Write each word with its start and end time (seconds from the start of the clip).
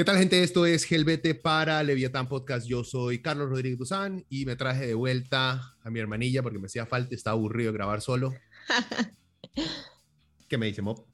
¿Qué 0.00 0.04
tal, 0.04 0.16
gente? 0.16 0.42
Esto 0.42 0.64
es 0.64 0.84
Gelbete 0.84 1.34
para 1.34 1.82
Leviatán 1.82 2.26
Podcast. 2.26 2.66
Yo 2.66 2.84
soy 2.84 3.20
Carlos 3.20 3.50
Rodríguez 3.50 3.78
Duzán 3.78 4.24
y 4.30 4.46
me 4.46 4.56
traje 4.56 4.86
de 4.86 4.94
vuelta 4.94 5.76
a 5.82 5.90
mi 5.90 6.00
hermanilla 6.00 6.42
porque 6.42 6.58
me 6.58 6.68
hacía 6.68 6.86
falta, 6.86 7.14
estaba 7.14 7.36
aburrido 7.36 7.70
grabar 7.70 8.00
solo. 8.00 8.32
¿Qué 10.48 10.56
me 10.56 10.64
dice, 10.64 10.80
Mop? 10.80 11.06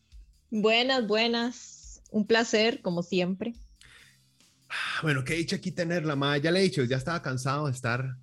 Buenas, 0.52 1.04
buenas. 1.04 2.00
Un 2.12 2.28
placer, 2.28 2.80
como 2.80 3.02
siempre. 3.02 3.54
Bueno, 5.02 5.24
qué 5.24 5.34
dicho 5.34 5.56
aquí 5.56 5.72
tenerla, 5.72 6.14
ma. 6.14 6.38
Ya 6.38 6.52
le 6.52 6.60
he 6.60 6.62
dicho, 6.62 6.84
ya 6.84 6.96
estaba 6.96 7.22
cansado 7.22 7.66
de 7.66 7.72
estar 7.72 8.16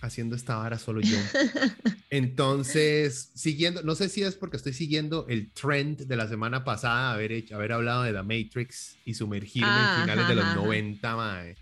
haciendo 0.00 0.36
esta 0.36 0.56
vara 0.56 0.78
solo 0.78 1.00
yo. 1.00 1.16
Entonces, 2.10 3.30
siguiendo, 3.34 3.82
no 3.82 3.94
sé 3.94 4.08
si 4.08 4.22
es 4.22 4.34
porque 4.34 4.56
estoy 4.56 4.72
siguiendo 4.72 5.26
el 5.28 5.52
trend 5.52 6.06
de 6.06 6.16
la 6.16 6.28
semana 6.28 6.64
pasada, 6.64 7.12
haber, 7.12 7.32
hecho, 7.32 7.56
haber 7.56 7.72
hablado 7.72 8.02
de 8.02 8.12
The 8.12 8.22
Matrix 8.22 8.96
y 9.04 9.14
sumergirme 9.14 9.68
en 9.68 10.02
finales 10.02 10.28
de 10.28 10.34
los 10.34 10.54
90, 10.54 11.16
mae. 11.16 11.56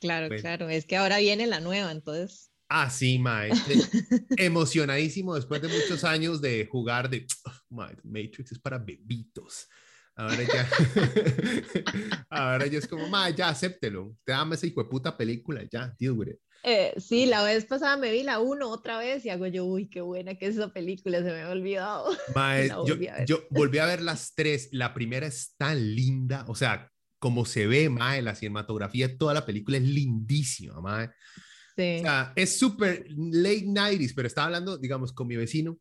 Claro, 0.00 0.28
pues 0.28 0.40
claro, 0.40 0.68
es 0.68 0.86
que 0.86 0.96
ahora 0.96 1.18
viene 1.18 1.46
la 1.46 1.60
nueva, 1.60 1.92
entonces. 1.92 2.50
Ah, 2.68 2.88
sí, 2.90 3.18
mae. 3.18 3.50
emocionadísimo 4.36 5.34
después 5.34 5.60
de 5.60 5.68
muchos 5.68 6.04
años 6.04 6.40
de 6.40 6.66
jugar 6.66 7.10
de, 7.10 7.26
mae, 7.68 7.96
Matrix 8.02 8.52
es 8.52 8.58
para 8.58 8.78
bebitos. 8.78 9.68
Ahora 10.14 10.42
ya, 10.42 10.68
ahora 12.30 12.66
ya 12.66 12.78
es 12.78 12.86
como, 12.86 13.08
mae, 13.08 13.34
ya 13.34 13.48
acéptelo. 13.48 14.16
Te 14.24 14.32
dame 14.32 14.56
esa 14.56 14.66
hijo 14.66 14.82
de 14.82 14.88
puta 14.88 15.16
película, 15.16 15.62
ya, 15.70 15.94
deal 15.98 16.12
with 16.12 16.28
it. 16.28 16.38
Eh, 16.64 16.94
sí, 16.96 17.26
la 17.26 17.42
vez 17.42 17.64
pasada 17.64 17.96
me 17.96 18.12
vi 18.12 18.22
la 18.22 18.38
1 18.38 18.68
otra 18.68 18.98
vez 18.98 19.24
y 19.24 19.30
hago 19.30 19.48
yo, 19.48 19.64
uy, 19.64 19.88
qué 19.88 20.00
buena 20.00 20.36
que 20.36 20.46
es 20.46 20.56
esa 20.56 20.72
película, 20.72 21.18
se 21.18 21.24
me 21.24 21.42
ha 21.42 21.50
olvidado. 21.50 22.10
yo, 23.26 23.40
volví 23.50 23.78
a 23.78 23.86
ver 23.86 24.00
las 24.00 24.34
tres, 24.34 24.68
la 24.70 24.94
primera 24.94 25.26
es 25.26 25.54
tan 25.56 25.94
linda, 25.94 26.44
o 26.46 26.54
sea, 26.54 26.88
como 27.18 27.44
se 27.44 27.66
ve, 27.66 27.88
mae, 27.88 28.22
la 28.22 28.36
cinematografía, 28.36 29.16
toda 29.18 29.34
la 29.34 29.44
película 29.44 29.76
es 29.76 29.82
lindísima, 29.82 30.80
mae. 30.80 31.10
Sí. 31.76 31.96
O 31.98 32.02
sea, 32.02 32.32
es 32.36 32.58
súper 32.58 33.06
late 33.08 33.64
90s, 33.66 34.12
pero 34.14 34.28
estaba 34.28 34.46
hablando, 34.46 34.78
digamos, 34.78 35.12
con 35.12 35.26
mi 35.26 35.36
vecino, 35.36 35.78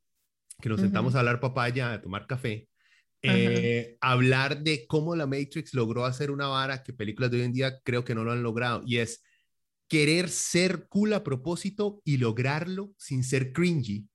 que 0.59 0.69
nos 0.69 0.81
sentamos 0.81 1.13
a 1.13 1.19
hablar 1.19 1.39
papaya, 1.39 1.93
a 1.93 2.01
tomar 2.01 2.25
café, 2.25 2.67
eh, 3.21 3.97
hablar 4.01 4.63
de 4.63 4.87
cómo 4.87 5.15
la 5.15 5.27
Matrix 5.27 5.75
logró 5.75 6.05
hacer 6.05 6.31
una 6.31 6.47
vara 6.47 6.81
que 6.81 6.91
películas 6.91 7.29
de 7.29 7.37
hoy 7.37 7.43
en 7.43 7.53
día 7.53 7.79
creo 7.83 8.03
que 8.03 8.15
no 8.15 8.23
lo 8.23 8.31
han 8.31 8.41
logrado, 8.41 8.81
y 8.83 8.97
es 8.97 9.23
querer 9.91 10.29
ser 10.29 10.87
cool 10.87 11.11
a 11.11 11.21
propósito 11.21 12.01
y 12.05 12.15
lograrlo 12.15 12.93
sin 12.97 13.25
ser 13.25 13.51
cringy. 13.51 14.07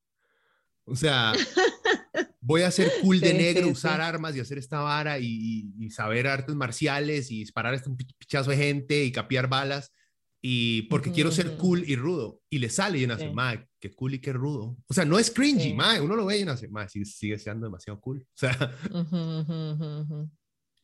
O 0.86 0.96
sea, 0.96 1.34
voy 2.40 2.62
a 2.62 2.70
ser 2.70 2.90
cool 3.02 3.20
de 3.20 3.34
negro, 3.34 3.68
usar 3.68 4.00
armas 4.00 4.34
y 4.34 4.40
hacer 4.40 4.56
esta 4.56 4.80
vara 4.80 5.18
y, 5.18 5.90
saber 5.90 6.28
artes 6.28 6.54
marciales 6.56 7.30
y 7.30 7.40
disparar 7.40 7.74
a 7.74 7.76
este 7.76 7.90
pichazo 8.16 8.52
de 8.52 8.56
gente 8.56 9.04
y 9.04 9.12
capiar 9.12 9.50
balas. 9.50 9.92
Y 10.40 10.82
porque 10.82 11.12
quiero 11.12 11.30
ser 11.30 11.58
cool 11.58 11.84
y 11.86 11.94
rudo. 11.94 12.40
Y 12.48 12.58
le 12.58 12.70
sale 12.70 12.96
y 12.96 13.04
una 13.04 13.16
hace, 13.16 13.28
madre, 13.28 13.68
qué 13.78 13.92
cool 13.94 14.14
y 14.14 14.18
qué 14.18 14.32
rudo. 14.32 14.78
O 14.86 14.94
sea, 14.94 15.04
no 15.04 15.18
es 15.18 15.30
cringy, 15.30 15.74
madre. 15.74 16.00
Uno 16.00 16.16
lo 16.16 16.24
ve 16.24 16.38
y 16.38 16.44
uno 16.44 16.52
hace, 16.52 16.68
madre, 16.68 16.88
sigue, 16.88 17.04
sigue 17.04 17.38
siendo 17.38 17.66
demasiado 17.66 18.00
cool. 18.00 18.26
O 18.34 18.38
sea. 18.38 18.74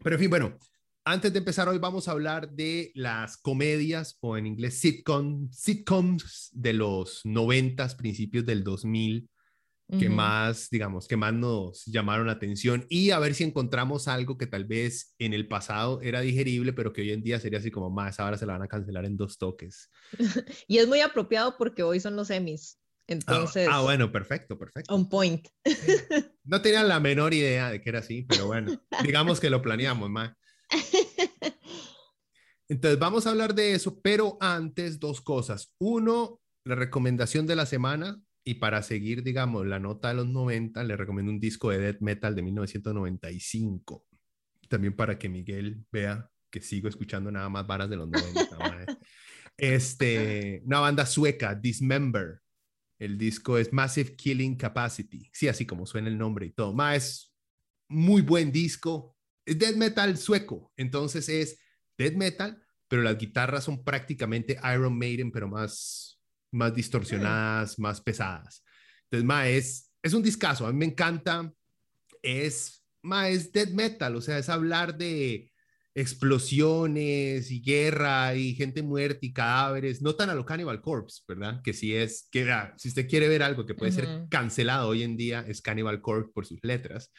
Pero 0.02 0.16
en 0.16 0.20
fin, 0.20 0.28
bueno, 0.28 0.58
antes 1.04 1.32
de 1.32 1.38
empezar 1.38 1.68
hoy 1.68 1.78
vamos 1.78 2.08
a 2.08 2.12
hablar 2.12 2.50
de 2.50 2.92
las 2.94 3.36
comedias 3.36 4.18
o 4.20 4.36
en 4.36 4.46
inglés 4.46 4.78
sitcom, 4.78 5.50
sitcoms 5.50 6.50
de 6.52 6.72
los 6.72 7.20
90, 7.24 7.96
principios 7.96 8.46
del 8.46 8.62
2000 8.64 9.28
que 9.98 10.08
más, 10.08 10.70
digamos, 10.70 11.06
que 11.06 11.18
más 11.18 11.34
nos 11.34 11.84
llamaron 11.84 12.26
la 12.26 12.32
atención 12.32 12.86
y 12.88 13.10
a 13.10 13.18
ver 13.18 13.34
si 13.34 13.44
encontramos 13.44 14.08
algo 14.08 14.38
que 14.38 14.46
tal 14.46 14.64
vez 14.64 15.14
en 15.18 15.34
el 15.34 15.48
pasado 15.48 16.00
era 16.00 16.20
digerible, 16.20 16.72
pero 16.72 16.94
que 16.94 17.02
hoy 17.02 17.12
en 17.12 17.22
día 17.22 17.38
sería 17.38 17.58
así 17.58 17.70
como 17.70 17.90
más, 17.90 18.18
ahora 18.18 18.38
se 18.38 18.46
la 18.46 18.54
van 18.54 18.62
a 18.62 18.68
cancelar 18.68 19.04
en 19.04 19.18
dos 19.18 19.36
toques. 19.36 19.90
y 20.66 20.78
es 20.78 20.88
muy 20.88 21.00
apropiado 21.00 21.56
porque 21.58 21.82
hoy 21.82 22.00
son 22.00 22.16
los 22.16 22.30
Emmys. 22.30 22.78
Ah, 22.78 23.04
entonces. 23.08 23.68
Ah, 23.70 23.82
bueno, 23.82 24.10
perfecto, 24.10 24.58
perfecto. 24.58 24.94
On 24.94 25.08
point. 25.08 25.46
No 26.44 26.62
tenía 26.62 26.82
la 26.84 26.98
menor 26.98 27.34
idea 27.34 27.70
de 27.70 27.80
que 27.80 27.90
era 27.90 27.98
así, 27.98 28.22
pero 28.22 28.46
bueno, 28.46 28.72
digamos 29.04 29.40
que 29.40 29.50
lo 29.50 29.60
planeamos, 29.60 30.08
más. 30.08 30.32
Entonces 32.68 32.98
vamos 32.98 33.26
a 33.26 33.30
hablar 33.30 33.54
de 33.54 33.74
eso, 33.74 34.00
pero 34.00 34.38
antes 34.40 34.98
dos 34.98 35.20
cosas. 35.20 35.74
Uno, 35.78 36.40
la 36.64 36.74
recomendación 36.74 37.46
de 37.46 37.56
la 37.56 37.66
semana 37.66 38.20
y 38.44 38.54
para 38.54 38.82
seguir, 38.82 39.22
digamos, 39.22 39.66
la 39.66 39.78
nota 39.78 40.08
de 40.08 40.14
los 40.14 40.26
90, 40.26 40.82
le 40.84 40.96
recomiendo 40.96 41.30
un 41.30 41.38
disco 41.40 41.70
de 41.70 41.78
death 41.78 42.00
metal 42.00 42.34
de 42.34 42.42
1995. 42.42 44.06
También 44.68 44.96
para 44.96 45.18
que 45.18 45.28
Miguel 45.28 45.84
vea 45.92 46.28
que 46.50 46.60
sigo 46.60 46.88
escuchando 46.88 47.30
nada 47.30 47.48
más 47.48 47.66
varas 47.66 47.88
de 47.88 47.96
los 47.96 48.08
90. 48.08 48.98
este, 49.56 50.62
una 50.64 50.80
banda 50.80 51.06
sueca, 51.06 51.54
Dismember. 51.54 52.40
El 52.98 53.18
disco 53.18 53.58
es 53.58 53.72
Massive 53.72 54.16
Killing 54.16 54.56
Capacity. 54.56 55.28
Sí, 55.32 55.48
así 55.48 55.66
como 55.66 55.86
suena 55.86 56.08
el 56.08 56.18
nombre 56.18 56.46
y 56.46 56.50
todo. 56.52 56.72
Más 56.72 56.96
es 56.96 57.34
muy 57.88 58.22
buen 58.22 58.52
disco 58.52 59.11
es 59.44 59.58
death 59.58 59.76
metal 59.76 60.16
sueco, 60.16 60.72
entonces 60.76 61.28
es 61.28 61.58
death 61.98 62.14
metal, 62.14 62.62
pero 62.88 63.02
las 63.02 63.18
guitarras 63.18 63.64
son 63.64 63.84
prácticamente 63.84 64.58
Iron 64.74 64.98
Maiden, 64.98 65.32
pero 65.32 65.48
más, 65.48 66.20
más 66.50 66.74
distorsionadas, 66.74 67.78
más 67.78 68.00
pesadas. 68.00 68.62
Entonces, 69.04 69.26
ma, 69.26 69.48
es, 69.48 69.90
es 70.02 70.12
un 70.12 70.22
discazo, 70.22 70.66
a 70.66 70.72
mí 70.72 70.78
me 70.78 70.86
encanta, 70.86 71.52
es, 72.22 72.84
ma, 73.02 73.28
es 73.28 73.52
death 73.52 73.70
metal, 73.70 74.16
o 74.16 74.20
sea, 74.20 74.38
es 74.38 74.48
hablar 74.48 74.96
de 74.96 75.52
explosiones 75.94 77.50
y 77.50 77.60
guerra 77.60 78.34
y 78.34 78.54
gente 78.54 78.82
muerta 78.82 79.18
y 79.22 79.32
cadáveres, 79.32 80.00
no 80.00 80.14
tan 80.14 80.30
a 80.30 80.34
lo 80.34 80.46
Cannibal 80.46 80.80
Corpse, 80.80 81.22
¿verdad? 81.28 81.60
Que 81.62 81.74
si 81.74 81.94
es, 81.94 82.28
que 82.30 82.46
si 82.76 82.88
usted 82.88 83.08
quiere 83.08 83.28
ver 83.28 83.42
algo 83.42 83.66
que 83.66 83.74
puede 83.74 83.92
ser 83.92 84.26
cancelado 84.30 84.88
hoy 84.88 85.02
en 85.02 85.16
día, 85.16 85.44
es 85.46 85.60
Cannibal 85.60 86.00
Corpse 86.00 86.32
por 86.32 86.46
sus 86.46 86.60
letras, 86.62 87.12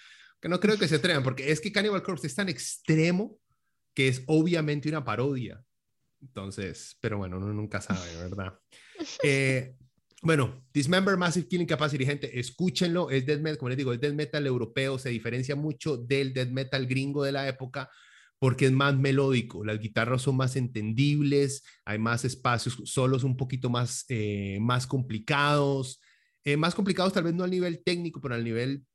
que 0.43 0.49
no 0.49 0.59
creo 0.59 0.77
que 0.77 0.89
se 0.89 0.95
atrevan, 0.95 1.23
porque 1.23 1.53
es 1.53 1.61
que 1.61 1.71
Cannibal 1.71 2.03
Corpse 2.03 2.27
es 2.27 2.35
tan 2.35 2.49
extremo 2.49 3.39
que 3.93 4.09
es 4.09 4.23
obviamente 4.27 4.89
una 4.89 5.05
parodia. 5.05 5.63
Entonces, 6.21 6.97
pero 6.99 7.17
bueno, 7.17 7.37
uno 7.37 7.53
nunca 7.53 7.79
sabe, 7.79 8.13
¿verdad? 8.17 8.59
Eh, 9.23 9.75
bueno, 10.21 10.65
Dismember 10.73 11.15
Massive 11.15 11.47
Killing 11.47 11.65
Capacity, 11.65 12.05
gente, 12.05 12.39
escúchenlo, 12.39 13.09
es 13.09 13.25
death 13.25 13.39
metal, 13.39 13.57
como 13.57 13.69
les 13.69 13.77
digo, 13.77 13.93
es 13.93 14.01
death 14.01 14.13
metal 14.13 14.45
europeo, 14.45 14.99
se 14.99 15.09
diferencia 15.09 15.55
mucho 15.55 15.95
del 15.95 16.33
death 16.33 16.49
metal 16.49 16.87
gringo 16.87 17.23
de 17.23 17.31
la 17.31 17.47
época 17.47 17.89
porque 18.37 18.65
es 18.65 18.73
más 18.73 18.97
melódico, 18.97 19.63
las 19.63 19.79
guitarras 19.79 20.23
son 20.23 20.35
más 20.35 20.57
entendibles, 20.57 21.63
hay 21.85 21.99
más 21.99 22.25
espacios, 22.25 22.81
solos 22.83 23.23
un 23.23 23.37
poquito 23.37 23.69
más, 23.69 24.03
eh, 24.09 24.57
más 24.59 24.87
complicados, 24.87 26.01
eh, 26.43 26.57
más 26.57 26.75
complicados 26.75 27.13
tal 27.13 27.23
vez 27.23 27.33
no 27.33 27.45
al 27.45 27.51
nivel 27.51 27.81
técnico, 27.83 28.19
pero 28.19 28.35
al 28.35 28.43
nivel 28.43 28.85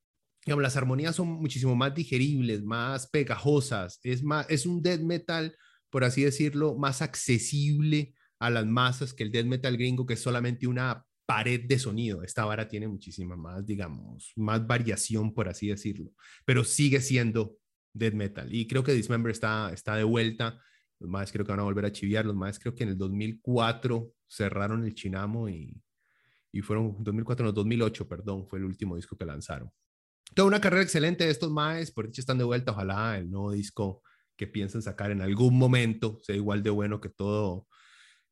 las 0.57 0.77
armonías 0.77 1.17
son 1.17 1.29
muchísimo 1.29 1.75
más 1.75 1.95
digeribles, 1.95 2.63
más 2.63 3.09
pegajosas, 3.09 4.01
es, 4.03 4.23
más, 4.23 4.47
es 4.49 4.67
un 4.67 4.83
death 4.83 5.01
metal, 5.01 5.57
por 5.91 6.05
así 6.05 6.23
decirlo, 6.23 6.77
más 6.77 7.03
accesible 7.03 8.15
a 8.39 8.51
las 8.51 8.67
masas 8.67 9.15
que 9.15 9.25
el 9.25 9.33
death 9.33 9.47
metal 9.47 9.77
gringo, 9.77 10.07
que 10.07 10.15
es 10.15 10.21
solamente 10.21 10.67
una 10.67 11.05
pared 11.27 11.61
de 11.67 11.79
sonido. 11.79 12.23
Esta 12.23 12.45
vara 12.45 12.69
tiene 12.69 12.89
muchísima 12.89 13.37
más, 13.37 13.67
digamos, 13.67 14.33
más 14.37 14.67
variación, 14.67 15.35
por 15.35 15.49
así 15.49 15.69
decirlo, 15.69 16.13
pero 16.45 16.65
sigue 16.65 17.01
siendo 17.01 17.57
death 17.93 18.15
metal. 18.15 18.55
Y 18.55 18.67
creo 18.67 18.83
que 18.83 18.93
Dismember 18.93 19.33
está, 19.33 19.71
está 19.73 19.97
de 19.97 20.05
vuelta. 20.05 20.61
Los 20.99 21.11
más 21.11 21.31
creo 21.31 21.45
que 21.45 21.53
van 21.53 21.61
a 21.61 21.65
volver 21.65 21.85
a 21.85 21.93
chiviar. 21.93 22.25
Los 22.25 22.35
más 22.35 22.59
creo 22.59 22.75
que 22.75 22.85
en 22.85 22.91
el 22.91 22.99
2004 22.99 24.13
cerraron 24.27 24.85
el 24.85 24.95
Chinamo 24.95 25.49
y, 25.49 25.81
y 26.53 26.63
fueron 26.63 26.97
2004, 26.99 27.47
no, 27.47 27.53
2008, 27.53 28.09
perdón, 28.09 28.47
fue 28.47 28.59
el 28.59 28.65
último 28.65 28.97
disco 28.97 29.17
que 29.17 29.25
lanzaron. 29.27 29.71
Toda 30.35 30.49
una 30.49 30.61
carrera 30.61 30.83
excelente 30.83 31.25
de 31.25 31.31
estos 31.31 31.51
maes, 31.51 31.91
por 31.91 32.07
dicho 32.07 32.21
están 32.21 32.39
de 32.39 32.45
vuelta, 32.45 32.73
ojalá 32.73 33.19
el 33.19 33.31
nuevo 33.31 33.53
disco 33.53 34.03
que 34.37 34.47
piensan 34.47 34.83
sacar 34.83 35.11
en 35.11 35.21
algún 35.21 35.59
momento 35.59 36.19
sea 36.23 36.37
igual 36.37 36.63
de 36.63 36.71
bueno 36.71 37.01
que 37.01 37.09
todo, 37.09 37.67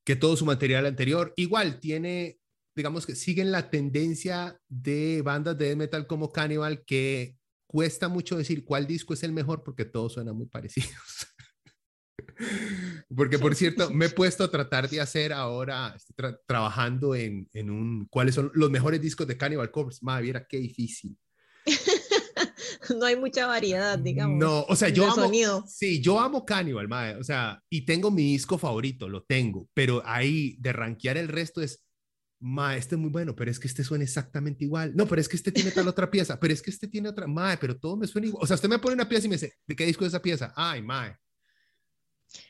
que 0.04 0.16
todo 0.16 0.36
su 0.36 0.46
material 0.46 0.86
anterior. 0.86 1.34
Igual 1.36 1.80
tiene, 1.80 2.38
digamos 2.74 3.04
que 3.06 3.16
siguen 3.16 3.50
la 3.50 3.70
tendencia 3.70 4.58
de 4.68 5.20
bandas 5.22 5.58
de 5.58 5.74
metal 5.76 6.06
como 6.06 6.32
Cannibal 6.32 6.84
que 6.84 7.36
cuesta 7.66 8.08
mucho 8.08 8.38
decir 8.38 8.64
cuál 8.64 8.86
disco 8.86 9.14
es 9.14 9.24
el 9.24 9.32
mejor 9.32 9.64
porque 9.64 9.84
todos 9.84 10.14
suenan 10.14 10.36
muy 10.36 10.46
parecidos. 10.46 10.92
Porque, 13.14 13.38
por 13.38 13.54
cierto, 13.54 13.90
me 13.90 14.06
he 14.06 14.10
puesto 14.10 14.44
a 14.44 14.50
tratar 14.50 14.90
de 14.90 15.00
hacer 15.00 15.32
ahora, 15.32 15.94
estoy 15.96 16.34
trabajando 16.46 17.14
en, 17.14 17.48
en, 17.54 17.70
un, 17.70 18.06
cuáles 18.10 18.34
son 18.34 18.50
los 18.54 18.70
mejores 18.70 19.00
discos 19.00 19.26
de 19.26 19.38
Cannibal 19.38 19.70
Corpse. 19.70 20.00
Madre, 20.02 20.24
viera 20.24 20.46
qué 20.46 20.58
difícil. 20.58 21.16
no 22.98 23.06
hay 23.06 23.16
mucha 23.16 23.46
variedad, 23.46 23.98
digamos. 23.98 24.38
No, 24.38 24.62
o 24.62 24.76
sea, 24.76 24.88
yo 24.88 25.04
amo, 25.04 25.14
sonido. 25.14 25.64
sí, 25.66 26.00
yo 26.00 26.20
amo 26.20 26.44
Cannibal, 26.44 26.88
madre, 26.88 27.16
o 27.16 27.24
sea, 27.24 27.62
y 27.68 27.84
tengo 27.84 28.10
mi 28.10 28.22
disco 28.22 28.58
favorito, 28.58 29.08
lo 29.08 29.24
tengo, 29.24 29.68
pero 29.74 30.02
ahí 30.04 30.56
de 30.60 30.72
rankear 30.72 31.16
el 31.16 31.28
resto 31.28 31.60
es, 31.60 31.84
ma, 32.38 32.76
este 32.76 32.94
es 32.94 33.00
muy 33.00 33.10
bueno, 33.10 33.34
pero 33.34 33.50
es 33.50 33.58
que 33.58 33.66
este 33.66 33.82
suena 33.82 34.04
exactamente 34.04 34.64
igual. 34.64 34.94
No, 34.94 35.06
pero 35.06 35.20
es 35.20 35.28
que 35.28 35.36
este 35.36 35.52
tiene 35.52 35.70
tal 35.70 35.88
otra 35.88 36.10
pieza, 36.10 36.38
pero 36.38 36.54
es 36.54 36.62
que 36.62 36.70
este 36.70 36.88
tiene 36.88 37.08
otra, 37.08 37.26
ma, 37.26 37.56
pero 37.60 37.78
todo 37.78 37.96
me 37.96 38.06
suena 38.06 38.28
igual. 38.28 38.42
O 38.42 38.46
sea, 38.46 38.54
usted 38.54 38.68
me 38.68 38.78
pone 38.78 38.94
una 38.94 39.08
pieza 39.08 39.26
y 39.26 39.30
me 39.30 39.36
dice, 39.36 39.54
¿de 39.66 39.76
qué 39.76 39.86
disco 39.86 40.04
es 40.04 40.08
esa 40.08 40.22
pieza? 40.22 40.52
Ay, 40.56 40.82
ma. 40.82 41.18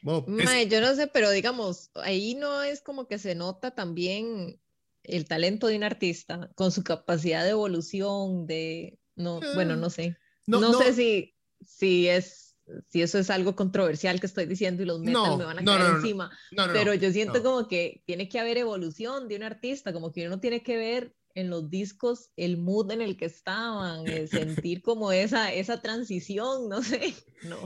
yo 0.02 0.80
no 0.80 0.94
sé, 0.94 1.06
pero 1.06 1.30
digamos, 1.30 1.90
ahí 1.94 2.34
no 2.34 2.62
es 2.62 2.82
como 2.82 3.06
que 3.06 3.18
se 3.18 3.34
nota 3.34 3.74
también 3.74 4.60
el 5.02 5.26
talento 5.26 5.68
de 5.68 5.76
un 5.76 5.84
artista 5.84 6.50
con 6.56 6.72
su 6.72 6.82
capacidad 6.82 7.44
de 7.44 7.50
evolución, 7.50 8.46
de, 8.46 8.98
no, 9.16 9.40
bueno, 9.54 9.74
ah. 9.74 9.76
no 9.76 9.90
sé. 9.90 10.16
No, 10.46 10.72
sé 10.74 10.92
si, 10.92 11.34
si 11.60 12.08
es 12.08 12.46
si 12.88 13.02
eso 13.02 13.18
es 13.18 13.30
algo 13.30 13.54
controversial 13.54 14.18
que 14.20 14.26
estoy 14.26 14.46
diciendo 14.46 14.82
y 14.82 14.86
los 14.86 15.00
metal 15.00 15.38
me 15.38 15.44
van 15.44 15.58
a 15.60 15.64
caer 15.64 15.96
encima, 15.96 16.30
pero 16.72 16.94
yo 16.94 17.12
siento 17.12 17.42
como 17.42 17.68
que 17.68 18.02
tiene 18.06 18.28
que 18.28 18.40
haber 18.40 18.58
evolución 18.58 19.28
de 19.28 19.36
un 19.36 19.44
artista, 19.44 19.92
como 19.92 20.12
que 20.12 20.26
uno 20.26 20.40
tiene 20.40 20.62
que 20.62 20.76
ver 20.76 21.14
en 21.34 21.50
los 21.50 21.70
discos 21.70 22.30
el 22.36 22.56
mood 22.56 22.90
en 22.90 23.02
el 23.02 23.16
que 23.16 23.26
estaban, 23.26 24.06
sentir 24.26 24.82
como 24.82 25.12
esa, 25.12 25.52
esa 25.52 25.80
transición, 25.80 26.68
no 26.68 26.82
sé, 26.82 27.14
no. 27.42 27.58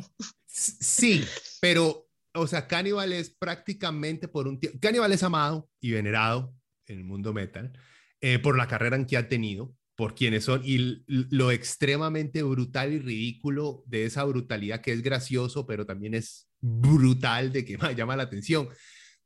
Sí, 0.47 1.25
pero, 1.61 2.11
o 2.35 2.47
sea, 2.47 2.67
Cannibal 2.67 3.13
es 3.13 3.31
prácticamente 3.31 4.29
por 4.29 4.49
un 4.49 4.59
tiempo, 4.59 4.79
Cannibal 4.83 5.13
es 5.13 5.23
amado 5.23 5.71
y 5.81 5.93
venerado 5.93 6.55
en 6.87 6.99
el 6.99 7.05
mundo 7.05 7.33
metal 7.33 7.73
eh, 8.21 8.39
por 8.39 8.57
la 8.57 8.69
carrera 8.69 8.97
en 8.97 9.07
que 9.07 9.17
ha 9.17 9.29
tenido, 9.29 9.75
por 10.01 10.15
quienes 10.15 10.45
son 10.45 10.63
y 10.65 11.05
lo 11.07 11.51
extremadamente 11.51 12.43
brutal 12.43 12.91
y 12.95 13.01
ridículo 13.01 13.85
de 13.87 14.07
esa 14.07 14.25
brutalidad 14.25 14.81
que 14.81 14.93
es 14.93 15.03
gracioso, 15.03 15.67
pero 15.67 15.85
también 15.85 16.15
es 16.15 16.49
brutal 16.59 17.53
de 17.53 17.67
que 17.67 17.77
llama 17.95 18.17
la 18.17 18.23
atención. 18.23 18.71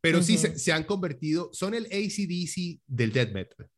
Pero 0.01 0.21
sí 0.21 0.37
se, 0.37 0.73
han 0.73 0.83
convertido, 0.83 1.49
son 1.53 1.75
el 1.75 1.85
ACDC 1.87 2.81
del 2.89 3.13
death 3.13 3.33
metal. 3.33 3.69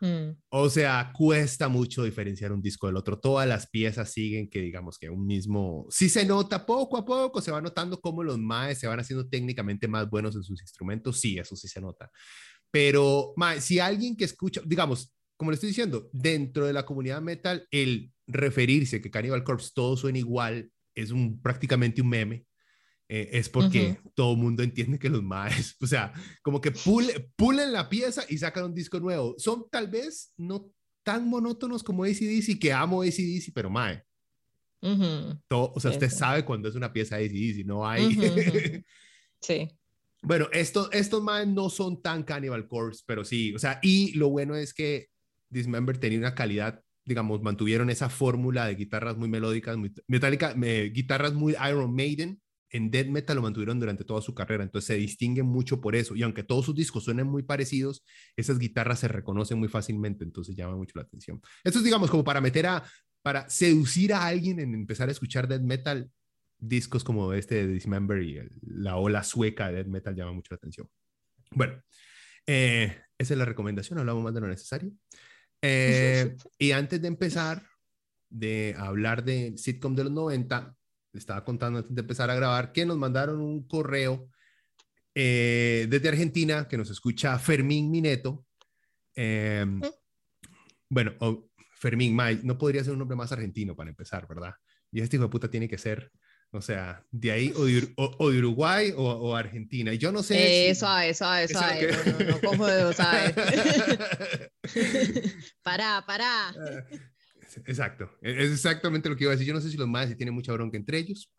Mm. 0.00 0.40
O 0.48 0.70
sea, 0.70 1.12
cuesta 1.14 1.68
mucho 1.68 2.02
diferenciar 2.02 2.50
un 2.50 2.62
disco 2.62 2.86
del 2.86 2.96
otro. 2.96 3.20
Todas 3.20 3.46
las 3.46 3.68
piezas 3.68 4.10
siguen 4.10 4.48
que 4.48 4.62
digamos 4.62 4.98
que 4.98 5.10
un 5.10 5.26
mismo, 5.26 5.86
sí 5.90 6.08
se 6.08 6.24
nota 6.24 6.64
poco 6.64 6.96
a 6.96 7.04
poco, 7.04 7.42
se 7.42 7.50
va 7.50 7.60
notando 7.60 8.00
cómo 8.00 8.24
los 8.24 8.38
maes 8.38 8.78
se 8.78 8.86
van 8.86 9.00
haciendo 9.00 9.28
técnicamente 9.28 9.86
más 9.86 10.08
buenos 10.08 10.34
en 10.34 10.42
sus 10.42 10.62
instrumentos. 10.62 11.20
Sí, 11.20 11.36
eso 11.36 11.56
sí 11.56 11.68
se 11.68 11.82
nota. 11.82 12.10
Pero 12.70 13.34
si 13.60 13.80
alguien 13.80 14.16
que 14.16 14.24
escucha, 14.24 14.62
digamos, 14.64 15.14
como 15.42 15.50
le 15.50 15.56
estoy 15.56 15.70
diciendo, 15.70 16.08
dentro 16.12 16.68
de 16.68 16.72
la 16.72 16.86
comunidad 16.86 17.20
metal, 17.20 17.66
el 17.72 18.12
referirse 18.28 19.02
que 19.02 19.10
Cannibal 19.10 19.42
Corpse 19.42 19.72
todo 19.74 19.96
suena 19.96 20.18
igual 20.18 20.70
es 20.94 21.10
un, 21.10 21.42
prácticamente 21.42 22.00
un 22.00 22.10
meme. 22.10 22.46
Eh, 23.08 23.28
es 23.32 23.48
porque 23.48 23.98
todo 24.14 24.34
el 24.34 24.38
mundo 24.38 24.62
entiende 24.62 25.00
que 25.00 25.10
los 25.10 25.20
maes, 25.20 25.74
o 25.82 25.86
sea, 25.88 26.12
como 26.42 26.60
que 26.60 26.70
pulen 26.70 27.72
la 27.72 27.88
pieza 27.88 28.22
y 28.28 28.38
sacan 28.38 28.66
un 28.66 28.74
disco 28.74 29.00
nuevo. 29.00 29.34
Son 29.36 29.64
tal 29.68 29.88
vez 29.88 30.32
no 30.36 30.72
tan 31.02 31.28
monótonos 31.28 31.82
como 31.82 32.04
ACDC, 32.04 32.60
que 32.60 32.72
amo 32.72 33.02
ACDC, 33.02 33.52
pero 33.52 33.68
mae. 33.68 34.04
todo, 35.48 35.72
o 35.74 35.80
sea, 35.80 35.90
usted 35.90 36.08
sabe 36.08 36.44
cuando 36.44 36.68
es 36.68 36.76
una 36.76 36.92
pieza 36.92 37.16
de 37.16 37.24
ACDC, 37.24 37.66
no 37.66 37.84
hay. 37.84 38.14
sí. 39.40 39.68
Bueno, 40.22 40.46
esto, 40.52 40.88
estos 40.92 41.20
maes 41.20 41.48
no 41.48 41.68
son 41.68 42.00
tan 42.00 42.22
Cannibal 42.22 42.68
Corpse, 42.68 43.02
pero 43.04 43.24
sí, 43.24 43.52
o 43.56 43.58
sea, 43.58 43.80
y 43.82 44.12
lo 44.12 44.28
bueno 44.28 44.54
es 44.54 44.72
que 44.72 45.10
Dismember 45.52 45.98
tenía 45.98 46.18
una 46.18 46.34
calidad, 46.34 46.82
digamos, 47.04 47.42
mantuvieron 47.42 47.90
esa 47.90 48.08
fórmula 48.08 48.66
de 48.66 48.74
guitarras 48.74 49.16
muy 49.16 49.28
melódicas, 49.28 49.76
muy 49.76 49.92
metálicas, 50.06 50.54
guitarras 50.92 51.34
muy 51.34 51.54
Iron 51.68 51.94
Maiden, 51.94 52.40
en 52.72 52.90
death 52.90 53.08
metal 53.08 53.36
lo 53.36 53.42
mantuvieron 53.42 53.78
durante 53.78 54.02
toda 54.02 54.22
su 54.22 54.34
carrera, 54.34 54.64
entonces 54.64 54.86
se 54.86 54.94
distinguen 54.94 55.46
mucho 55.46 55.80
por 55.80 55.94
eso. 55.94 56.16
Y 56.16 56.22
aunque 56.22 56.42
todos 56.42 56.64
sus 56.64 56.74
discos 56.74 57.04
suenen 57.04 57.26
muy 57.26 57.42
parecidos, 57.42 58.02
esas 58.34 58.58
guitarras 58.58 59.00
se 59.00 59.08
reconocen 59.08 59.58
muy 59.58 59.68
fácilmente, 59.68 60.24
entonces 60.24 60.56
llama 60.56 60.76
mucho 60.76 60.92
la 60.96 61.02
atención. 61.02 61.40
Esto 61.62 61.78
es, 61.80 61.84
digamos, 61.84 62.10
como 62.10 62.24
para 62.24 62.40
meter 62.40 62.66
a, 62.66 62.82
para 63.20 63.48
seducir 63.50 64.14
a 64.14 64.26
alguien 64.26 64.58
en 64.58 64.74
empezar 64.74 65.10
a 65.10 65.12
escuchar 65.12 65.48
death 65.48 65.60
metal, 65.60 66.10
discos 66.58 67.04
como 67.04 67.34
este 67.34 67.56
de 67.56 67.66
Dismember 67.66 68.22
y 68.22 68.40
la 68.62 68.96
ola 68.96 69.22
sueca 69.22 69.68
de 69.68 69.74
death 69.74 69.88
metal 69.88 70.14
llama 70.14 70.32
mucho 70.32 70.48
la 70.54 70.56
atención. 70.56 70.88
Bueno, 71.50 71.82
eh, 72.46 72.96
esa 73.18 73.34
es 73.34 73.38
la 73.38 73.44
recomendación, 73.44 73.98
hablamos 73.98 74.24
más 74.24 74.32
de 74.32 74.40
lo 74.40 74.48
necesario. 74.48 74.92
Eh, 75.62 76.36
y 76.58 76.72
antes 76.72 77.00
de 77.00 77.08
empezar 77.08 77.62
de 78.28 78.74
hablar 78.76 79.24
de 79.24 79.56
sitcom 79.56 79.94
de 79.94 80.04
los 80.04 80.12
90, 80.12 80.76
le 81.12 81.18
estaba 81.18 81.44
contando 81.44 81.78
antes 81.78 81.94
de 81.94 82.00
empezar 82.00 82.30
a 82.30 82.34
grabar 82.34 82.72
que 82.72 82.84
nos 82.84 82.96
mandaron 82.96 83.40
un 83.40 83.66
correo 83.66 84.28
eh, 85.14 85.86
desde 85.88 86.08
Argentina 86.08 86.66
que 86.66 86.78
nos 86.78 86.90
escucha 86.90 87.38
Fermín 87.38 87.90
Mineto. 87.90 88.46
Em, 89.14 89.78
mm. 89.78 89.82
bueno, 90.88 91.12
Fermín, 91.76 92.14
May, 92.14 92.40
no 92.42 92.56
podría 92.56 92.82
ser 92.82 92.94
un 92.94 93.00
nombre 93.00 93.16
más 93.16 93.30
argentino 93.32 93.76
para 93.76 93.90
empezar, 93.90 94.26
¿verdad? 94.26 94.54
Y 94.90 95.00
este 95.00 95.16
hijo 95.16 95.24
de 95.24 95.30
puta 95.30 95.50
tiene 95.50 95.68
que 95.68 95.78
ser 95.78 96.10
o 96.54 96.60
sea, 96.60 97.02
de 97.10 97.32
ahí 97.32 97.52
o 97.56 97.64
de, 97.64 98.38
Uruguay 98.38 98.92
o, 98.94 99.34
Argentina. 99.34 99.92
Y 99.94 99.98
yo 99.98 100.12
no 100.12 100.22
sé. 100.22 100.68
Eso, 100.68 100.86
eso, 100.98 101.34
eso, 101.34 101.58
no, 101.58 102.26
no, 102.26 102.40
confundo, 102.40 102.92
¿sabes? 102.92 103.34
pará, 105.62 106.04
pará. 106.06 106.48
Ah, 106.50 106.84
exacto. 107.64 108.10
Es 108.20 108.52
exactamente 108.52 109.08
lo 109.08 109.16
que 109.16 109.24
iba 109.24 109.32
a 109.32 109.34
decir. 109.34 109.48
Yo 109.48 109.54
no 109.54 109.62
sé 109.62 109.70
si 109.70 109.78
los 109.78 109.88
más 109.88 110.10
si 110.10 110.14
tienen 110.14 110.34
mucha 110.34 110.52
bronca 110.52 110.76
entre 110.76 110.98
ellos. 110.98 111.30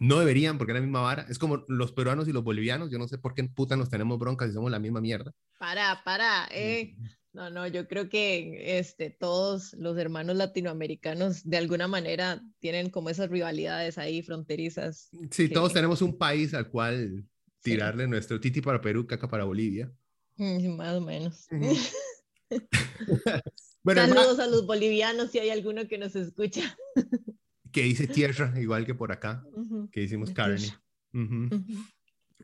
No 0.00 0.18
deberían, 0.20 0.56
porque 0.56 0.72
es 0.72 0.76
la 0.76 0.80
misma 0.80 1.02
vara. 1.02 1.26
Es 1.28 1.38
como 1.38 1.62
los 1.68 1.92
peruanos 1.92 2.26
y 2.26 2.32
los 2.32 2.42
bolivianos. 2.42 2.90
Yo 2.90 2.98
no 2.98 3.06
sé 3.06 3.18
por 3.18 3.34
qué 3.34 3.44
puta 3.44 3.76
nos 3.76 3.90
tenemos 3.90 4.18
broncas 4.18 4.48
si 4.48 4.54
somos 4.54 4.70
la 4.70 4.78
misma 4.78 5.02
mierda. 5.02 5.32
Pará, 5.58 6.00
pará. 6.02 6.48
Eh. 6.50 6.96
No, 7.34 7.50
no, 7.50 7.66
yo 7.66 7.88
creo 7.88 8.08
que 8.08 8.78
este, 8.78 9.10
todos 9.10 9.74
los 9.74 9.98
hermanos 9.98 10.36
latinoamericanos 10.36 11.42
de 11.42 11.56
alguna 11.56 11.88
manera 11.88 12.40
tienen 12.60 12.90
como 12.90 13.10
esas 13.10 13.28
rivalidades 13.28 13.98
ahí 13.98 14.22
fronterizas. 14.22 15.10
Sí, 15.32 15.48
todos 15.48 15.72
tenemos 15.72 16.00
un 16.00 16.16
país 16.16 16.54
al 16.54 16.70
cual 16.70 17.24
tirarle 17.60 18.06
nuestro 18.06 18.38
titi 18.38 18.60
para 18.60 18.80
Perú, 18.80 19.08
caca 19.08 19.28
para 19.28 19.42
Bolivia. 19.42 19.92
Mm, 20.36 20.76
más 20.76 20.94
o 20.94 21.00
menos. 21.00 21.48
Saludos 23.84 24.38
a 24.38 24.46
los 24.46 24.64
bolivianos 24.64 25.32
si 25.32 25.40
hay 25.40 25.50
alguno 25.50 25.88
que 25.88 25.98
nos 25.98 26.14
escucha. 26.14 26.78
que 27.72 27.82
dice 27.82 28.06
tierra, 28.06 28.54
igual 28.60 28.86
que 28.86 28.94
por 28.94 29.10
acá, 29.10 29.44
que 29.90 30.02
hicimos 30.02 30.30
carne. 30.30 30.68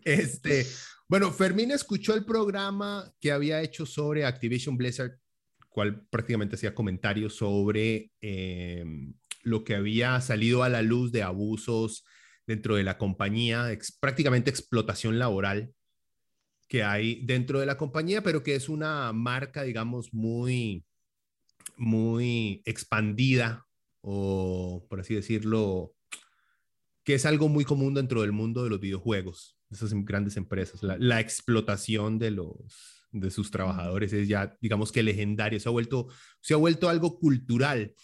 Este, 0.05 0.67
bueno, 1.11 1.33
Fermín 1.33 1.73
escuchó 1.73 2.14
el 2.14 2.25
programa 2.25 3.12
que 3.21 3.33
había 3.33 3.61
hecho 3.62 3.85
sobre 3.85 4.25
Activision 4.25 4.76
Blizzard, 4.76 5.19
cual 5.69 6.07
prácticamente 6.09 6.55
hacía 6.55 6.73
comentarios 6.73 7.35
sobre 7.35 8.12
em, 8.21 9.12
lo 9.43 9.64
que 9.64 9.75
había 9.75 10.21
salido 10.21 10.62
a 10.62 10.69
la 10.69 10.83
luz 10.83 11.11
de 11.11 11.25
abusos 11.25 12.05
dentro 12.47 12.76
de 12.76 12.85
la 12.85 12.97
compañía, 12.97 13.76
prácticamente 13.99 14.50
explotación 14.50 15.19
laboral 15.19 15.75
que 16.69 16.85
hay 16.85 17.26
dentro 17.26 17.59
de 17.59 17.67
la 17.67 17.76
compañía, 17.76 18.23
pero 18.23 18.45
que 18.45 18.55
es 18.55 18.69
una 18.69 19.12
marca, 19.12 19.64
digamos, 19.64 20.14
muy, 20.14 20.85
muy 21.76 22.62
expandida 22.67 23.67
o, 24.00 24.87
por 24.88 25.00
así 25.00 25.17
decirlo, 25.17 25.93
que 27.02 27.14
es 27.14 27.26
algo 27.26 27.49
muy 27.49 27.64
común 27.64 27.95
dentro 27.95 28.21
del 28.21 28.31
mundo 28.31 28.62
de 28.62 28.71
los 28.71 28.79
videojuegos 28.79 29.60
esas 29.71 29.93
em, 29.93 30.05
grandes 30.05 30.37
empresas. 30.37 30.83
La, 30.83 31.21
explotación 31.21 32.19
de, 32.19 32.31
los, 32.31 33.07
de 33.12 33.31
sus 33.31 33.50
trabajadores 33.50 34.12
es 34.12 34.29
ya, 34.29 34.57
digamos 34.61 34.93
que 34.93 35.03
legendario, 35.03 35.61
se 35.61 35.69
ha 35.69 35.73
vuelto, 35.73 36.09
se 36.41 36.55
ha 36.55 36.59
vuelto 36.59 36.89
algo 36.89 37.19
cultural. 37.19 37.95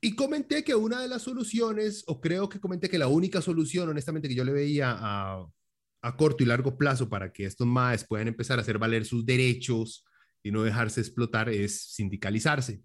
y 0.00 0.14
comenté 0.16 0.64
que 0.64 0.74
una 0.74 1.00
de 1.00 1.08
las 1.08 1.22
soluciones, 1.22 2.04
o 2.06 2.20
creo 2.20 2.48
que 2.48 2.60
comenté 2.60 2.88
que 2.88 2.98
la 2.98 3.08
única 3.08 3.40
solución, 3.40 3.88
honestamente, 3.88 4.28
que 4.28 4.34
yo 4.34 4.44
le 4.44 4.52
veía 4.52 4.96
a, 4.98 5.46
a 6.02 6.16
corto 6.16 6.42
y 6.42 6.46
largo 6.46 6.76
plazo 6.76 7.08
para 7.08 7.32
que 7.32 7.46
estos 7.46 7.66
MAES 7.66 8.04
puedan 8.04 8.28
empezar 8.28 8.58
a 8.58 8.62
hacer 8.62 8.78
valer 8.78 9.04
sus 9.04 9.24
derechos 9.24 10.04
y 10.42 10.50
no 10.50 10.64
dejarse 10.64 11.00
explotar 11.00 11.48
es 11.48 11.94
sindicalizarse. 11.94 12.82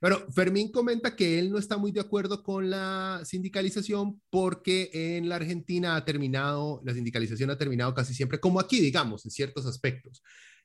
Bueno, 0.00 0.18
Fermín 0.34 0.72
comenta 0.72 1.14
que 1.14 1.38
él 1.38 1.50
no 1.50 1.58
está 1.58 1.76
muy 1.76 1.92
de 1.92 2.00
acuerdo 2.00 2.42
con 2.42 2.70
la 2.70 3.20
sindicalización 3.24 4.22
porque 4.30 4.90
en 4.92 5.28
la 5.28 5.36
Argentina 5.36 5.94
ha 5.94 6.04
terminado, 6.06 6.80
la 6.84 6.94
sindicalización 6.94 7.50
ha 7.50 7.58
terminado 7.58 7.92
casi 7.92 8.14
siempre, 8.14 8.40
como 8.40 8.60
aquí, 8.60 8.80
digamos, 8.80 9.26
en 9.26 9.30
ciertos 9.30 9.66
aspectos, 9.66 10.22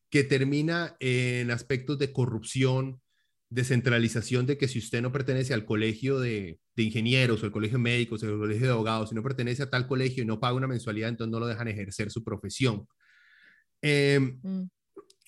que 0.10 0.24
termina 0.24 0.96
en 1.02 1.52
aspectos 1.52 2.00
de 2.00 2.14
corrupción, 2.14 3.02
descentralización 3.50 4.46
de 4.46 4.58
que 4.58 4.70
si 4.70 4.80
usted 4.80 5.02
no 5.02 5.12
pertenece 5.12 5.54
al 5.54 5.66
colegio 5.66 6.20
de, 6.20 6.62
ingenieros 6.78 7.44
o 7.44 7.46
al 7.46 7.52
colegio 7.52 7.78
de 7.78 7.84
médicos 7.84 8.24
o 8.24 8.28
al 8.28 8.38
colegio 8.38 8.68
de 8.68 8.72
abogados, 8.72 9.10
si 9.10 9.16
no 9.16 9.24
pertenece 9.24 9.64
a 9.64 9.70
tal 9.70 9.86
colegio 9.86 10.24
y 10.24 10.26
no 10.26 10.40
paga 10.40 10.56
una 10.56 10.68
mensualidad, 10.68 11.10
entonces 11.10 11.32
no 11.32 11.42
lo 11.42 11.48
dejan 11.48 11.68
ejercer 11.68 12.10
su 12.10 12.24
profesión. 12.24 12.88
Em, 13.82 14.40
mm. 14.42 14.70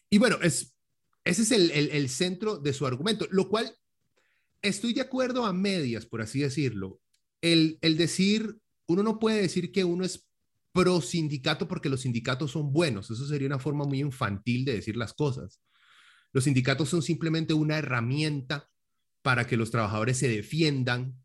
Y 0.10 0.18
bueno, 0.18 0.38
es, 0.42 0.78
ese 1.26 1.42
es 1.42 1.52
el, 1.52 1.72
el, 1.72 2.08
centro 2.08 2.58
de 2.58 2.72
su 2.72 2.88
argumento, 2.88 3.28
lo 3.30 3.50
cual 3.50 3.76
estoy 4.62 4.94
de 4.94 5.02
acuerdo 5.02 5.46
a 5.46 5.54
medias, 5.54 6.06
por 6.06 6.22
así 6.22 6.40
decirlo. 6.40 7.00
El, 7.42 7.80
decir, 7.82 8.58
uno 8.88 9.04
no 9.04 9.20
puede 9.20 9.42
decir 9.42 9.72
que 9.72 9.84
uno 9.84 10.04
es 10.04 10.28
pro 10.72 11.02
sindicato 11.02 11.68
porque 11.68 11.90
los 11.90 12.02
sindicatos 12.02 12.52
son 12.52 12.72
buenos, 12.72 13.10
eso 13.10 13.28
sería 13.28 13.48
una 13.48 13.60
forma 13.60 13.86
muy 13.86 14.00
infantil 14.00 14.66
de 14.66 14.74
decir 14.74 14.98
las 14.98 15.14
cosas. 15.14 15.62
Los 16.34 16.44
sindicatos 16.44 16.90
son 16.90 17.02
simplemente 17.02 17.54
una 17.54 17.78
herramienta 17.78 18.70
para 19.22 19.48
que 19.48 19.58
los 19.58 19.72
trabajadores 19.72 20.18
se 20.18 20.28
defiendan 20.28 21.16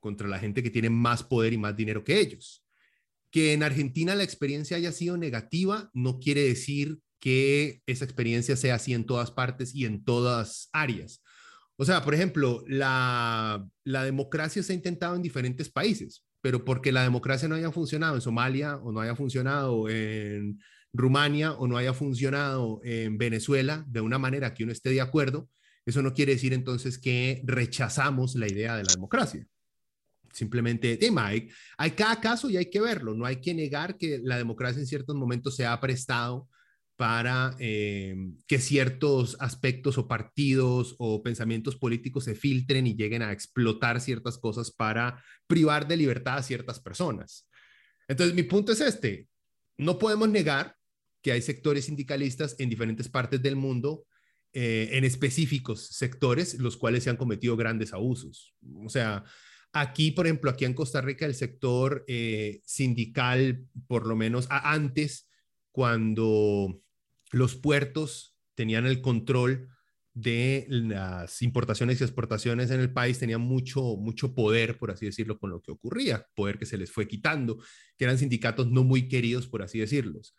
contra 0.00 0.28
la 0.28 0.38
gente 0.38 0.62
que 0.62 0.70
tiene 0.70 0.90
más 0.90 1.22
poder 1.22 1.52
y 1.52 1.58
más 1.58 1.76
dinero 1.76 2.04
que 2.04 2.20
ellos. 2.20 2.64
Que 3.30 3.52
en 3.52 3.62
Argentina 3.62 4.14
la 4.14 4.24
experiencia 4.24 4.76
haya 4.76 4.92
sido 4.92 5.16
negativa 5.16 5.90
no 5.92 6.18
quiere 6.18 6.42
decir 6.42 7.00
que 7.20 7.82
esa 7.86 8.04
experiencia 8.04 8.56
sea 8.56 8.76
así 8.76 8.94
en 8.94 9.04
todas 9.04 9.30
partes 9.30 9.74
y 9.74 9.84
en 9.84 10.04
todas 10.04 10.68
áreas. 10.72 11.22
O 11.80 11.84
sea, 11.84 12.02
por 12.02 12.12
ejemplo, 12.12 12.64
la, 12.66 13.64
democracia 13.84 14.64
se 14.64 14.72
ha 14.72 14.76
intentado 14.76 15.14
en 15.14 15.22
diferentes 15.22 15.70
países, 15.70 16.24
pero 16.40 16.64
porque 16.64 16.90
la 16.90 17.04
democracia 17.04 17.48
no 17.48 17.54
haya 17.54 17.70
funcionado 17.70 18.16
en 18.16 18.20
Somalia 18.20 18.78
o 18.78 18.90
no 18.90 19.00
haya 19.00 19.14
funcionado 19.14 19.88
en 19.88 20.58
Rumania 20.92 21.52
o 21.52 21.68
no 21.68 21.76
haya 21.76 21.94
funcionado 21.94 22.80
en 22.82 23.16
Venezuela 23.16 23.84
de 23.86 24.00
una 24.00 24.18
manera 24.18 24.54
que 24.54 24.64
uno 24.64 24.72
esté 24.72 24.90
de 24.90 25.00
acuerdo, 25.00 25.48
eso 25.86 26.02
no 26.02 26.14
quiere 26.14 26.32
decir 26.32 26.52
entonces 26.52 26.98
que 26.98 27.42
rechazamos 27.44 28.34
la 28.34 28.48
idea 28.48 28.76
de 28.76 28.82
la 28.82 28.92
democracia. 28.92 29.46
Simplemente, 30.32 30.96
tema, 30.96 31.28
hay, 31.28 31.48
hay 31.76 31.92
cada 31.92 32.20
caso 32.20 32.50
y 32.50 32.56
hay 32.56 32.68
que 32.68 32.80
verlo. 32.80 33.14
No 33.14 33.24
hay 33.24 33.40
que 33.40 33.54
negar 33.54 33.96
que 33.96 34.20
la 34.22 34.36
democracia 34.36 34.80
en 34.80 34.86
ciertos 34.86 35.14
momentos 35.14 35.54
se 35.54 35.64
ha 35.64 35.80
prestado 35.80 36.48
para 36.98 37.54
eh, 37.60 38.16
que 38.48 38.58
ciertos 38.58 39.36
aspectos 39.38 39.98
o 39.98 40.08
partidos 40.08 40.96
o 40.98 41.22
pensamientos 41.22 41.76
políticos 41.76 42.24
se 42.24 42.34
filtren 42.34 42.88
y 42.88 42.96
lleguen 42.96 43.22
a 43.22 43.30
explotar 43.30 44.00
ciertas 44.00 44.36
cosas 44.36 44.72
para 44.72 45.22
privar 45.46 45.86
de 45.86 45.96
libertad 45.96 46.38
a 46.38 46.42
ciertas 46.42 46.80
personas. 46.80 47.48
Entonces, 48.08 48.34
mi 48.34 48.42
punto 48.42 48.72
es 48.72 48.80
este. 48.80 49.28
No 49.76 49.96
podemos 49.96 50.28
negar 50.28 50.74
que 51.22 51.30
hay 51.30 51.40
sectores 51.40 51.84
sindicalistas 51.84 52.56
en 52.58 52.68
diferentes 52.68 53.08
partes 53.08 53.40
del 53.40 53.54
mundo, 53.54 54.04
eh, 54.52 54.88
en 54.90 55.04
específicos 55.04 55.86
sectores, 55.86 56.58
los 56.58 56.76
cuales 56.76 57.04
se 57.04 57.10
han 57.10 57.16
cometido 57.16 57.56
grandes 57.56 57.92
abusos. 57.92 58.56
O 58.84 58.88
sea, 58.88 59.22
aquí, 59.72 60.10
por 60.10 60.26
ejemplo, 60.26 60.50
aquí 60.50 60.64
en 60.64 60.74
Costa 60.74 61.00
Rica, 61.00 61.26
el 61.26 61.36
sector 61.36 62.04
eh, 62.08 62.60
sindical, 62.64 63.62
por 63.86 64.04
lo 64.04 64.16
menos 64.16 64.48
antes, 64.50 65.28
cuando 65.70 66.82
los 67.32 67.56
puertos 67.56 68.36
tenían 68.54 68.86
el 68.86 69.00
control 69.00 69.68
de 70.14 70.66
las 70.68 71.42
importaciones 71.42 72.00
y 72.00 72.04
exportaciones 72.04 72.70
en 72.70 72.80
el 72.80 72.92
país 72.92 73.18
tenían 73.18 73.40
mucho, 73.40 73.96
mucho 73.96 74.34
poder, 74.34 74.78
por 74.78 74.90
así 74.90 75.06
decirlo, 75.06 75.38
con 75.38 75.50
lo 75.50 75.60
que 75.60 75.70
ocurría, 75.70 76.26
poder 76.34 76.58
que 76.58 76.66
se 76.66 76.76
les 76.76 76.90
fue 76.90 77.06
quitando, 77.06 77.58
que 77.96 78.04
eran 78.04 78.18
sindicatos 78.18 78.68
no 78.68 78.82
muy 78.82 79.08
queridos, 79.08 79.46
por 79.46 79.62
así 79.62 79.78
decirlos 79.78 80.34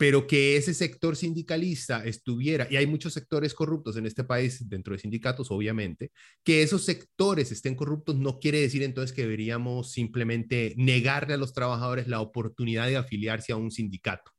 pero 0.00 0.26
que 0.26 0.56
ese 0.56 0.72
sector 0.72 1.14
sindicalista 1.14 2.06
estuviera, 2.06 2.66
y 2.70 2.76
hay 2.76 2.86
muchos 2.86 3.12
sectores 3.12 3.52
corruptos 3.52 3.98
en 3.98 4.06
este 4.06 4.24
país 4.24 4.66
dentro 4.66 4.94
de 4.94 4.98
sindicatos, 4.98 5.50
obviamente, 5.50 6.10
que 6.42 6.62
esos 6.62 6.86
sectores 6.86 7.52
estén 7.52 7.74
corruptos 7.74 8.16
no 8.16 8.38
quiere 8.38 8.62
decir 8.62 8.82
entonces 8.82 9.14
que 9.14 9.24
deberíamos 9.24 9.92
simplemente 9.92 10.72
negarle 10.78 11.34
a 11.34 11.36
los 11.36 11.52
trabajadores 11.52 12.08
la 12.08 12.22
oportunidad 12.22 12.86
de 12.86 12.96
afiliarse 12.96 13.52
a 13.52 13.56
un 13.56 13.70
sindicato. 13.70 14.30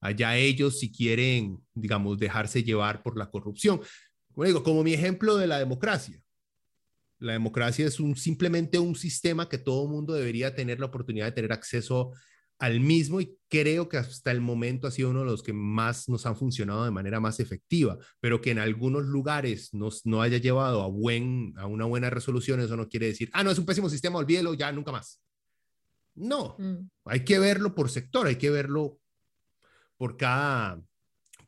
Allá 0.00 0.36
ellos 0.36 0.78
si 0.78 0.92
quieren, 0.92 1.58
digamos, 1.74 2.18
dejarse 2.18 2.62
llevar 2.62 3.02
por 3.02 3.16
la 3.16 3.30
corrupción. 3.30 3.80
Como 4.32 4.46
digo, 4.46 4.62
como 4.62 4.84
mi 4.84 4.94
ejemplo 4.94 5.36
de 5.36 5.46
la 5.46 5.58
democracia. 5.58 6.22
La 7.18 7.32
democracia 7.32 7.84
es 7.86 7.98
un, 7.98 8.16
simplemente 8.16 8.78
un 8.78 8.94
sistema 8.94 9.48
que 9.48 9.58
todo 9.58 9.88
mundo 9.88 10.14
debería 10.14 10.54
tener 10.54 10.78
la 10.78 10.86
oportunidad 10.86 11.26
de 11.26 11.32
tener 11.32 11.52
acceso 11.52 12.12
al 12.58 12.80
mismo 12.80 13.20
y 13.20 13.36
creo 13.48 13.88
que 13.88 13.98
hasta 13.98 14.30
el 14.32 14.40
momento 14.40 14.88
ha 14.88 14.90
sido 14.90 15.10
uno 15.10 15.20
de 15.20 15.26
los 15.26 15.42
que 15.42 15.52
más 15.52 16.08
nos 16.08 16.26
han 16.26 16.36
funcionado 16.36 16.84
de 16.84 16.90
manera 16.90 17.20
más 17.20 17.38
efectiva, 17.38 17.96
pero 18.20 18.40
que 18.40 18.50
en 18.50 18.58
algunos 18.58 19.04
lugares 19.04 19.72
nos, 19.72 20.04
no 20.06 20.22
haya 20.22 20.38
llevado 20.38 20.82
a, 20.82 20.88
buen, 20.88 21.54
a 21.56 21.66
una 21.66 21.84
buena 21.84 22.10
resolución, 22.10 22.60
eso 22.60 22.76
no 22.76 22.88
quiere 22.88 23.06
decir, 23.06 23.30
ah, 23.32 23.44
no, 23.44 23.50
es 23.50 23.58
un 23.58 23.66
pésimo 23.66 23.88
sistema, 23.88 24.18
olvídelo, 24.18 24.54
ya 24.54 24.72
nunca 24.72 24.90
más. 24.90 25.22
No, 26.14 26.56
mm. 26.58 26.90
hay 27.04 27.24
que 27.24 27.38
verlo 27.38 27.76
por 27.76 27.90
sector, 27.90 28.26
hay 28.26 28.36
que 28.36 28.50
verlo 28.50 28.98
por 29.98 30.16
cada, 30.16 30.82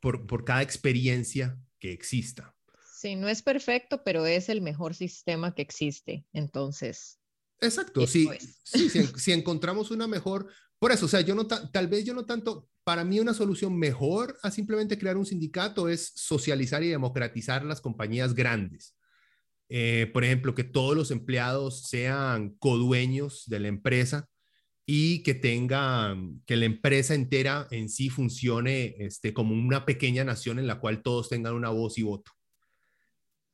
por, 0.01 0.27
por 0.27 0.45
cada 0.45 0.61
experiencia 0.61 1.59
que 1.79 1.93
exista. 1.93 2.55
Sí, 2.95 3.17
no 3.17 3.29
es 3.29 3.41
perfecto, 3.41 4.03
pero 4.05 4.27
es 4.27 4.51
el 4.51 4.61
mejor 4.61 4.95
sistema 4.95 5.55
que 5.55 5.63
existe, 5.63 6.27
entonces. 6.35 7.19
Exacto, 7.63 8.07
sí, 8.07 8.29
sí, 8.65 8.91
si, 8.91 9.07
si, 9.17 9.33
encontramos 9.33 9.91
una 9.91 10.07
mejor 10.07 10.51
por 10.81 10.93
eso, 10.93 11.05
o 11.05 11.09
sea, 11.09 11.21
yo 11.21 11.35
no 11.35 11.47
tal 11.47 11.89
vez 11.89 12.07
yo 12.07 12.15
no 12.15 12.25
tanto, 12.25 12.67
para 12.85 13.05
mí 13.05 13.21
una 13.21 13.35
solución 13.35 13.79
mejor 13.79 14.39
a 14.43 14.51
simplemente 14.51 14.99
crear 14.99 15.19
un 15.19 15.27
sindicato 15.27 15.91
es 15.91 16.11
socializar 16.17 16.83
y 16.83 16.89
democratizar 16.89 17.63
las 17.67 17.83
compañías 17.83 18.33
grandes. 18.33 18.97
Eh, 19.69 20.11
por 20.11 20.25
ejemplo, 20.25 20.55
que 20.55 20.65
todos 20.65 20.97
los 20.97 21.11
empleados 21.11 21.83
sean 21.83 22.57
codueños 22.59 23.45
de 23.47 23.61
la 23.61 23.69
empresa 23.69 24.30
y 24.93 25.23
que 25.23 25.35
tengan, 25.35 26.43
que 26.47 26.57
la 26.57 26.65
empresa 26.65 27.15
entera 27.15 27.69
en 27.71 27.89
sí 27.89 28.11
funcione 28.11 28.97
este, 28.99 29.33
como 29.33 29.55
una 29.55 29.87
pequeña 29.87 30.25
nación 30.25 30.59
en 30.59 30.67
la 30.67 30.81
cual 30.81 31.01
todos 31.01 31.29
tengan 31.29 31.55
una 31.55 31.69
voz 31.69 31.97
y 31.97 32.03
voto. 32.03 32.33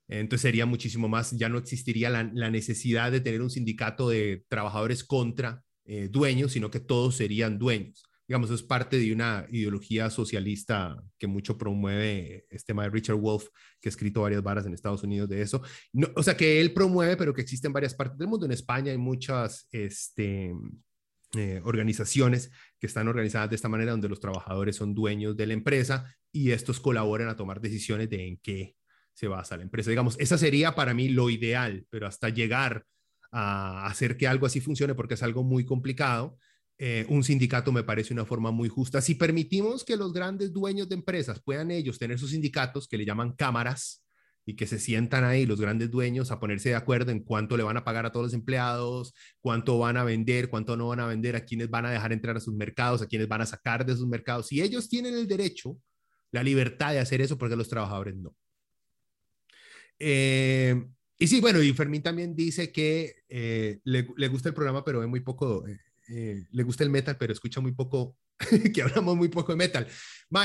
Entonces 0.08 0.40
sería 0.40 0.64
muchísimo 0.64 1.08
más, 1.08 1.32
ya 1.32 1.50
no 1.50 1.58
existiría 1.58 2.08
la, 2.08 2.30
la 2.32 2.50
necesidad 2.50 3.12
de 3.12 3.20
tener 3.20 3.42
un 3.42 3.50
sindicato 3.50 4.08
de 4.08 4.46
trabajadores 4.48 5.04
contra 5.04 5.62
eh, 5.84 6.08
dueños, 6.10 6.52
sino 6.52 6.70
que 6.70 6.80
todos 6.80 7.16
serían 7.16 7.58
dueños. 7.58 8.02
Digamos, 8.26 8.50
es 8.50 8.62
parte 8.62 8.98
de 8.98 9.12
una 9.12 9.46
ideología 9.50 10.08
socialista 10.08 10.96
que 11.18 11.26
mucho 11.26 11.58
promueve 11.58 12.46
este 12.48 12.68
tema 12.68 12.84
de 12.84 12.90
Richard 12.90 13.16
Wolf, 13.16 13.44
que 13.78 13.88
ha 13.88 13.90
escrito 13.90 14.22
varias 14.22 14.42
varas 14.42 14.64
en 14.64 14.72
Estados 14.72 15.02
Unidos 15.02 15.28
de 15.28 15.42
eso. 15.42 15.60
No, 15.92 16.08
o 16.16 16.22
sea, 16.22 16.34
que 16.34 16.62
él 16.62 16.72
promueve, 16.72 17.18
pero 17.18 17.34
que 17.34 17.42
existe 17.42 17.66
en 17.66 17.74
varias 17.74 17.94
partes 17.94 18.16
del 18.16 18.26
mundo. 18.26 18.46
En 18.46 18.52
España 18.52 18.90
hay 18.90 18.98
muchas 18.98 19.68
este, 19.70 20.54
eh, 21.34 21.60
organizaciones 21.64 22.50
que 22.78 22.86
están 22.86 23.08
organizadas 23.08 23.50
de 23.50 23.56
esta 23.56 23.68
manera, 23.68 23.90
donde 23.90 24.08
los 24.08 24.20
trabajadores 24.20 24.76
son 24.76 24.94
dueños 24.94 25.36
de 25.36 25.46
la 25.46 25.54
empresa 25.54 26.14
y 26.32 26.52
estos 26.52 26.80
colaboran 26.80 27.28
a 27.28 27.36
tomar 27.36 27.60
decisiones 27.60 28.08
de 28.08 28.28
en 28.28 28.36
qué 28.38 28.76
se 29.12 29.28
basa 29.28 29.56
la 29.56 29.64
empresa. 29.64 29.90
Digamos, 29.90 30.16
esa 30.20 30.38
sería 30.38 30.74
para 30.74 30.94
mí 30.94 31.08
lo 31.08 31.28
ideal, 31.30 31.86
pero 31.90 32.06
hasta 32.06 32.28
llegar 32.28 32.84
a 33.32 33.86
hacer 33.86 34.16
que 34.16 34.28
algo 34.28 34.46
así 34.46 34.60
funcione 34.60 34.94
porque 34.94 35.14
es 35.14 35.22
algo 35.22 35.42
muy 35.42 35.64
complicado. 35.64 36.38
Eh, 36.78 37.06
un 37.08 37.24
sindicato 37.24 37.72
me 37.72 37.82
parece 37.82 38.12
una 38.12 38.24
forma 38.24 38.50
muy 38.50 38.68
justa. 38.68 39.00
Si 39.00 39.14
permitimos 39.14 39.84
que 39.84 39.96
los 39.96 40.12
grandes 40.12 40.52
dueños 40.52 40.88
de 40.88 40.94
empresas 40.94 41.42
puedan 41.42 41.70
ellos 41.70 41.98
tener 41.98 42.18
sus 42.18 42.30
sindicatos 42.30 42.86
que 42.86 42.98
le 42.98 43.04
llaman 43.04 43.32
cámaras 43.32 44.05
y 44.48 44.54
que 44.54 44.68
se 44.68 44.78
sientan 44.78 45.24
ahí 45.24 45.44
los 45.44 45.60
grandes 45.60 45.90
dueños 45.90 46.30
a 46.30 46.38
ponerse 46.38 46.68
de 46.68 46.76
acuerdo 46.76 47.10
en 47.10 47.18
cuánto 47.20 47.56
le 47.56 47.64
van 47.64 47.76
a 47.76 47.84
pagar 47.84 48.06
a 48.06 48.12
todos 48.12 48.26
los 48.26 48.34
empleados, 48.34 49.12
cuánto 49.40 49.76
van 49.78 49.96
a 49.96 50.04
vender, 50.04 50.48
cuánto 50.48 50.76
no 50.76 50.88
van 50.88 51.00
a 51.00 51.06
vender, 51.06 51.34
a 51.34 51.44
quiénes 51.44 51.68
van 51.68 51.84
a 51.84 51.90
dejar 51.90 52.12
entrar 52.12 52.36
a 52.36 52.40
sus 52.40 52.54
mercados, 52.54 53.02
a 53.02 53.06
quiénes 53.06 53.26
van 53.26 53.40
a 53.40 53.46
sacar 53.46 53.84
de 53.84 53.96
sus 53.96 54.06
mercados. 54.06 54.46
Si 54.46 54.62
ellos 54.62 54.88
tienen 54.88 55.14
el 55.14 55.26
derecho, 55.26 55.76
la 56.30 56.44
libertad 56.44 56.92
de 56.92 57.00
hacer 57.00 57.20
eso, 57.20 57.36
porque 57.36 57.56
los 57.56 57.68
trabajadores 57.68 58.14
no. 58.14 58.36
Eh, 59.98 60.80
y 61.18 61.26
sí, 61.26 61.40
bueno, 61.40 61.60
y 61.60 61.72
Fermín 61.72 62.02
también 62.02 62.36
dice 62.36 62.70
que 62.70 63.16
eh, 63.28 63.80
le, 63.82 64.06
le, 64.16 64.28
gusta 64.28 64.50
el 64.50 64.54
programa, 64.54 64.84
pero 64.84 65.00
ve 65.00 65.08
muy 65.08 65.20
poco, 65.20 65.64
eh, 66.08 66.14
eh, 66.14 66.46
le 66.50 66.62
gusta 66.62 66.84
el 66.84 66.90
metal, 66.90 67.16
pero 67.18 67.32
escucha 67.32 67.60
muy 67.60 67.72
poco, 67.72 68.16
que 68.74 68.82
hablamos 68.82 69.16
muy 69.16 69.28
poco 69.28 69.52
de 69.52 69.56
metal. 69.56 69.86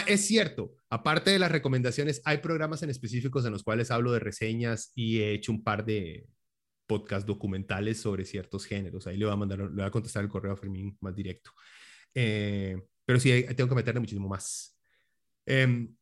es 0.07 0.25
cierto, 0.25 0.75
aparte 0.89 1.31
de 1.31 1.39
las 1.39 1.51
recomendaciones, 1.51 2.21
hay 2.25 2.37
programas 2.37 2.83
en 2.83 2.89
específicos 2.89 3.45
en 3.45 3.51
los 3.51 3.63
cuales 3.63 3.91
hablo 3.91 4.11
de 4.11 4.19
reseñas 4.19 4.91
y 4.95 5.19
he 5.19 5.33
hecho 5.33 5.51
un 5.51 5.63
par 5.63 5.85
de 5.85 6.27
podcast 6.87 7.25
documentales 7.25 8.01
sobre 8.01 8.25
ciertos 8.25 8.65
géneros. 8.65 9.07
Ahí 9.07 9.17
le 9.17 9.25
voy 9.25 9.33
a 9.33 9.37
mandar, 9.37 9.59
le 9.59 9.67
voy 9.69 9.83
a 9.83 9.91
contestar 9.91 10.23
el 10.23 10.29
correo 10.29 10.53
a 10.53 10.57
Fermín 10.57 10.97
más 11.01 11.15
directo. 11.15 11.51
pero 12.13 13.19
sí, 13.19 13.45
tengo 13.55 13.69
que 13.69 13.75
meterle 13.75 13.99
muchísimo 13.99 14.27
más. 14.27 14.77
Em, 15.45 15.95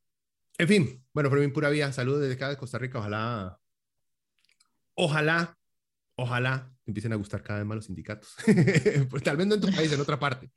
en 0.58 0.68
fin, 0.68 1.04
bueno, 1.12 1.30
Fermín 1.30 1.52
Pura 1.52 1.70
Vida, 1.70 1.92
saludos 1.92 2.20
desde 2.20 2.34
acá 2.34 2.48
de 2.48 2.56
Costa 2.56 2.78
Rica. 2.78 2.98
Ojalá 2.98 3.60
ojalá, 5.00 5.58
ojalá 6.20 6.70
empiecen 6.86 7.12
a 7.12 7.16
gustar 7.16 7.42
cada 7.42 7.60
vez 7.60 7.66
más 7.66 7.76
los 7.76 7.86
sindicatos. 7.86 8.34
pues, 9.10 9.22
tal 9.22 9.36
vez 9.36 9.46
no 9.46 9.54
en 9.54 9.60
tu 9.60 9.70
país, 9.72 9.90
en 9.92 10.00
otra 10.00 10.18
parte. 10.18 10.50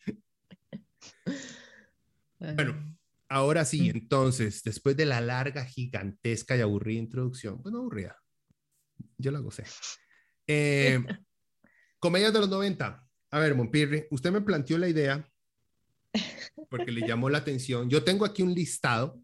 bueno, 2.39 2.97
ahora 3.29 3.63
sí, 3.63 3.89
mm. 3.89 3.95
entonces, 3.95 4.61
después 4.63 4.97
de 4.97 5.05
la 5.05 5.21
larga, 5.21 5.65
gigantesca 5.65 6.57
y 6.57 6.61
aburrida 6.61 6.99
introducción, 6.99 7.61
bueno, 7.61 7.79
aburrida, 7.79 8.17
yo 9.17 9.31
la 9.31 9.39
gocé. 9.39 9.63
Eh, 10.47 11.01
comedias 11.99 12.33
de 12.33 12.39
los 12.39 12.49
90. 12.49 13.07
A 13.31 13.39
ver, 13.39 13.55
Monpirri, 13.55 14.05
usted 14.11 14.31
me 14.31 14.41
planteó 14.41 14.77
la 14.77 14.89
idea 14.89 15.25
porque 16.69 16.91
le 16.91 17.07
llamó 17.07 17.29
la 17.29 17.39
atención. 17.39 17.89
Yo 17.89 18.03
tengo 18.03 18.25
aquí 18.25 18.43
un 18.43 18.53
listado 18.53 19.22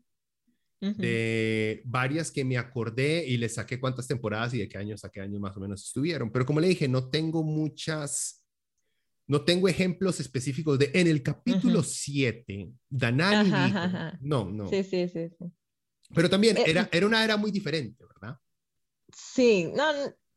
de 0.79 1.81
varias 1.85 2.31
que 2.31 2.45
me 2.45 2.57
acordé 2.57 3.25
y 3.27 3.37
le 3.37 3.49
saqué 3.49 3.79
cuántas 3.79 4.07
temporadas 4.07 4.53
y 4.53 4.59
de 4.59 4.69
qué 4.69 4.77
años 4.77 5.03
a 5.03 5.09
qué 5.09 5.19
años 5.19 5.39
más 5.39 5.55
o 5.57 5.59
menos 5.59 5.83
estuvieron. 5.83 6.31
Pero 6.31 6.45
como 6.45 6.59
le 6.59 6.69
dije, 6.69 6.87
no 6.87 7.09
tengo 7.09 7.43
muchas, 7.43 8.45
no 9.27 9.43
tengo 9.43 9.67
ejemplos 9.67 10.19
específicos 10.19 10.79
de 10.79 10.91
en 10.93 11.07
el 11.07 11.21
capítulo 11.21 11.83
7, 11.83 12.71
Danani. 12.89 13.73
No, 14.21 14.49
no. 14.49 14.67
Sí, 14.69 14.83
sí, 14.83 15.09
sí, 15.09 15.29
Pero 16.13 16.29
también 16.29 16.57
eh, 16.57 16.63
era, 16.67 16.89
era 16.91 17.05
una 17.05 17.23
era 17.23 17.35
muy 17.35 17.51
diferente, 17.51 18.05
¿verdad? 18.05 18.37
Sí, 19.13 19.69
no, 19.75 19.83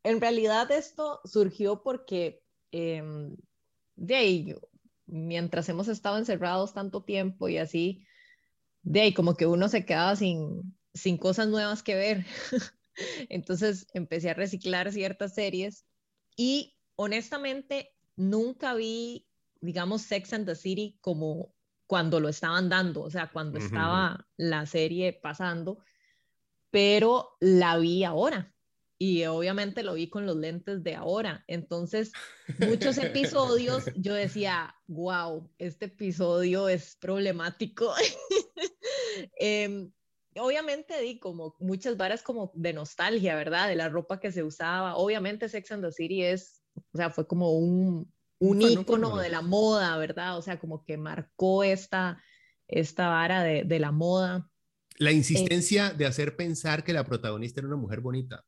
en 0.02 0.20
realidad 0.20 0.70
esto 0.72 1.20
surgió 1.24 1.82
porque 1.82 2.42
em, 2.72 3.36
de 3.94 4.14
ahí, 4.16 4.56
mientras 5.06 5.68
hemos 5.68 5.88
estado 5.88 6.18
encerrados 6.18 6.74
tanto 6.74 7.04
tiempo 7.04 7.48
y 7.48 7.58
así, 7.58 8.04
de 8.82 9.00
ahí 9.00 9.14
como 9.14 9.34
que 9.36 9.46
uno 9.46 9.68
se 9.68 9.84
quedaba 9.84 10.16
sin, 10.16 10.74
sin 10.94 11.16
cosas 11.16 11.48
nuevas 11.48 11.82
que 11.82 11.94
ver. 11.94 12.26
Entonces 13.28 13.86
empecé 13.94 14.30
a 14.30 14.34
reciclar 14.34 14.92
ciertas 14.92 15.34
series 15.34 15.84
y 16.36 16.76
honestamente 16.96 17.94
nunca 18.16 18.74
vi, 18.74 19.26
digamos, 19.60 20.02
Sex 20.02 20.32
and 20.32 20.46
the 20.46 20.54
City 20.54 20.98
como 21.00 21.54
cuando 21.86 22.20
lo 22.20 22.28
estaban 22.28 22.68
dando, 22.68 23.02
o 23.02 23.10
sea, 23.10 23.30
cuando 23.30 23.58
estaba 23.58 24.26
la 24.36 24.64
serie 24.66 25.12
pasando, 25.12 25.78
pero 26.70 27.36
la 27.40 27.76
vi 27.76 28.04
ahora 28.04 28.52
y 29.02 29.24
obviamente 29.24 29.82
lo 29.82 29.94
vi 29.94 30.08
con 30.08 30.26
los 30.26 30.36
lentes 30.36 30.84
de 30.84 30.94
ahora. 30.94 31.42
Entonces, 31.48 32.12
muchos 32.60 32.98
episodios 32.98 33.84
yo 33.96 34.14
decía, 34.14 34.76
wow, 34.86 35.50
este 35.58 35.86
episodio 35.86 36.68
es 36.68 36.96
problemático. 37.00 37.92
Em, 39.38 39.90
obviamente 40.36 41.00
di 41.00 41.18
como 41.18 41.56
muchas 41.60 41.96
varas 41.96 42.22
como 42.22 42.52
de 42.54 42.72
nostalgia, 42.72 43.36
¿verdad? 43.36 43.68
De 43.68 43.76
la 43.76 43.88
ropa 43.88 44.20
que 44.20 44.32
se 44.32 44.42
usaba. 44.42 44.96
Obviamente 44.96 45.48
Sex 45.48 45.72
and 45.72 45.84
the 45.84 45.92
City 45.92 46.22
es, 46.22 46.62
o 46.92 46.96
sea, 46.96 47.10
fue 47.10 47.26
como 47.26 47.52
un, 47.52 48.12
un 48.38 48.62
ícono 48.62 49.16
de 49.18 49.28
la 49.28 49.42
moda, 49.42 49.96
¿verdad? 49.98 50.38
O 50.38 50.42
sea, 50.42 50.58
como 50.58 50.84
que 50.84 50.96
marcó 50.96 51.64
esta, 51.64 52.22
esta 52.66 53.08
vara 53.08 53.42
de, 53.42 53.64
de 53.64 53.78
la 53.78 53.92
moda. 53.92 54.48
La 54.98 55.10
eh, 55.10 55.14
insistencia 55.14 55.90
de 55.90 56.06
hacer 56.06 56.36
pensar 56.36 56.84
que 56.84 56.92
la 56.92 57.04
protagonista 57.04 57.60
era 57.60 57.68
una 57.68 57.76
mujer 57.76 58.00
bonita. 58.00 58.44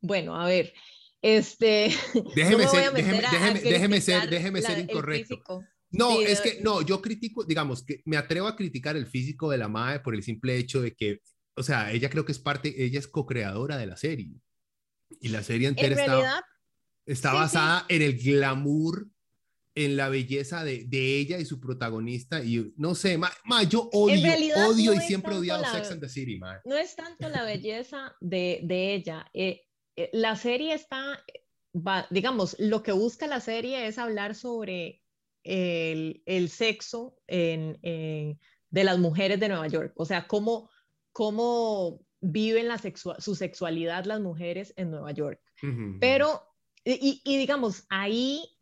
Bueno, 0.00 0.40
a 0.40 0.46
ver, 0.46 0.72
este... 1.20 1.90
Déjeme 2.34 2.66
ser, 2.66 2.92
déjeme, 2.92 4.00
ser, 4.00 4.28
déjeme 4.28 4.62
ser 4.62 4.78
incorrecto. 4.78 5.62
No, 5.92 6.20
es 6.20 6.40
que, 6.40 6.60
no, 6.62 6.82
yo 6.82 7.00
critico, 7.02 7.44
digamos, 7.44 7.84
que 7.84 8.02
me 8.04 8.16
atrevo 8.16 8.46
a 8.46 8.56
criticar 8.56 8.96
el 8.96 9.06
físico 9.06 9.50
de 9.50 9.58
la 9.58 9.68
madre 9.68 10.00
por 10.00 10.14
el 10.14 10.22
simple 10.22 10.56
hecho 10.56 10.80
de 10.80 10.94
que, 10.94 11.20
o 11.54 11.62
sea, 11.62 11.92
ella 11.92 12.08
creo 12.08 12.24
que 12.24 12.32
es 12.32 12.38
parte, 12.38 12.82
ella 12.82 12.98
es 12.98 13.06
co-creadora 13.06 13.76
de 13.76 13.86
la 13.86 13.96
serie. 13.96 14.32
Y 15.20 15.28
la 15.28 15.42
serie 15.42 15.68
entera 15.68 15.94
está, 15.94 16.44
está 17.04 17.32
basada 17.34 17.84
en 17.88 18.02
el 18.02 18.18
glamour 18.18 19.06
en 19.74 19.96
la 19.96 20.08
belleza 20.08 20.64
de, 20.64 20.84
de, 20.84 21.18
ella 21.18 21.38
y 21.38 21.44
su 21.44 21.58
protagonista 21.58 22.44
y 22.44 22.72
no 22.76 22.94
sé, 22.94 23.16
ma, 23.16 23.30
yo 23.68 23.88
odio, 23.92 24.32
odio 24.68 24.92
y 24.92 25.00
siempre 25.00 25.34
he 25.34 25.38
odiado 25.38 25.64
Sex 25.64 25.92
and 25.92 26.00
the 26.00 26.08
City, 26.08 26.38
ma. 26.38 26.60
No 26.64 26.76
es 26.76 26.94
tanto 26.94 27.28
la 27.28 27.44
belleza 27.44 28.14
de, 28.20 28.60
de 28.64 28.94
ella, 28.94 29.26
eh, 29.32 29.62
eh, 29.96 30.10
la 30.12 30.36
serie 30.36 30.74
está, 30.74 31.24
va, 31.74 32.06
digamos, 32.10 32.56
lo 32.58 32.82
que 32.82 32.92
busca 32.92 33.26
la 33.26 33.40
serie 33.40 33.86
es 33.86 33.98
hablar 33.98 34.34
sobre 34.34 35.01
el, 35.44 36.22
el 36.26 36.48
sexo 36.48 37.16
en, 37.26 37.78
de 37.82 38.84
las 38.84 38.98
mujeres 38.98 39.40
de 39.40 39.48
Nueva 39.48 39.68
York, 39.68 39.92
o 39.96 40.04
sea, 40.04 40.26
cómo, 40.26 40.70
cómo 41.12 42.00
viven 42.20 42.68
la 42.68 42.78
su 42.78 43.34
sexualidad 43.34 44.04
las 44.04 44.20
mujeres 44.20 44.72
en 44.76 44.90
Nueva 44.90 45.10
York. 45.12 45.40
Pero, 46.00 46.40
y, 46.84 47.20
y 47.24 47.36
digamos, 47.36 47.84
ahí 47.88 48.58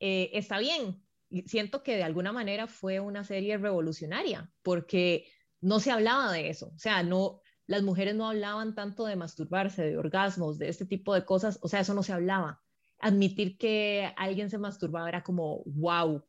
eh, 0.00 0.30
está 0.32 0.58
bien. 0.58 1.02
Siento 1.46 1.82
que 1.82 1.96
de 1.96 2.02
alguna 2.02 2.32
manera 2.32 2.66
fue 2.66 2.98
una 2.98 3.22
serie 3.22 3.58
revolucionaria 3.58 4.50
porque 4.62 5.26
no 5.60 5.78
se 5.78 5.90
hablaba 5.92 6.32
de 6.32 6.48
eso. 6.48 6.72
O 6.74 6.78
sea, 6.78 7.02
no, 7.02 7.40
las 7.66 7.82
mujeres 7.82 8.14
no 8.14 8.28
hablaban 8.28 8.74
tanto 8.74 9.04
de 9.04 9.16
masturbarse, 9.16 9.82
de 9.82 9.96
orgasmos, 9.96 10.58
de 10.58 10.68
este 10.68 10.86
tipo 10.86 11.14
de 11.14 11.24
cosas. 11.24 11.58
O 11.62 11.68
sea, 11.68 11.80
eso 11.80 11.94
no 11.94 12.02
se 12.02 12.12
hablaba. 12.12 12.62
Admitir 13.00 13.56
que 13.58 14.12
alguien 14.16 14.50
se 14.50 14.58
masturbaba 14.58 15.08
era 15.08 15.22
como, 15.22 15.62
wow. 15.64 16.24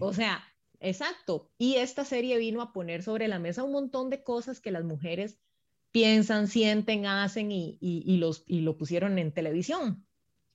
O 0.00 0.12
sea, 0.12 0.42
exacto. 0.80 1.52
Y 1.58 1.76
esta 1.76 2.04
serie 2.04 2.38
vino 2.38 2.62
a 2.62 2.72
poner 2.72 3.02
sobre 3.02 3.28
la 3.28 3.38
mesa 3.38 3.62
un 3.62 3.72
montón 3.72 4.10
de 4.10 4.22
cosas 4.22 4.60
que 4.60 4.70
las 4.70 4.84
mujeres 4.84 5.38
piensan, 5.92 6.48
sienten, 6.48 7.06
hacen 7.06 7.52
y, 7.52 7.78
y, 7.80 8.16
los, 8.16 8.42
y 8.46 8.60
lo 8.60 8.76
pusieron 8.76 9.18
en 9.18 9.32
televisión. 9.32 10.06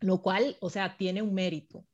Lo 0.01 0.21
cual, 0.21 0.57
o 0.59 0.69
sea, 0.69 0.97
tiene 0.97 1.21
un 1.21 1.33
mérito. 1.33 1.85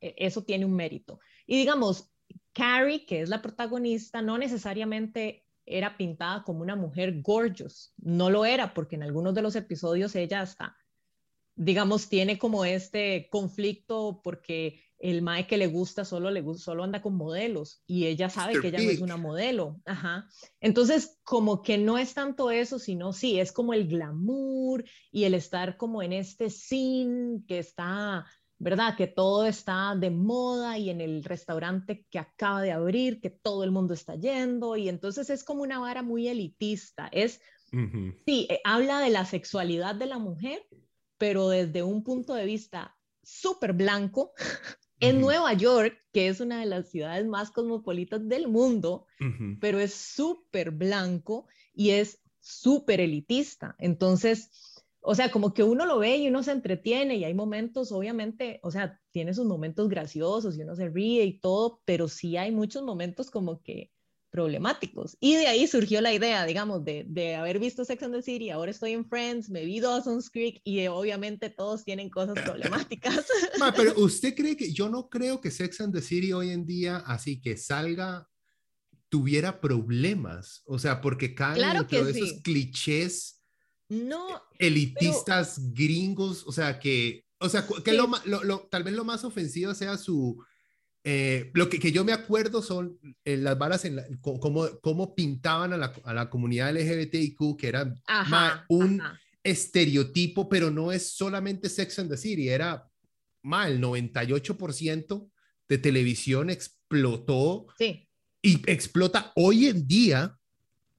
E, 0.00 0.14
eso 0.18 0.42
tiene 0.44 0.64
un 0.64 0.74
mérito. 0.74 1.20
Y 1.46 1.56
digamos, 1.56 2.12
Carrie, 2.52 3.06
que 3.06 3.22
es 3.22 3.28
la 3.28 3.42
protagonista, 3.42 4.22
no 4.22 4.38
necesariamente 4.38 5.46
era 5.66 5.96
pintada 5.96 6.42
como 6.42 6.60
una 6.60 6.76
mujer 6.76 7.22
gorgeous, 7.22 7.94
no 7.96 8.28
lo 8.28 8.44
era, 8.44 8.74
porque 8.74 8.96
en 8.96 9.02
algunos 9.02 9.34
de 9.34 9.42
los 9.42 9.56
episodios 9.56 10.14
ella 10.16 10.40
hasta, 10.40 10.76
digamos, 11.62 12.08
tiene 12.08 12.38
como 12.38 12.64
este 12.64 13.28
conflicto 13.30 14.22
porque 14.24 14.80
el 14.98 15.20
mae 15.20 15.46
que 15.46 15.58
le 15.58 15.66
gusta 15.66 16.06
solo 16.06 16.30
le 16.30 16.42
solo 16.54 16.84
anda 16.84 17.02
con 17.02 17.16
modelos 17.16 17.82
y 17.86 18.06
ella 18.06 18.30
sabe 18.30 18.58
que 18.60 18.68
ella 18.68 18.82
no 18.82 18.88
es 18.88 19.02
una 19.02 19.18
modelo. 19.18 19.78
Ajá. 19.84 20.26
Entonces, 20.60 21.18
como 21.22 21.60
que 21.60 21.76
no 21.76 21.98
es 21.98 22.14
tanto 22.14 22.50
eso, 22.50 22.78
sino 22.78 23.12
sí, 23.12 23.38
es 23.38 23.52
como 23.52 23.74
el 23.74 23.88
glamour 23.88 24.84
y 25.12 25.24
el 25.24 25.34
estar 25.34 25.76
como 25.76 26.02
en 26.02 26.14
este 26.14 26.48
scene 26.48 27.42
que 27.46 27.58
está 27.58 28.24
¿verdad? 28.58 28.94
Que 28.96 29.06
todo 29.06 29.46
está 29.46 29.94
de 29.96 30.10
moda 30.10 30.76
y 30.76 30.90
en 30.90 31.00
el 31.00 31.24
restaurante 31.24 32.06
que 32.10 32.18
acaba 32.18 32.60
de 32.60 32.72
abrir, 32.72 33.20
que 33.20 33.30
todo 33.30 33.64
el 33.64 33.70
mundo 33.70 33.94
está 33.94 34.16
yendo 34.16 34.76
y 34.76 34.88
entonces 34.90 35.30
es 35.30 35.44
como 35.44 35.62
una 35.62 35.78
vara 35.78 36.02
muy 36.02 36.28
elitista. 36.28 37.08
Es, 37.10 37.40
sí, 38.26 38.46
eh, 38.50 38.60
habla 38.64 39.00
de 39.00 39.08
la 39.08 39.24
sexualidad 39.24 39.94
de 39.94 40.06
la 40.06 40.18
mujer, 40.18 40.62
pero 41.20 41.50
desde 41.50 41.82
un 41.82 42.02
punto 42.02 42.32
de 42.32 42.46
vista 42.46 42.96
súper 43.22 43.74
blanco. 43.74 44.32
En 45.02 45.18
Nueva 45.22 45.54
York, 45.54 45.96
que 46.12 46.28
es 46.28 46.40
una 46.40 46.60
de 46.60 46.66
las 46.66 46.90
ciudades 46.90 47.26
más 47.26 47.50
cosmopolitas 47.50 48.28
del 48.28 48.48
mundo, 48.48 49.06
pero 49.58 49.78
es 49.78 49.94
súper 49.94 50.72
blanco 50.72 51.46
y 51.72 51.92
es 51.92 52.20
súper 52.38 53.00
elitista. 53.00 53.76
Entonces, 53.78 54.50
o 55.00 55.14
sea, 55.14 55.30
como 55.30 55.54
que 55.54 55.62
uno 55.62 55.86
lo 55.86 56.00
ve 56.00 56.18
y 56.18 56.28
uno 56.28 56.42
se 56.42 56.52
entretiene 56.52 57.16
y 57.16 57.24
hay 57.24 57.32
momentos, 57.32 57.92
obviamente, 57.92 58.60
o 58.62 58.70
sea, 58.70 59.00
tiene 59.10 59.32
sus 59.32 59.46
momentos 59.46 59.88
graciosos 59.88 60.58
y 60.58 60.64
uno 60.64 60.76
se 60.76 60.90
ríe 60.90 61.24
y 61.24 61.40
todo, 61.40 61.80
pero 61.86 62.06
sí 62.06 62.36
hay 62.36 62.52
muchos 62.52 62.82
momentos 62.82 63.30
como 63.30 63.62
que 63.62 63.90
problemáticos. 64.30 65.16
Y 65.20 65.34
de 65.34 65.46
ahí 65.46 65.66
surgió 65.66 66.00
la 66.00 66.12
idea, 66.12 66.44
digamos, 66.46 66.84
de, 66.84 67.04
de 67.08 67.34
haber 67.34 67.58
visto 67.58 67.84
Sex 67.84 68.02
and 68.02 68.14
the 68.14 68.22
City, 68.22 68.50
ahora 68.50 68.70
estoy 68.70 68.92
en 68.92 69.04
Friends, 69.06 69.50
me 69.50 69.64
vi 69.64 69.80
Dawson's 69.80 70.30
Creek 70.30 70.60
y 70.64 70.86
obviamente 70.86 71.50
todos 71.50 71.84
tienen 71.84 72.08
cosas 72.10 72.34
problemáticas. 72.44 73.26
pero 73.76 73.94
usted 73.96 74.34
cree 74.34 74.56
que, 74.56 74.72
yo 74.72 74.88
no 74.88 75.08
creo 75.08 75.40
que 75.40 75.50
Sex 75.50 75.80
and 75.80 75.94
the 75.94 76.02
City 76.02 76.32
hoy 76.32 76.50
en 76.50 76.64
día, 76.64 76.98
así 76.98 77.40
que 77.40 77.56
salga, 77.56 78.28
tuviera 79.08 79.60
problemas, 79.60 80.62
o 80.66 80.78
sea, 80.78 81.00
porque 81.00 81.34
caen 81.34 81.56
claro 81.56 81.80
dentro 81.80 82.04
de 82.04 82.12
esos 82.12 82.40
clichés 82.42 83.40
no. 83.90 84.40
Elitistas 84.58 85.72
gringos, 85.72 86.46
o 86.46 86.52
sea, 86.52 86.78
que, 86.78 87.26
o 87.38 87.48
sea, 87.48 87.66
que 87.84 87.92
lo, 87.92 88.08
lo, 88.24 88.60
tal 88.70 88.84
vez 88.84 88.94
lo 88.94 89.04
más 89.04 89.24
ofensivo 89.24 89.74
sea 89.74 89.98
su, 89.98 90.42
eh, 91.04 91.50
lo 91.54 91.68
que, 91.68 91.78
que, 91.78 91.92
yo 91.92 92.04
me 92.04 92.12
acuerdo 92.12 92.62
son 92.62 92.98
eh, 93.24 93.36
las 93.36 93.58
balas 93.58 93.84
en 93.84 94.18
cómo, 94.20 94.68
cómo 94.80 95.14
pintaban 95.14 95.72
a 95.72 95.76
la, 95.76 95.92
a 96.04 96.14
la, 96.14 96.28
comunidad 96.30 96.74
LGBTIQ, 96.74 97.56
que 97.56 97.68
era 97.68 97.94
un 98.68 99.02
estereotipo, 99.42 100.48
pero 100.48 100.70
no 100.70 100.92
es 100.92 101.12
solamente 101.12 101.68
Sex 101.68 101.98
and 102.00 102.10
the 102.10 102.16
City, 102.16 102.48
era 102.48 102.86
mal, 103.42 103.72
el 103.72 103.80
98% 103.80 105.30
de 105.68 105.78
televisión 105.78 106.50
explotó 106.50 107.66
sí. 107.78 108.08
y 108.42 108.70
explota 108.70 109.32
hoy 109.36 109.66
en 109.66 109.86
día 109.86 110.36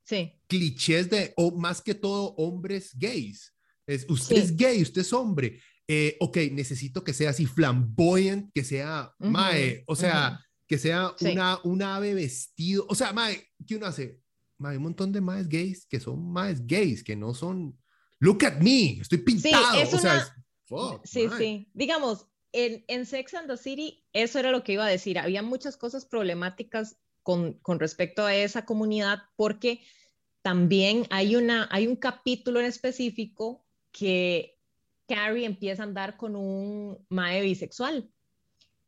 sí 0.03 0.33
clichés 0.51 1.09
de, 1.09 1.33
o 1.37 1.57
más 1.57 1.81
que 1.81 1.95
todo, 1.95 2.35
hombres 2.35 2.91
gays. 2.97 3.55
Es, 3.87 4.05
usted 4.09 4.35
es 4.35 4.53
gay, 4.53 4.81
usted 4.81 4.99
es 4.99 5.13
hombre. 5.13 5.61
Eh, 5.93 6.15
ok, 6.21 6.37
necesito 6.53 7.03
que 7.03 7.11
sea 7.11 7.31
así 7.31 7.45
flamboyant, 7.45 8.49
que 8.53 8.63
sea, 8.63 9.13
mae, 9.19 9.83
o 9.87 9.95
sea, 9.97 10.39
que 10.65 10.77
sea 10.77 11.13
una, 11.19 11.59
una 11.65 11.97
ave 11.97 12.13
vestido. 12.13 12.85
O 12.87 12.95
sea, 12.95 13.11
mae, 13.11 13.49
¿qué 13.67 13.75
uno 13.75 13.87
hace? 13.87 14.21
Mae, 14.57 14.77
un 14.77 14.83
montón 14.83 15.11
de 15.11 15.19
maes 15.19 15.49
gays 15.49 15.85
que 15.85 15.99
son 15.99 16.31
maes 16.31 16.65
gays, 16.65 17.03
que 17.03 17.17
no 17.17 17.33
son, 17.33 17.77
look 18.19 18.45
at 18.45 18.61
me, 18.61 19.01
estoy 19.01 19.17
pintado. 19.17 19.83
o 19.83 19.99
sea, 19.99 20.33
sí, 21.03 21.27
sí. 21.37 21.69
Digamos, 21.73 22.25
en, 22.53 22.85
en 22.87 23.05
Sex 23.05 23.33
and 23.33 23.49
the 23.49 23.57
City, 23.57 24.05
eso 24.13 24.39
era 24.39 24.51
lo 24.51 24.63
que 24.63 24.71
iba 24.71 24.85
a 24.85 24.89
decir. 24.89 25.19
Había 25.19 25.43
muchas 25.43 25.75
cosas 25.75 26.05
problemáticas 26.05 27.01
con, 27.21 27.55
con 27.55 27.81
respecto 27.81 28.25
a 28.25 28.33
esa 28.33 28.63
comunidad 28.63 29.23
porque 29.35 29.81
también 30.41 31.05
hay, 31.09 31.35
una, 31.35 31.67
hay 31.69 31.85
un 31.85 31.97
capítulo 31.97 32.61
en 32.61 32.67
específico 32.67 33.65
que 33.91 34.60
Carrie 35.11 35.45
empieza 35.45 35.83
a 35.83 35.85
andar 35.85 36.15
con 36.15 36.37
un 36.37 37.05
mae 37.09 37.41
bisexual. 37.41 38.09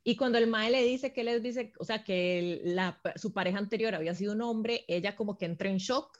Y 0.06 0.16
cuando 0.16 0.38
el 0.38 0.48
mae 0.48 0.72
le 0.72 0.84
dice 0.84 1.12
que 1.12 1.22
él 1.22 1.28
es 1.28 1.42
bisexual, 1.42 1.78
o 1.80 1.84
sea, 1.84 2.04
que 2.04 2.62
la, 2.64 3.02
su 3.18 3.34
pareja 3.34 3.58
anterior 3.58 3.94
había 3.94 4.16
sido 4.16 4.32
un 4.32 4.42
hombre, 4.42 4.86
ella 4.88 5.18
como 5.18 5.38
que 5.38 5.46
entra 5.46 5.70
en 5.70 5.78
shock 5.78 6.18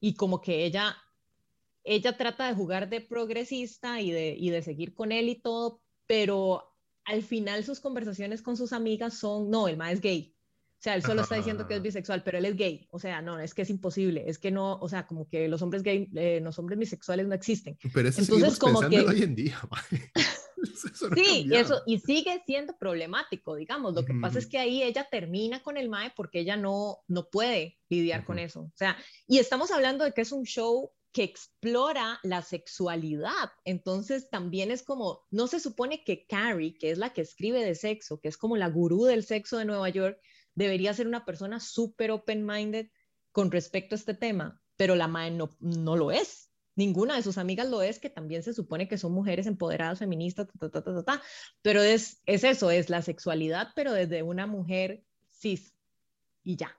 y 0.00 0.14
como 0.14 0.40
que 0.40 0.64
ella, 0.64 0.96
ella 1.84 2.16
trata 2.16 2.48
de 2.48 2.54
jugar 2.54 2.88
de 2.88 3.00
progresista 3.00 4.00
y 4.00 4.10
de, 4.10 4.34
y 4.36 4.50
de 4.50 4.62
seguir 4.62 4.94
con 4.94 5.12
él 5.12 5.28
y 5.28 5.36
todo, 5.36 5.82
pero 6.06 6.74
al 7.04 7.22
final 7.22 7.62
sus 7.62 7.78
conversaciones 7.78 8.42
con 8.42 8.56
sus 8.56 8.72
amigas 8.72 9.18
son, 9.18 9.50
no, 9.50 9.68
el 9.68 9.76
mae 9.76 9.94
es 9.94 10.00
gay. 10.00 10.36
O 10.78 10.80
sea, 10.80 10.94
él 10.94 11.02
solo 11.02 11.22
está 11.22 11.34
diciendo 11.34 11.66
que 11.66 11.74
es 11.74 11.82
bisexual, 11.82 12.22
pero 12.22 12.38
él 12.38 12.44
es 12.44 12.54
gay. 12.54 12.86
O 12.92 13.00
sea, 13.00 13.20
no, 13.20 13.40
es 13.40 13.52
que 13.52 13.62
es 13.62 13.70
imposible. 13.70 14.22
Es 14.28 14.38
que 14.38 14.52
no, 14.52 14.78
o 14.78 14.88
sea, 14.88 15.08
como 15.08 15.28
que 15.28 15.48
los 15.48 15.60
hombres 15.60 15.82
gay, 15.82 16.08
eh, 16.14 16.38
los 16.40 16.56
hombres 16.60 16.78
bisexuales 16.78 17.26
no 17.26 17.34
existen. 17.34 17.76
Pero 17.92 18.08
eso 18.08 18.20
Entonces, 18.20 18.60
como 18.60 18.80
que 18.88 19.00
hoy 19.00 19.24
en 19.24 19.34
día. 19.34 19.58
sí, 21.16 21.48
eso 21.50 21.82
y 21.84 21.98
sigue 21.98 22.40
siendo 22.46 22.76
problemático, 22.78 23.56
digamos. 23.56 23.92
Lo 23.94 24.04
que 24.04 24.14
pasa 24.14 24.38
es 24.38 24.46
que 24.46 24.58
ahí 24.58 24.84
ella 24.84 25.08
termina 25.10 25.60
con 25.64 25.76
el 25.76 25.88
mae 25.88 26.12
porque 26.14 26.40
ella 26.40 26.56
no 26.56 26.98
no 27.08 27.28
puede 27.28 27.78
lidiar 27.88 28.24
con 28.24 28.38
eso. 28.38 28.60
O 28.60 28.76
sea, 28.76 28.96
y 29.26 29.38
estamos 29.38 29.72
hablando 29.72 30.04
de 30.04 30.12
que 30.12 30.20
es 30.20 30.30
un 30.30 30.44
show 30.44 30.92
que 31.12 31.24
explora 31.24 32.20
la 32.22 32.42
sexualidad. 32.42 33.50
Entonces 33.64 34.30
también 34.30 34.70
es 34.70 34.84
como, 34.84 35.26
no 35.30 35.48
se 35.48 35.58
supone 35.58 36.04
que 36.04 36.26
Carrie, 36.26 36.76
que 36.78 36.92
es 36.92 36.98
la 36.98 37.12
que 37.12 37.22
escribe 37.22 37.64
de 37.64 37.74
sexo, 37.74 38.20
que 38.20 38.28
es 38.28 38.36
como 38.36 38.56
la 38.56 38.68
gurú 38.68 39.04
del 39.06 39.24
sexo 39.24 39.58
de 39.58 39.64
Nueva 39.64 39.88
York, 39.88 40.20
debería 40.58 40.92
ser 40.92 41.06
una 41.06 41.24
persona 41.24 41.60
súper 41.60 42.10
open-minded 42.10 42.88
con 43.30 43.52
respecto 43.52 43.94
a 43.94 43.98
este 43.98 44.14
tema, 44.14 44.60
pero 44.76 44.96
la 44.96 45.06
madre 45.06 45.30
no, 45.30 45.50
no 45.60 45.96
lo 45.96 46.10
es. 46.10 46.50
Ninguna 46.74 47.14
de 47.14 47.22
sus 47.22 47.38
amigas 47.38 47.68
lo 47.68 47.80
es, 47.82 48.00
que 48.00 48.10
también 48.10 48.42
se 48.42 48.52
supone 48.52 48.88
que 48.88 48.98
son 48.98 49.12
mujeres 49.12 49.46
empoderadas, 49.46 50.00
feministas, 50.00 50.48
pero 51.62 51.82
es, 51.82 52.22
es 52.26 52.44
eso, 52.44 52.70
es 52.70 52.90
la 52.90 53.02
sexualidad, 53.02 53.68
pero 53.74 53.92
desde 53.92 54.22
una 54.22 54.46
mujer 54.46 55.04
cis. 55.28 55.74
Y 56.42 56.56
ya, 56.56 56.76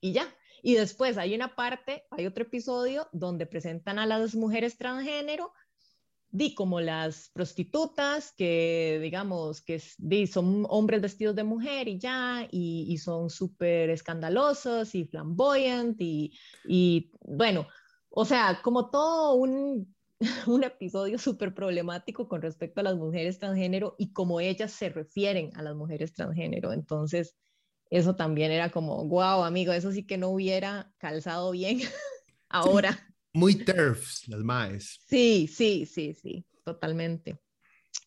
y 0.00 0.12
ya. 0.12 0.34
Y 0.62 0.74
después 0.74 1.18
hay 1.18 1.34
una 1.34 1.54
parte, 1.54 2.04
hay 2.10 2.26
otro 2.26 2.44
episodio 2.44 3.08
donde 3.12 3.46
presentan 3.46 3.98
a 3.98 4.06
las 4.06 4.34
mujeres 4.34 4.76
transgénero 4.78 5.52
di 6.30 6.54
como 6.54 6.80
las 6.80 7.30
prostitutas 7.30 8.32
que 8.36 8.98
digamos 9.02 9.60
que 9.60 9.82
di, 9.98 10.26
son 10.26 10.64
hombres 10.68 11.00
vestidos 11.00 11.34
de 11.34 11.44
mujer 11.44 11.88
y 11.88 11.98
ya 11.98 12.46
y, 12.50 12.96
son 12.98 13.30
súper 13.30 13.90
escandalosos 13.90 14.94
y 14.94 15.04
flamboyant 15.06 16.00
y, 16.00 17.10
bueno 17.20 17.66
o 18.10 18.24
sea 18.24 18.60
como 18.62 18.90
todo 18.90 19.34
un, 19.34 19.94
un 20.46 20.64
episodio 20.64 21.18
súper 21.18 21.54
problemático 21.54 22.28
con 22.28 22.42
respecto 22.42 22.80
a 22.80 22.84
las 22.84 22.96
mujeres 22.96 23.38
transgénero 23.38 23.96
y 23.98 24.12
cómo 24.12 24.40
ellas 24.40 24.72
se 24.72 24.88
refieren 24.88 25.50
a 25.54 25.62
las 25.62 25.74
mujeres 25.74 26.12
transgénero. 26.12 26.72
Entonces 26.72 27.36
eso 27.90 28.14
también 28.14 28.52
era 28.52 28.70
como 28.70 29.04
wow 29.06 29.42
amigo 29.42 29.72
eso 29.72 29.90
sí 29.90 30.06
que 30.06 30.16
no 30.16 30.28
hubiera 30.28 30.92
calzado 30.98 31.50
bien 31.50 31.80
ahora 32.48 33.09
muy 33.32 33.54
turfs 33.64 34.26
las 34.28 34.40
maes. 34.40 35.00
Sí, 35.06 35.48
sí, 35.48 35.86
sí, 35.86 36.14
sí, 36.14 36.46
totalmente. 36.64 37.40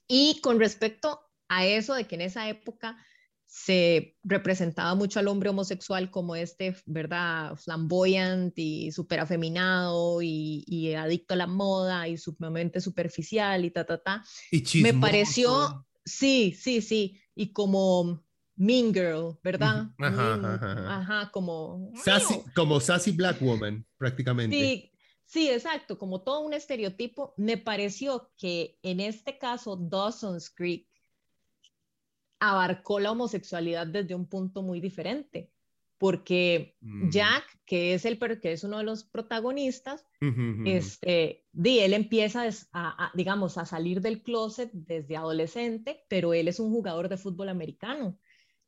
Y 0.08 0.40
con 0.42 0.60
respecto 0.60 1.20
a 1.48 1.66
eso 1.66 1.94
de 1.94 2.06
que 2.06 2.16
en 2.16 2.22
esa 2.22 2.50
época 2.50 2.98
se 3.46 4.18
representaba 4.24 4.96
mucho 4.96 5.20
al 5.20 5.28
hombre 5.28 5.50
homosexual 5.50 6.10
como 6.10 6.36
este, 6.36 6.76
¿verdad? 6.88 7.56
Flamboyant 7.56 8.58
y 8.58 8.92
súper 8.92 9.20
afeminado 9.20 10.24
y, 10.24 10.96
adicto 10.96 11.36
a 11.36 11.38
la 11.38 11.46
moda 11.46 12.08
y 12.08 12.18
sumamente 12.18 12.82
superficial 12.82 13.64
y 13.64 13.70
ta, 13.70 13.86
ta, 13.86 14.02
ta. 14.02 14.26
Y 14.50 14.82
Me 14.82 14.96
pareció, 14.96 15.86
sí, 16.04 16.58
sí, 16.60 16.82
sí, 16.82 17.22
y 17.36 17.54
como 17.54 18.24
Mean 18.56 18.92
Girl, 18.92 19.38
¿verdad? 19.44 19.88
Ajá, 20.00 21.00
ajá, 21.00 21.32
como... 21.32 21.92
Sassy, 22.04 22.42
como 22.56 22.80
Sassy 22.80 23.12
Black 23.12 23.40
Woman, 23.40 23.86
prácticamente. 23.98 24.58
Sí, 24.58 24.93
Sí, 25.26 25.50
exacto, 25.50 25.98
como 25.98 26.22
todo 26.22 26.42
un 26.42 26.54
estereotipo, 26.54 27.34
me 27.38 27.58
pareció 27.58 28.32
que 28.38 28.78
en 28.84 29.00
este 29.00 29.38
caso 29.38 29.76
Dawson's 29.76 30.50
Creek 30.50 30.88
abarcó 32.40 33.00
la 33.00 33.12
homosexualidad 33.12 33.88
desde 33.88 34.16
un 34.16 34.28
punto 34.28 34.62
muy 34.62 34.82
diferente, 34.82 35.50
porque 35.98 36.76
mm. 36.82 37.10
Jack, 37.10 37.46
que 37.66 37.94
es 37.94 38.04
el 38.06 38.20
que 38.42 38.52
es 38.52 38.66
uno 38.66 38.80
de 38.80 38.84
los 38.84 39.06
protagonistas, 39.06 40.06
este, 40.66 41.46
él 41.54 41.94
empieza 41.94 42.48
a, 42.74 43.12
digamos, 43.14 43.58
a 43.58 43.66
salir 43.66 44.02
del 44.02 44.22
closet 44.22 44.70
desde 44.74 45.16
adolescente, 45.16 46.06
pero 46.10 46.34
él 46.34 46.48
es 46.48 46.60
un 46.60 46.72
jugador 46.72 47.08
de 47.08 47.18
fútbol 47.18 47.50
americano 47.50 48.18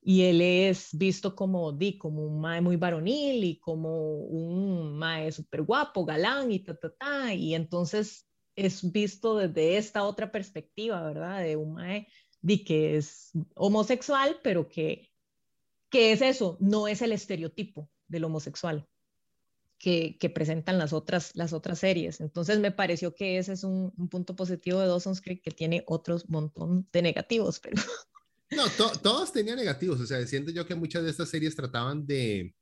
y 0.07 0.25
él 0.25 0.39
es 0.39 0.89
visto 0.95 1.35
como, 1.35 1.71
di, 1.71 1.97
como 1.97 2.23
un 2.23 2.39
mae 2.39 2.61
muy 2.61 2.75
varonil 2.75 3.43
y 3.43 3.59
como 3.59 4.17
un 4.19 4.95
mae 4.99 5.31
súper 5.31 5.63
guapo, 5.63 6.05
galán 6.05 6.51
y 6.51 6.59
ta, 6.59 6.77
ta, 6.77 6.93
ta, 6.93 7.33
y 7.33 7.55
entonces 7.55 8.27
es 8.55 8.91
visto 8.91 9.35
desde 9.35 9.77
esta 9.77 10.03
otra 10.03 10.31
perspectiva, 10.31 11.01
¿verdad? 11.01 11.41
De 11.41 11.55
un 11.55 11.73
mae 11.73 12.07
di, 12.39 12.63
que 12.63 12.97
es 12.97 13.31
homosexual, 13.55 14.37
pero 14.43 14.69
que, 14.69 15.11
que 15.89 16.11
es 16.11 16.21
eso, 16.21 16.57
no 16.59 16.87
es 16.87 17.01
el 17.01 17.11
estereotipo 17.11 17.89
del 18.07 18.25
homosexual. 18.25 18.87
Que, 19.79 20.17
que, 20.19 20.29
presentan 20.29 20.77
las 20.77 20.93
otras, 20.93 21.35
las 21.35 21.51
otras 21.51 21.79
series. 21.79 22.21
Entonces 22.21 22.59
me 22.59 22.71
pareció 22.71 23.13
que 23.13 23.39
ese 23.39 23.53
es 23.53 23.63
un, 23.63 23.91
un 23.97 24.07
punto 24.07 24.35
positivo 24.35 24.79
de 24.79 24.87
Dawson's 24.87 25.19
Creek 25.19 25.43
que 25.43 25.51
tiene 25.51 25.83
otros 25.85 26.29
montón 26.29 26.87
de 26.93 27.01
negativos, 27.01 27.59
pero 27.59 27.81
no, 28.51 28.63
todos 29.01 29.31
tenían 29.31 29.57
negativos, 29.57 29.99
o 29.99 30.05
sea, 30.05 30.25
siento 30.27 30.51
yo 30.51 30.65
que 30.65 30.75
muchas 30.75 31.03
de 31.03 31.09
estas 31.09 31.29
series 31.29 31.55
trataban 31.55 32.05
de 32.05 32.53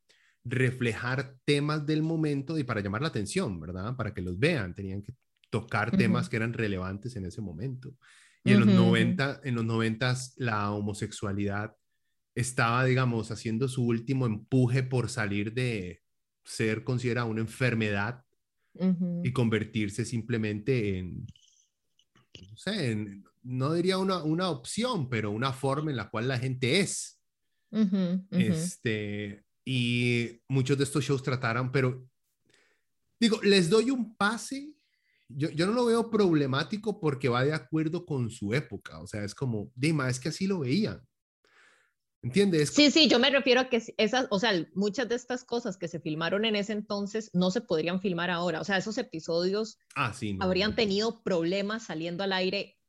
reflejar 0.46 1.36
temas 1.46 1.86
del 1.86 2.04
momento 2.04 2.58
y 2.58 2.64
para 2.64 2.82
llamar 2.82 3.02
la 3.02 3.08
atención, 3.08 3.60
¿verdad? 3.60 3.96
Para 3.96 4.14
que 4.14 4.22
los 4.22 4.38
vean, 4.40 4.76
tenían 4.76 5.02
que 5.02 5.14
tocar 5.50 5.96
temas 5.96 6.30
que 6.30 6.36
eran 6.36 6.54
relevantes 6.54 7.16
en 7.16 7.26
ese 7.26 7.42
momento. 7.42 7.96
Y 8.44 8.52
en 8.52 8.60
los 8.60 8.68
90, 8.68 9.42
en 9.44 9.56
los 9.56 9.64
90 9.64 10.16
la 10.38 10.72
homosexualidad 10.72 11.76
estaba, 12.36 12.84
digamos, 12.84 13.32
haciendo 13.32 13.68
su 13.68 13.86
último 13.86 14.26
empuje 14.26 14.84
por 14.84 15.10
salir 15.10 15.54
de 15.54 16.02
ser 16.44 16.84
considerada 16.84 17.28
una 17.28 17.42
enfermedad 17.42 18.24
y 19.24 19.32
convertirse 19.32 20.04
simplemente 20.04 20.98
en, 20.98 21.28
no 22.42 22.58
sé, 22.58 23.22
no 23.44 23.74
diría 23.74 23.98
una, 23.98 24.24
una 24.24 24.50
opción, 24.50 25.10
pero 25.10 25.32
una 25.32 25.54
forma 25.54 25.92
en 25.92 25.98
la 25.98 26.10
cual 26.10 26.28
la 26.28 26.40
gente 26.40 26.80
es. 26.80 27.20
Este, 28.32 29.44
y 29.66 30.42
muchos 30.48 30.78
de 30.78 30.84
estos 30.84 31.04
shows 31.04 31.24
trataron, 31.24 31.72
pero 31.72 32.08
digo, 33.20 33.42
les 33.44 33.70
doy 33.70 33.92
un 33.92 34.16
pase. 34.16 34.74
Yo, 35.28 35.50
yo 35.50 35.66
no 35.66 35.74
lo 35.74 35.86
veo 35.86 36.10
problemático 36.10 37.00
porque 37.00 37.30
va 37.30 37.44
de 37.44 37.54
acuerdo 37.54 38.06
con 38.06 38.30
su 38.30 38.54
época. 38.54 39.00
O 39.00 39.08
sea, 39.08 39.24
es 39.24 39.34
como, 39.34 39.72
Dima, 39.76 40.10
es 40.10 40.20
que 40.20 40.30
así 40.30 40.48
lo 40.48 40.60
veían. 40.60 41.02
¿Entiendes? 42.24 42.70
Sí, 42.70 42.90
sí, 42.90 43.10
yo 43.10 43.20
me 43.20 43.30
refiero 43.30 43.60
a 43.60 43.70
que 43.70 43.84
esas, 43.98 44.28
o 44.30 44.40
sea, 44.40 44.66
muchas 44.74 45.10
de 45.10 45.16
estas 45.16 45.44
cosas 45.44 45.76
que 45.76 45.90
se 45.90 46.00
filmaron 46.00 46.46
en 46.46 46.56
ese 46.56 46.72
entonces 46.72 47.30
no 47.34 47.52
se 47.52 47.60
podrían 47.60 48.00
filmar 48.00 48.30
ahora. 48.30 48.62
O 48.62 48.64
sea, 48.64 48.78
esos 48.78 48.98
episodios 48.98 49.78
ah, 49.96 50.14
sí, 50.14 50.38
habrían 50.40 50.74
tenido 50.74 51.22
problemas 51.22 51.84
saliendo 51.84 52.24
al 52.24 52.32
aire 52.32 52.80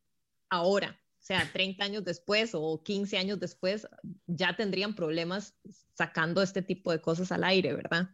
ahora, 0.48 1.00
o 1.18 1.26
sea, 1.26 1.50
30 1.52 1.84
años 1.84 2.04
después 2.04 2.50
o 2.54 2.80
15 2.84 3.18
años 3.18 3.40
después, 3.40 3.88
ya 4.28 4.54
tendrían 4.54 4.94
problemas 4.94 5.56
sacando 5.94 6.40
este 6.40 6.62
tipo 6.62 6.92
de 6.92 7.00
cosas 7.00 7.32
al 7.32 7.42
aire, 7.42 7.74
¿verdad? 7.74 8.10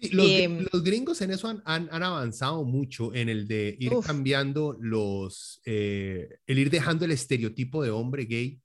Sí, 0.00 0.08
los, 0.10 0.26
em, 0.28 0.66
los, 0.72 0.82
gringos 0.82 1.20
en 1.20 1.30
eso 1.30 1.46
han, 1.46 1.62
han, 1.64 2.02
avanzado 2.02 2.64
mucho 2.64 3.14
en 3.14 3.28
el 3.28 3.46
de 3.46 3.76
ir 3.78 3.92
cambiando 4.04 4.76
los, 4.80 5.60
eh, 5.66 6.40
el 6.46 6.58
ir 6.58 6.70
dejando 6.70 7.04
el 7.04 7.12
estereotipo 7.12 7.84
de 7.84 7.90
hombre 7.90 8.24
gay 8.24 8.60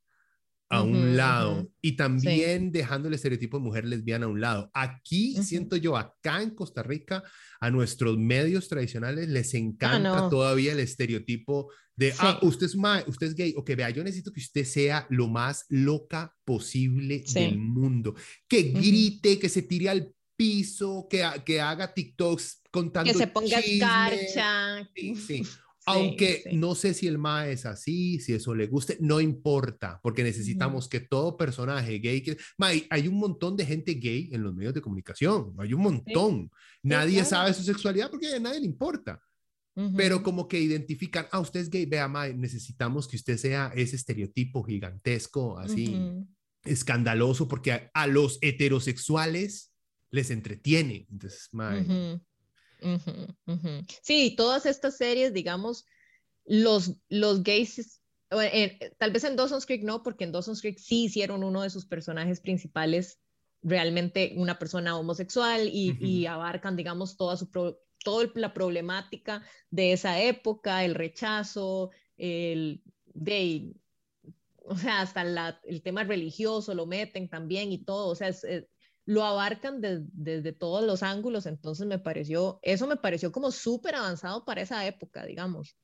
a 0.70 0.82
un 0.82 1.16
lado 1.16 1.72
y 1.82 1.96
también 1.96 2.72
dejando 2.72 3.08
el 3.08 3.14
estereotipo 3.14 3.58
de 3.58 3.64
mujer 3.64 3.86
lesbiana 3.86 4.26
a 4.26 4.30
un 4.30 4.42
lado. 4.42 4.70
Aquí 4.74 5.36
siento 5.42 5.78
yo, 5.78 5.96
acá 5.96 6.42
en 6.42 6.52
Costa 6.52 6.84
Rica, 6.84 7.24
a 7.60 7.72
nuestros 7.72 8.18
medios 8.18 8.68
tradicionales 8.68 9.30
les 9.30 9.54
ah, 9.54 9.58
encanta 9.58 10.30
todavía 10.30 10.74
el 10.74 10.80
estereotipo 10.80 11.72
de, 11.96 12.14
ah, 12.20 12.40
usted 12.44 12.68
es, 12.68 12.76
usted 13.08 13.28
es 13.28 13.36
gay, 13.36 13.54
o 13.58 13.66
que 13.66 13.76
vea, 13.76 13.90
yo 13.90 14.04
necesito 14.04 14.32
que 14.32 14.42
usted 14.42 14.66
sea 14.66 15.08
lo 15.10 15.28
más 15.28 15.66
loca 15.70 16.36
posible 16.46 17.24
del 17.34 17.58
mundo, 17.58 18.14
que 18.48 18.64
grite, 18.64 19.40
que 19.40 19.50
se 19.50 19.64
tire 19.64 19.90
al 19.90 20.14
piso, 20.36 21.08
que, 21.10 21.26
que 21.44 21.60
haga 21.60 21.92
TikToks 21.94 22.62
contando 22.70 23.12
Que 23.12 23.18
se 23.18 23.28
ponga 23.28 23.58
escarcha. 23.60 24.88
Sí, 24.96 25.16
sí. 25.16 25.44
Aunque 25.88 26.44
no 26.52 26.76
sé 26.76 26.94
si 26.94 27.08
el 27.08 27.18
ma 27.18 27.48
es 27.48 27.66
así, 27.66 28.20
si 28.20 28.34
eso 28.34 28.54
le 28.54 28.68
guste, 28.68 28.98
no 29.00 29.22
importa, 29.22 30.00
porque 30.04 30.22
necesitamos 30.22 30.90
que 30.90 31.00
todo 31.00 31.38
personaje 31.38 32.00
gay, 32.00 32.22
que, 32.22 32.38
hay 32.90 33.08
un 33.08 33.16
montón 33.16 33.56
de 33.56 33.66
gente 33.66 33.94
gay 33.94 34.30
en 34.34 34.44
los 34.44 34.54
medios 34.54 34.74
de 34.74 34.82
comunicación, 34.82 35.54
hay 35.58 35.74
un 35.74 35.82
montón. 35.82 36.52
nadie 36.84 37.24
sabe 37.24 37.54
su 37.54 37.64
sexualidad 37.64 38.12
porque 38.12 38.36
a 38.36 38.40
nadie 38.40 38.60
le 38.60 38.66
importa. 38.66 39.22
Pero 39.96 40.24
como 40.24 40.48
que 40.48 40.60
identifican, 40.60 41.28
ah, 41.32 41.40
usted 41.40 41.60
es 41.60 41.70
gay, 41.70 41.86
vea, 41.86 42.08
ma, 42.08 42.28
necesitamos 42.28 43.08
que 43.08 43.16
usted 43.16 43.38
sea 43.38 43.72
ese 43.76 43.96
estereotipo 43.96 44.64
gigantesco, 44.64 45.58
así, 45.60 45.96
escandaloso, 46.64 47.48
porque 47.48 47.92
a, 47.94 48.08
los 48.08 48.40
heterosexuales 48.42 49.72
les 50.10 50.32
entretiene. 50.32 51.06
Entonces, 51.12 51.50
ma, 51.52 51.80
Sí, 54.02 54.36
todas 54.36 54.66
estas 54.66 54.98
series, 54.98 55.34
digamos, 55.34 55.86
los, 56.46 56.96
los 57.10 57.44
gays, 57.44 58.02
tal 58.30 59.12
vez 59.12 59.24
en 59.24 59.36
Dawson's 59.36 59.66
Creek 59.66 59.84
no, 59.84 60.04
porque 60.04 60.24
en 60.24 60.32
Dawson's 60.32 60.62
Creek 60.62 60.78
sí 60.78 61.06
hicieron 61.06 61.44
uno 61.44 61.62
de 61.62 61.70
sus 61.70 61.86
personajes 61.86 62.40
principales 62.40 63.20
realmente 63.62 64.34
una 64.38 64.60
persona 64.60 64.98
homosexual 64.98 65.70
y, 65.72 66.26
abarcan, 66.26 66.76
digamos, 66.76 67.18
toda 67.18 67.38
su 67.38 67.50
toda 68.04 68.32
la 68.36 68.54
problemática 68.54 69.44
de 69.70 69.92
esa 69.92 70.22
época, 70.22 70.86
el 70.86 70.96
rechazo, 70.96 71.90
el 72.16 72.82
de, 73.06 73.74
o 74.64 74.78
sea, 74.78 75.02
hasta 75.02 75.60
el 75.64 75.82
tema 75.82 76.04
religioso 76.04 76.74
lo 76.74 76.86
meten 76.86 77.28
también 77.28 77.72
y 77.72 77.80
todo, 77.80 78.08
o 78.10 78.16
sea, 78.16 78.30
es, 78.30 78.46
lo 79.08 79.24
abarcan 79.24 79.80
desde 79.80 80.52
todos 80.52 80.84
los 80.84 81.02
ángulos, 81.02 81.46
entonces 81.46 81.88
me 81.88 81.98
pareció, 81.98 82.60
eso 82.62 82.88
me 82.88 82.98
pareció 82.98 83.32
como 83.32 83.52
súper 83.52 83.96
avanzado 83.96 84.44
para 84.44 84.62
esa 84.62 84.86
época, 84.86 85.26
digamos. 85.26 85.78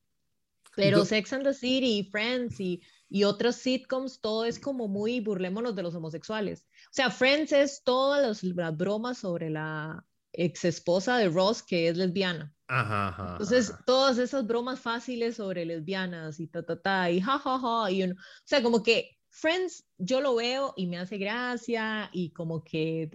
Pero 0.76 1.06
Sex 1.06 1.32
and 1.32 1.46
the 1.46 1.54
City, 1.54 2.10
Friends 2.12 2.60
y, 2.60 2.82
y 3.08 3.24
otros 3.24 3.56
sitcoms, 3.56 4.20
todo 4.20 4.44
es 4.44 4.60
como 4.60 4.90
muy 4.90 5.22
burlémonos 5.22 5.74
de 5.74 5.84
los 5.84 5.96
homosexuales. 5.96 6.68
O 6.88 6.94
sea, 6.94 7.10
Friends 7.10 7.54
es 7.54 7.82
todas 7.84 8.44
las 8.44 8.78
bromas 8.78 9.20
sobre 9.20 9.50
la 9.50 10.06
ex 10.34 10.66
esposa 10.66 11.18
de 11.18 11.30
Ross 11.30 11.64
que 11.64 11.88
es 11.88 11.96
lesbiana. 11.96 12.54
Ajá, 12.68 13.10
ajá, 13.10 13.32
Entonces, 13.34 13.74
todas 13.86 14.18
esas 14.18 14.46
bromas 14.46 14.82
fáciles 14.82 15.38
sobre 15.38 15.64
lesbianas 15.64 16.42
y 16.42 16.48
ta, 16.48 16.66
ta, 16.66 16.82
ta, 16.82 17.10
y 17.10 17.22
ja, 17.22 17.40
ja, 17.40 17.60
ja, 17.60 17.92
y 17.92 18.04
o 18.04 18.16
sea, 18.44 18.62
como 18.62 18.84
que 18.84 19.18
Friends 19.34 19.84
yo 19.98 20.22
lo 20.22 20.36
veo 20.36 20.76
y 20.78 20.86
me 20.86 21.00
hace 21.00 21.18
gracia 21.18 22.08
y 22.14 22.30
como 22.30 22.64
que, 22.64 23.10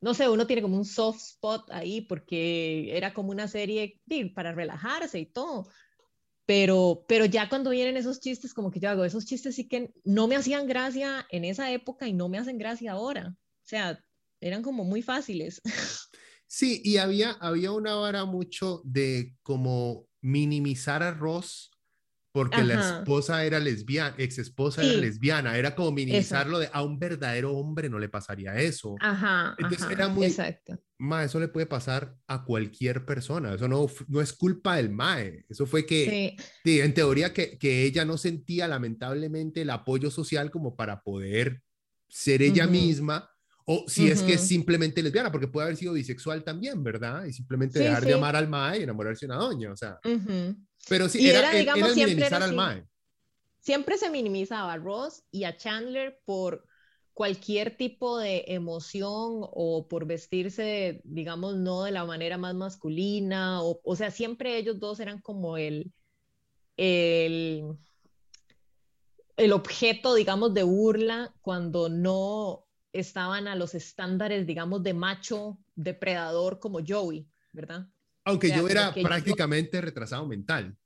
no 0.00 0.14
sé, 0.14 0.28
uno 0.28 0.46
tiene 0.46 0.62
como 0.62 0.76
un 0.76 0.84
soft 0.84 1.20
spot 1.20 1.68
ahí 1.72 2.00
porque 2.02 2.96
era 2.96 3.12
como 3.12 3.30
una 3.30 3.48
serie 3.48 4.00
para 4.34 4.52
relajarse 4.52 5.18
y 5.18 5.26
todo. 5.26 5.68
Pero, 6.46 7.04
pero 7.08 7.24
ya 7.24 7.48
cuando 7.48 7.70
vienen 7.70 7.96
esos 7.96 8.20
chistes, 8.20 8.54
como 8.54 8.70
que 8.70 8.78
yo 8.78 8.88
hago, 8.88 9.04
esos 9.04 9.26
chistes 9.26 9.56
sí 9.56 9.66
que 9.66 9.92
no 10.04 10.28
me 10.28 10.36
hacían 10.36 10.68
gracia 10.68 11.26
en 11.30 11.44
esa 11.44 11.72
época 11.72 12.06
y 12.06 12.12
no 12.12 12.28
me 12.28 12.38
hacen 12.38 12.56
gracia 12.56 12.92
ahora. 12.92 13.34
O 13.36 13.66
sea, 13.66 14.02
eran 14.40 14.62
como 14.62 14.84
muy 14.84 15.02
fáciles. 15.02 15.60
Sí, 16.50 16.80
y 16.82 16.96
había, 16.96 17.32
había 17.32 17.72
una 17.72 17.96
vara 17.96 18.24
mucho 18.24 18.80
de 18.84 19.36
como 19.42 20.06
minimizar 20.22 21.02
a 21.02 21.10
Ross 21.10 21.70
porque 22.32 22.62
la 22.62 22.98
esposa 22.98 23.44
era 23.44 23.58
lesbiana, 23.58 24.14
ex 24.18 24.38
esposa 24.38 24.82
era 24.82 25.00
lesbiana, 25.00 25.56
era 25.56 25.74
como 25.74 25.92
minimizarlo 25.92 26.58
de 26.58 26.68
a 26.72 26.82
un 26.82 26.98
verdadero 26.98 27.56
hombre 27.56 27.88
no 27.88 27.98
le 27.98 28.08
pasaría 28.08 28.56
eso. 28.56 28.96
Ajá, 29.00 29.54
Entonces 29.58 29.90
era 29.90 30.08
muy 30.08 30.26
exacto. 30.26 30.78
Ma, 30.98 31.24
eso 31.24 31.38
le 31.40 31.48
puede 31.48 31.66
pasar 31.66 32.16
a 32.26 32.44
cualquier 32.44 33.04
persona, 33.06 33.54
eso 33.54 33.68
no, 33.68 33.86
no 34.08 34.20
es 34.20 34.32
culpa 34.32 34.76
del 34.76 34.90
mae, 34.90 35.44
eso 35.48 35.64
fue 35.64 35.86
que, 35.86 36.36
sí. 36.64 36.80
en 36.80 36.92
teoría 36.92 37.32
que, 37.32 37.56
que, 37.56 37.84
ella 37.84 38.04
no 38.04 38.18
sentía 38.18 38.66
lamentablemente 38.66 39.62
el 39.62 39.70
apoyo 39.70 40.10
social 40.10 40.50
como 40.50 40.74
para 40.74 41.00
poder 41.02 41.62
ser 42.08 42.42
ella 42.42 42.66
misma, 42.66 43.30
o 43.64 43.84
si 43.86 44.10
es 44.10 44.22
que 44.22 44.32
es 44.32 44.40
simplemente 44.40 45.02
lesbiana, 45.02 45.30
porque 45.30 45.46
puede 45.46 45.66
haber 45.66 45.76
sido 45.76 45.92
bisexual 45.92 46.42
también, 46.42 46.82
¿verdad? 46.82 47.26
Y 47.26 47.32
simplemente 47.32 47.78
dejar 47.78 48.04
de 48.04 48.14
amar 48.14 48.34
al 48.34 48.48
mae 48.48 48.80
y 48.80 48.82
enamorarse 48.82 49.26
de 49.26 49.32
una 49.32 49.44
doña, 49.44 49.72
o 49.72 49.76
sea. 49.76 49.98
Pero 50.88 51.08
sí, 51.08 51.28
era, 51.28 51.50
digamos, 51.52 51.92
siempre 51.92 52.26
al 52.26 52.54
mae. 52.54 52.86
Siempre 53.60 53.98
se 53.98 54.10
minimizaba 54.10 54.72
a 54.72 54.76
Ross 54.76 55.24
y 55.30 55.44
a 55.44 55.56
Chandler 55.56 56.20
por 56.24 56.64
cualquier 57.12 57.76
tipo 57.76 58.18
de 58.18 58.44
emoción 58.46 59.40
o 59.42 59.88
por 59.88 60.06
vestirse, 60.06 61.00
digamos, 61.04 61.56
no 61.56 61.82
de 61.82 61.90
la 61.90 62.04
manera 62.04 62.38
más 62.38 62.54
masculina, 62.54 63.60
o, 63.62 63.80
o 63.82 63.96
sea, 63.96 64.12
siempre 64.12 64.56
ellos 64.56 64.78
dos 64.78 65.00
eran 65.00 65.20
como 65.20 65.56
el, 65.56 65.92
el, 66.76 67.76
el 69.36 69.52
objeto, 69.52 70.14
digamos, 70.14 70.54
de 70.54 70.62
burla 70.62 71.34
cuando 71.42 71.88
no 71.88 72.64
estaban 72.92 73.48
a 73.48 73.56
los 73.56 73.74
estándares, 73.74 74.46
digamos, 74.46 74.82
de 74.82 74.94
macho 74.94 75.58
depredador 75.74 76.60
como 76.60 76.78
Joey, 76.86 77.26
¿verdad? 77.52 77.88
Aunque 78.28 78.50
yo 78.50 78.68
era 78.68 78.92
prácticamente 78.92 79.80
retrasado 79.80 80.26
mental. 80.26 80.76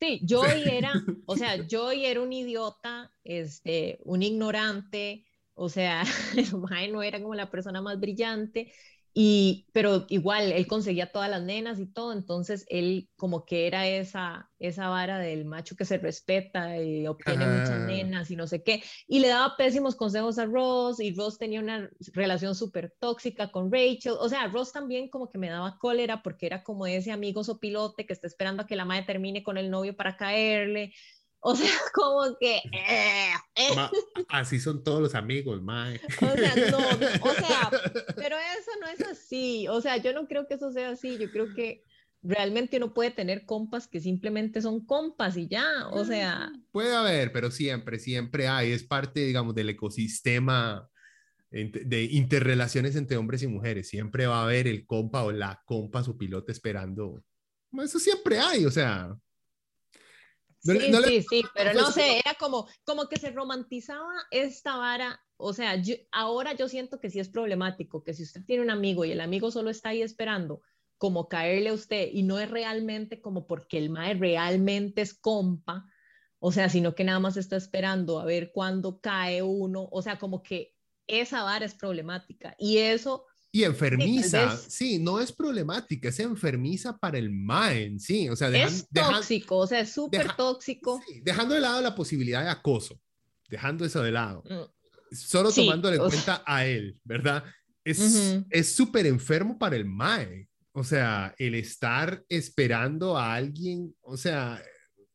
Sí, 0.00 0.24
Joey 0.28 0.62
era, 0.68 0.92
o 1.26 1.36
sea, 1.36 1.56
Joey 1.70 2.06
era 2.06 2.20
un 2.20 2.32
idiota, 2.32 3.12
este, 3.24 3.98
un 4.04 4.22
ignorante, 4.22 5.26
o 5.54 5.68
sea, 5.68 6.04
no 6.92 7.02
era 7.02 7.20
como 7.20 7.34
la 7.34 7.50
persona 7.50 7.82
más 7.82 7.98
brillante, 7.98 8.72
y, 9.20 9.66
pero 9.72 10.06
igual, 10.10 10.52
él 10.52 10.68
conseguía 10.68 11.10
todas 11.10 11.28
las 11.28 11.42
nenas 11.42 11.80
y 11.80 11.86
todo, 11.86 12.12
entonces 12.12 12.64
él 12.68 13.08
como 13.16 13.44
que 13.44 13.66
era 13.66 13.88
esa, 13.88 14.48
esa 14.60 14.90
vara 14.90 15.18
del 15.18 15.44
macho 15.44 15.74
que 15.74 15.84
se 15.84 15.98
respeta 15.98 16.80
y 16.80 17.04
obtiene 17.04 17.44
muchas 17.44 17.80
nenas 17.80 18.30
y 18.30 18.36
no 18.36 18.46
sé 18.46 18.62
qué, 18.62 18.80
y 19.08 19.18
le 19.18 19.26
daba 19.26 19.56
pésimos 19.56 19.96
consejos 19.96 20.38
a 20.38 20.46
Ross, 20.46 21.00
y 21.00 21.12
Ross 21.16 21.36
tenía 21.36 21.58
una 21.58 21.90
relación 22.12 22.54
súper 22.54 22.94
tóxica 23.00 23.50
con 23.50 23.72
Rachel, 23.72 24.14
o 24.20 24.28
sea, 24.28 24.46
Ross 24.46 24.70
también 24.70 25.08
como 25.08 25.28
que 25.28 25.38
me 25.38 25.50
daba 25.50 25.78
cólera 25.78 26.22
porque 26.22 26.46
era 26.46 26.62
como 26.62 26.86
ese 26.86 27.10
amigo 27.10 27.42
sopilote 27.42 28.06
que 28.06 28.12
está 28.12 28.28
esperando 28.28 28.62
a 28.62 28.66
que 28.68 28.76
la 28.76 28.84
madre 28.84 29.02
termine 29.02 29.42
con 29.42 29.58
el 29.58 29.68
novio 29.68 29.96
para 29.96 30.16
caerle, 30.16 30.92
o 31.40 31.54
sea, 31.54 31.70
como 31.94 32.36
que... 32.38 32.56
Eh, 32.56 33.32
eh. 33.56 33.74
así 34.28 34.58
son 34.58 34.82
todos 34.82 35.00
los 35.00 35.14
amigos, 35.14 35.62
mae. 35.62 36.00
O 36.20 36.36
sea, 36.36 36.70
no, 36.70 36.78
o 36.78 37.34
sea, 37.34 37.70
pero 38.16 38.36
eso 38.36 38.70
no 38.80 38.88
es 38.88 39.00
así. 39.02 39.66
O 39.68 39.80
sea, 39.80 39.96
yo 39.98 40.12
no 40.12 40.26
creo 40.26 40.46
que 40.46 40.54
eso 40.54 40.72
sea 40.72 40.90
así. 40.90 41.18
Yo 41.18 41.30
creo 41.30 41.54
que 41.54 41.84
realmente 42.22 42.78
uno 42.78 42.92
puede 42.92 43.10
tener 43.10 43.44
compas 43.44 43.86
que 43.86 44.00
simplemente 44.00 44.60
son 44.60 44.84
compas 44.84 45.36
y 45.36 45.46
ya, 45.46 45.88
o 45.92 46.04
sea... 46.04 46.50
Puede 46.72 46.94
haber, 46.94 47.32
pero 47.32 47.50
siempre, 47.50 47.98
siempre 47.98 48.48
hay. 48.48 48.72
Es 48.72 48.82
parte, 48.82 49.20
digamos, 49.20 49.54
del 49.54 49.70
ecosistema 49.70 50.88
de 51.50 52.04
interrelaciones 52.10 52.94
entre 52.94 53.16
hombres 53.16 53.42
y 53.42 53.46
mujeres. 53.46 53.88
Siempre 53.88 54.26
va 54.26 54.40
a 54.40 54.44
haber 54.44 54.66
el 54.66 54.84
compa 54.84 55.24
o 55.24 55.32
la 55.32 55.62
compa, 55.64 56.02
su 56.02 56.18
piloto 56.18 56.52
esperando. 56.52 57.22
Eso 57.72 57.98
siempre 57.98 58.38
hay, 58.38 58.66
o 58.66 58.70
sea, 58.70 59.16
sí, 60.60 60.92
sí, 61.04 61.26
sí, 61.28 61.42
pero 61.54 61.72
no 61.74 61.90
sé, 61.90 62.18
era 62.18 62.34
como, 62.34 62.68
como 62.84 63.08
que 63.08 63.18
se 63.18 63.30
romantizaba 63.30 64.12
esta 64.30 64.76
vara. 64.76 65.20
O 65.36 65.52
sea, 65.52 65.80
ahora 66.10 66.54
yo 66.54 66.68
siento 66.68 66.98
que 67.00 67.10
sí 67.10 67.20
es 67.20 67.28
problemático, 67.28 68.02
que 68.02 68.14
si 68.14 68.24
usted 68.24 68.44
tiene 68.44 68.62
un 68.62 68.70
amigo 68.70 69.04
y 69.04 69.12
el 69.12 69.20
amigo 69.20 69.50
solo 69.50 69.70
está 69.70 69.90
ahí 69.90 70.02
esperando 70.02 70.62
como 70.98 71.28
caerle 71.28 71.70
a 71.70 71.74
usted 71.74 72.08
y 72.12 72.24
no 72.24 72.40
es 72.40 72.50
realmente 72.50 73.20
como 73.20 73.46
porque 73.46 73.78
el 73.78 73.88
mae 73.88 74.14
realmente 74.14 75.00
es 75.00 75.14
compa, 75.14 75.86
o 76.40 76.52
sea, 76.52 76.68
sino 76.68 76.94
que 76.94 77.04
nada 77.04 77.20
más 77.20 77.36
está 77.36 77.56
esperando 77.56 78.18
a 78.18 78.24
ver 78.24 78.50
cuándo 78.52 79.00
cae 79.00 79.42
uno, 79.42 79.88
o 79.92 80.02
sea, 80.02 80.18
como 80.18 80.42
que 80.42 80.74
esa 81.06 81.44
vara 81.44 81.64
es 81.64 81.74
problemática 81.74 82.54
y 82.58 82.78
eso 82.78 83.26
y 83.50 83.64
enfermiza, 83.64 84.56
sí, 84.56 84.98
no 84.98 85.20
es 85.20 85.32
problemática, 85.32 86.10
es 86.10 86.20
enfermiza 86.20 86.98
para 86.98 87.18
el 87.18 87.30
MAEN, 87.30 87.98
sí, 87.98 88.28
o 88.28 88.36
sea, 88.36 88.48
es 88.48 88.86
tóxico, 88.88 89.58
o 89.58 89.66
sea, 89.66 89.80
es 89.80 89.92
súper 89.92 90.36
tóxico. 90.36 91.00
dejando 91.22 91.54
de 91.54 91.60
lado 91.60 91.80
la 91.80 91.94
posibilidad 91.94 92.42
de 92.42 92.50
acoso, 92.50 93.00
dejando 93.48 93.84
eso 93.84 94.02
de 94.02 94.12
lado, 94.12 94.42
mm. 94.44 95.14
solo 95.14 95.50
tomándole 95.50 95.96
en 95.96 96.02
cuenta 96.02 96.42
a 96.46 96.66
él, 96.66 96.98
¿verdad? 97.04 97.44
Es 97.84 98.74
súper 98.74 99.06
enfermo 99.06 99.58
para 99.58 99.76
el 99.76 99.86
MAE, 99.86 100.48
o 100.72 100.84
sea, 100.84 101.34
el 101.38 101.54
estar 101.54 102.22
esperando 102.28 103.16
a 103.16 103.34
alguien, 103.34 103.94
o 104.02 104.16
sea, 104.16 104.62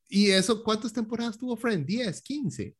y 0.07 0.29
eso, 0.29 0.63
¿cuántas 0.63 0.91
temporadas 0.91 1.37
tuvo 1.37 1.55
Friend? 1.55 1.85
10, 1.85 2.21
15. 2.21 2.75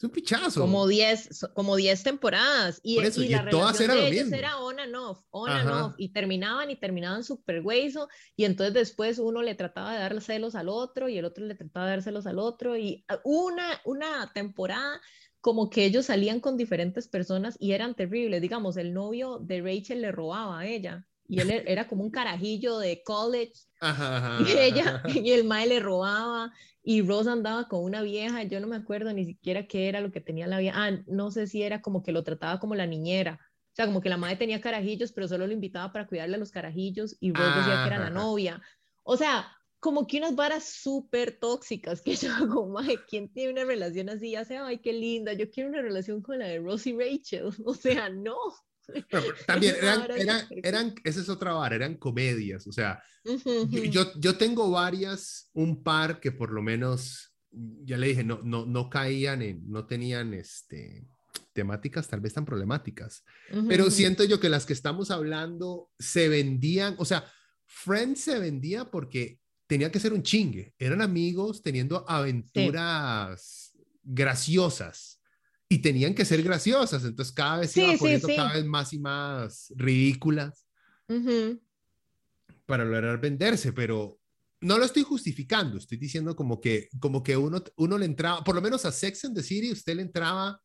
Es 0.00 0.04
un 0.04 0.12
pichazo. 0.12 0.62
Como 0.62 0.86
10 0.86 1.50
como 1.52 1.76
diez 1.76 2.02
temporadas. 2.02 2.80
Y, 2.82 3.00
y, 3.00 3.28
la 3.28 3.42
relación 3.42 3.90
de 3.90 4.08
ellos 4.08 4.32
era 4.32 4.56
on 4.56 4.80
and 4.80 4.94
off, 4.96 5.18
on 5.28 5.50
and 5.50 5.68
off. 5.68 5.94
Y 5.98 6.08
terminaban 6.08 6.70
y 6.70 6.76
terminaban 6.76 7.22
súper 7.22 7.60
hueso. 7.60 8.08
Y 8.34 8.46
entonces 8.46 8.72
después 8.72 9.18
uno 9.18 9.42
le 9.42 9.54
trataba 9.54 9.92
de 9.92 9.98
dar 9.98 10.18
celos 10.22 10.54
al 10.54 10.70
otro 10.70 11.10
y 11.10 11.18
el 11.18 11.26
otro 11.26 11.44
le 11.44 11.54
trataba 11.54 11.84
de 11.84 11.90
dar 11.90 12.02
celos 12.02 12.26
al 12.26 12.38
otro. 12.38 12.78
Y 12.78 13.04
ah, 13.08 13.20
una, 13.24 13.78
una 13.84 14.32
temporada 14.32 15.02
como 15.42 15.68
que 15.68 15.84
ellos 15.84 16.06
salían 16.06 16.40
con 16.40 16.56
diferentes 16.56 17.06
personas 17.06 17.58
y 17.60 17.72
eran 17.72 17.94
terribles. 17.94 18.40
Digamos, 18.40 18.78
el 18.78 18.94
novio 18.94 19.38
de 19.38 19.60
Rachel 19.60 20.00
le 20.00 20.12
robaba 20.12 20.60
a 20.60 20.66
ella 20.66 21.06
y 21.28 21.40
él 21.40 21.50
e, 21.50 21.64
era 21.66 21.86
como 21.86 22.04
un 22.04 22.10
carajillo 22.10 22.78
de 22.78 23.02
college 23.04 23.52
y 24.48 24.52
ella 24.58 25.02
y 25.06 25.30
el 25.30 25.44
mae 25.44 25.66
le 25.66 25.78
robaba 25.78 26.52
y 26.82 27.02
Rose 27.02 27.30
andaba 27.30 27.68
con 27.68 27.84
una 27.84 28.02
vieja, 28.02 28.42
yo 28.44 28.60
no 28.60 28.66
me 28.66 28.76
acuerdo 28.76 29.12
ni 29.12 29.26
siquiera 29.26 29.66
qué 29.66 29.88
era 29.88 30.00
lo 30.00 30.10
que 30.10 30.20
tenía 30.20 30.46
la 30.46 30.58
vieja, 30.58 30.86
ah, 30.86 30.90
no 31.06 31.30
sé 31.30 31.46
si 31.46 31.62
era 31.62 31.82
como 31.82 32.02
que 32.02 32.12
lo 32.12 32.24
trataba 32.24 32.58
como 32.58 32.74
la 32.74 32.86
niñera, 32.86 33.38
o 33.72 33.76
sea, 33.76 33.86
como 33.86 34.00
que 34.00 34.08
la 34.08 34.16
madre 34.16 34.36
tenía 34.36 34.60
carajillos, 34.60 35.12
pero 35.12 35.28
solo 35.28 35.46
lo 35.46 35.52
invitaba 35.52 35.92
para 35.92 36.06
cuidarle 36.06 36.34
a 36.36 36.38
los 36.38 36.50
carajillos 36.50 37.16
y 37.20 37.32
Rose 37.32 37.58
decía 37.58 37.82
que 37.82 37.86
era 37.86 37.98
la 37.98 38.10
novia. 38.10 38.60
O 39.04 39.16
sea, 39.16 39.46
como 39.78 40.06
que 40.06 40.18
unas 40.18 40.34
varas 40.34 40.64
súper 40.64 41.38
tóxicas 41.38 42.02
que 42.02 42.16
yo 42.16 42.32
hago, 42.34 42.74
¿quién 43.08 43.32
tiene 43.32 43.52
una 43.52 43.64
relación 43.64 44.08
así? 44.08 44.32
Ya 44.32 44.44
sea, 44.44 44.66
ay, 44.66 44.78
qué 44.78 44.92
linda, 44.92 45.32
yo 45.32 45.50
quiero 45.50 45.70
una 45.70 45.82
relación 45.82 46.20
con 46.20 46.38
la 46.38 46.46
de 46.46 46.58
Rose 46.58 46.90
y 46.90 46.92
Rachel. 46.96 47.50
O 47.64 47.74
sea, 47.74 48.08
no. 48.10 48.36
también 49.46 49.76
eran, 49.76 50.10
eran, 50.16 50.46
eran, 50.62 50.94
esa 51.04 51.20
es 51.20 51.28
otra 51.28 51.52
vara, 51.52 51.76
eran 51.76 51.96
comedias, 51.96 52.66
o 52.66 52.72
sea, 52.72 53.02
yo, 53.90 54.12
yo 54.18 54.36
tengo 54.36 54.70
varias, 54.70 55.50
un 55.52 55.82
par 55.82 56.20
que 56.20 56.32
por 56.32 56.52
lo 56.52 56.62
menos, 56.62 57.34
ya 57.50 57.96
le 57.96 58.08
dije, 58.08 58.24
no, 58.24 58.40
no, 58.42 58.66
no 58.66 58.88
caían 58.90 59.42
en, 59.42 59.70
no 59.70 59.86
tenían 59.86 60.34
este, 60.34 61.06
temáticas 61.52 62.08
tal 62.08 62.20
vez 62.20 62.34
tan 62.34 62.44
problemáticas, 62.44 63.24
pero 63.68 63.90
siento 63.90 64.24
yo 64.24 64.40
que 64.40 64.48
las 64.48 64.66
que 64.66 64.72
estamos 64.72 65.10
hablando 65.10 65.90
se 65.98 66.28
vendían, 66.28 66.94
o 66.98 67.04
sea, 67.04 67.24
Friends 67.66 68.22
se 68.22 68.38
vendía 68.38 68.90
porque 68.90 69.38
tenía 69.66 69.92
que 69.92 70.00
ser 70.00 70.12
un 70.12 70.22
chingue, 70.22 70.74
eran 70.78 71.02
amigos 71.02 71.62
teniendo 71.62 72.04
aventuras 72.08 73.72
graciosas 74.02 75.19
y 75.72 75.78
tenían 75.78 76.14
que 76.16 76.24
ser 76.24 76.42
graciosas, 76.42 77.04
entonces 77.04 77.32
cada 77.32 77.60
vez 77.60 77.70
se 77.70 77.84
iba 77.84 77.96
poniendo 77.96 78.26
cada 78.26 78.54
vez 78.54 78.64
más 78.64 78.92
y 78.92 78.98
más 78.98 79.72
ridículas. 79.76 80.66
Para 82.66 82.84
lograr 82.84 83.20
venderse, 83.20 83.72
pero 83.72 84.18
no 84.60 84.78
lo 84.78 84.84
estoy 84.84 85.04
justificando, 85.04 85.78
estoy 85.78 85.96
diciendo 85.96 86.34
como 86.34 86.60
que, 86.60 86.88
como 86.98 87.22
que 87.22 87.36
uno, 87.36 87.62
uno 87.76 87.98
le 87.98 88.04
entraba, 88.04 88.42
por 88.42 88.56
lo 88.56 88.60
menos 88.60 88.84
a 88.84 88.90
Sex 88.90 89.24
and 89.24 89.36
the 89.36 89.44
City, 89.44 89.70
usted 89.70 89.94
le 89.94 90.02
entraba 90.02 90.60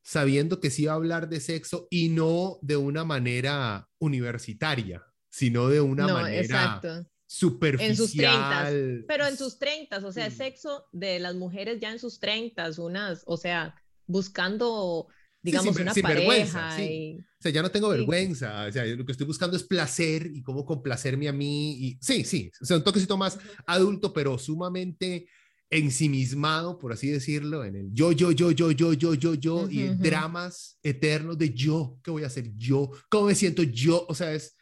sabiendo 0.00 0.60
que 0.60 0.70
sí 0.70 0.84
iba 0.84 0.92
a 0.92 0.96
hablar 0.96 1.28
de 1.28 1.40
sexo 1.40 1.88
y 1.90 2.08
no 2.08 2.60
de 2.62 2.76
una 2.76 3.04
manera 3.04 3.88
universitaria, 3.98 5.04
sino 5.28 5.68
de 5.68 5.80
una 5.80 6.06
manera 6.06 6.80
superficial. 7.26 7.90
En 7.90 7.96
sus 7.96 8.12
30, 8.12 9.06
pero 9.08 9.26
en 9.26 9.36
sus 9.36 9.58
30, 9.58 9.98
o 10.06 10.12
sea, 10.12 10.30
sexo 10.30 10.86
de 10.92 11.18
las 11.18 11.34
mujeres 11.34 11.80
ya 11.80 11.90
en 11.90 11.98
sus 11.98 12.20
30, 12.20 12.70
unas, 12.78 13.24
o 13.26 13.36
sea, 13.36 13.74
buscando, 14.10 15.06
digamos, 15.42 15.76
una 15.76 15.94
pareja. 15.94 16.76
O 16.76 17.42
sea, 17.42 17.52
ya 17.52 17.62
no 17.62 17.70
tengo 17.70 17.88
vergüenza, 17.88 18.66
o 18.66 18.72
sea, 18.72 18.84
lo 18.84 19.06
que 19.06 19.12
estoy 19.12 19.26
buscando 19.26 19.56
es 19.56 19.64
placer 19.64 20.30
y 20.32 20.42
cómo 20.42 20.64
complacerme 20.64 21.28
a 21.28 21.32
mí. 21.32 21.72
Y, 21.72 21.98
sí, 22.00 22.24
sí, 22.24 22.50
o 22.60 22.64
sea, 22.64 22.76
un 22.76 22.84
toquecito 22.84 23.16
más 23.16 23.38
adulto, 23.66 24.12
pero 24.12 24.36
sumamente 24.38 25.26
ensimismado, 25.70 26.78
por 26.78 26.92
así 26.92 27.08
decirlo, 27.08 27.64
en 27.64 27.76
el 27.76 27.94
yo, 27.94 28.12
yo, 28.12 28.32
yo, 28.32 28.50
yo, 28.50 28.72
yo, 28.72 28.92
yo, 28.92 29.14
yo, 29.14 29.34
yo, 29.34 29.70
y 29.70 29.88
dramas 29.88 30.78
eternos 30.82 31.38
de 31.38 31.54
yo, 31.54 31.98
¿qué 32.02 32.10
voy 32.10 32.24
a 32.24 32.26
hacer 32.26 32.52
yo? 32.56 32.90
¿Cómo 33.08 33.28
me 33.28 33.34
siento 33.34 33.62
yo? 33.62 34.04
O 34.08 34.14
sea, 34.14 34.34
es 34.34 34.56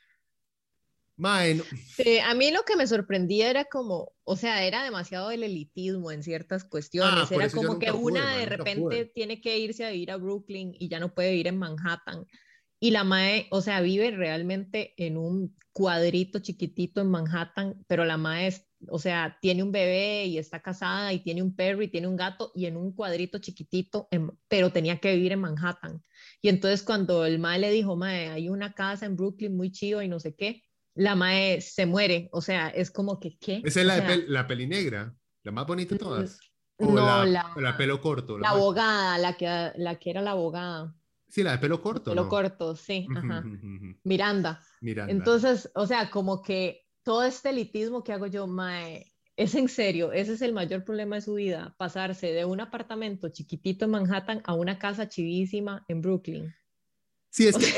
Sí, 1.96 2.18
a 2.18 2.32
mí 2.34 2.52
lo 2.52 2.62
que 2.62 2.76
me 2.76 2.86
sorprendía 2.86 3.50
era 3.50 3.64
como, 3.64 4.12
o 4.22 4.36
sea, 4.36 4.64
era 4.64 4.84
demasiado 4.84 5.32
el 5.32 5.42
elitismo 5.42 6.12
en 6.12 6.22
ciertas 6.22 6.64
cuestiones. 6.64 7.30
Ah, 7.30 7.34
era 7.34 7.50
como 7.50 7.78
que 7.78 7.90
una 7.90 8.36
de 8.36 8.46
repente 8.46 9.04
tiene 9.06 9.40
que 9.40 9.58
irse 9.58 9.84
a 9.84 9.90
vivir 9.90 10.12
a 10.12 10.16
Brooklyn 10.16 10.74
y 10.78 10.88
ya 10.88 11.00
no 11.00 11.12
puede 11.12 11.32
vivir 11.32 11.48
en 11.48 11.58
Manhattan. 11.58 12.24
Y 12.80 12.92
la 12.92 13.02
Mae, 13.02 13.48
o 13.50 13.60
sea, 13.60 13.80
vive 13.80 14.12
realmente 14.12 14.94
en 14.96 15.16
un 15.16 15.56
cuadrito 15.72 16.38
chiquitito 16.38 17.00
en 17.00 17.10
Manhattan, 17.10 17.84
pero 17.88 18.04
la 18.04 18.16
Mae, 18.16 18.54
o 18.88 19.00
sea, 19.00 19.36
tiene 19.42 19.64
un 19.64 19.72
bebé 19.72 20.26
y 20.26 20.38
está 20.38 20.62
casada 20.62 21.12
y 21.12 21.18
tiene 21.18 21.42
un 21.42 21.56
perro 21.56 21.82
y 21.82 21.88
tiene 21.88 22.06
un 22.06 22.16
gato 22.16 22.52
y 22.54 22.66
en 22.66 22.76
un 22.76 22.92
cuadrito 22.92 23.38
chiquitito, 23.38 24.08
pero 24.46 24.70
tenía 24.70 24.98
que 24.98 25.14
vivir 25.14 25.32
en 25.32 25.40
Manhattan. 25.40 26.04
Y 26.40 26.48
entonces 26.48 26.84
cuando 26.84 27.26
el 27.26 27.40
Mae 27.40 27.58
le 27.58 27.72
dijo, 27.72 27.96
Mae, 27.96 28.28
hay 28.28 28.48
una 28.48 28.72
casa 28.72 29.06
en 29.06 29.16
Brooklyn 29.16 29.56
muy 29.56 29.72
chido 29.72 30.00
y 30.00 30.06
no 30.06 30.20
sé 30.20 30.36
qué, 30.36 30.62
la 30.94 31.14
mae 31.14 31.60
se 31.60 31.86
muere, 31.86 32.28
o 32.32 32.40
sea, 32.40 32.68
es 32.68 32.90
como 32.90 33.20
que, 33.20 33.38
¿qué? 33.38 33.62
Esa 33.64 33.80
es 33.80 33.86
la, 33.86 34.00
de 34.00 34.28
la 34.28 34.46
peli 34.46 34.66
negra, 34.66 35.14
la 35.44 35.52
más 35.52 35.66
bonita 35.66 35.94
de 35.94 35.98
todas. 35.98 36.40
O 36.78 36.92
no, 36.92 37.24
la, 37.24 37.52
la, 37.56 37.76
pelo 37.76 38.00
corto. 38.00 38.38
La, 38.38 38.50
abogada, 38.50 39.18
la 39.18 39.36
que, 39.36 39.72
la 39.76 39.98
que 39.98 40.10
era 40.10 40.22
la 40.22 40.32
abogada. 40.32 40.94
Sí, 41.28 41.42
la 41.42 41.52
de 41.52 41.58
pelo 41.58 41.82
corto. 41.82 42.10
Pelo 42.12 42.28
corto, 42.28 42.76
sí. 42.76 43.06
Ajá. 43.14 43.42
Miranda. 44.04 44.62
Miranda. 44.80 45.12
Entonces, 45.12 45.70
o 45.74 45.86
sea, 45.86 46.08
como 46.10 46.40
que 46.40 46.86
todo 47.02 47.24
este 47.24 47.50
elitismo 47.50 48.04
que 48.04 48.12
hago 48.12 48.26
yo, 48.26 48.46
mae, 48.46 49.12
es 49.38 49.54
en 49.54 49.68
serio, 49.68 50.12
ese 50.12 50.32
es 50.34 50.42
el 50.42 50.52
mayor 50.52 50.84
problema 50.84 51.16
de 51.16 51.22
su 51.22 51.34
vida, 51.34 51.74
pasarse 51.78 52.32
de 52.32 52.44
un 52.44 52.60
apartamento 52.60 53.28
chiquitito 53.28 53.84
en 53.84 53.92
Manhattan 53.92 54.42
a 54.44 54.54
una 54.54 54.78
casa 54.78 55.08
chivísima 55.08 55.84
en 55.88 56.00
Brooklyn. 56.00 56.54
Sí, 57.30 57.46
es 57.46 57.56
que... 57.56 57.72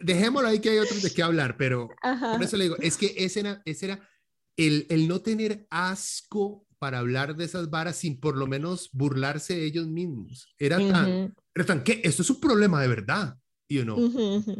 dejémoslo 0.00 0.48
ahí 0.48 0.60
que 0.60 0.70
hay 0.70 0.78
otros 0.78 1.02
de 1.02 1.12
qué 1.12 1.22
hablar, 1.22 1.56
pero 1.56 1.88
por 2.02 2.42
eso 2.42 2.56
le 2.56 2.64
digo, 2.64 2.76
es 2.78 2.96
que 2.96 3.14
ese 3.16 3.40
era, 3.40 3.62
ese 3.64 3.86
era 3.86 4.08
el, 4.56 4.86
el, 4.90 5.08
no 5.08 5.20
tener 5.20 5.66
asco 5.70 6.66
para 6.78 6.98
hablar 6.98 7.36
de 7.36 7.44
esas 7.44 7.70
varas 7.70 7.96
sin 7.96 8.18
por 8.18 8.36
lo 8.36 8.46
menos 8.46 8.90
burlarse 8.92 9.54
de 9.54 9.64
ellos 9.64 9.86
mismos. 9.86 10.52
Era 10.58 10.78
tan, 10.78 11.34
era 11.54 11.66
tan, 11.66 11.84
¿qué? 11.84 12.00
Esto 12.04 12.22
es 12.22 12.30
un 12.30 12.40
problema 12.40 12.80
de 12.80 12.88
verdad. 12.88 13.38
Y 13.68 13.78
uno, 13.78 13.96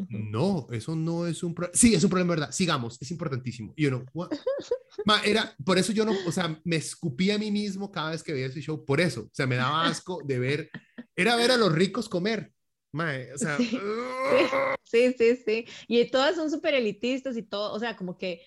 no, 0.09 0.69
eso 0.71 0.97
no 0.97 1.27
es 1.27 1.43
un 1.43 1.55
problema. 1.55 1.77
Sí, 1.77 1.95
es 1.95 2.03
un 2.03 2.09
problema 2.09 2.33
de 2.33 2.41
verdad. 2.41 2.53
Sigamos, 2.55 2.97
es 2.99 3.11
importantísimo. 3.11 3.75
Y 3.77 3.87
uno, 3.87 4.07
Ma, 5.05 5.21
era, 5.23 5.55
por 5.65 5.77
eso 5.77 5.93
yo 5.93 6.07
no, 6.07 6.13
o 6.27 6.33
sea, 6.33 6.59
me 6.65 6.77
escupí 6.77 7.31
a 7.31 7.39
mí 7.39 7.51
mismo 7.51 7.91
cada 7.93 8.13
vez 8.13 8.23
que 8.23 8.33
veía 8.33 8.47
ese 8.47 8.63
show, 8.63 8.85
por 8.87 9.01
eso. 9.01 9.23
O 9.23 9.31
sea, 9.33 9.47
me 9.47 9.57
daba 9.57 9.87
asco 9.87 10.23
de 10.25 10.39
ver, 10.39 10.71
era 11.15 11.37
ver 11.37 11.51
a 11.51 11.57
los 11.57 11.73
ricos 11.73 12.09
comer. 12.09 12.53
Mae, 12.93 13.33
o 13.33 13.39
sea, 13.39 13.67
sí, 14.85 15.13
sí, 15.15 15.37
sí, 15.37 15.67
Y 15.89 16.11
todas 16.11 16.37
son 16.37 16.51
súper 16.51 16.75
elitistas 16.75 17.37
y 17.37 17.43
todo, 17.43 17.73
o 17.73 17.79
sea, 17.79 17.97
como 17.97 18.19
que, 18.19 18.43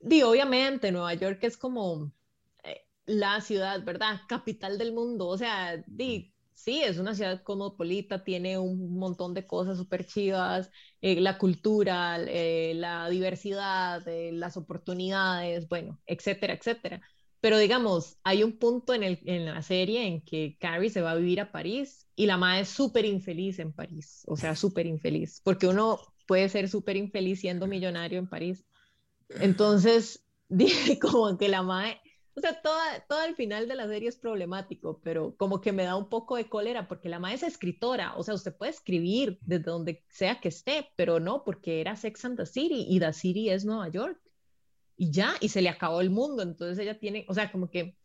di, 0.00 0.22
obviamente, 0.22 0.92
Nueva 0.92 1.14
York 1.14 1.40
es 1.42 1.56
como 1.56 2.12
eh, 2.64 2.86
la 3.06 3.40
ciudad, 3.40 3.84
¿verdad? 3.84 4.22
Capital 4.28 4.78
del 4.78 4.92
mundo, 4.94 5.28
o 5.28 5.38
sea, 5.38 5.82
di, 5.86 6.34
sí, 6.54 6.82
es 6.82 6.98
una 6.98 7.14
ciudad 7.14 7.42
cosmopolita, 7.42 8.24
tiene 8.24 8.58
un 8.58 8.98
montón 8.98 9.34
de 9.34 9.46
cosas 9.46 9.78
súper 9.78 10.06
chivas, 10.06 10.70
eh, 11.00 11.20
la 11.20 11.38
cultura, 11.38 12.18
eh, 12.20 12.74
la 12.76 13.08
diversidad, 13.10 14.02
las 14.32 14.56
oportunidades, 14.56 15.68
bueno, 15.68 16.00
etcétera, 16.06 16.54
etcétera. 16.54 17.02
Pero 17.42 17.58
digamos, 17.58 18.18
hay 18.22 18.44
un 18.44 18.56
punto 18.56 18.94
en, 18.94 19.02
el, 19.02 19.18
en 19.24 19.46
la 19.46 19.62
serie 19.62 20.06
en 20.06 20.20
que 20.20 20.56
Carrie 20.60 20.90
se 20.90 21.00
va 21.00 21.10
a 21.10 21.16
vivir 21.16 21.40
a 21.40 21.50
París 21.50 22.06
y 22.14 22.26
la 22.26 22.36
madre 22.36 22.60
es 22.60 22.68
súper 22.68 23.04
infeliz 23.04 23.58
en 23.58 23.72
París, 23.72 24.22
o 24.28 24.36
sea, 24.36 24.54
súper 24.54 24.86
infeliz, 24.86 25.40
porque 25.42 25.66
uno 25.66 25.98
puede 26.28 26.48
ser 26.48 26.68
súper 26.68 26.96
infeliz 26.96 27.40
siendo 27.40 27.66
millonario 27.66 28.20
en 28.20 28.28
París. 28.28 28.64
Entonces, 29.40 30.24
dije 30.48 31.00
como 31.00 31.36
que 31.36 31.48
la 31.48 31.62
madre, 31.62 32.00
o 32.36 32.40
sea, 32.40 32.62
toda, 32.62 33.04
todo 33.08 33.24
el 33.24 33.34
final 33.34 33.66
de 33.66 33.74
la 33.74 33.88
serie 33.88 34.08
es 34.08 34.18
problemático, 34.18 35.00
pero 35.02 35.34
como 35.36 35.60
que 35.60 35.72
me 35.72 35.82
da 35.82 35.96
un 35.96 36.08
poco 36.08 36.36
de 36.36 36.48
cólera, 36.48 36.86
porque 36.86 37.08
la 37.08 37.18
madre 37.18 37.34
es 37.34 37.42
escritora, 37.42 38.14
o 38.16 38.22
sea, 38.22 38.34
usted 38.34 38.56
puede 38.56 38.70
escribir 38.70 39.40
desde 39.40 39.64
donde 39.64 40.04
sea 40.10 40.38
que 40.40 40.46
esté, 40.46 40.92
pero 40.94 41.18
no, 41.18 41.42
porque 41.42 41.80
era 41.80 41.96
Sex 41.96 42.24
and 42.24 42.36
the 42.36 42.46
City 42.46 42.86
y 42.88 43.00
The 43.00 43.12
City 43.12 43.50
es 43.50 43.64
Nueva 43.64 43.88
York 43.88 44.21
y 45.02 45.10
ya, 45.10 45.34
y 45.40 45.48
se 45.48 45.62
le 45.62 45.68
acabó 45.68 46.00
el 46.00 46.10
mundo. 46.10 46.44
Entonces 46.44 46.78
ella 46.78 46.96
tiene, 46.96 47.26
o 47.28 47.34
sea, 47.34 47.50
como 47.50 47.68
que 47.70 47.96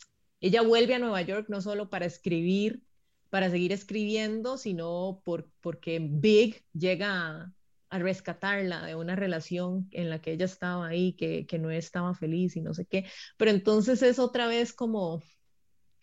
ella 0.41 0.64
vuelve 0.64 0.95
a 0.95 1.00
Nueva 1.00 1.22
York 1.22 1.45
no 1.48 1.62
solo 1.62 1.91
para 1.91 2.08
escribir, 2.08 2.82
para 3.30 3.52
seguir 3.52 3.72
escribiendo, 3.72 4.58
sino 4.58 5.22
por, 5.24 5.48
porque 5.62 6.00
Big 6.02 6.66
llega 6.74 7.54
a, 7.89 8.00
rescatarla 8.00 8.84
de 8.84 8.95
una 8.95 9.16
relación 9.16 9.88
en 9.91 10.10
la 10.10 10.22
que 10.22 10.32
ella 10.32 10.45
estaba 10.45 10.88
ahí, 10.88 11.14
que, 11.14 11.45
que 11.45 11.60
no 11.60 11.70
estaba 11.70 12.16
feliz 12.16 12.56
y 12.56 12.62
no 12.62 12.74
sé 12.74 12.88
qué. 12.88 13.06
Pero 13.38 13.52
entonces 13.52 14.02
es 14.02 14.18
otra 14.18 14.48
vez 14.48 14.74
como 14.74 15.22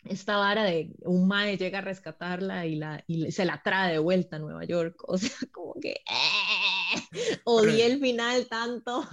esta 0.05 0.37
vara 0.37 0.63
de 0.63 0.93
un 1.01 1.27
mae 1.27 1.57
llega 1.57 1.79
a 1.79 1.81
rescatarla 1.81 2.65
y, 2.65 2.75
la, 2.75 3.03
y 3.07 3.31
se 3.31 3.43
la 3.43 3.61
trae 3.61 3.93
de 3.93 3.99
vuelta 3.99 4.37
a 4.37 4.39
Nueva 4.39 4.63
York. 4.63 5.03
O 5.07 5.17
sea, 5.17 5.35
como 5.51 5.73
que 5.81 5.91
eh, 5.91 6.64
odié 7.45 7.85
el 7.85 7.99
final 7.99 8.47
tanto. 8.47 9.07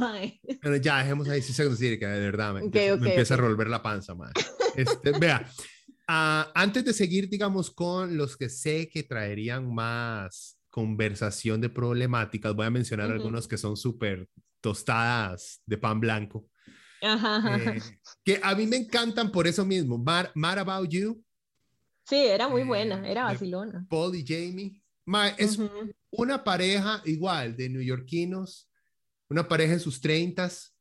Bueno, 0.62 0.76
ya 0.76 0.98
dejemos 0.98 1.28
ahí 1.28 1.42
sí 1.42 1.52
se 1.52 1.64
que 1.98 2.06
de 2.06 2.20
verdad 2.20 2.54
me, 2.54 2.60
empieza, 2.60 3.34
a 3.34 3.36
revolver 3.36 3.68
la 3.68 3.82
panza, 3.82 4.14
mae. 4.14 4.32
Este, 4.76 5.12
vea, 5.18 5.46
Ah, 6.14 6.50
antes 6.54 6.84
de 6.84 6.92
seguir, 6.92 7.28
digamos, 7.28 7.70
con 7.70 8.16
los 8.16 8.36
que 8.36 8.48
sé 8.48 8.88
que 8.88 9.02
traerían 9.02 9.72
más 9.72 10.58
conversación 10.68 11.60
de 11.60 11.68
problemáticas, 11.68 12.54
voy 12.54 12.66
a 12.66 12.70
mencionar 12.70 13.10
algunos 13.10 13.46
que 13.46 13.56
son 13.56 13.76
súper 13.76 14.28
tostadas 14.60 15.62
de 15.64 15.78
pan 15.78 16.00
blanco. 16.00 16.48
Eh, 17.00 17.80
que 18.24 18.40
a 18.42 18.54
mí 18.54 18.66
me 18.66 18.76
encantan 18.76 19.32
por 19.32 19.46
eso 19.46 19.64
mismo. 19.64 19.96
Mad, 19.98 20.58
About 20.58 20.88
You. 20.90 21.24
Sí, 22.04 22.16
era 22.16 22.48
muy 22.48 22.64
buena, 22.64 23.08
era 23.08 23.24
vacilona. 23.24 23.86
Paul 23.88 24.14
y 24.14 24.24
Jamie. 24.26 24.81
Es 25.38 25.58
una 26.10 26.44
pareja 26.44 27.02
igual 27.04 27.56
de 27.56 27.68
neoyorquinos, 27.68 28.68
una 29.28 29.48
pareja 29.48 29.74
en 29.74 29.80
sus 29.80 30.00
treintas, 30.00 30.72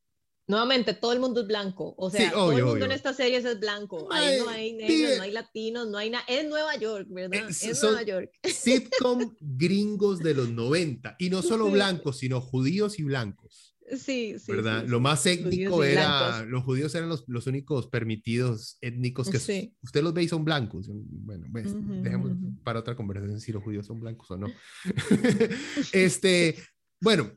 Nuevamente, 0.48 0.92
todo 0.92 1.12
el 1.12 1.20
mundo 1.20 1.40
es 1.42 1.46
blanco. 1.46 1.94
O 1.96 2.10
sea, 2.10 2.30
todo 2.32 2.52
el 2.52 2.64
mundo 2.64 2.84
en 2.84 2.92
estas 2.92 3.16
series 3.16 3.44
es 3.44 3.60
blanco. 3.60 4.08
Ahí 4.10 4.38
no 4.38 4.48
hay 4.48 4.72
negros, 4.72 5.16
no 5.16 5.22
hay 5.22 5.30
latinos, 5.30 5.88
no 5.88 5.98
hay 5.98 6.10
nada. 6.10 6.24
Es 6.26 6.46
Nueva 6.46 6.76
York, 6.76 7.06
¿verdad? 7.10 7.48
Es, 7.48 7.82
Nueva 7.82 8.02
York. 8.02 8.30
Sitcom 8.44 9.34
gringos 9.40 10.18
de 10.18 10.34
los 10.34 10.50
90. 10.50 11.16
Y 11.18 11.30
no 11.30 11.42
solo 11.42 11.70
blancos, 11.70 12.18
sino 12.18 12.40
judíos 12.40 12.98
y 12.98 13.04
blancos. 13.04 13.71
Sí, 13.96 14.38
sí. 14.38 14.50
¿Verdad? 14.50 14.86
Lo 14.86 15.00
más 15.00 15.24
étnico 15.26 15.84
era. 15.84 16.44
Los 16.44 16.64
judíos 16.64 16.94
eran 16.94 17.08
los, 17.08 17.24
los, 17.26 17.46
únicos 17.46 17.88
permitidos 17.88 18.78
étnicos 18.80 19.28
que 19.28 19.72
usted 19.82 20.02
los 20.02 20.14
ve 20.14 20.22
y 20.22 20.28
son 20.28 20.44
blancos. 20.44 20.88
Bueno, 20.90 21.46
pues, 21.52 21.74
dejemos 22.02 22.32
para 22.64 22.80
otra 22.80 22.96
conversación 22.96 23.40
si 23.40 23.52
los 23.52 23.62
judíos 23.62 23.86
son 23.86 24.00
blancos 24.00 24.30
o 24.30 24.36
no. 24.36 24.48
este, 25.92 26.56
bueno. 27.00 27.30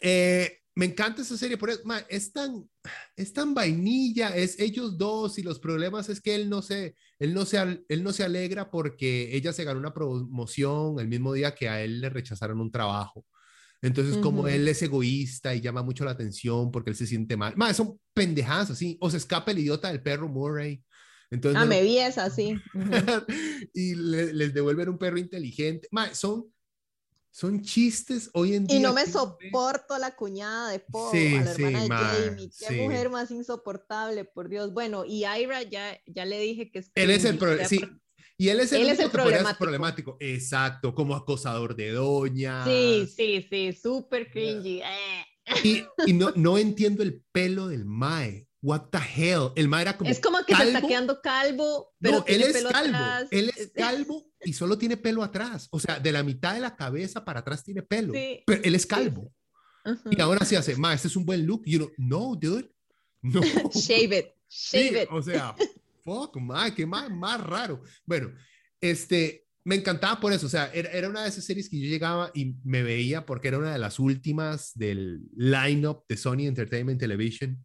Eh, 0.00 0.58
me 0.78 0.84
encanta 0.84 1.22
esa 1.22 1.36
serie, 1.36 1.56
por 1.56 1.70
eso, 1.70 1.80
es 2.08 2.32
tan, 2.32 2.70
es 3.16 3.32
tan 3.32 3.52
vainilla, 3.52 4.28
es 4.36 4.60
ellos 4.60 4.96
dos 4.96 5.36
y 5.36 5.42
los 5.42 5.58
problemas 5.58 6.08
es 6.08 6.20
que 6.20 6.36
él 6.36 6.48
no 6.48 6.62
se, 6.62 6.94
él 7.18 7.34
no 7.34 7.44
se, 7.44 7.84
él 7.88 8.04
no 8.04 8.12
se 8.12 8.22
alegra 8.22 8.70
porque 8.70 9.34
ella 9.34 9.52
se 9.52 9.64
ganó 9.64 9.80
una 9.80 9.92
promoción 9.92 11.00
el 11.00 11.08
mismo 11.08 11.32
día 11.32 11.52
que 11.52 11.68
a 11.68 11.82
él 11.82 12.00
le 12.00 12.10
rechazaron 12.10 12.60
un 12.60 12.70
trabajo. 12.70 13.26
Entonces, 13.80 14.16
como 14.18 14.48
él 14.48 14.66
es 14.66 14.82
egoísta 14.82 15.54
y 15.54 15.60
llama 15.60 15.82
mucho 15.82 16.04
la 16.04 16.10
atención 16.10 16.70
porque 16.72 16.90
él 16.90 16.96
se 16.96 17.06
siente 17.06 17.36
mal. 17.36 17.56
Más, 17.56 17.76
son 17.76 17.98
pendejadas 18.12 18.70
así. 18.70 18.98
O 19.00 19.08
se 19.10 19.18
escapa 19.18 19.52
el 19.52 19.60
idiota 19.60 19.88
del 19.88 20.02
perro 20.02 20.28
Murray. 20.28 20.82
Entonces, 21.30 21.62
ah, 21.62 21.66
me 21.66 21.82
vi 21.82 21.98
esa, 21.98 22.24
así. 22.24 22.56
y 23.74 23.94
les 23.94 24.52
devuelven 24.52 24.88
un 24.88 24.98
perro 24.98 25.18
inteligente. 25.18 25.86
Más, 25.92 26.18
son 26.18 26.50
son 27.30 27.62
chistes 27.62 28.30
hoy 28.34 28.54
en 28.54 28.66
día. 28.66 28.78
Y 28.78 28.80
no 28.80 28.92
me 28.92 29.06
soporto 29.06 29.94
a 29.94 29.98
la 30.00 30.16
cuñada 30.16 30.70
de 30.70 30.80
Paul, 30.80 31.16
a 31.16 31.44
la 31.44 31.52
hermana 31.52 31.82
de 31.82 31.88
Jamie. 31.88 32.50
Qué 32.58 32.82
mujer 32.82 33.10
más 33.10 33.30
insoportable, 33.30 34.24
por 34.24 34.48
Dios. 34.48 34.72
Bueno, 34.72 35.04
y 35.04 35.24
Ira 35.24 35.62
ya, 35.62 35.96
ya 36.06 36.24
le 36.24 36.40
dije 36.40 36.70
que 36.70 36.80
es. 36.80 36.90
Él 36.96 37.10
es 37.10 37.24
el 37.24 37.38
problema. 37.38 37.68
Sí. 37.68 37.80
Y 38.38 38.48
él 38.48 38.60
es 38.60 38.72
el, 38.72 38.82
él 38.82 38.90
es 38.90 39.00
el 39.00 39.10
problemático. 39.10 39.58
problemático. 39.58 40.16
Exacto, 40.20 40.94
como 40.94 41.14
acosador 41.14 41.74
de 41.76 41.90
doña. 41.90 42.64
Sí, 42.64 43.06
sí, 43.14 43.46
sí, 43.50 43.72
súper 43.72 44.30
cringy. 44.30 44.80
Eh. 44.80 45.24
Y, 45.64 45.84
y 46.06 46.12
no, 46.12 46.30
no 46.36 46.56
entiendo 46.56 47.02
el 47.02 47.22
pelo 47.32 47.68
del 47.68 47.84
Mae 47.84 48.48
what 48.62 48.90
the 48.90 48.98
hell, 48.98 49.52
el 49.56 49.68
ma 49.68 49.82
era 49.82 49.96
como 49.96 50.10
Es 50.10 50.20
como 50.20 50.44
que 50.44 50.54
se 50.54 50.64
está 50.64 50.86
quedando 50.86 51.20
calvo, 51.20 51.94
pero 52.00 52.18
no, 52.18 52.24
él 52.26 52.42
es 52.42 52.64
calvo, 52.64 53.28
él 53.30 53.52
es 53.56 53.72
calvo 53.74 54.30
y 54.42 54.52
solo 54.52 54.78
tiene 54.78 54.96
pelo 54.96 55.22
atrás, 55.22 55.68
o 55.70 55.78
sea, 55.78 56.00
de 56.00 56.12
la 56.12 56.22
mitad 56.22 56.54
de 56.54 56.60
la 56.60 56.76
cabeza 56.76 57.24
para 57.24 57.40
atrás 57.40 57.64
tiene 57.64 57.82
pelo, 57.82 58.12
pero 58.46 58.62
él 58.62 58.74
es 58.74 58.86
calvo. 58.86 59.32
Y 60.10 60.20
ahora 60.20 60.44
sí 60.44 60.54
hace, 60.54 60.76
ma, 60.76 60.92
este 60.92 61.08
es 61.08 61.16
un 61.16 61.24
buen 61.24 61.46
look, 61.46 61.62
y 61.64 61.76
uno, 61.76 61.88
no, 61.96 62.36
dude, 62.36 62.70
no. 63.22 63.40
shave 63.72 64.18
it, 64.18 64.26
shave 64.48 65.02
it. 65.02 65.08
O 65.10 65.22
sea, 65.22 65.54
fuck, 66.08 66.36
ma, 66.38 66.74
qué 66.74 66.86
más, 66.86 67.10
más 67.10 67.40
raro. 67.40 67.82
Bueno, 68.04 68.32
este, 68.80 69.46
me 69.64 69.74
encantaba 69.74 70.20
por 70.20 70.32
eso, 70.32 70.46
o 70.46 70.50
sea, 70.50 70.70
era, 70.72 70.90
era, 70.90 71.08
una 71.08 71.22
de 71.22 71.28
esas 71.28 71.44
series 71.44 71.68
que 71.68 71.78
yo 71.78 71.88
llegaba 71.88 72.30
y 72.34 72.54
me 72.64 72.82
veía 72.82 73.26
porque 73.26 73.48
era 73.48 73.58
una 73.58 73.72
de 73.72 73.78
las 73.78 73.98
últimas 73.98 74.72
del 74.74 75.20
lineup 75.36 76.04
de 76.08 76.16
Sony 76.16 76.46
Entertainment 76.46 77.00
Television 77.00 77.64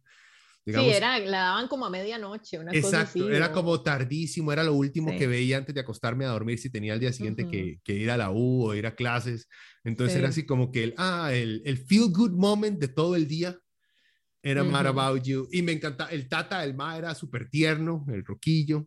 sí, 0.66 0.90
era, 0.90 1.18
la 1.18 1.38
daban 1.38 1.68
como 1.68 1.84
a 1.84 1.90
medianoche, 1.90 2.58
una 2.58 2.72
exacto, 2.72 2.90
cosa 2.90 3.02
así. 3.02 3.34
era 3.34 3.52
como 3.52 3.82
tardísimo, 3.82 4.52
era 4.52 4.64
lo 4.64 4.74
último 4.74 5.14
que 5.16 5.26
veía 5.26 5.58
antes 5.58 5.74
de 5.74 5.82
acostarme 5.82 6.24
a 6.24 6.28
dormir 6.28 6.58
si 6.58 6.70
tenía 6.70 6.94
el 6.94 7.00
día 7.00 7.12
siguiente 7.12 7.46
que, 7.46 7.80
que, 7.84 7.94
ir 7.94 8.10
a 8.10 8.16
la 8.16 8.30
U 8.30 8.64
o 8.66 8.74
ir 8.74 8.86
a 8.86 8.94
clases. 8.94 9.48
Entonces 9.84 10.16
era 10.16 10.28
así 10.28 10.46
como 10.46 10.72
que 10.72 10.84
el, 10.84 10.94
ah, 10.96 11.30
el, 11.32 11.62
el, 11.66 11.76
feel 11.76 12.10
good 12.10 12.32
moment 12.32 12.78
de 12.80 12.88
todo 12.88 13.16
el 13.16 13.28
día 13.28 13.58
era 14.44 14.62
Mad 14.62 14.86
About 14.86 15.22
You. 15.22 15.48
Y 15.50 15.62
me 15.62 15.72
encantaba, 15.72 16.10
el 16.10 16.28
tata 16.28 16.60
del 16.60 16.74
Ma 16.74 16.96
era 16.98 17.14
súper 17.14 17.48
tierno, 17.48 18.04
el 18.08 18.24
roquillo. 18.24 18.86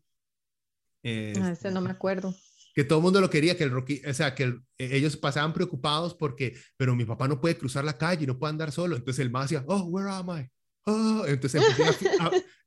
ah, 1.03 1.51
ese 1.51 1.71
no 1.71 1.81
me 1.81 1.89
acuerdo. 1.89 2.33
Que 2.75 2.83
todo 2.83 2.99
el 2.99 3.03
mundo 3.03 3.19
lo 3.19 3.29
quería, 3.29 3.57
que 3.57 3.63
el 3.63 3.71
roquillo, 3.71 4.07
o 4.07 4.13
sea, 4.13 4.35
que 4.35 4.43
e, 4.77 4.95
ellos 4.95 5.17
pasaban 5.17 5.51
preocupados 5.53 6.13
porque, 6.13 6.55
pero 6.77 6.95
mi 6.95 7.05
papá 7.05 7.27
no 7.27 7.41
puede 7.41 7.57
cruzar 7.57 7.83
la 7.83 7.97
calle, 7.97 8.27
no 8.27 8.37
puede 8.37 8.51
andar 8.51 8.71
solo. 8.71 8.95
Entonces 8.95 9.23
el 9.25 9.31
Ma 9.31 9.41
decía, 9.41 9.63
oh, 9.67 9.83
where 9.85 10.11
am 10.11 10.29
I? 10.29 10.47
Oh, 10.85 11.25
entonces 11.27 11.61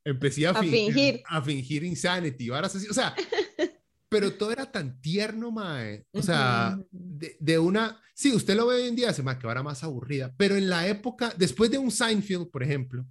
empecé 0.04 0.46
a, 0.46 0.54
fingir, 0.60 1.22
a 1.26 1.40
fingir 1.40 1.84
insanity, 1.84 2.50
ahora 2.50 2.66
o 2.66 2.70
sea, 2.70 3.14
pero 4.10 4.34
todo 4.34 4.50
era 4.50 4.70
tan 4.70 5.00
tierno, 5.00 5.50
mae, 5.52 6.04
o 6.12 6.20
sea, 6.20 6.78
de, 7.20 7.36
de, 7.38 7.58
una, 7.58 8.02
sí, 8.14 8.32
usted 8.32 8.56
lo 8.56 8.66
ve 8.66 8.76
hoy 8.76 8.88
en 8.88 8.96
día, 8.96 9.12
se 9.12 9.22
me 9.22 9.30
ahora 9.30 9.62
más 9.62 9.84
aburrida, 9.84 10.34
pero 10.36 10.56
en 10.56 10.68
la 10.68 10.88
época, 10.88 11.32
después 11.36 11.70
de 11.70 11.78
un 11.78 11.90
Seinfeld, 11.90 12.50
por 12.50 12.62
ejemplo, 12.62 13.06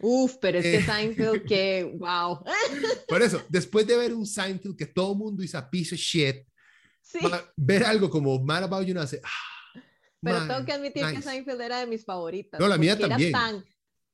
Uf, 0.00 0.36
pero 0.40 0.58
es 0.58 0.64
que 0.64 0.76
eh, 0.76 0.82
Seinfeld 0.82 1.44
que, 1.46 1.96
wow. 1.96 2.42
Por 3.06 3.22
eso, 3.22 3.40
después 3.48 3.86
de 3.86 3.96
ver 3.96 4.12
un 4.12 4.26
Seinfeld 4.26 4.76
que 4.76 4.86
todo 4.86 5.12
el 5.12 5.18
mundo 5.18 5.44
hizo 5.44 5.58
a 5.58 5.70
piece 5.70 5.94
of 5.94 6.00
shit, 6.00 6.44
ver 7.56 7.84
algo 7.84 8.10
como 8.10 8.42
Mad 8.42 8.64
About 8.64 8.84
You, 8.84 8.94
no 8.94 9.00
hace, 9.00 9.20
ah, 9.22 9.80
pero 10.22 10.46
tengo 10.46 10.64
que 10.64 10.72
admitir 10.72 11.04
que 11.06 11.20
Seinfeld 11.20 11.60
era 11.60 11.80
de 11.80 11.86
mis 11.86 12.04
favoritas. 12.04 12.60
No, 12.60 12.68
la 12.68 12.78
mía 12.78 12.98
también. 12.98 13.30
Era 13.30 13.38
tan, 13.38 13.64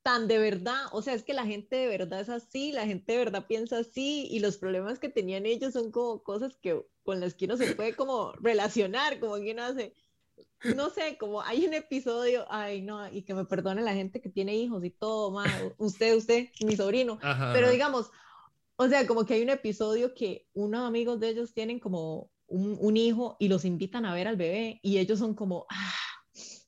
tan 0.08 0.26
de 0.26 0.38
verdad, 0.38 0.86
o 0.92 1.02
sea, 1.02 1.12
es 1.12 1.22
que 1.22 1.34
la 1.34 1.44
gente 1.44 1.76
de 1.76 1.86
verdad 1.86 2.20
es 2.20 2.30
así, 2.30 2.72
la 2.72 2.86
gente 2.86 3.12
de 3.12 3.18
verdad 3.18 3.46
piensa 3.46 3.80
así 3.80 4.26
y 4.30 4.40
los 4.40 4.56
problemas 4.56 4.98
que 4.98 5.10
tenían 5.10 5.44
ellos 5.44 5.74
son 5.74 5.90
como 5.90 6.22
cosas 6.22 6.56
que 6.56 6.82
con 7.02 7.20
las 7.20 7.34
que 7.34 7.44
uno 7.44 7.58
se 7.58 7.74
puede 7.74 7.94
como 7.94 8.32
relacionar, 8.40 9.20
como 9.20 9.34
que 9.34 9.52
uno 9.52 9.64
hace, 9.64 9.92
no 10.74 10.88
sé, 10.88 11.18
como 11.18 11.42
hay 11.42 11.66
un 11.66 11.74
episodio, 11.74 12.46
ay 12.48 12.80
no, 12.80 13.06
y 13.12 13.20
que 13.20 13.34
me 13.34 13.44
perdone 13.44 13.82
la 13.82 13.92
gente 13.92 14.22
que 14.22 14.30
tiene 14.30 14.56
hijos 14.56 14.82
y 14.82 14.88
todo, 14.88 15.30
ma, 15.30 15.44
usted, 15.76 16.16
usted, 16.16 16.48
mi 16.64 16.74
sobrino, 16.74 17.18
pero 17.52 17.70
digamos, 17.70 18.10
o 18.76 18.88
sea, 18.88 19.06
como 19.06 19.26
que 19.26 19.34
hay 19.34 19.42
un 19.42 19.50
episodio 19.50 20.14
que 20.14 20.48
unos 20.54 20.88
amigos 20.88 21.20
de 21.20 21.28
ellos 21.28 21.52
tienen 21.52 21.80
como 21.80 22.30
un, 22.46 22.78
un 22.80 22.96
hijo 22.96 23.36
y 23.38 23.48
los 23.48 23.66
invitan 23.66 24.06
a 24.06 24.14
ver 24.14 24.26
al 24.26 24.36
bebé 24.36 24.80
y 24.82 24.96
ellos 24.96 25.18
son 25.18 25.34
como, 25.34 25.66
ah, 25.68 26.07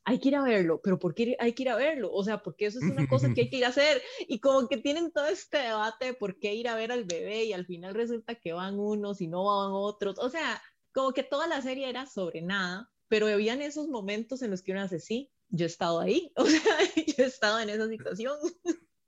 hay 0.04 0.18
que 0.18 0.28
ir 0.28 0.36
a 0.36 0.42
verlo, 0.42 0.80
pero 0.82 0.98
¿por 0.98 1.14
qué 1.14 1.36
hay 1.38 1.52
que 1.52 1.62
ir 1.62 1.68
a 1.68 1.76
verlo? 1.76 2.10
O 2.12 2.24
sea, 2.24 2.42
porque 2.42 2.66
eso 2.66 2.78
es 2.78 2.90
una 2.90 3.06
cosa 3.06 3.32
que 3.34 3.42
hay 3.42 3.50
que 3.50 3.56
ir 3.58 3.64
a 3.64 3.68
hacer 3.68 4.02
y 4.28 4.40
como 4.40 4.68
que 4.68 4.78
tienen 4.78 5.12
todo 5.12 5.26
este 5.26 5.58
debate 5.58 6.06
de 6.06 6.14
por 6.14 6.38
qué 6.38 6.54
ir 6.54 6.68
a 6.68 6.74
ver 6.74 6.92
al 6.92 7.04
bebé 7.04 7.44
y 7.44 7.52
al 7.52 7.66
final 7.66 7.94
resulta 7.94 8.34
que 8.34 8.52
van 8.52 8.78
unos 8.78 9.20
y 9.20 9.28
no 9.28 9.44
van 9.44 9.70
otros. 9.72 10.18
O 10.18 10.30
sea, 10.30 10.62
como 10.92 11.12
que 11.12 11.22
toda 11.22 11.46
la 11.46 11.60
serie 11.62 11.88
era 11.88 12.06
sobre 12.06 12.42
nada, 12.42 12.90
pero 13.08 13.26
habían 13.26 13.60
esos 13.62 13.88
momentos 13.88 14.42
en 14.42 14.50
los 14.50 14.62
que 14.62 14.72
uno 14.72 14.82
hace, 14.82 15.00
sí, 15.00 15.30
yo 15.48 15.66
he 15.66 15.68
estado 15.68 16.00
ahí, 16.00 16.32
o 16.36 16.46
sea, 16.46 16.62
yo 16.96 17.24
he 17.24 17.26
estado 17.26 17.60
en 17.60 17.70
esa 17.70 17.88
situación. 17.88 18.36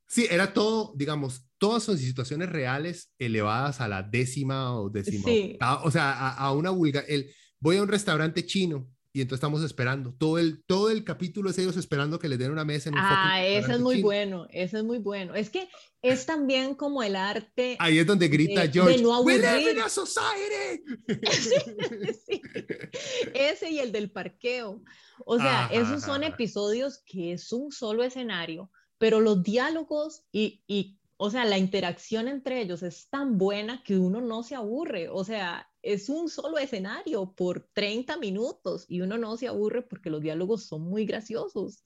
Sí, 0.06 0.26
era 0.30 0.52
todo, 0.52 0.92
digamos, 0.94 1.46
todas 1.56 1.84
son 1.84 1.96
situaciones 1.96 2.50
reales 2.50 3.10
elevadas 3.18 3.80
a 3.80 3.88
la 3.88 4.02
décima 4.02 4.78
o 4.78 4.90
décima. 4.90 5.24
Sí. 5.24 5.58
o 5.84 5.90
sea, 5.90 6.12
a, 6.12 6.36
a 6.36 6.52
una 6.52 6.68
vulgar. 6.68 7.04
El, 7.08 7.32
voy 7.58 7.78
a 7.78 7.82
un 7.82 7.88
restaurante 7.88 8.44
chino 8.44 8.92
y 9.14 9.20
entonces 9.20 9.38
estamos 9.38 9.62
esperando. 9.62 10.14
Todo 10.14 10.38
el, 10.38 10.64
todo 10.64 10.90
el 10.90 11.04
capítulo 11.04 11.50
es 11.50 11.58
ellos 11.58 11.76
esperando 11.76 12.18
que 12.18 12.28
les 12.28 12.38
den 12.38 12.50
una 12.50 12.64
mesa 12.64 12.88
en 12.88 12.94
un 12.94 13.00
Ah, 13.02 13.44
ese 13.44 13.72
es 13.72 13.80
muy 13.80 14.00
bueno, 14.00 14.46
ese 14.50 14.78
es 14.78 14.84
muy 14.84 14.98
bueno. 14.98 15.34
Es 15.34 15.50
que 15.50 15.68
es 16.00 16.24
también 16.24 16.74
como 16.74 17.02
el 17.02 17.14
arte. 17.14 17.76
Ahí 17.78 17.98
es 17.98 18.06
donde 18.06 18.28
grita 18.28 18.66
George. 18.68 19.04
We 19.04 19.38
live 19.38 19.70
in 19.70 19.80
a 19.80 19.88
society. 19.90 20.82
Ese 23.34 23.70
y 23.70 23.78
el 23.80 23.92
del 23.92 24.10
parqueo. 24.10 24.82
O 25.26 25.38
sea, 25.38 25.68
esos 25.70 26.02
son 26.02 26.24
episodios 26.24 27.02
que 27.04 27.32
es 27.32 27.52
un 27.52 27.70
solo 27.70 28.02
escenario, 28.04 28.70
pero 28.98 29.20
los 29.20 29.42
diálogos 29.42 30.24
y, 30.32 30.62
y, 30.66 30.98
o 31.16 31.30
sea, 31.30 31.44
la 31.44 31.58
interacción 31.58 32.28
entre 32.28 32.60
ellos 32.60 32.82
es 32.82 33.08
tan 33.08 33.38
buena 33.38 33.82
que 33.82 33.96
uno 33.96 34.20
no 34.20 34.42
se 34.42 34.54
aburre. 34.54 35.08
O 35.08 35.24
sea, 35.24 35.68
es 35.82 36.08
un 36.08 36.28
solo 36.28 36.58
escenario 36.58 37.32
por 37.32 37.68
30 37.72 38.16
minutos 38.16 38.86
y 38.88 39.00
uno 39.00 39.18
no 39.18 39.36
se 39.36 39.48
aburre 39.48 39.82
porque 39.82 40.10
los 40.10 40.20
diálogos 40.20 40.64
son 40.64 40.82
muy 40.82 41.06
graciosos. 41.06 41.84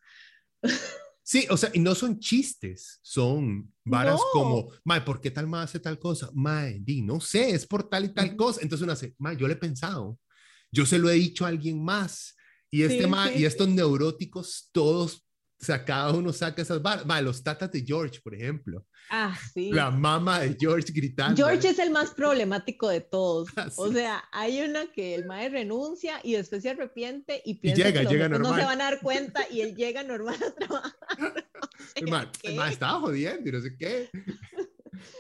Sí, 1.29 1.45
o 1.51 1.57
sea, 1.57 1.71
y 1.75 1.81
no 1.81 1.97
son 1.97 2.21
chistes, 2.21 3.01
son 3.03 3.75
varas 3.85 4.21
como, 4.33 4.69
mae, 4.85 5.01
¿por 5.01 5.21
qué 5.21 5.33
tal 5.33 5.49
mae 5.49 5.65
hace 5.65 5.81
tal 5.81 5.99
cosa? 5.99 6.31
Mae, 6.33 6.79
di, 6.79 7.03
no 7.03 7.19
sé, 7.21 7.51
es 7.51 7.67
por 7.67 7.89
tal 7.89 8.05
y 8.05 8.15
tal 8.15 8.37
cosa. 8.37 8.61
Entonces 8.63 8.85
uno 8.85 8.93
hace, 8.93 9.13
mae, 9.19 9.37
yo 9.37 9.49
le 9.49 9.55
he 9.55 9.57
pensado, 9.57 10.21
yo 10.71 10.87
se 10.87 11.01
lo 11.01 11.11
he 11.11 11.15
dicho 11.15 11.45
a 11.45 11.49
alguien 11.49 11.83
más. 11.83 12.37
Y 12.71 12.83
este 12.83 13.09
y 13.35 13.45
estos 13.45 13.69
neuróticos, 13.69 14.71
todos 14.71 15.26
O 15.59 15.65
sea, 15.65 15.83
cada 15.85 16.13
uno 16.13 16.33
saca 16.35 16.61
esas 16.61 16.83
barras. 16.83 17.07
Va, 17.09 17.21
los 17.23 17.43
tatas 17.43 17.73
de 17.73 17.83
George, 17.83 18.21
por 18.21 18.35
ejemplo. 18.35 18.85
Ah, 19.09 19.37
sí. 19.55 19.71
La 19.73 19.91
mamá 19.91 20.41
de 20.41 20.55
George 20.59 20.93
gritando. 20.93 21.35
George 21.35 21.69
es 21.69 21.79
el 21.79 21.91
más 21.91 22.11
problemático 22.11 22.89
de 22.89 23.01
todos. 23.01 23.49
Ah, 23.57 23.71
o 23.77 23.91
sea, 23.91 24.23
hay 24.33 24.61
una 24.61 24.93
que 24.93 25.15
el 25.15 25.25
mae 25.25 25.49
renuncia 25.49 26.21
y 26.23 26.35
después 26.35 26.63
se 26.63 26.71
arrepiente 26.71 27.41
y 27.45 27.55
piensa 27.55 27.85
llega, 27.85 28.03
que 28.03 28.09
llega 28.09 28.29
no 28.29 28.55
se 28.55 28.65
van 28.65 28.81
a 28.83 28.85
dar 28.85 29.01
cuenta 29.01 29.47
y 29.51 29.63
él 29.63 29.75
llega 29.75 30.03
normal 30.03 30.37
a 30.47 30.51
trabajar. 30.53 30.93
el, 31.95 32.11
mae, 32.11 32.73
estaba 32.73 33.01
jodiendo 33.01 33.49
y 33.49 33.53
no 33.53 33.61
sé 33.61 33.77
qué. 33.79 34.11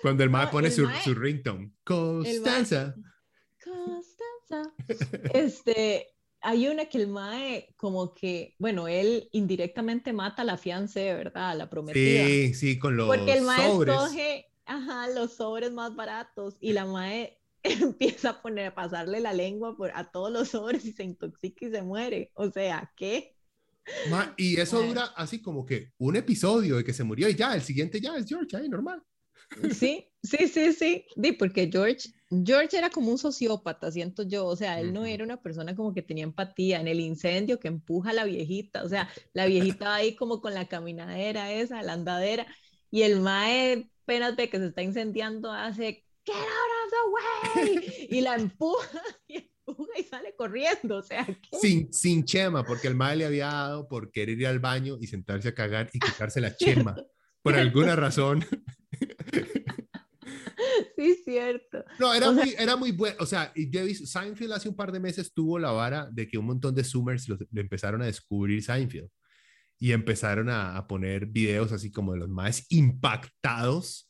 Cuando 0.03 0.23
el 0.23 0.29
mae 0.29 0.49
pone 0.49 0.71
su, 0.71 0.87
su 1.03 1.15
ringtone. 1.15 1.73
Constanza. 1.83 2.95
Constanza. 3.65 4.75
Este, 5.33 6.16
hay 6.47 6.69
una 6.69 6.85
que 6.85 6.99
el 6.99 7.09
Mae, 7.09 7.75
como 7.77 8.15
que, 8.15 8.55
bueno, 8.61 8.87
él 8.87 9.29
indirectamente 9.33 10.13
mata 10.13 10.43
a 10.43 10.45
la 10.45 10.57
fiancé, 10.57 11.13
¿verdad? 11.13 11.57
la 11.59 11.69
prometida. 11.69 12.25
Sí, 12.25 12.55
sí, 12.55 12.79
con 12.79 12.97
los 12.97 13.09
Porque 13.09 13.33
el 13.33 13.43
Mae 13.43 13.69
sobres. 13.69 13.97
escoge, 13.97 14.47
ajá, 14.65 15.09
los 15.09 15.35
sobres 15.35 15.73
más 15.73 15.97
baratos 15.97 16.57
y 16.61 16.73
la 16.73 16.87
Mae 16.87 17.37
empieza 17.65 18.31
a 18.31 18.43
poner, 18.43 18.67
a 18.67 18.75
pasarle 18.77 19.19
la 19.19 19.33
lengua 19.33 19.77
por, 19.77 19.91
a 19.93 20.09
todos 20.13 20.31
los 20.31 20.51
sobres 20.51 20.85
y 20.85 20.93
se 20.93 21.03
intoxica 21.03 21.67
y 21.67 21.71
se 21.73 21.83
muere. 21.83 22.31
O 22.35 22.49
sea, 22.49 22.93
¿qué? 22.97 23.35
y 24.37 24.61
eso 24.61 24.81
dura 24.83 25.07
así 25.17 25.43
como 25.43 25.67
que 25.67 25.95
un 25.99 26.15
episodio 26.15 26.77
de 26.77 26.85
que 26.85 26.93
se 26.93 27.03
murió 27.03 27.29
y 27.29 27.35
ya, 27.35 27.57
el 27.57 27.63
siguiente 27.63 28.01
ya 28.01 28.17
es 28.17 28.27
George, 28.27 28.57
ahí 28.57 28.69
normal. 28.69 29.03
Sí, 29.73 30.09
sí, 30.23 30.49
sí, 30.49 30.73
sí, 30.73 31.07
sí, 31.15 31.33
porque 31.33 31.69
George, 31.73 32.11
George 32.45 32.77
era 32.77 32.91
como 32.91 33.11
un 33.11 33.19
sociópata, 33.19 33.91
siento 33.91 34.23
yo, 34.23 34.47
o 34.47 34.57
sea, 34.57 34.81
él 34.81 34.93
no 34.93 35.05
era 35.05 35.25
una 35.25 35.41
persona 35.41 35.75
como 35.75 35.95
que 35.95 36.03
tenía 36.03 36.25
empatía 36.25 36.81
en 36.81 36.89
el 36.89 37.01
incendio 37.01 37.61
que 37.61 37.69
empuja 37.69 38.11
a 38.11 38.15
la 38.15 38.25
viejita, 38.25 38.85
o 38.85 38.89
sea, 38.89 39.09
la 39.33 39.47
viejita 39.47 39.87
va 39.87 39.95
ahí 39.97 40.17
como 40.17 40.41
con 40.41 40.55
la 40.55 40.67
caminadera 40.67 41.53
esa, 41.53 41.83
la 41.83 41.95
andadera, 41.95 42.47
y 42.91 43.03
el 43.03 43.21
mae, 43.21 43.91
apenas 44.03 44.37
ve 44.37 44.51
que 44.51 44.59
se 44.59 44.67
está 44.67 44.83
incendiando, 44.83 45.53
hace, 45.53 46.05
get 46.25 46.35
out 46.35 46.73
of 46.85 46.91
the 46.91 47.81
way, 47.81 48.09
y 48.11 48.21
la 48.21 48.35
empuja, 48.35 49.03
y 49.29 49.51
empuja 49.67 49.99
y 49.99 50.03
sale 50.05 50.35
corriendo, 50.37 50.97
o 50.99 51.03
sea. 51.03 51.27
Sin, 51.61 51.93
sin 51.93 52.25
chema, 52.25 52.65
porque 52.65 52.89
el 52.89 52.95
mae 52.95 53.17
le 53.17 53.27
había 53.27 53.47
dado 53.47 53.89
por 53.89 54.11
querer 54.11 54.39
ir 54.39 54.47
al 54.47 54.59
baño 54.59 54.97
y 55.01 55.07
sentarse 55.07 55.49
a 55.49 55.55
cagar 55.55 55.89
y 55.93 55.99
quitarse 55.99 56.41
la 56.41 56.57
chema, 56.57 56.97
por 57.53 57.61
alguna 57.61 57.97
razón. 57.97 58.45
Sí, 60.97 61.15
cierto. 61.25 61.85
No, 61.99 62.15
era, 62.15 62.33
muy, 62.33 62.55
era 62.59 62.75
muy 62.77 62.91
bueno. 62.91 63.17
O 63.21 63.27
sea, 63.27 63.53
yo 63.55 63.81
he 63.81 63.85
visto, 63.85 64.07
Seinfeld 64.07 64.53
hace 64.53 64.69
un 64.69 64.75
par 64.75 64.91
de 64.91 64.99
meses 64.99 65.33
tuvo 65.33 65.59
la 65.59 65.71
vara 65.71 66.09
de 66.11 66.27
que 66.27 66.39
un 66.39 66.47
montón 66.47 66.75
de 66.75 66.85
Zoomers 66.85 67.29
le 67.29 67.61
empezaron 67.61 68.01
a 68.01 68.07
descubrir 68.07 68.63
Seinfeld 68.63 69.11
y 69.79 69.93
empezaron 69.93 70.49
a, 70.49 70.77
a, 70.77 70.87
poner 70.87 71.27
videos 71.27 71.73
así 71.73 71.91
como 71.91 72.13
de 72.13 72.21
los 72.21 72.31
más 72.31 72.65
impactados 72.71 74.09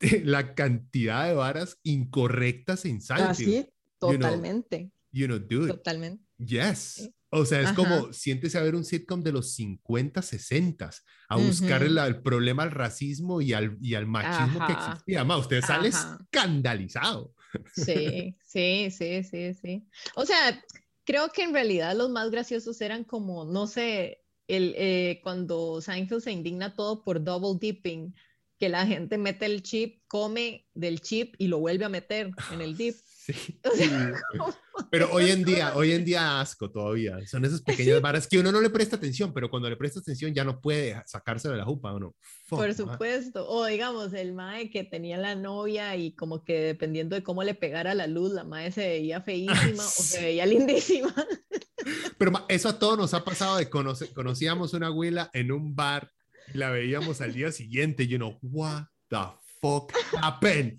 de 0.00 0.24
la 0.24 0.54
cantidad 0.54 1.28
de 1.28 1.34
varas 1.34 1.78
incorrectas 1.84 2.84
en 2.84 3.00
Seinfeld. 3.00 3.30
Así, 3.30 3.68
totalmente. 3.98 4.90
You 5.12 5.28
know, 5.28 5.38
you 5.38 5.46
know 5.46 5.60
dude. 5.60 5.72
Totalmente. 5.72 6.24
Yes. 6.38 7.08
O 7.38 7.44
sea, 7.44 7.60
es 7.60 7.72
como, 7.72 8.12
siéntese 8.14 8.56
a 8.56 8.62
ver 8.62 8.74
un 8.74 8.84
sitcom 8.84 9.22
de 9.22 9.30
los 9.30 9.52
50, 9.52 10.22
60, 10.22 10.90
a 11.28 11.36
buscar 11.36 11.82
el, 11.82 12.22
problema 12.22 12.62
al 12.62 12.70
racismo 12.70 13.42
y 13.42 13.52
al, 13.52 13.76
y 13.82 13.94
al 13.94 14.06
machismo 14.06 14.66
que 14.66 14.72
existía. 14.72 15.22
Ma, 15.24 15.36
usted 15.36 15.60
sale 15.60 15.88
escandalizado. 15.88 17.34
Sí, 17.74 18.36
sí, 18.46 18.90
sí, 18.90 19.22
sí, 19.22 19.54
sí. 19.54 19.86
O 20.14 20.24
sea, 20.24 20.62
creo 21.04 21.28
que 21.30 21.42
en 21.42 21.52
realidad 21.52 21.94
los 21.94 22.08
más 22.08 22.30
graciosos 22.30 22.80
eran 22.80 23.04
como, 23.04 23.44
no 23.44 23.66
sé, 23.66 24.22
el, 24.48 24.74
eh, 24.76 25.20
cuando 25.22 25.82
Seinfeld 25.82 26.22
se 26.22 26.32
indigna 26.32 26.74
todo 26.74 27.04
por 27.04 27.22
double 27.22 27.58
dipping, 27.60 28.14
que 28.58 28.68
la 28.70 28.86
gente 28.86 29.18
mete 29.18 29.44
el 29.44 29.62
chip, 29.62 30.00
come 30.08 30.66
del 30.72 31.02
chip 31.02 31.34
y 31.36 31.48
lo 31.48 31.58
vuelve 31.58 31.84
a 31.84 31.90
meter 31.90 32.30
en 32.50 32.62
el 32.62 32.76
dip. 32.76 32.96
Sí. 33.26 33.60
Pero 34.90 35.10
hoy 35.10 35.30
en 35.30 35.44
día, 35.44 35.72
hoy 35.76 35.92
en 35.92 36.04
día 36.04 36.40
asco 36.40 36.70
todavía. 36.70 37.18
Son 37.26 37.44
esas 37.44 37.62
pequeñas 37.62 38.00
varas 38.00 38.28
que 38.28 38.38
uno 38.38 38.52
no 38.52 38.60
le 38.60 38.70
presta 38.70 38.96
atención, 38.96 39.32
pero 39.32 39.50
cuando 39.50 39.70
le 39.70 39.76
presta 39.76 40.00
atención 40.00 40.34
ya 40.34 40.44
no 40.44 40.60
puede 40.60 41.02
sacarse 41.06 41.48
de 41.48 41.56
la 41.56 41.64
jupa, 41.64 41.92
¿o 41.92 41.98
no? 41.98 42.14
Por 42.48 42.72
supuesto. 42.74 43.48
O 43.48 43.64
digamos, 43.66 44.12
el 44.12 44.34
mae 44.34 44.70
que 44.70 44.84
tenía 44.84 45.16
la 45.16 45.34
novia 45.34 45.96
y 45.96 46.14
como 46.14 46.44
que 46.44 46.60
dependiendo 46.60 47.16
de 47.16 47.22
cómo 47.22 47.42
le 47.42 47.54
pegara 47.54 47.94
la 47.94 48.06
luz, 48.06 48.32
la 48.32 48.44
mae 48.44 48.70
se 48.70 48.86
veía 48.86 49.22
feísima 49.22 49.84
o 49.84 50.02
se 50.02 50.20
veía 50.20 50.46
lindísima. 50.46 51.14
Pero 52.18 52.32
eso 52.48 52.68
a 52.68 52.78
todos 52.78 52.98
nos 52.98 53.14
ha 53.14 53.24
pasado 53.24 53.56
de 53.56 53.70
conocer, 53.70 54.12
conocíamos 54.12 54.74
una 54.74 54.88
abuela 54.88 55.30
en 55.32 55.52
un 55.52 55.74
bar 55.74 56.12
y 56.52 56.58
la 56.58 56.70
veíamos 56.70 57.20
al 57.20 57.32
día 57.32 57.50
siguiente, 57.50 58.06
you 58.06 58.18
know, 58.18 58.38
what 58.42 58.84
the 59.08 59.18
fuck 59.60 59.92
happened? 60.20 60.78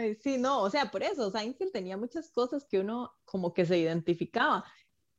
Ay, 0.00 0.16
sí, 0.22 0.38
no, 0.38 0.62
o 0.62 0.70
sea, 0.70 0.90
por 0.90 1.02
eso, 1.02 1.30
Seinfeld 1.30 1.72
tenía 1.72 1.96
muchas 1.96 2.30
cosas 2.30 2.66
que 2.68 2.78
uno 2.80 3.12
como 3.24 3.52
que 3.52 3.66
se 3.66 3.78
identificaba. 3.78 4.64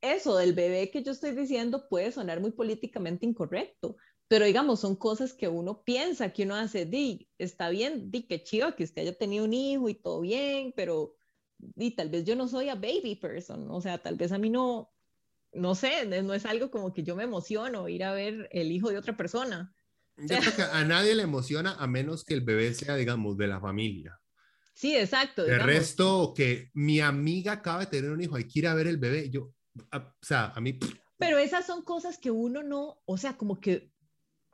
Eso 0.02 0.36
del 0.38 0.54
bebé 0.54 0.90
que 0.90 1.04
yo 1.04 1.12
estoy 1.12 1.32
diciendo 1.32 1.88
puede 1.88 2.12
sonar 2.12 2.40
muy 2.40 2.52
políticamente 2.52 3.26
incorrecto, 3.26 3.98
pero 4.28 4.46
digamos, 4.46 4.80
son 4.80 4.96
cosas 4.96 5.34
que 5.34 5.48
uno 5.48 5.84
piensa, 5.84 6.34
que 6.34 6.44
uno 6.44 6.56
hace, 6.56 6.86
di, 6.86 7.30
está 7.38 7.70
bien, 7.70 8.10
di, 8.10 8.24
que 8.24 8.44
chiva 8.44 8.76
que 8.76 8.84
usted 8.84 9.04
haya 9.04 9.18
tenido 9.18 9.46
un 9.46 9.54
hijo 9.54 9.90
y 9.90 9.96
todo 9.96 10.22
bien, 10.22 10.74
pero 10.76 11.16
di, 11.58 11.92
tal 11.92 12.10
vez 12.10 12.24
yo 12.24 12.36
no 12.36 12.48
soy 12.48 12.70
a 12.70 12.76
baby 12.76 13.16
person, 13.22 13.70
o 13.70 13.82
sea, 13.82 14.02
tal 14.02 14.16
vez 14.16 14.32
a 14.32 14.40
mí 14.40 14.50
no, 14.50 14.92
no 15.54 15.76
sé, 15.76 16.06
no 16.06 16.34
es 16.34 16.46
algo 16.46 16.72
como 16.72 16.94
que 16.94 17.04
yo 17.04 17.16
me 17.16 17.24
emociono 17.24 17.88
ir 17.88 18.04
a 18.04 18.14
ver 18.14 18.50
el 18.52 18.72
hijo 18.72 18.90
de 18.90 18.98
otra 18.98 19.16
persona. 19.16 19.76
Yo 20.18 20.38
creo 20.40 20.56
que 20.56 20.62
a 20.64 20.84
nadie 20.84 21.16
le 21.16 21.24
emociona 21.24 21.74
a 21.74 21.88
menos 21.88 22.24
que 22.24 22.34
el 22.34 22.42
bebé 22.42 22.74
sea, 22.74 22.96
digamos, 22.96 23.38
de 23.38 23.48
la 23.48 23.60
familia. 23.60 24.21
Sí, 24.74 24.96
exacto. 24.96 25.46
El 25.46 25.62
resto, 25.62 26.34
que 26.36 26.72
mi 26.74 27.00
amiga 27.00 27.54
acaba 27.54 27.82
de 27.82 27.88
tener 27.88 28.12
un 28.12 28.22
hijo, 28.22 28.36
hay 28.36 28.48
que 28.48 28.60
ir 28.60 28.68
a 28.68 28.74
ver 28.74 28.88
el 28.88 28.98
bebé. 28.98 29.30
Yo, 29.30 29.54
o 29.92 30.14
sea, 30.22 30.52
a 30.56 30.62
mí. 30.62 30.80
Pero 31.18 31.38
esas 31.38 31.66
son 31.66 31.84
cosas 31.84 32.18
que 32.18 32.32
uno 32.32 32.64
no, 32.64 33.02
o 33.06 33.18
sea, 33.18 33.38
como 33.38 33.60
que 33.60 33.92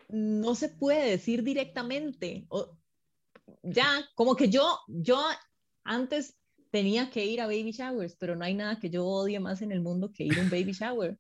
no 0.10 0.56
se 0.56 0.70
puede 0.70 1.10
decir 1.10 1.44
directamente. 1.44 2.46
O, 2.50 2.78
ya, 3.64 4.10
como 4.16 4.36
que 4.36 4.50
yo, 4.50 4.80
yo 4.88 5.24
antes 5.84 6.38
tenía 6.78 7.10
que 7.10 7.26
ir 7.26 7.42
a 7.42 7.48
baby 7.48 7.72
showers, 7.72 8.16
pero 8.20 8.36
no 8.36 8.46
hay 8.46 8.54
nada 8.54 8.80
que 8.80 8.92
yo 8.92 9.04
odie 9.04 9.40
más 9.40 9.64
en 9.64 9.72
el 9.72 9.82
mundo 9.82 10.12
que 10.14 10.26
ir 10.26 10.38
a 10.38 10.44
un 10.44 10.50
baby 10.52 10.74
shower. 10.74 11.18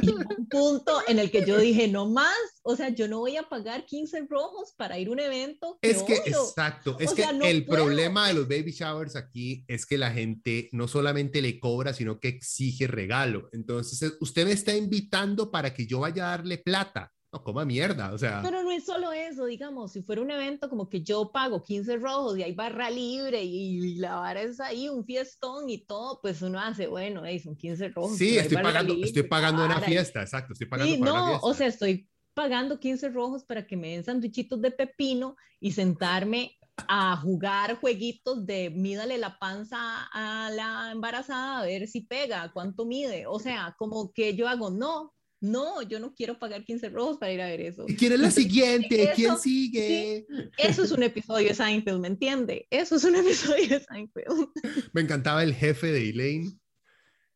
Y 0.00 0.08
un 0.08 0.48
punto 0.48 1.02
en 1.06 1.18
el 1.18 1.30
que 1.30 1.44
yo 1.44 1.58
dije, 1.58 1.86
no 1.86 2.08
más, 2.08 2.34
o 2.62 2.76
sea, 2.76 2.88
yo 2.88 3.06
no 3.06 3.18
voy 3.18 3.36
a 3.36 3.42
pagar 3.42 3.84
15 3.84 4.26
rojos 4.30 4.72
para 4.74 4.98
ir 4.98 5.08
a 5.08 5.10
un 5.10 5.20
evento. 5.20 5.78
es 5.82 6.02
que, 6.02 6.14
exacto, 6.14 6.96
es 6.98 7.12
que 7.12 7.24
el 7.24 7.66
problema 7.66 8.28
de 8.28 8.34
los 8.34 8.48
baby 8.48 8.72
showers 8.72 9.16
aquí 9.16 9.66
es 9.68 9.84
que 9.84 9.98
la 9.98 10.10
gente 10.10 10.70
no 10.72 10.88
solamente 10.88 11.42
le 11.42 11.60
cobra, 11.60 11.92
sino 11.92 12.18
que 12.18 12.28
exige 12.28 12.86
regalo. 12.86 13.50
Entonces, 13.52 14.16
usted 14.20 14.46
me 14.46 14.52
está 14.52 14.74
invitando 14.74 15.50
para 15.50 15.74
que 15.74 15.86
yo 15.86 16.00
vaya 16.00 16.26
a 16.28 16.36
darle 16.38 16.56
plata 16.56 17.12
no 17.36 17.44
coma 17.44 17.64
mierda, 17.64 18.12
o 18.12 18.18
sea. 18.18 18.40
Pero 18.42 18.62
no 18.62 18.70
es 18.70 18.84
solo 18.84 19.12
eso, 19.12 19.46
digamos, 19.46 19.92
si 19.92 20.02
fuera 20.02 20.22
un 20.22 20.30
evento 20.30 20.68
como 20.68 20.88
que 20.88 21.02
yo 21.02 21.30
pago 21.32 21.62
15 21.62 21.96
rojos 21.96 22.38
y 22.38 22.42
hay 22.42 22.54
barra 22.54 22.90
libre 22.90 23.42
y, 23.42 23.96
la 23.96 24.16
barra 24.16 24.42
es 24.42 24.60
ahí, 24.60 24.88
un 24.88 25.04
fiestón 25.04 25.68
y 25.68 25.78
todo, 25.78 26.20
pues 26.22 26.42
uno 26.42 26.60
hace, 26.60 26.86
bueno, 26.86 27.22
hey, 27.24 27.38
son 27.38 27.56
15 27.56 27.88
rojos. 27.90 28.16
Sí, 28.16 28.38
estoy 28.38 28.62
pagando, 28.62 28.94
estoy 29.02 29.22
pagando 29.24 29.64
una 29.64 29.80
fiesta, 29.80 30.22
exacto, 30.22 30.52
estoy 30.52 30.68
pagando 30.68 30.94
sí, 30.94 31.00
no, 31.00 31.38
o 31.38 31.54
sea, 31.54 31.66
estoy 31.66 32.08
pagando 32.34 32.78
15 32.78 33.08
rojos 33.10 33.44
para 33.44 33.66
que 33.66 33.76
me 33.76 33.92
den 33.92 34.04
sandwichitos 34.04 34.60
de 34.60 34.70
pepino 34.70 35.36
y 35.60 35.72
sentarme 35.72 36.56
a 36.88 37.16
jugar 37.16 37.76
jueguitos 37.76 38.44
de 38.44 38.70
mídale 38.70 39.16
la 39.16 39.38
panza 39.38 40.06
a 40.12 40.50
la 40.50 40.90
embarazada 40.92 41.60
a 41.60 41.64
ver 41.64 41.88
si 41.88 42.02
pega, 42.02 42.50
cuánto 42.52 42.84
mide. 42.84 43.26
O 43.26 43.38
sea, 43.38 43.74
como 43.78 44.12
que 44.12 44.36
yo 44.36 44.48
hago, 44.48 44.70
no, 44.70 45.14
no, 45.50 45.82
yo 45.82 46.00
no 46.00 46.14
quiero 46.14 46.38
pagar 46.38 46.64
15 46.64 46.88
rojos 46.90 47.18
para 47.18 47.32
ir 47.32 47.40
a 47.40 47.46
ver 47.46 47.60
eso. 47.60 47.84
¿Y 47.88 47.96
quién 47.96 48.12
es 48.12 48.20
la 48.20 48.30
siguiente? 48.30 49.12
¿Quién 49.14 49.38
sigue? 49.38 50.26
eso 50.58 50.82
es 50.82 50.90
un 50.90 51.02
episodio 51.02 51.48
de 51.48 51.54
Seinfeld, 51.54 52.00
¿me 52.00 52.08
entiende? 52.08 52.66
Eso 52.70 52.96
es 52.96 53.04
un 53.04 53.16
episodio 53.16 53.68
de 53.68 53.80
Seinfeld. 53.80 54.48
Me 54.92 55.00
encantaba 55.00 55.42
el 55.42 55.54
jefe 55.54 55.92
de 55.92 56.10
Elaine, 56.10 56.58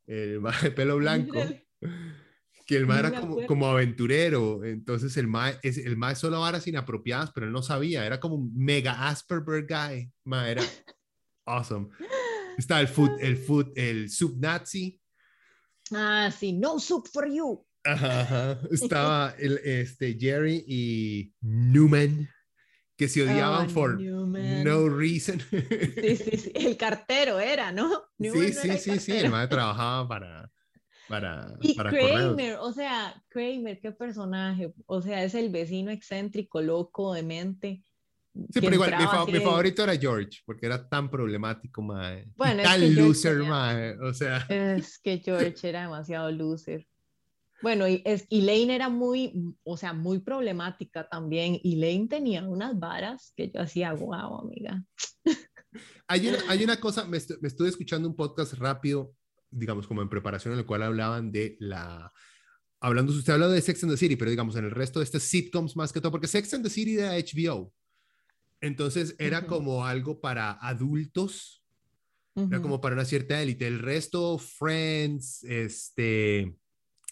el 0.07 0.43
de 0.63 0.71
pelo 0.73 0.97
blanco, 0.97 1.39
que 2.67 2.77
el 2.77 2.87
ma 2.87 3.01
era 3.01 3.21
como, 3.47 3.67
aventurero, 3.67 4.65
entonces 4.65 5.17
el 5.17 5.27
ma, 5.27 5.51
es, 5.63 5.79
el 5.79 5.97
ma 5.97 6.15
solo 6.15 6.41
varas 6.41 6.67
inapropiadas, 6.67 7.33
pero 7.33 7.47
él 7.47 7.53
no 7.53 7.63
sabía, 7.63 8.07
era 8.07 8.21
como 8.21 8.37
un 8.37 8.53
mega 8.55 9.09
Asperger 9.09 9.67
guy, 9.67 10.11
ma, 10.25 10.49
era 10.49 10.63
awesome. 11.47 11.89
Está 12.57 12.81
el 12.81 12.89
food, 12.89 13.11
el 13.21 13.37
food, 13.37 13.73
el 13.75 14.11
sub 14.11 14.39
nazi. 14.39 15.01
Ah, 15.93 16.31
sí, 16.31 16.53
no 16.53 16.79
soup 16.79 17.09
for 17.09 17.27
you. 17.29 17.65
Ajá, 17.85 18.61
Estaba 18.71 19.35
el, 19.39 19.59
este, 19.65 20.17
Jerry 20.19 20.65
y 20.67 21.33
Newman, 21.41 22.29
que 22.97 23.09
se 23.09 23.23
odiaban 23.23 23.69
oh, 23.71 23.75
por 23.75 24.01
no 24.01 24.89
reason. 24.89 25.41
Sí, 25.41 26.17
sí, 26.17 26.37
sí, 26.37 26.53
el 26.55 26.77
cartero 26.77 27.41
era, 27.41 27.73
¿no? 27.73 28.03
sí, 28.19 28.53
sí, 28.53 28.79
sí, 28.79 28.99
sí, 28.99 29.13
el 29.13 29.31
madre 29.31 29.49
trabajaba 29.49 30.07
para... 30.07 30.51
para, 31.09 31.55
y 31.61 31.75
para 31.75 31.91
Kramer, 31.91 32.57
o 32.61 32.73
sea, 32.73 33.23
Kramer, 33.29 33.81
qué 33.81 33.93
personaje, 33.93 34.75
o 34.87 35.01
sea, 35.01 35.25
es 35.25 35.35
el 35.35 35.51
vecino 35.51 35.91
excéntrico, 35.91 36.61
loco, 36.61 37.15
demente. 37.15 37.83
Sí, 38.33 38.61
pero 38.61 38.75
igual, 38.75 38.95
mi, 39.27 39.41
favorito 39.41 39.83
era 39.83 39.97
George, 39.97 40.41
porque 40.47 40.67
era 40.67 40.89
tan 40.89 41.11
problemático, 41.11 41.83
mae. 41.83 42.27
Bueno, 42.37 42.63
tan 42.63 42.95
loser, 42.95 43.39
mae. 43.39 43.99
O 43.99 44.15
sea. 44.15 44.47
Es 44.49 45.01
que 45.01 45.19
George 45.25 45.69
era 45.69 45.83
demasiado 45.83 46.31
loser. 46.31 46.87
Bueno, 47.63 47.87
y 47.87 48.03
es, 48.05 48.27
Elaine 48.31 48.75
era 48.75 48.89
muy, 48.89 49.33
o 49.65 49.77
sea, 49.77 49.93
muy 49.93 50.21
problemática 50.21 51.09
también. 51.09 51.61
Elaine 51.63 52.09
tenía 52.09 52.43
unas 52.49 52.79
varas 52.79 53.33
que 53.37 53.51
yo 53.55 53.61
hacía, 53.61 53.93
guau, 53.93 54.41
amiga. 54.41 54.83
Hay 56.09 56.27
una, 56.27 56.39
hay 56.49 56.65
una 56.65 56.81
cosa, 56.81 57.05
me, 57.05 57.19
me 57.41 57.47
estuve 57.47 57.69
escuchando 57.69 58.09
un 58.09 58.17
podcast 58.17 58.55
rápido 58.55 59.15
digamos, 59.51 59.87
como 59.87 60.03
en 60.03 60.09
preparación 60.09 60.55
en 60.55 60.61
el 60.61 60.67
cual 60.67 60.83
hablaban 60.83 61.33
de 61.33 61.57
la... 61.61 62.13
Hablando, 62.81 63.13
usted 63.13 63.35
habló 63.35 63.51
de 63.51 63.61
Sex 63.61 63.83
and 63.83 63.93
the 63.93 63.99
City, 63.99 64.17
pero 64.17 64.31
digamos, 64.31 64.57
en 64.57 64.65
el 64.65 64.71
resto 64.71 65.01
de 65.01 65.05
estas 65.05 65.25
sitcoms 65.25 65.77
más 65.77 65.93
que 65.93 66.01
todo, 66.01 66.13
porque 66.13 66.27
Sex 66.27 66.55
and 66.55 66.65
the 66.65 66.71
City 66.71 66.97
era 66.97 67.13
HBO. 67.13 67.73
Entonces 68.63 69.15
era 69.19 69.47
como 69.47 69.85
algo 69.85 70.21
para 70.21 70.53
adultos, 70.53 71.63
era 72.35 72.63
como 72.63 72.81
para 72.81 72.95
una 72.95 73.05
cierta 73.05 73.43
élite. 73.43 73.67
El 73.67 73.81
resto, 73.81 74.39
Friends, 74.39 75.43
este, 75.45 76.57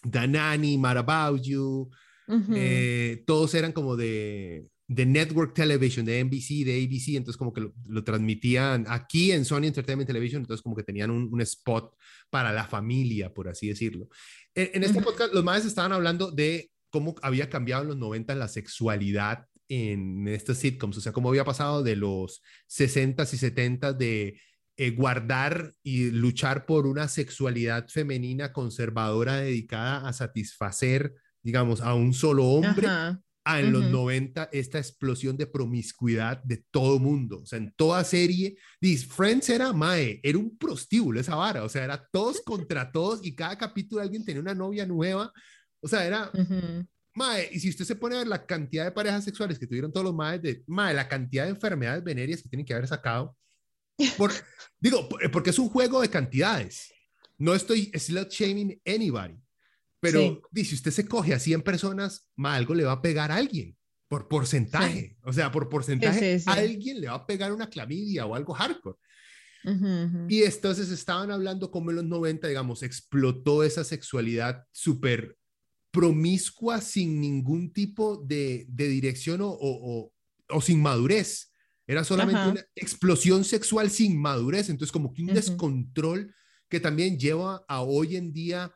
Nanny, 0.03 0.77
Mad 0.77 0.97
About 0.97 1.41
You, 1.41 1.89
eh, 2.55 3.23
todos 3.25 3.53
eran 3.55 3.71
como 3.71 3.95
de, 3.95 4.69
de 4.89 5.05
network 5.05 5.53
television, 5.53 6.03
de 6.03 6.23
NBC, 6.23 6.65
de 6.65 6.83
ABC, 6.83 7.15
entonces 7.15 7.37
como 7.37 7.53
que 7.53 7.71
lo, 7.87 8.03
transmitían 8.03 8.85
aquí 8.87 9.31
en 9.31 9.45
Sony 9.45 9.65
Entertainment 9.65 10.07
Television, 10.07 10.41
entonces 10.41 10.63
como 10.63 10.75
que 10.75 10.83
tenían 10.83 11.11
un, 11.11 11.41
spot 11.41 11.93
para 12.31 12.51
la 12.51 12.65
familia, 12.65 13.31
por 13.31 13.47
así 13.47 13.67
decirlo. 13.67 14.07
En, 14.55 14.83
este 14.83 14.99
podcast 15.01 15.31
los 15.31 15.43
madres 15.43 15.65
estaban 15.65 15.93
hablando 15.93 16.31
de 16.31 16.71
cómo 16.89 17.13
había 17.21 17.49
cambiado 17.51 17.83
en 17.83 17.89
los 17.89 17.97
90 17.97 18.33
la 18.33 18.47
sexualidad 18.47 19.45
en 19.67 20.27
estas 20.27 20.57
sitcoms, 20.57 20.97
o 20.97 21.01
sea, 21.01 21.11
cómo 21.11 21.29
había 21.29 21.45
pasado 21.45 21.83
de 21.83 21.95
los 21.95 22.41
60s 22.67 23.33
y 23.33 23.37
70s 23.37 23.95
de 23.95 24.41
eh, 24.81 24.91
guardar 24.91 25.75
y 25.83 26.09
luchar 26.09 26.65
por 26.65 26.87
una 26.87 27.09
sexualidad 27.09 27.89
femenina 27.89 28.53
conservadora 28.53 29.35
dedicada 29.35 30.07
a 30.07 30.13
satisfacer, 30.13 31.13
digamos, 31.43 31.81
a 31.81 31.95
un 31.95 32.13
solo 32.13 32.45
hombre 32.45 32.87
en 33.45 33.73
los 33.73 33.91
90 33.91 34.47
esta 34.53 34.77
explosión 34.77 35.35
de 35.35 35.47
promiscuidad 35.47 36.41
de 36.43 36.63
todo 36.71 36.97
mundo. 36.97 37.41
O 37.41 37.45
sea, 37.45 37.57
en 37.57 37.73
toda 37.75 38.05
serie, 38.05 38.55
dice, 38.79 39.05
Friends 39.05 39.49
era 39.49 39.73
Mae, 39.73 40.21
era 40.23 40.37
un 40.37 40.57
prostíbulo 40.57 41.19
esa 41.19 41.35
vara. 41.35 41.65
O 41.65 41.67
sea, 41.67 41.83
era 41.83 42.07
todos 42.09 42.39
contra 42.45 42.89
todos 42.89 43.19
y 43.21 43.35
cada 43.35 43.57
capítulo 43.57 44.01
alguien 44.01 44.23
tenía 44.23 44.41
una 44.41 44.55
novia 44.55 44.85
nueva. 44.85 45.33
O 45.81 45.89
sea, 45.89 46.05
era 46.05 46.31
Mae. 47.15 47.49
Y 47.51 47.59
si 47.59 47.67
usted 47.67 47.83
se 47.83 47.97
pone 47.97 48.15
a 48.15 48.19
ver 48.19 48.27
la 48.27 48.45
cantidad 48.45 48.85
de 48.85 48.93
parejas 48.93 49.25
sexuales 49.25 49.59
que 49.59 49.67
tuvieron 49.67 49.91
todos 49.91 50.05
los 50.05 50.15
Maes, 50.15 50.41
de 50.41 50.63
Mae, 50.67 50.93
la 50.93 51.09
cantidad 51.09 51.43
de 51.43 51.49
enfermedades 51.49 52.01
venéreas 52.01 52.41
que 52.41 52.47
tienen 52.47 52.65
que 52.65 52.73
haber 52.73 52.87
sacado. 52.87 53.35
Por, 54.17 54.31
digo, 54.79 55.07
porque 55.31 55.49
es 55.49 55.59
un 55.59 55.69
juego 55.69 56.01
de 56.01 56.09
cantidades. 56.09 56.93
No 57.37 57.53
estoy 57.53 57.91
slut 57.95 58.29
shaming 58.31 58.81
anybody. 58.85 59.39
Pero 59.99 60.41
si 60.55 60.75
usted 60.75 60.91
se 60.91 61.05
coge 61.05 61.33
a 61.33 61.39
100 61.39 61.61
personas, 61.61 62.29
algo 62.37 62.73
le 62.73 62.85
va 62.85 62.93
a 62.93 63.01
pegar 63.01 63.31
a 63.31 63.35
alguien, 63.35 63.75
por 64.07 64.27
porcentaje. 64.27 65.17
O 65.23 65.33
sea, 65.33 65.51
por 65.51 65.67
porcentaje, 65.67 66.41
alguien 66.45 67.01
le 67.01 67.07
va 67.07 67.15
a 67.15 67.27
pegar 67.27 67.51
una 67.51 67.69
clamidia 67.69 68.25
o 68.25 68.35
algo 68.35 68.53
hardcore. 68.53 68.97
Y 70.29 70.43
entonces 70.43 70.89
estaban 70.89 71.31
hablando 71.31 71.69
como 71.69 71.89
en 71.89 71.97
los 71.97 72.05
90, 72.05 72.47
digamos, 72.47 72.81
explotó 72.81 73.63
esa 73.63 73.83
sexualidad 73.83 74.63
súper 74.71 75.37
promiscua 75.91 76.81
sin 76.81 77.19
ningún 77.19 77.73
tipo 77.73 78.17
de, 78.17 78.65
de 78.69 78.87
dirección 78.87 79.41
o, 79.41 79.49
o, 79.49 80.13
o, 80.49 80.61
sin 80.61 80.81
madurez. 80.81 81.48
Era 81.89 82.03
solamente 82.03 82.47
una 82.47 82.65
explosión 82.75 83.43
sexual 83.43 83.89
sin 83.89 84.21
madurez. 84.21 84.69
Entonces, 84.69 84.91
como 84.91 85.11
que 85.11 85.23
un 85.23 85.33
descontrol 85.33 86.35
que 86.69 86.79
también 86.79 87.17
lleva 87.17 87.65
a 87.67 87.81
hoy 87.81 88.15
en 88.15 88.31
día 88.31 88.71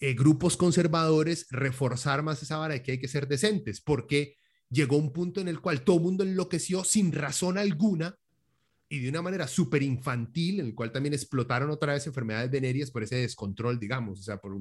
eh, 0.00 0.14
grupos 0.14 0.56
conservadores 0.56 1.46
reforzar 1.50 2.22
más 2.22 2.42
esa 2.42 2.56
vara 2.56 2.72
de 2.72 2.82
que 2.82 2.92
hay 2.92 2.98
que 2.98 3.06
ser 3.06 3.28
decentes, 3.28 3.82
porque 3.82 4.38
llegó 4.70 4.96
un 4.96 5.12
punto 5.12 5.42
en 5.42 5.48
el 5.48 5.60
cual 5.60 5.84
todo 5.84 5.96
el 5.96 6.04
mundo 6.04 6.24
enloqueció 6.24 6.84
sin 6.84 7.12
razón 7.12 7.58
alguna 7.58 8.16
y 8.88 9.00
de 9.00 9.10
una 9.10 9.20
manera 9.20 9.46
súper 9.46 9.82
infantil, 9.82 10.60
en 10.60 10.66
el 10.68 10.74
cual 10.74 10.90
también 10.90 11.12
explotaron 11.12 11.68
otra 11.68 11.92
vez 11.92 12.06
enfermedades 12.06 12.50
venéreas 12.50 12.90
por 12.90 13.02
ese 13.02 13.16
descontrol, 13.16 13.78
digamos, 13.78 14.20
o 14.20 14.22
sea, 14.22 14.38
por 14.38 14.58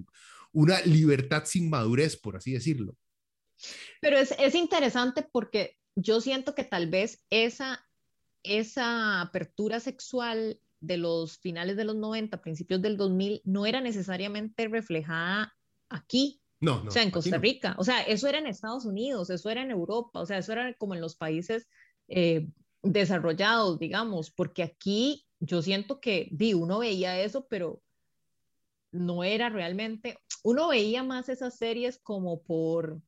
una 0.51 0.81
libertad 0.81 1.43
sin 1.45 1.69
madurez, 1.69 2.17
por 2.17 2.35
así 2.35 2.51
decirlo. 2.51 2.97
Pero 4.01 4.17
es, 4.17 4.35
es 4.37 4.55
interesante 4.55 5.25
porque 5.31 5.77
yo 5.95 6.19
siento 6.19 6.55
que 6.55 6.63
tal 6.63 6.89
vez 6.89 7.23
esa, 7.29 7.85
esa 8.43 9.21
apertura 9.21 9.79
sexual 9.79 10.59
de 10.79 10.97
los 10.97 11.37
finales 11.37 11.77
de 11.77 11.85
los 11.85 11.95
90, 11.95 12.41
principios 12.41 12.81
del 12.81 12.97
2000, 12.97 13.41
no 13.45 13.65
era 13.65 13.79
necesariamente 13.81 14.67
reflejada 14.67 15.55
aquí. 15.89 16.41
No, 16.59 16.83
no. 16.83 16.89
O 16.89 16.91
sea, 16.91 17.03
en 17.03 17.11
Costa 17.11 17.37
Rica. 17.37 17.75
O 17.77 17.83
sea, 17.83 18.01
eso 18.01 18.27
era 18.27 18.37
en 18.39 18.47
Estados 18.47 18.85
Unidos, 18.85 19.29
eso 19.29 19.49
era 19.49 19.61
en 19.61 19.71
Europa, 19.71 20.19
o 20.19 20.25
sea, 20.25 20.37
eso 20.37 20.51
era 20.51 20.73
como 20.75 20.93
en 20.93 21.01
los 21.01 21.15
países 21.15 21.67
eh, 22.07 22.49
desarrollados, 22.81 23.79
digamos, 23.79 24.29
porque 24.31 24.63
aquí 24.63 25.25
yo 25.39 25.61
siento 25.61 25.99
que, 25.99 26.29
di, 26.31 26.53
uno 26.53 26.79
veía 26.79 27.19
eso, 27.19 27.47
pero 27.47 27.81
no 28.91 29.23
era 29.23 29.49
realmente, 29.49 30.19
uno 30.43 30.67
veía 30.67 31.03
más 31.03 31.27
esas 31.29 31.57
series 31.57 31.97
como 31.97 32.41
por 32.43 33.01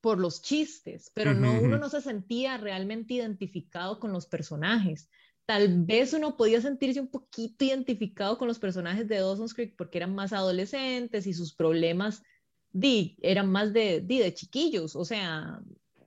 por 0.00 0.18
los 0.18 0.42
chistes, 0.42 1.10
pero 1.14 1.34
no 1.34 1.60
uno 1.60 1.78
no 1.78 1.88
se 1.88 2.00
sentía 2.00 2.56
realmente 2.56 3.14
identificado 3.14 4.00
con 4.00 4.12
los 4.12 4.26
personajes 4.26 5.08
tal 5.50 5.82
vez 5.82 6.12
uno 6.12 6.36
podía 6.36 6.60
sentirse 6.60 7.00
un 7.00 7.08
poquito 7.08 7.64
identificado 7.64 8.38
con 8.38 8.46
los 8.46 8.60
personajes 8.60 9.08
de 9.08 9.16
Dawson's 9.16 9.52
Creek 9.52 9.74
porque 9.76 9.98
eran 9.98 10.14
más 10.14 10.32
adolescentes 10.32 11.26
y 11.26 11.34
sus 11.34 11.52
problemas 11.52 12.22
di, 12.70 13.18
eran 13.20 13.50
más 13.50 13.72
de, 13.72 14.00
di, 14.00 14.20
de 14.20 14.32
chiquillos, 14.32 14.94
o 14.94 15.04
sea, 15.04 15.60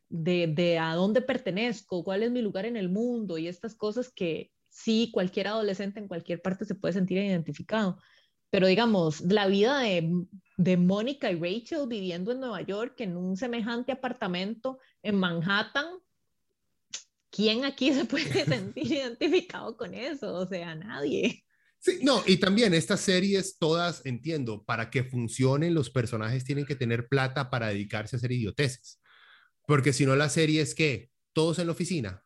de, 0.08 0.48
de 0.48 0.80
a 0.80 0.96
dónde 0.96 1.22
pertenezco, 1.22 2.06
cuál 2.06 2.24
es 2.24 2.32
mi 2.32 2.42
lugar 2.42 2.66
en 2.66 2.78
el 2.78 2.88
mundo 2.88 3.38
y 3.38 3.50
estas 3.50 3.76
cosas 3.76 4.10
que 4.10 4.54
sí, 4.70 5.10
cualquier 5.14 5.50
adolescente 5.50 6.00
en 6.00 6.08
cualquier 6.08 6.42
parte 6.42 6.64
se 6.64 6.76
puede 6.76 6.94
sentir 6.94 7.18
identificado. 7.18 7.98
Pero 8.50 8.68
digamos, 8.68 9.20
la 9.22 9.48
vida 9.48 9.80
de, 9.80 10.10
de 10.58 10.78
Mónica 10.78 11.32
y 11.32 11.36
Rachel 11.36 11.88
viviendo 11.88 12.32
en 12.32 12.40
Nueva 12.40 12.62
York 12.62 12.96
en 13.00 13.18
un 13.18 13.38
semejante 13.38 13.92
apartamento 13.92 14.80
en 15.02 15.16
Manhattan, 15.16 15.86
¿quién 17.30 17.66
aquí 17.66 17.94
se 17.94 18.06
puede 18.06 18.46
sentir 18.46 18.92
identificado 18.92 19.76
con 19.76 19.94
eso? 19.94 20.34
O 20.34 20.48
sea, 20.48 20.76
nadie. 20.76 21.44
Sí, 21.80 22.00
no, 22.02 22.24
y 22.26 22.38
también 22.38 22.74
estas 22.74 23.02
series 23.02 23.58
todas, 23.58 24.06
entiendo, 24.06 24.64
para 24.64 24.90
que 24.90 25.04
funcionen 25.04 25.74
los 25.74 25.90
personajes 25.90 26.46
tienen 26.46 26.66
que 26.66 26.76
tener 26.76 27.10
plata 27.10 27.50
para 27.50 27.68
dedicarse 27.68 28.16
a 28.16 28.18
hacer 28.18 28.32
idioteces. 28.32 29.02
Porque 29.68 29.92
si 29.92 30.06
no, 30.06 30.16
la 30.16 30.30
serie 30.30 30.62
es 30.62 30.76
que 30.76 31.12
todos 31.34 31.60
en 31.60 31.68
la 31.68 31.74
oficina 31.74 32.23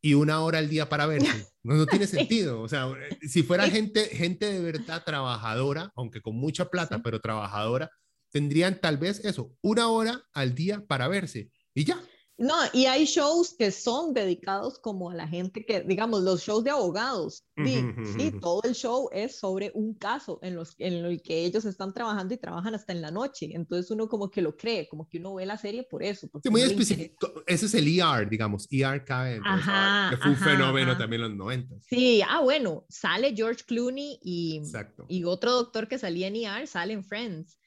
y 0.00 0.14
una 0.14 0.40
hora 0.42 0.58
al 0.58 0.68
día 0.68 0.88
para 0.88 1.06
verse. 1.06 1.46
No, 1.64 1.74
no 1.74 1.86
tiene 1.86 2.06
sentido. 2.06 2.62
O 2.62 2.68
sea, 2.68 2.88
si 3.20 3.42
fuera 3.42 3.68
gente, 3.68 4.06
gente 4.06 4.46
de 4.50 4.60
verdad 4.60 5.02
trabajadora, 5.04 5.92
aunque 5.96 6.22
con 6.22 6.34
mucha 6.34 6.70
plata, 6.70 7.02
pero 7.02 7.20
trabajadora, 7.20 7.90
tendrían 8.30 8.80
tal 8.80 8.96
vez 8.96 9.22
eso, 9.22 9.54
una 9.60 9.88
hora 9.88 10.22
al 10.32 10.54
día 10.54 10.86
para 10.86 11.08
verse 11.08 11.50
y 11.74 11.84
ya. 11.84 12.00
No, 12.38 12.54
y 12.72 12.86
hay 12.86 13.04
shows 13.04 13.52
que 13.58 13.72
son 13.72 14.14
dedicados 14.14 14.78
como 14.78 15.10
a 15.10 15.14
la 15.14 15.26
gente 15.26 15.66
que, 15.66 15.80
digamos, 15.80 16.22
los 16.22 16.40
shows 16.40 16.62
de 16.62 16.70
abogados. 16.70 17.44
Sí, 17.56 18.30
todo 18.40 18.62
el 18.62 18.76
show 18.76 19.08
es 19.12 19.40
sobre 19.40 19.72
un 19.74 19.94
caso 19.94 20.38
en, 20.42 20.54
los, 20.54 20.76
en 20.78 21.04
el 21.04 21.20
que 21.20 21.44
ellos 21.44 21.64
están 21.64 21.92
trabajando 21.92 22.32
y 22.34 22.36
trabajan 22.36 22.76
hasta 22.76 22.92
en 22.92 23.02
la 23.02 23.10
noche. 23.10 23.50
Entonces 23.52 23.90
uno 23.90 24.08
como 24.08 24.30
que 24.30 24.40
lo 24.40 24.56
cree, 24.56 24.88
como 24.88 25.08
que 25.08 25.18
uno 25.18 25.34
ve 25.34 25.46
la 25.46 25.58
serie 25.58 25.82
por 25.82 26.04
eso. 26.04 26.30
Sí, 26.40 26.48
muy 26.48 26.62
específico. 26.62 27.42
Ese 27.44 27.66
es 27.66 27.74
el 27.74 27.88
ER, 27.88 28.30
digamos, 28.30 28.68
ER 28.70 29.04
cabe. 29.04 29.40
que 30.10 30.16
fue 30.16 30.30
un 30.30 30.36
fenómeno 30.36 30.96
también 30.96 31.22
en 31.22 31.30
los 31.30 31.36
90. 31.38 31.74
Sí, 31.88 32.22
ah, 32.22 32.40
bueno, 32.40 32.86
sale 32.88 33.34
George 33.34 33.64
Clooney 33.66 34.20
y, 34.22 34.62
y 35.08 35.24
otro 35.24 35.50
doctor 35.54 35.88
que 35.88 35.98
salía 35.98 36.28
en 36.28 36.36
ER, 36.36 36.68
sale 36.68 36.92
en 36.92 37.02
Friends. 37.02 37.58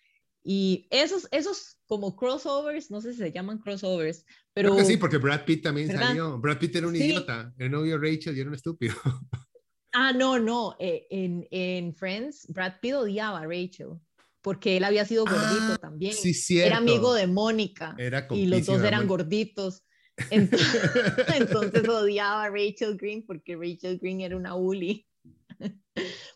Y 0.44 0.88
esos, 0.90 1.28
esos 1.32 1.78
como 1.86 2.16
crossovers, 2.16 2.90
no 2.90 3.02
sé 3.02 3.14
si 3.14 3.20
se 3.20 3.32
llaman 3.32 3.60
crossovers, 3.60 4.26
pero... 4.54 4.72
Creo 4.72 4.82
que 4.82 4.92
sí, 4.92 4.98
porque 4.98 5.18
Brad 5.18 5.46
Pitt 5.46 5.64
también 5.64 5.92
salió. 5.92 6.40
Brad 6.40 6.58
Pitt 6.58 6.76
era 6.76 6.88
un 6.88 6.96
idiota, 6.96 7.54
el 7.58 7.70
novio 7.70 8.00
Rachel 8.00 8.36
y 8.36 8.40
era 8.42 8.50
un 8.50 8.56
estúpido. 8.56 8.96
Ah, 9.94 10.14
no, 10.14 10.40
no, 10.40 10.78
eh, 10.80 11.06
en, 11.10 11.46
en, 11.52 11.94
Friends, 11.94 12.48
Brad 12.48 12.76
Pitt 12.82 12.94
odiaba 12.94 13.40
a 13.40 13.46
Rachel, 13.46 14.00
porque 14.42 14.78
él 14.78 14.86
había 14.86 15.04
sido 15.04 15.26
gordito 15.26 15.74
ah, 15.74 15.78
también. 15.82 16.14
Sí, 16.14 16.34
cierto. 16.34 16.68
Era 16.68 16.78
amigo 16.78 17.14
de 17.14 17.28
Mónica. 17.28 17.94
Era 17.98 18.26
y 18.32 18.46
los 18.46 18.66
dos 18.66 18.82
eran 18.84 19.06
gorditos. 19.06 19.84
Entonces, 20.30 20.70
entonces 21.36 21.88
odiaba 21.90 22.46
a 22.46 22.50
Rachel 22.50 22.96
Green 22.96 23.26
porque 23.26 23.58
Rachel 23.58 24.00
Green 24.02 24.22
era 24.22 24.38
una 24.38 24.54
bully. 24.54 25.06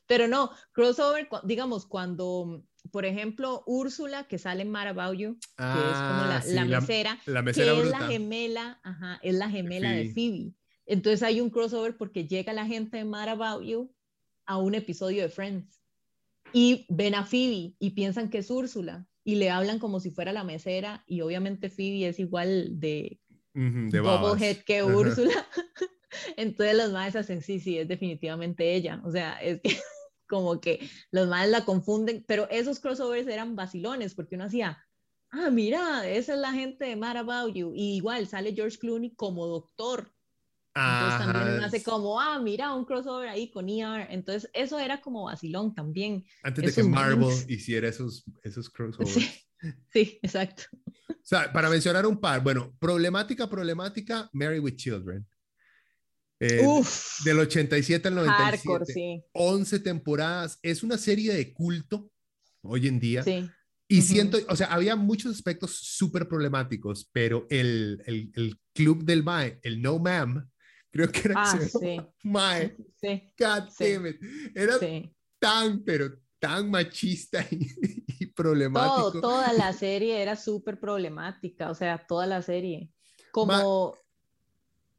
Pero 0.07 0.27
no, 0.27 0.51
crossover, 0.73 1.27
digamos, 1.43 1.85
cuando 1.85 2.61
por 2.91 3.05
ejemplo, 3.05 3.63
Úrsula, 3.65 4.27
que 4.27 4.37
sale 4.37 4.61
en 4.63 4.71
Mad 4.71 4.87
About 4.87 5.17
You, 5.17 5.37
que 5.57 5.91
es 5.91 5.97
como 6.07 6.25
la, 6.25 6.37
Ah, 6.37 6.65
mesera, 6.65 7.19
la 7.25 7.41
mesera 7.41 7.65
que 7.65 7.77
es 7.77 7.83
bruta. 7.83 7.99
la 7.99 8.07
gemela, 8.07 8.79
ajá, 8.83 9.19
es 9.23 9.35
la 9.35 9.49
gemela 9.49 9.91
de 9.91 10.05
Phoebe. 10.13 10.53
Entonces 10.85 11.23
hay 11.23 11.41
un 11.41 11.49
crossover 11.49 11.97
porque 11.97 12.27
llega 12.27 12.53
la 12.53 12.65
gente 12.65 12.97
de 12.97 13.05
Mad 13.05 13.29
About 13.29 13.63
You 13.63 13.91
a 14.45 14.57
un 14.57 14.75
episodio 14.75 15.23
de 15.23 15.29
Friends 15.29 15.81
y 16.53 16.85
ven 16.89 17.15
a 17.15 17.25
Phoebe 17.25 17.75
y 17.79 17.91
piensan 17.91 18.29
que 18.29 18.39
es 18.39 18.51
Úrsula 18.51 19.07
y 19.23 19.35
le 19.35 19.49
hablan 19.49 19.79
como 19.79 19.99
si 19.99 20.11
fuera 20.11 20.31
la 20.31 20.43
mesera 20.43 21.03
y 21.07 21.21
obviamente 21.21 21.69
Phoebe 21.69 22.07
es 22.07 22.19
igual 22.19 22.79
de 22.79 23.19
Ujú, 23.55 23.89
de 23.89 23.99
babas. 24.01 24.33
Bubblehead 24.33 24.57
que. 24.63 24.83
Úrsula. 24.83 25.47
Entonces 26.37 26.77
los 26.77 26.91
maes 26.91 27.15
hacen, 27.15 27.41
sí, 27.41 27.59
sí, 27.59 27.77
es 27.77 27.87
definitivamente 27.87 28.75
ella. 28.75 29.01
O 29.03 29.11
sea, 29.11 29.41
es 29.41 29.61
que 29.61 29.75
como 30.27 30.59
que 30.59 30.89
los 31.11 31.27
maes 31.27 31.49
la 31.49 31.65
confunden, 31.65 32.23
pero 32.27 32.49
esos 32.49 32.79
crossovers 32.79 33.27
eran 33.27 33.55
vacilones 33.55 34.13
porque 34.13 34.35
uno 34.35 34.45
hacía, 34.45 34.83
ah, 35.31 35.49
mira, 35.49 36.07
esa 36.07 36.33
es 36.33 36.39
la 36.39 36.51
gente 36.51 36.85
de 36.85 36.95
Mad 36.95 37.17
About 37.17 37.53
You. 37.55 37.73
Y 37.75 37.95
igual 37.95 38.27
sale 38.27 38.53
George 38.53 38.77
Clooney 38.77 39.15
como 39.15 39.47
doctor. 39.47 40.11
Entonces 40.77 41.19
también 41.19 41.55
uno 41.55 41.65
hace 41.65 41.83
como, 41.83 42.19
ah, 42.19 42.37
mira, 42.39 42.73
un 42.73 42.83
crossover 42.83 43.29
ahí 43.29 43.49
con 43.49 43.69
ER. 43.69 44.07
Entonces 44.09 44.49
eso 44.53 44.77
era 44.77 44.99
como 44.99 45.25
vacilón 45.25 45.73
también. 45.73 46.25
Antes 46.43 46.65
de 46.65 46.73
que 46.73 46.81
esos 46.81 46.91
Marvel 46.91 47.19
links. 47.19 47.45
hiciera 47.49 47.87
esos, 47.87 48.25
esos 48.43 48.69
crossovers. 48.71 49.13
Sí, 49.13 49.45
sí, 49.91 50.19
exacto. 50.21 50.63
O 51.09 51.27
sea, 51.27 51.51
para 51.51 51.69
mencionar 51.69 52.05
un 52.05 52.19
par, 52.19 52.43
bueno, 52.43 52.75
problemática, 52.77 53.49
problemática, 53.49 54.29
Married 54.33 54.61
with 54.61 54.75
Children. 54.75 55.25
Eh, 56.39 56.65
Uf, 56.65 57.23
del 57.23 57.39
87 57.39 58.07
al 58.09 58.15
97. 58.15 58.57
hardcore, 58.57 58.85
sí. 58.85 59.23
11 59.33 59.79
temporadas. 59.79 60.59
Es 60.61 60.83
una 60.83 60.97
serie 60.97 61.33
de 61.33 61.53
culto 61.53 62.11
hoy 62.61 62.87
en 62.87 62.99
día. 62.99 63.23
Sí. 63.23 63.49
Y 63.87 63.99
Ujú. 63.99 64.07
siento, 64.07 64.37
o 64.49 64.55
sea, 64.55 64.67
había 64.67 64.95
muchos 64.95 65.33
aspectos 65.33 65.77
súper 65.77 66.27
problemáticos, 66.27 67.07
pero 67.11 67.45
el, 67.49 68.01
el, 68.05 68.31
el 68.35 68.59
club 68.73 69.03
del 69.03 69.23
MAE, 69.23 69.59
el 69.61 69.81
No 69.81 69.99
Ma'am, 69.99 70.49
creo 70.91 71.11
que 71.11 71.19
era 71.25 71.35
Ah, 71.37 71.57
que 71.57 71.65
se 71.69 71.79
sí. 71.79 71.97
MAE, 72.23 72.75
Sí, 72.99 73.33
God 73.37 73.69
damn 73.79 74.07
it. 74.07 74.17
Era 74.55 74.77
tan, 75.39 75.83
pero 75.83 76.19
tan 76.39 76.69
machista 76.71 77.45
y, 77.51 77.67
y 78.19 78.25
problemático. 78.27 79.11
Todo, 79.11 79.21
toda 79.21 79.53
la 79.53 79.71
serie 79.71 80.21
era 80.21 80.35
súper 80.35 80.79
problemática, 80.79 81.69
o 81.69 81.75
sea, 81.75 82.05
toda 82.07 82.25
la 82.25 82.41
serie. 82.41 82.89
Como 83.31 83.95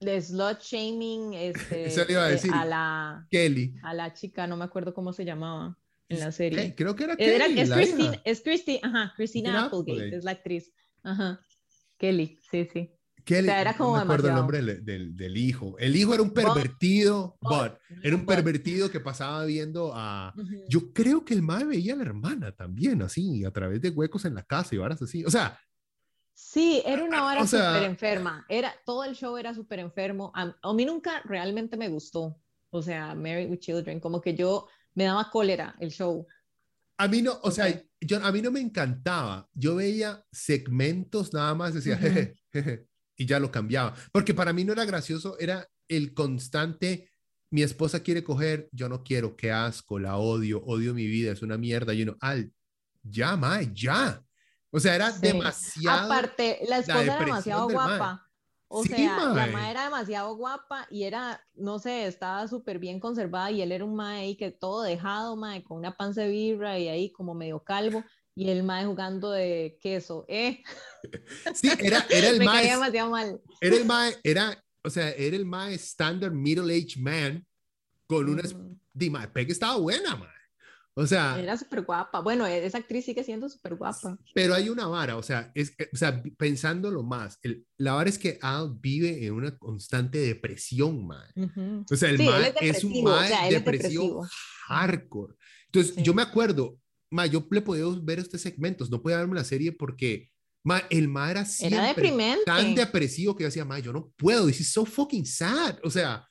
de 0.01 0.20
slot 0.20 0.61
shaming 0.61 1.32
este, 1.34 1.86
Eso 1.86 2.05
le 2.05 2.12
iba 2.12 2.24
a 2.24 2.28
eh, 2.28 2.32
decir. 2.32 2.51
la, 2.51 3.26
Kelly. 3.30 3.74
a 3.82 3.94
la 3.94 4.12
chica, 4.12 4.47
no 4.47 4.57
me 4.57 4.64
acuerdo 4.64 4.92
cómo 4.94 5.12
se 5.12 5.24
llamaba 5.24 5.78
en 6.09 6.20
la 6.20 6.28
Eh, 6.28 6.32
serie. 6.32 6.74
creo 6.74 6.94
que 6.94 7.05
era 7.05 7.14
Era- 7.18 7.47
Kelly. 7.47 7.61
es, 7.61 7.70
Christine, 7.72 8.20
es 8.24 8.40
Christine, 8.42 8.80
ajá, 8.82 9.12
Christina 9.16 9.64
Applegate, 9.64 9.90
Applegate. 9.92 10.16
es 10.16 10.24
la 10.24 10.30
actriz. 10.32 10.72
Ajá. 11.03 11.40
Kelly, 11.99 12.38
sí, 12.51 12.68
sí. 12.72 12.92
Kelly, 13.24 13.49
o 13.49 13.51
sea, 13.51 13.61
era 13.61 13.72
no 13.72 13.78
como 13.78 13.97
me 13.97 14.03
acuerdo 14.03 14.28
el 14.28 14.34
nombre 14.34 14.62
del, 14.62 14.84
del, 14.84 15.16
del 15.16 15.36
hijo. 15.36 15.76
El 15.80 15.97
hijo 15.97 16.14
era 16.14 16.22
un 16.22 16.30
pervertido, 16.32 17.36
Bud, 17.40 17.51
Bud. 17.51 17.70
Era 18.05 18.14
un 18.14 18.24
Bud. 18.24 18.34
pervertido 18.34 18.88
que 18.90 19.01
pasaba 19.01 19.44
viendo 19.44 19.92
a... 19.94 20.32
Ujú. 20.36 20.64
Yo 20.68 20.92
creo 20.92 21.24
que 21.24 21.34
el 21.34 21.42
mae 21.42 21.64
veía 21.64 21.94
a 21.94 21.97
la 21.97 22.05
hermana 22.05 22.53
también, 22.53 23.03
así, 23.03 23.44
a 23.44 23.51
través 23.51 23.80
de 23.80 23.90
huecos 23.90 24.24
en 24.26 24.34
la 24.34 24.44
casa 24.44 24.74
y 24.74 24.78
varas 24.78 25.03
así. 25.03 25.24
O 25.24 25.30
sea, 25.30 25.59
Sí, 26.39 26.82
era 26.84 27.03
una 27.03 27.22
vara 27.22 27.43
O 27.43 27.47
sea- 27.47 27.72
súper 27.72 27.89
enferma. 27.89 28.45
Era, 28.49 28.74
todo 28.84 29.05
el 29.05 29.14
show 29.16 29.39
era 29.39 29.55
súper 29.55 29.78
enfermo. 29.78 30.32
A, 30.34 30.55
a 30.62 30.72
mí 30.74 30.84
nunca 30.84 31.22
realmente 31.24 31.78
me 31.78 31.89
gustó. 31.89 32.39
O 32.70 32.82
sea, 32.82 33.14
Married 33.14 33.49
with 33.49 33.61
Children, 33.61 34.01
como 34.01 34.20
que 34.20 34.34
yo 34.34 34.68
me 34.95 35.05
daba 35.05 35.30
cólera 35.30 35.74
el 35.80 35.91
show. 35.91 36.26
a 36.99 37.09
mí 37.09 37.22
no, 37.22 37.39
o 37.43 37.51
sea, 37.51 37.82
yo, 38.01 38.22
a 38.24 38.32
mí 38.32 38.43
no 38.43 38.51
me 38.51 38.61
encantaba. 38.61 39.49
Yo 39.55 39.76
veía 39.76 40.22
segmentos 40.30 41.32
nada 41.32 41.55
más, 41.55 41.72
decía, 41.74 41.95
Ujú. 41.95 42.03
jeje, 42.05 42.34
jeje, 42.53 42.87
y 43.16 43.24
ya 43.26 43.41
lo 43.41 43.51
cambiaba. 43.51 43.95
Porque 44.12 44.34
para 44.34 44.53
mí 44.53 44.64
no 44.64 44.72
era 44.74 44.84
gracioso, 44.84 45.39
era 45.39 45.66
el 45.89 46.12
constante, 46.14 47.09
mi 47.51 47.62
esposa 47.62 48.01
quiere 48.03 48.22
coger, 48.24 48.68
yo 48.72 48.89
no 48.91 49.03
quiero, 49.05 49.37
qué 49.37 49.53
asco, 49.53 49.99
la 49.99 50.16
odio, 50.18 50.62
odio 50.64 50.93
mi 50.93 51.07
vida, 51.07 51.32
es 51.32 51.41
una 51.43 51.57
mierda. 51.57 51.95
Y 51.95 52.03
uno, 52.03 52.16
al, 52.20 52.53
ya, 53.03 53.37
mae, 53.37 53.70
ya. 53.72 54.22
O 54.77 54.81
sea, 54.81 54.95
era 54.95 55.11
Sí. 55.11 55.20
demasiado. 55.22 56.05
Aparte, 56.05 56.61
la 56.68 56.79
esposa 56.79 57.03
era 57.03 57.18
demasiado 57.18 57.68
guapa. 57.70 58.22
O 58.68 58.83
Sí, 58.83 58.91
sea, 58.91 59.24
la 59.33 59.47
mae 59.47 59.70
era 59.70 59.85
demasiado 59.85 60.37
guapa 60.37 60.87
y 60.91 61.05
era, 61.05 61.41
no 61.55 61.79
sé, 61.79 62.07
estaba 62.07 62.47
súper 62.47 62.79
bien 62.79 63.01
conservada 63.01 63.51
y 63.51 63.62
él 63.62 63.72
era 63.72 63.85
un 63.85 63.95
mae 63.95 64.20
ahí 64.24 64.37
que 64.37 64.51
todo 64.51 64.83
dejado, 64.83 65.35
mae, 65.37 65.62
con 65.62 65.79
una 65.79 65.97
panza 65.97 66.22
de 66.22 66.29
birra 66.29 66.79
y 66.79 66.89
ahí 66.89 67.11
como 67.11 67.33
medio 67.33 67.62
calvo 67.62 68.05
y 68.35 68.51
el 68.51 68.64
mae 68.64 68.85
jugando 68.85 69.31
de 69.31 69.79
queso. 69.81 70.27
Eh, 70.29 70.62
Sí, 71.55 71.70
era, 71.79 72.05
era 72.11 72.29
el 72.29 72.39
me 72.41 72.45
mae, 72.45 72.66
demasiado 72.68 73.11
mal. 73.11 73.41
era 73.62 73.77
el 73.77 73.85
mae, 73.87 74.14
era, 74.24 74.62
o 74.85 74.91
sea, 74.91 75.11
era 75.11 75.37
el 75.37 75.47
mae 75.47 75.74
standard 75.79 76.33
middle-aged 76.35 76.99
man 77.01 77.47
con 78.07 78.29
una, 78.29 78.43
Ujú. 78.43 78.77
di, 78.93 79.09
mae, 79.09 79.29
Peg 79.29 79.51
estaba 79.53 79.77
buena, 79.79 80.16
mae. 80.16 80.36
O 80.99 81.07
sea, 81.07 81.38
Era 81.38 81.59
súper 81.59 81.82
guapa. 81.82 82.20
Bueno, 82.20 82.47
e, 82.47 82.64
esa 82.64 82.78
actriz 82.78 83.05
sigue 83.05 83.22
siendo 83.22 83.49
súper 83.51 83.74
guapa. 83.74 84.16
pero 84.34 84.55
hay 84.55 84.70
una 84.70 84.86
vara, 84.86 85.16
o 85.18 85.22
sea, 85.22 85.53
es, 85.55 85.76
que- 85.76 85.90
o 85.92 85.97
sea, 85.97 86.22
pensándolo 86.38 87.03
más, 87.03 87.38
el, 87.42 87.66
la 87.76 87.92
vara 87.92 88.09
es 88.09 88.18
que 88.18 88.38
Al 88.40 88.74
vive 88.80 89.26
en 89.26 89.34
una 89.34 89.57
constante 89.59 90.18
depresión, 90.18 91.07
mae. 91.07 91.28
Ujú. 91.36 91.84
O 91.90 91.97
sea, 91.97 92.09
el 92.09 92.16
Sí, 92.16 92.24
mae 92.24 92.55
es 92.62 92.78
es, 92.78 92.84
un 92.84 92.92
depresivo, 92.94 93.11
o 93.11 93.22
sea, 93.24 93.49
depresivo. 93.51 94.26
hardcore. 94.68 95.34
Entonces, 95.66 95.94
Sí. 95.97 96.03
yo 96.03 96.14
me 96.14 96.22
acuerdo, 96.22 96.78
mae, 97.11 97.28
yo 97.28 97.47
le 97.51 97.61
podía 97.61 97.84
ver 98.03 98.18
estos 98.18 98.40
segmentos, 98.40 98.90
no 98.90 99.03
podía 99.03 99.18
verme 99.18 99.34
la 99.34 99.44
serie 99.44 99.72
porque, 99.72 100.30
mae, 100.64 100.82
el 100.90 101.09
mae 101.09 101.30
era 101.32 101.44
siempre 101.44 101.78
Era 101.78 101.88
deprimente. 101.88 102.44
tan 102.47 102.74
depresivo 102.74 103.36
que 103.36 103.42
yo 103.42 103.49
decía, 103.49 103.64
mae, 103.66 103.82
yo 103.82 103.92
no 103.92 104.12
puedo, 104.16 104.47
this 104.47 104.61
is 104.62 104.72
so 104.72 104.86
fucking 104.86 105.26
sad. 105.26 105.76
O 105.84 105.90
sea, 105.90 106.26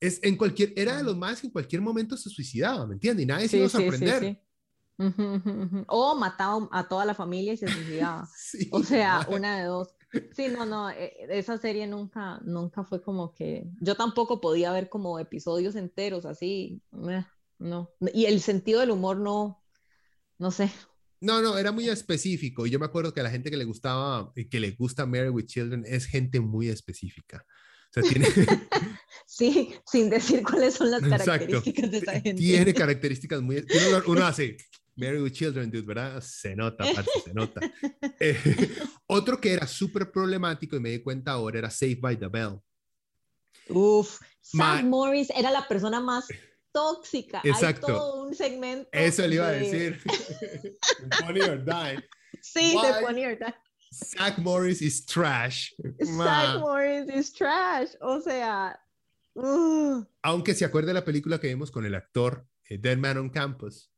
es 0.00 0.20
en 0.22 0.36
cualquier, 0.36 0.72
era 0.76 0.96
de 0.96 1.02
los 1.02 1.16
más 1.16 1.40
que 1.40 1.48
en 1.48 1.52
cualquier 1.52 1.82
momento 1.82 2.16
se 2.16 2.30
suicidaba, 2.30 2.86
¿me 2.86 2.94
entiendes? 2.94 3.24
Y 3.24 3.26
nadie 3.26 3.48
se 3.48 3.56
iba 3.58 3.66
a 3.66 3.70
sorprender. 3.70 4.40
O 5.88 6.14
mataba 6.16 6.68
a 6.72 6.88
toda 6.88 7.04
la 7.04 7.14
familia 7.14 7.52
y 7.52 7.56
se 7.56 7.68
suicidaba. 7.68 8.28
O 8.72 8.82
sea, 8.82 9.26
una 9.30 9.58
de 9.58 9.64
dos. 9.64 9.94
Sí, 10.34 10.48
no, 10.48 10.64
no, 10.64 10.90
eh, 10.90 11.12
esa 11.28 11.58
serie 11.58 11.86
nunca, 11.86 12.40
nunca 12.44 12.84
fue 12.84 13.02
como 13.02 13.34
que. 13.34 13.64
Yo 13.80 13.94
tampoco 13.94 14.40
podía 14.40 14.72
ver 14.72 14.88
como 14.88 15.18
episodios 15.18 15.76
enteros 15.76 16.24
así. 16.24 16.82
eh, 17.08 17.24
No. 17.58 17.90
Y 18.14 18.24
el 18.24 18.40
sentido 18.40 18.80
del 18.80 18.90
humor 18.90 19.18
no, 19.18 19.62
no 20.38 20.50
sé. 20.50 20.72
No, 21.20 21.42
no, 21.42 21.58
era 21.58 21.72
muy 21.72 21.88
específico. 21.88 22.66
Y 22.66 22.70
yo 22.70 22.78
me 22.78 22.86
acuerdo 22.86 23.12
que 23.12 23.20
a 23.20 23.24
la 23.24 23.30
gente 23.30 23.50
que 23.50 23.56
le 23.56 23.64
gustaba, 23.64 24.32
y 24.36 24.48
que 24.48 24.60
le 24.60 24.70
gusta 24.72 25.04
Married 25.04 25.32
with 25.32 25.46
Children, 25.46 25.84
es 25.86 26.06
gente 26.06 26.40
muy 26.40 26.68
específica. 26.68 27.44
Sea, 27.90 28.02
tiene, 28.02 28.26
Sí, 29.26 29.74
sin 29.90 30.10
decir 30.10 30.42
cuáles 30.42 30.74
son 30.74 30.90
las 30.90 31.02
Exacto. 31.02 31.24
características 31.24 31.90
de 31.90 31.98
esa 31.98 32.12
gente. 32.12 32.34
tiene 32.34 32.74
características 32.74 33.40
muy... 33.40 33.56
Uno, 33.88 34.02
uno 34.06 34.26
hace 34.26 34.56
Married 34.96 35.22
with 35.22 35.32
Children, 35.32 35.70
dude, 35.70 35.86
¿verdad? 35.86 36.20
Se 36.20 36.56
nota, 36.56 36.84
parce, 36.94 37.10
se 37.24 37.32
nota. 37.34 37.60
Eh, 38.20 38.36
otro 39.06 39.40
que 39.40 39.52
era 39.52 39.64
súper 39.66 40.10
problemático 40.10 40.74
y 40.74 40.80
me 40.80 40.90
di 40.90 40.98
cuenta 41.02 41.30
ahora 41.32 41.58
era 41.58 41.70
Saved 41.70 42.00
by 42.00 42.18
the 42.18 42.26
Bell. 42.26 42.60
Uf, 43.68 44.20
Sam 44.40 44.88
Morris 44.88 45.28
era 45.30 45.52
la 45.52 45.68
persona 45.68 46.00
más 46.00 46.26
tóxica. 46.72 47.40
Exacto. 47.44 47.86
Hay 47.86 47.92
todo 47.92 48.24
un 48.26 48.34
segmento. 48.34 48.88
Eso 48.92 49.24
le 49.26 49.36
iba 49.36 49.46
a 49.46 49.52
de- 49.52 49.58
decir. 49.60 50.00
Funny 51.24 51.40
or 51.42 51.64
die. 51.64 52.02
Sí, 52.40 52.74
Why? 52.76 52.86
de 52.88 53.06
Funny 53.06 53.24
or 53.26 53.38
Die. 53.38 53.54
Zach 53.92 54.38
Morris 54.38 54.82
is 54.82 55.04
trash. 55.04 55.72
Ma. 56.00 56.24
Zack 56.24 56.60
Morris 56.60 57.08
is 57.08 57.32
trash. 57.32 57.88
O 58.00 58.20
sea, 58.20 58.78
uh, 59.34 60.04
Aunque 60.22 60.54
se 60.54 60.64
acuerde 60.64 60.88
de 60.88 60.94
la 60.94 61.04
película 61.04 61.40
que 61.40 61.48
vimos 61.48 61.70
con 61.70 61.84
el 61.84 61.94
actor 61.94 62.46
eh, 62.68 62.78
Dead 62.78 62.98
Man 62.98 63.18
on 63.18 63.30
Campus, 63.30 63.90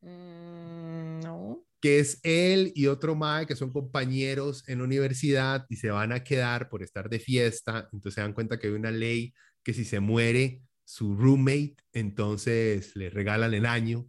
mm, 0.00 1.20
no. 1.20 1.64
que 1.80 1.98
es 1.98 2.20
él 2.22 2.72
y 2.74 2.86
otro 2.86 3.14
Mae 3.14 3.46
que 3.46 3.56
son 3.56 3.72
compañeros 3.72 4.66
en 4.68 4.78
la 4.78 4.84
universidad 4.84 5.66
y 5.68 5.76
se 5.76 5.90
van 5.90 6.12
a 6.12 6.24
quedar 6.24 6.68
por 6.68 6.82
estar 6.82 7.08
de 7.10 7.18
fiesta. 7.18 7.88
Entonces 7.92 8.14
se 8.14 8.20
dan 8.22 8.32
cuenta 8.32 8.58
que 8.58 8.68
hay 8.68 8.72
una 8.72 8.90
ley 8.90 9.34
que 9.62 9.74
si 9.74 9.84
se 9.84 10.00
muere 10.00 10.62
su 10.84 11.16
roommate, 11.16 11.76
entonces 11.92 12.94
le 12.94 13.10
regalan 13.10 13.52
el 13.52 13.66
año 13.66 14.08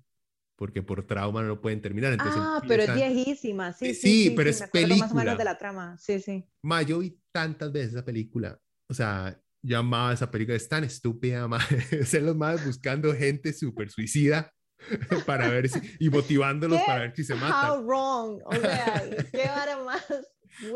porque 0.58 0.82
por 0.84 1.06
trauma 1.08 1.42
no 1.44 1.48
lo 1.48 1.62
pueden 1.62 1.82
terminar. 1.82 2.12
Entonces 2.12 2.42
Ah, 2.44 2.62
pero 2.68 2.84
es 2.84 2.90
empiezan- 2.90 3.14
viejísima. 3.16 3.72
Sí, 3.74 3.86
Eh, 3.86 3.94
sí, 3.94 4.02
sí, 4.02 4.24
sí, 4.26 4.30
pero 4.32 4.50
sí, 4.52 4.56
es 4.56 4.62
acuerdo 4.64 4.88
Más 4.90 4.98
o 4.98 5.00
película. 5.04 5.24
menos 5.24 5.38
de 5.38 5.44
la 5.46 5.58
trama. 5.58 5.98
Sí, 5.98 6.20
sí. 6.20 6.46
Ma, 6.64 6.82
yo 6.82 7.00
vi 7.00 7.18
tantas 7.32 7.72
veces 7.72 7.94
esa 7.94 8.04
película. 8.04 8.60
O 8.90 8.94
sea, 8.94 9.40
yo 9.64 9.78
amaba 9.80 10.12
esa 10.14 10.30
película. 10.30 10.58
Es 10.58 10.68
tan 10.68 10.84
estúpida, 10.84 11.48
ma. 11.48 11.60
Ser 12.06 12.24
los 12.24 12.36
más 12.36 12.66
buscando 12.66 13.14
gente 13.14 13.54
súper 13.54 13.90
suicida 13.92 14.52
para 15.26 15.48
ver 15.50 15.70
si, 15.70 15.80
y 16.00 16.10
motivándolos 16.10 16.80
¿Qué? 16.80 16.86
para 16.88 17.00
ver 17.02 17.16
si 17.16 17.24
se 17.24 17.36
matan. 17.36 17.72
How 17.72 17.84
wrong. 17.88 18.42
O 18.46 18.56
sea, 18.56 19.04
qué 19.32 19.48
vara 19.48 19.84
más 19.84 20.04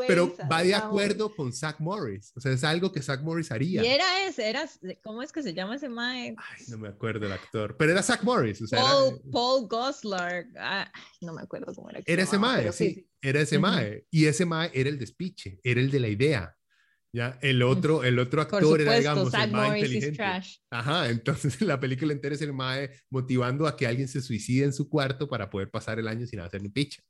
pero 0.07 0.35
va 0.51 0.63
de 0.63 0.75
acuerdo 0.75 1.33
con 1.35 1.53
Zach 1.53 1.79
Morris. 1.79 2.31
O 2.35 2.41
sea, 2.41 2.51
es 2.51 2.63
algo 2.63 2.91
que 2.91 3.01
Zach 3.01 3.21
Morris 3.21 3.51
haría. 3.51 3.83
Y 3.83 3.87
era 3.87 4.27
ese, 4.27 4.49
era, 4.49 4.69
¿cómo 5.03 5.21
es 5.21 5.31
que 5.31 5.43
se 5.43 5.53
llama 5.53 5.75
ese 5.75 5.89
mae? 5.89 6.35
Ay, 6.37 6.65
no 6.67 6.77
me 6.77 6.89
acuerdo 6.89 7.25
el 7.25 7.31
actor, 7.31 7.75
pero 7.77 7.91
era 7.91 8.03
Zach 8.03 8.23
Morris. 8.23 8.61
O 8.61 8.67
sea, 8.67 8.81
Paul, 8.81 9.21
Paul 9.31 9.67
Goslar, 9.67 10.45
no 11.21 11.33
me 11.33 11.41
acuerdo 11.41 11.73
cómo 11.73 11.89
era. 11.89 12.01
era 12.05 12.23
ese 12.23 12.37
mae, 12.37 12.71
sí, 12.71 13.07
era 13.21 13.41
ese 13.41 13.59
mae. 13.59 14.05
Y 14.09 14.25
ese 14.25 14.45
mae 14.45 14.71
era 14.73 14.89
el 14.89 14.99
despiche, 14.99 15.59
era 15.63 15.79
el 15.79 15.91
de 15.91 15.99
la 15.99 16.07
idea. 16.07 16.55
¿ya? 17.13 17.37
El 17.41 17.61
otro, 17.63 18.03
el 18.03 18.19
otro 18.19 18.41
actor 18.41 18.81
era, 18.81 18.97
digamos, 18.97 19.33
el 19.33 19.51
más 19.51 19.77
inteligente. 19.77 20.23
Ajá, 20.69 21.09
entonces 21.09 21.61
la 21.61 21.79
película 21.79 22.13
entera 22.13 22.35
es 22.35 22.41
el 22.41 22.53
mae 22.53 22.91
motivando 23.09 23.67
a 23.67 23.75
que 23.75 23.87
alguien 23.87 24.07
se 24.07 24.21
suicide 24.21 24.65
en 24.65 24.73
su 24.73 24.89
cuarto 24.89 25.27
para 25.27 25.49
poder 25.49 25.69
pasar 25.69 25.99
el 25.99 26.07
año 26.07 26.25
sin 26.25 26.39
hacer 26.39 26.61
ni 26.61 26.69
picha. 26.69 27.03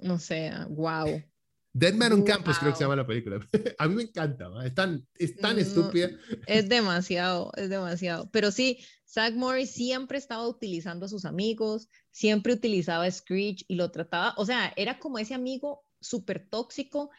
No 0.00 0.18
sé, 0.18 0.52
wow. 0.68 1.22
Dead 1.72 1.94
Man 1.94 2.12
on 2.12 2.22
Campus 2.22 2.58
creo 2.58 2.72
que 2.72 2.78
se 2.78 2.84
llama 2.84 2.96
la 2.96 3.06
película. 3.06 3.40
a 3.78 3.88
mí 3.88 3.94
me 3.94 4.02
encanta, 4.02 4.48
es 4.64 4.74
tan, 4.74 5.06
es 5.16 5.36
tan 5.36 5.58
estúpida. 5.58 6.10
Es 6.46 6.68
demasiado, 6.68 7.52
es 7.56 7.70
demasiado. 7.70 8.30
Pero 8.30 8.50
sí, 8.50 8.78
Zach 9.06 9.34
Morris 9.34 9.70
siempre 9.70 10.18
estaba 10.18 10.46
utilizando 10.46 11.06
a 11.06 11.08
sus 11.08 11.24
amigos, 11.24 11.88
siempre 12.10 12.52
utilizaba 12.52 13.04
a 13.04 13.10
Screech 13.10 13.64
y 13.68 13.76
lo 13.76 13.90
trataba, 13.90 14.34
o 14.36 14.44
sea, 14.44 14.72
era 14.76 14.98
como 14.98 15.18
ese 15.18 15.34
amigo 15.34 15.84
súper 16.00 16.48
tóxico 16.48 17.10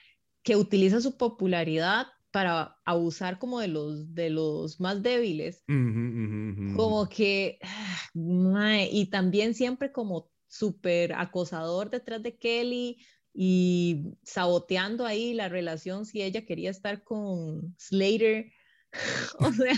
que 0.43 0.55
utiliza 0.55 1.01
su 1.01 1.17
popularidad 1.17 2.07
para 2.31 2.77
abusar 2.85 3.39
como 3.39 3.59
de 3.59 3.67
los, 3.67 4.13
de 4.13 4.29
los 4.29 4.79
más 4.79 5.01
débiles. 5.01 5.63
Como 5.67 7.09
que, 7.09 7.59
y 8.91 9.05
también 9.07 9.53
siempre 9.53 9.91
como 9.91 10.29
súper 10.47 11.13
acosador 11.13 11.89
detrás 11.89 12.21
de 12.23 12.37
Kelly 12.37 12.97
y 13.41 14.17
saboteando 14.21 15.05
ahí 15.05 15.33
la 15.33 15.47
relación 15.47 16.05
si 16.05 16.21
ella 16.21 16.45
quería 16.45 16.69
estar 16.71 17.05
con 17.05 17.73
Slater. 17.79 18.51
o 19.39 19.53
sea, 19.53 19.75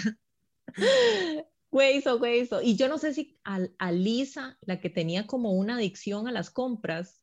güey, 1.69 2.01
güey, 2.01 2.49
Y 2.63 2.75
yo 2.75 2.87
no 2.87 2.97
sé 2.97 3.13
si 3.13 3.39
a, 3.43 3.91
Lisa, 3.91 4.57
la 4.61 4.79
que 4.79 4.89
tenía 4.89 5.27
como 5.27 5.51
una 5.51 5.75
adicción 5.75 6.27
a 6.27 6.31
las 6.31 6.49
compras, 6.49 7.21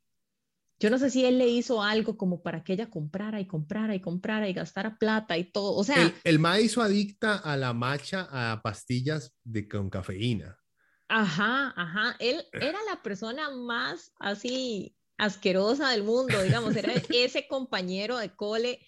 yo 0.78 0.90
no 0.90 0.98
sé 0.98 1.10
si 1.10 1.24
él 1.24 1.38
le 1.38 1.48
hizo 1.48 1.82
algo 1.82 2.16
como 2.16 2.40
para 2.40 2.62
que 2.62 2.74
ella 2.74 2.88
comprara 2.88 3.40
y 3.40 3.48
comprara 3.48 3.96
y 3.96 4.00
comprara 4.00 4.48
y 4.48 4.52
gastara 4.52 4.96
plata 4.96 5.36
y 5.36 5.50
todo. 5.50 5.74
O 5.74 5.82
sea, 5.82 6.00
el, 6.00 6.14
el 6.22 6.38
ma 6.38 6.60
hizo 6.60 6.82
adicta 6.82 7.34
a 7.34 7.56
la 7.56 7.72
macha 7.72 8.28
a 8.30 8.62
pastillas 8.62 9.34
de, 9.42 9.66
con 9.66 9.90
cafeína. 9.90 10.56
Ajá, 11.08 11.74
ajá. 11.74 12.14
Él 12.20 12.44
era 12.52 12.78
la 12.88 13.02
persona 13.02 13.50
más 13.50 14.12
así 14.20 14.94
asquerosa 15.18 15.90
del 15.90 16.04
mundo, 16.04 16.42
digamos, 16.42 16.74
era 16.76 16.92
ese 17.10 17.46
compañero 17.46 18.16
de 18.16 18.34
cole 18.34 18.80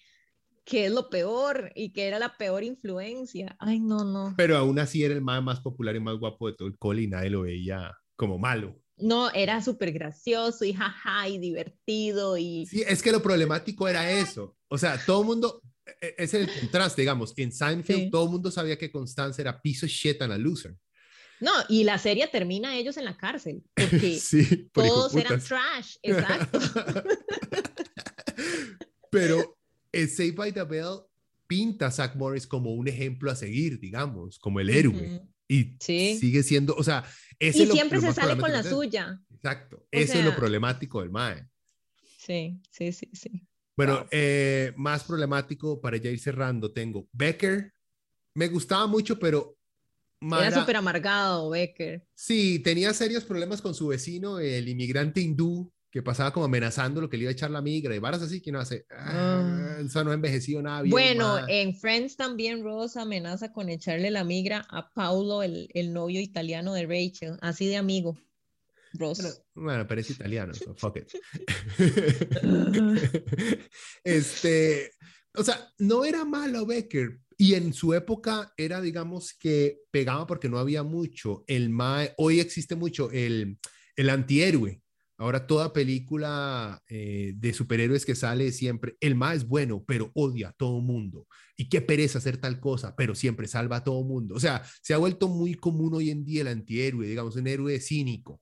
que 0.65 0.85
es 0.85 0.91
lo 0.91 1.09
peor 1.09 1.71
y 1.75 1.91
que 1.91 2.07
era 2.07 2.19
la 2.19 2.37
peor 2.37 2.63
influencia. 2.63 3.55
Ay, 3.59 3.79
no, 3.79 4.05
no. 4.05 4.33
Pero 4.37 4.57
aún 4.57 4.79
así 4.79 5.03
era 5.03 5.13
el 5.13 5.21
más, 5.21 5.43
más 5.43 5.59
popular 5.59 5.95
y 5.95 5.99
más 5.99 6.17
guapo 6.17 6.47
de 6.47 6.53
todo 6.55 6.67
el 6.67 6.77
cole 6.77 7.03
y 7.03 7.07
nadie 7.07 7.29
lo 7.29 7.41
veía 7.41 7.91
como 8.15 8.37
malo. 8.37 8.79
No, 8.97 9.31
era 9.31 9.61
súper 9.61 9.91
gracioso 9.91 10.63
y 10.63 10.73
jaja 10.73 11.27
y 11.27 11.39
divertido 11.39 12.37
y... 12.37 12.67
Sí, 12.67 12.83
es 12.87 13.01
que 13.01 13.11
lo 13.11 13.21
problemático 13.21 13.87
era 13.87 14.11
eso. 14.11 14.55
O 14.67 14.77
sea, 14.77 15.03
todo 15.03 15.21
el 15.21 15.27
mundo, 15.27 15.61
e, 15.85 16.07
e, 16.07 16.15
es 16.19 16.33
el 16.35 16.47
contraste, 16.47 17.01
digamos, 17.01 17.33
en 17.35 17.51
Seinfeld 17.51 18.11
todo 18.11 18.25
el 18.25 18.31
mundo 18.31 18.51
sabía 18.51 18.77
que 18.77 18.91
Constance 18.91 19.41
era 19.41 19.59
piso 19.59 19.87
shit 19.87 20.21
and 20.21 20.33
a 20.33 20.37
loser. 20.37 20.77
No, 21.41 21.51
y 21.67 21.83
la 21.83 21.97
serie 21.97 22.27
termina 22.27 22.77
ellos 22.77 22.97
en 22.97 23.05
la 23.05 23.17
cárcel, 23.17 23.63
porque 23.73 24.19
todos 24.73 25.15
eran 25.15 25.41
trash, 25.41 25.97
exacto. 26.03 26.59
Pero 29.09 29.57
el 29.91 30.07
Save 30.07 30.31
by 30.31 30.53
the 30.53 30.63
Bell 30.63 30.99
pinta 31.47 31.87
a 31.87 31.91
Zach 31.91 32.15
Morris 32.15 32.45
como 32.45 32.73
un 32.73 32.87
ejemplo 32.87 33.31
a 33.31 33.35
seguir, 33.35 33.79
digamos, 33.79 34.39
como 34.39 34.59
el 34.59 34.69
héroe. 34.69 35.21
Y 35.47 35.75
sigue 35.81 36.43
siendo, 36.43 36.75
o 36.75 36.83
sea, 36.83 37.03
y 37.37 37.51
siempre 37.51 37.99
se 37.99 38.13
sale 38.13 38.37
con 38.39 38.51
la 38.53 38.63
suya. 38.63 39.19
Exacto, 39.33 39.85
ese 39.91 40.19
es 40.19 40.25
lo 40.25 40.35
problemático 40.35 41.01
del 41.01 41.09
MAE. 41.09 41.45
Sí, 42.17 42.61
sí, 42.69 42.93
sí, 42.93 43.09
sí. 43.13 43.47
Bueno, 43.75 44.05
eh, 44.11 44.73
más 44.77 45.03
problemático 45.03 45.81
para 45.81 45.97
ya 45.97 46.11
ir 46.11 46.19
cerrando, 46.19 46.71
tengo 46.71 47.09
Becker. 47.11 47.73
Me 48.35 48.47
gustaba 48.47 48.85
mucho, 48.85 49.17
pero 49.17 49.57
era 50.21 50.51
súper 50.51 50.75
amargado, 50.75 51.49
Becker. 51.49 52.05
Sí, 52.13 52.59
tenía 52.59 52.93
serios 52.93 53.23
problemas 53.23 53.61
con 53.61 53.73
su 53.73 53.87
vecino, 53.87 54.39
el 54.39 54.69
inmigrante 54.69 55.21
hindú, 55.21 55.71
que 55.89 56.01
pasaba 56.01 56.31
como 56.31 56.45
amenazando 56.45 57.01
lo 57.01 57.09
que 57.09 57.17
le 57.17 57.23
iba 57.23 57.29
a 57.29 57.33
echar 57.33 57.51
la 57.51 57.61
migra 57.61 57.93
y 57.95 57.99
varas 57.99 58.21
así 58.21 58.41
que 58.41 58.51
no 58.51 58.59
hace. 58.59 58.85
Ah, 58.91 59.43
ah. 59.43 59.81
Eso 59.85 60.03
no 60.03 60.11
ha 60.11 60.13
envejecido 60.13 60.61
nada 60.61 60.81
bien. 60.81 60.91
Bueno, 60.91 61.39
en 61.47 61.75
Friends 61.75 62.15
también 62.15 62.63
Ross 62.63 62.95
amenaza 62.95 63.51
con 63.51 63.69
echarle 63.69 64.09
la 64.09 64.23
migra 64.23 64.65
a 64.69 64.93
Paulo, 64.93 65.43
el, 65.43 65.69
el 65.73 65.91
novio 65.91 66.21
italiano 66.21 66.73
de 66.73 66.85
Rachel, 66.85 67.37
así 67.41 67.67
de 67.67 67.77
amigo. 67.77 68.17
Ross. 68.93 69.43
Bueno, 69.53 69.87
pero 69.87 70.01
es 70.01 70.09
italiano, 70.09 70.53
so 70.53 70.75
fuck 70.75 70.97
it. 70.97 71.09
este, 74.03 74.91
o 75.35 75.43
sea, 75.43 75.71
no 75.79 76.05
era 76.05 76.25
malo 76.25 76.65
Becker, 76.65 77.19
y 77.41 77.55
en 77.55 77.73
su 77.73 77.95
época 77.95 78.53
era, 78.55 78.79
digamos, 78.81 79.33
que 79.33 79.79
pegaba 79.89 80.27
porque 80.27 80.47
no 80.47 80.59
había 80.59 80.83
mucho. 80.83 81.43
El 81.47 81.71
mae, 81.71 82.13
hoy 82.17 82.39
existe 82.39 82.75
mucho 82.75 83.09
el, 83.09 83.57
el 83.95 84.09
antihéroe. 84.11 84.83
Ahora 85.17 85.47
toda 85.47 85.73
película 85.73 86.79
eh, 86.87 87.33
de 87.35 87.51
superhéroes 87.51 88.05
que 88.05 88.13
sale 88.13 88.51
siempre, 88.51 88.95
el 88.99 89.15
mae 89.15 89.37
es 89.37 89.47
bueno, 89.47 89.83
pero 89.87 90.11
odia 90.13 90.49
a 90.49 90.53
todo 90.53 90.81
mundo. 90.81 91.25
Y 91.57 91.67
qué 91.67 91.81
pereza 91.81 92.19
hacer 92.19 92.37
tal 92.37 92.59
cosa, 92.59 92.95
pero 92.95 93.15
siempre 93.15 93.47
salva 93.47 93.77
a 93.77 93.83
todo 93.83 94.03
mundo. 94.03 94.35
O 94.35 94.39
sea, 94.39 94.63
se 94.83 94.93
ha 94.93 94.99
vuelto 94.99 95.27
muy 95.27 95.55
común 95.55 95.95
hoy 95.95 96.11
en 96.11 96.23
día 96.23 96.41
el 96.41 96.47
antihéroe, 96.47 97.07
digamos, 97.07 97.35
un 97.37 97.47
héroe 97.47 97.79
cínico. 97.79 98.39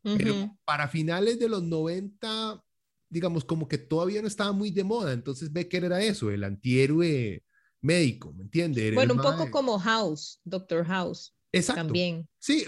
Pero 0.00 0.56
para 0.64 0.86
finales 0.86 1.40
de 1.40 1.48
los 1.48 1.64
90, 1.64 2.62
digamos, 3.08 3.44
como 3.44 3.66
que 3.66 3.78
todavía 3.78 4.22
no 4.22 4.28
estaba 4.28 4.52
muy 4.52 4.70
de 4.70 4.84
moda. 4.84 5.12
Entonces 5.12 5.52
Becker 5.52 5.86
era 5.86 6.00
eso, 6.00 6.30
el 6.30 6.44
antihéroe 6.44 7.42
médico, 7.80 8.32
¿me 8.32 8.44
entiendes? 8.44 8.94
Bueno, 8.94 9.14
un 9.14 9.20
poco 9.20 9.50
como 9.50 9.78
House, 9.78 10.40
Doctor 10.44 10.84
House. 10.84 11.34
Exacto. 11.50 11.84
También. 11.84 12.28
Sí, 12.38 12.64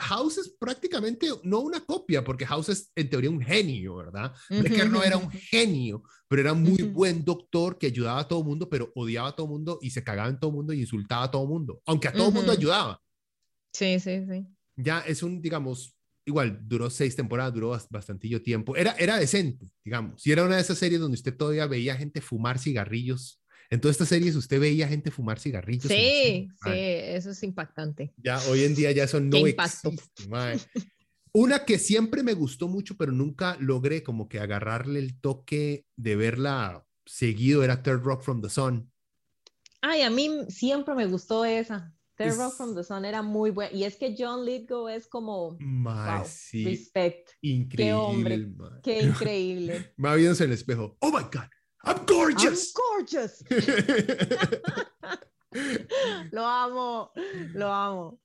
House 0.00 0.38
es 0.38 0.54
prácticamente 0.58 1.28
no 1.44 1.60
una 1.60 1.80
copia, 1.80 2.22
porque 2.22 2.44
House 2.46 2.68
es 2.68 2.92
en 2.94 3.08
teoría 3.08 3.30
un 3.30 3.40
genio, 3.40 3.96
¿verdad? 3.96 4.34
Becker 4.50 4.90
no 4.90 5.02
era 5.02 5.16
un 5.16 5.30
genio, 5.30 6.02
pero 6.28 6.42
era 6.42 6.54
muy 6.54 6.82
buen 6.82 7.24
doctor 7.24 7.78
que 7.78 7.86
ayudaba 7.86 8.20
a 8.20 8.28
todo 8.28 8.42
mundo, 8.44 8.68
pero 8.68 8.92
odiaba 8.94 9.28
a 9.28 9.36
todo 9.36 9.46
mundo 9.46 9.78
y 9.80 9.90
se 9.90 10.04
cagaba 10.04 10.28
en 10.28 10.38
todo 10.38 10.52
mundo 10.52 10.72
y 10.72 10.80
insultaba 10.80 11.24
a 11.24 11.30
todo 11.30 11.46
mundo, 11.46 11.80
aunque 11.86 12.08
a 12.08 12.12
todo 12.12 12.30
mundo 12.30 12.52
ayudaba. 12.52 13.00
Sí, 13.72 13.98
sí, 13.98 14.24
sí. 14.28 14.46
Ya 14.76 15.00
es 15.00 15.22
un, 15.22 15.40
digamos, 15.40 15.96
igual, 16.26 16.60
duró 16.62 16.90
seis 16.90 17.16
temporadas, 17.16 17.54
duró 17.54 17.78
bastantillo 17.90 18.42
tiempo. 18.42 18.76
Era, 18.76 18.92
era 18.92 19.16
decente, 19.16 19.72
digamos. 19.82 20.24
Y 20.26 20.32
era 20.32 20.44
una 20.44 20.56
de 20.56 20.60
esas 20.60 20.78
series 20.78 21.00
donde 21.00 21.14
usted 21.14 21.34
todavía 21.34 21.66
veía 21.66 21.96
gente 21.96 22.20
fumar 22.20 22.58
cigarrillos 22.58 23.40
en 23.70 23.80
todas 23.80 23.94
estas 23.94 24.08
series 24.08 24.34
usted 24.34 24.60
veía 24.60 24.88
gente 24.88 25.10
fumar 25.10 25.38
cigarrillos. 25.38 25.88
Sí, 25.88 26.48
sí, 26.62 26.70
eso 26.70 27.30
es 27.30 27.42
impactante. 27.42 28.14
Ya 28.16 28.40
hoy 28.48 28.64
en 28.64 28.74
día 28.74 28.92
ya 28.92 29.04
eso 29.04 29.20
no 29.20 29.46
existe. 29.46 29.90
Una 31.32 31.64
que 31.64 31.78
siempre 31.78 32.22
me 32.22 32.32
gustó 32.32 32.68
mucho, 32.68 32.96
pero 32.96 33.12
nunca 33.12 33.56
logré 33.60 34.02
como 34.02 34.28
que 34.28 34.40
agarrarle 34.40 34.98
el 34.98 35.20
toque 35.20 35.86
de 35.96 36.16
verla 36.16 36.86
seguido 37.04 37.62
era 37.62 37.82
Third 37.82 38.02
Rock 38.02 38.22
from 38.22 38.40
the 38.40 38.48
Sun. 38.48 38.90
Ay, 39.80 40.02
a 40.02 40.10
mí 40.10 40.46
siempre 40.48 40.94
me 40.94 41.06
gustó 41.06 41.44
esa. 41.44 41.94
Third 42.16 42.36
Rock 42.36 42.56
from 42.56 42.74
the 42.74 42.82
Sun 42.82 43.04
era 43.04 43.22
muy 43.22 43.50
buena. 43.50 43.72
Y 43.72 43.84
es 43.84 43.96
que 43.96 44.14
John 44.18 44.44
Lithgow 44.44 44.88
es 44.88 45.06
como. 45.06 45.56
wow, 45.60 46.24
respect. 46.52 47.30
Increíble. 47.42 47.76
Qué 47.76 47.92
hombre. 47.92 48.48
Qué 48.82 49.02
increíble. 49.02 49.94
Va 50.02 50.14
viéndose 50.16 50.44
en 50.44 50.50
el 50.50 50.54
espejo. 50.54 50.96
Oh 51.00 51.12
my 51.12 51.24
God. 51.24 51.48
I'm 51.88 52.04
gorgeous. 52.06 52.74
I'm 52.74 52.98
gorgeous. 52.98 53.44
lo 56.30 56.46
amo, 56.46 57.10
lo 57.54 57.72
amo. 57.72 58.20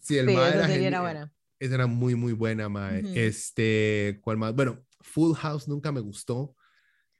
Sí, 0.00 0.16
el 0.16 0.28
sí, 0.28 0.34
esa 0.34 0.74
era 0.74 1.02
buena. 1.02 1.30
Esa 1.58 1.74
era 1.74 1.86
muy, 1.86 2.14
muy 2.14 2.32
buena, 2.32 2.68
mae. 2.68 3.02
Este, 3.14 4.18
¿cuál 4.22 4.38
más? 4.38 4.54
Bueno, 4.54 4.82
Full 5.00 5.34
House 5.34 5.68
nunca 5.68 5.92
me 5.92 6.00
gustó. 6.00 6.56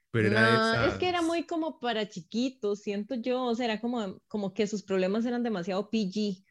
Pero 0.09 0.29
era 0.29 0.53
esa... 0.53 0.87
es 0.87 0.93
que 0.95 1.09
era 1.09 1.21
muy 1.21 1.45
como 1.45 1.79
para 1.79 2.09
chiquitos, 2.09 2.81
siento 2.81 3.15
yo, 3.15 3.43
o 3.43 3.55
sea, 3.55 3.65
era 3.65 3.79
como, 3.79 4.19
como 4.27 4.53
que 4.53 4.65
sus 4.65 4.81
problemas 4.81 5.25
eran 5.25 5.43
demasiado 5.43 5.91
PG. 5.91 6.43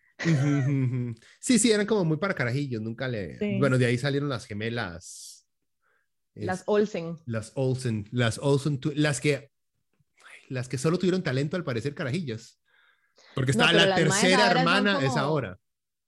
sí, 1.41 1.59
sí, 1.59 1.73
eran 1.73 1.87
como 1.87 2.05
muy 2.05 2.19
para 2.19 2.35
carajillos, 2.35 2.81
nunca 2.81 3.09
le... 3.09 3.59
Bueno, 3.59 3.79
de 3.79 3.87
ahí 3.87 3.99
salieron 3.99 4.29
las 4.29 4.47
gemelas 4.47 5.36
las 6.37 6.63
Olsen. 6.67 7.19
Las 7.27 7.53
Olsen, 7.55 8.09
las 8.13 8.39
Olsen, 8.39 8.81
las 8.95 9.21
que, 9.21 9.51
las 10.49 10.69
que 10.69 10.79
solo 10.79 10.99
tuvieron 10.99 11.23
talento 11.23 11.57
al 11.57 11.65
parecer 11.65 11.95
carajillas. 11.95 12.61
Porque 13.35 13.53
está 13.53 13.73
la 13.73 13.95
tercera 13.95 14.51
hermana 14.51 15.05
es 15.05 15.17
ahora. 15.17 15.59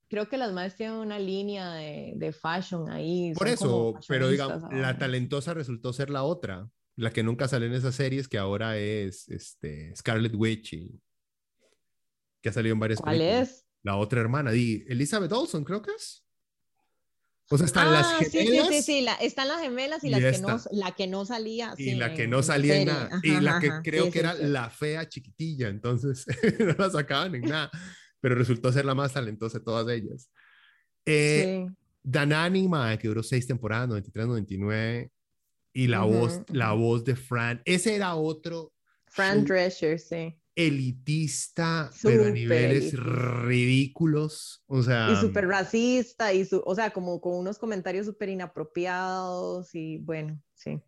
Creo 0.09 0.27
que 0.27 0.37
las 0.37 0.51
madres 0.51 0.75
tienen 0.75 0.95
una 0.97 1.19
línea 1.19 1.73
de, 1.73 2.13
de 2.15 2.33
fashion 2.33 2.89
ahí. 2.89 3.33
Por 3.35 3.47
eso, 3.47 3.93
pero 4.07 4.29
digamos, 4.29 4.63
la 4.71 4.97
talentosa 4.97 5.53
resultó 5.53 5.93
ser 5.93 6.09
la 6.09 6.23
otra, 6.23 6.69
la 6.95 7.11
que 7.11 7.21
nunca 7.21 7.47
sale 7.47 7.67
en 7.67 7.73
esas 7.73 7.95
series, 7.95 8.27
que 8.27 8.39
ahora 8.39 8.77
es 8.77 9.29
este, 9.29 9.95
Scarlet 9.95 10.33
Witch 10.33 10.73
y 10.73 10.99
que 12.41 12.49
ha 12.49 12.53
salido 12.53 12.73
en 12.73 12.79
varias 12.79 12.99
¿Cuál 12.99 13.21
es? 13.21 13.67
La 13.83 13.97
otra 13.97 14.21
hermana, 14.21 14.51
di 14.51 14.83
Elizabeth 14.87 15.31
Olsen, 15.31 15.63
creo 15.63 15.81
que 15.81 15.91
es. 15.91 16.25
O 17.51 17.57
sea, 17.57 17.65
están 17.65 17.91
las 17.91 18.05
Ah, 18.05 18.17
sí, 18.19 18.29
gemelas. 18.29 18.67
sí, 18.67 18.73
sí, 18.75 18.81
sí, 18.83 19.01
la- 19.01 19.15
están 19.15 19.47
las 19.47 19.59
gemelas 19.61 20.03
y, 20.03 20.07
y 20.07 20.09
las 20.11 20.21
que 20.21 20.41
no, 20.41 20.59
la 20.71 20.91
que 20.91 21.07
no 21.07 21.25
salía. 21.25 21.73
Y 21.77 21.83
sí, 21.83 21.95
la 21.95 22.13
que 22.13 22.27
no 22.27 22.43
salía 22.43 22.77
en 22.77 22.87
nada. 22.87 23.09
y 23.23 23.31
Ajá, 23.31 23.41
la 23.41 23.59
que 23.59 23.67
ajá, 23.69 23.81
creo 23.83 24.11
que 24.11 24.19
era 24.19 24.33
la 24.35 24.69
fea 24.69 25.09
chiquitilla. 25.09 25.67
Entonces 25.69 26.25
no 26.59 26.75
la 26.77 26.89
sacaban 26.91 27.33
en 27.35 27.41
nada. 27.41 27.71
Pero 28.21 28.35
resultó 28.35 28.71
ser 28.71 28.85
la 28.85 28.93
más 28.95 29.13
talentosa 29.13 29.57
de 29.59 29.63
todas 29.65 29.87
ellas. 29.95 30.29
Eh, 31.05 31.65
Sí. 31.67 31.75
Danani, 32.03 32.67
mae, 32.67 32.97
que 32.97 33.07
duró 33.09 33.21
seis 33.23 33.45
temporadas, 33.45 33.89
93, 33.89 34.25
99. 34.27 35.11
Y 35.73 35.87
la 35.87 36.01
voz, 36.01 36.41
la 36.49 36.71
voz 36.73 37.03
de 37.03 37.15
Fran. 37.15 37.61
Ese 37.65 37.95
era 37.95 38.15
otro 38.15 38.73
Fran 39.07 39.43
Drescher, 39.45 39.99
sí. 39.99 40.38
Elitista, 40.67 41.89
pero 42.03 42.25
a 42.25 42.29
niveles 42.31 42.93
elitista. 42.93 43.41
ridículos. 43.45 44.63
O 44.67 44.83
sea, 44.83 45.11
Y 45.11 45.15
súper 45.27 45.47
racista, 45.47 46.33
y 46.33 46.45
su, 46.45 46.61
o 46.65 46.75
sea, 46.75 46.91
como 46.91 47.19
con 47.21 47.35
unos 47.35 47.57
comentarios 47.59 48.05
súper 48.05 48.29
inapropiados, 48.29 49.73
y 49.75 49.97
bueno, 49.99 50.41
sí. 50.53 50.81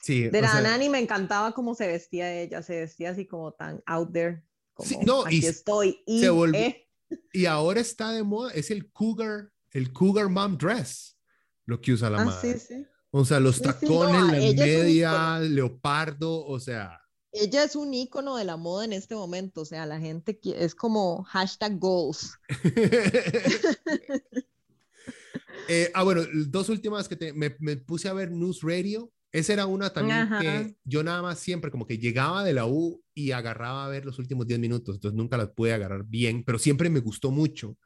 sí, 0.00 0.28
De 0.28 0.40
la 0.40 0.50
sea, 0.52 0.60
Nani 0.62 0.88
me 0.88 0.98
encantaba 0.98 1.52
cómo 1.52 1.74
se 1.74 1.86
vestía 1.86 2.32
ella, 2.40 2.62
se 2.62 2.80
vestía 2.80 3.10
así 3.10 3.26
como 3.26 3.52
tan 3.52 3.82
out 3.86 4.12
there, 4.12 4.42
como 4.74 4.88
Sí, 4.88 4.98
no, 5.04 5.22
y 5.24 5.26
aquí 5.26 5.42
se- 5.42 5.48
estoy, 5.48 6.02
y 6.06 6.20
se 6.20 6.30
volvió- 6.30 6.58
eh, 6.60 6.88
y 7.32 7.46
ahora 7.46 7.80
está 7.80 8.12
de 8.12 8.22
moda, 8.22 8.52
es 8.52 8.70
el 8.70 8.90
cougar, 8.92 9.50
el 9.72 9.92
cougar 9.92 10.28
mom 10.28 10.56
dress, 10.58 11.18
lo 11.66 11.80
que 11.80 11.92
usa 11.92 12.10
la 12.10 12.18
ah, 12.18 12.24
madre. 12.24 12.58
sí, 12.58 12.66
sí. 12.74 12.86
O 13.10 13.24
sea, 13.24 13.40
los 13.40 13.62
tacones, 13.62 14.20
no, 14.20 14.32
la 14.32 14.38
ella 14.38 14.64
es 14.66 14.76
un 14.76 14.82
media, 14.84 15.38
leopardo, 15.40 16.44
o 16.44 16.60
sea, 16.60 17.00
Ella 17.40 17.64
es 17.64 17.76
un 17.76 17.94
ícono 17.94 18.36
de 18.36 18.44
la 18.44 18.56
moda 18.56 18.84
en 18.84 18.92
este 18.92 19.14
momento, 19.14 19.62
o 19.62 19.64
sea, 19.64 19.86
la 19.86 19.98
gente 20.00 20.38
es 20.44 20.74
como 20.74 21.22
hashtag 21.24 21.78
goals. 21.78 22.38
Eh, 25.70 25.90
ah, 25.94 26.02
bueno, 26.02 26.22
dos 26.46 26.70
últimas 26.70 27.08
que 27.08 27.16
te- 27.16 27.34
me, 27.34 27.54
me 27.58 27.76
puse 27.76 28.08
a 28.08 28.14
ver 28.14 28.30
News 28.30 28.60
Radio. 28.62 29.12
Esa 29.32 29.52
era 29.52 29.66
una 29.66 29.92
también 29.92 30.18
Ajá. 30.20 30.40
que 30.40 30.76
yo 30.84 31.02
nada 31.04 31.20
más 31.20 31.38
siempre 31.38 31.70
como 31.70 31.86
que 31.86 31.98
llegaba 31.98 32.42
de 32.42 32.54
la 32.54 32.64
U 32.66 33.02
y 33.12 33.32
agarraba 33.32 33.84
a 33.84 33.88
ver 33.88 34.06
los 34.06 34.18
últimos 34.18 34.46
10 34.46 34.58
minutos, 34.60 34.94
entonces 34.94 35.14
nunca 35.14 35.36
las 35.36 35.50
pude 35.50 35.74
agarrar 35.74 36.04
bien, 36.04 36.42
pero 36.44 36.58
siempre 36.58 36.88
me 36.88 37.00
gustó 37.00 37.30
mucho. 37.30 37.76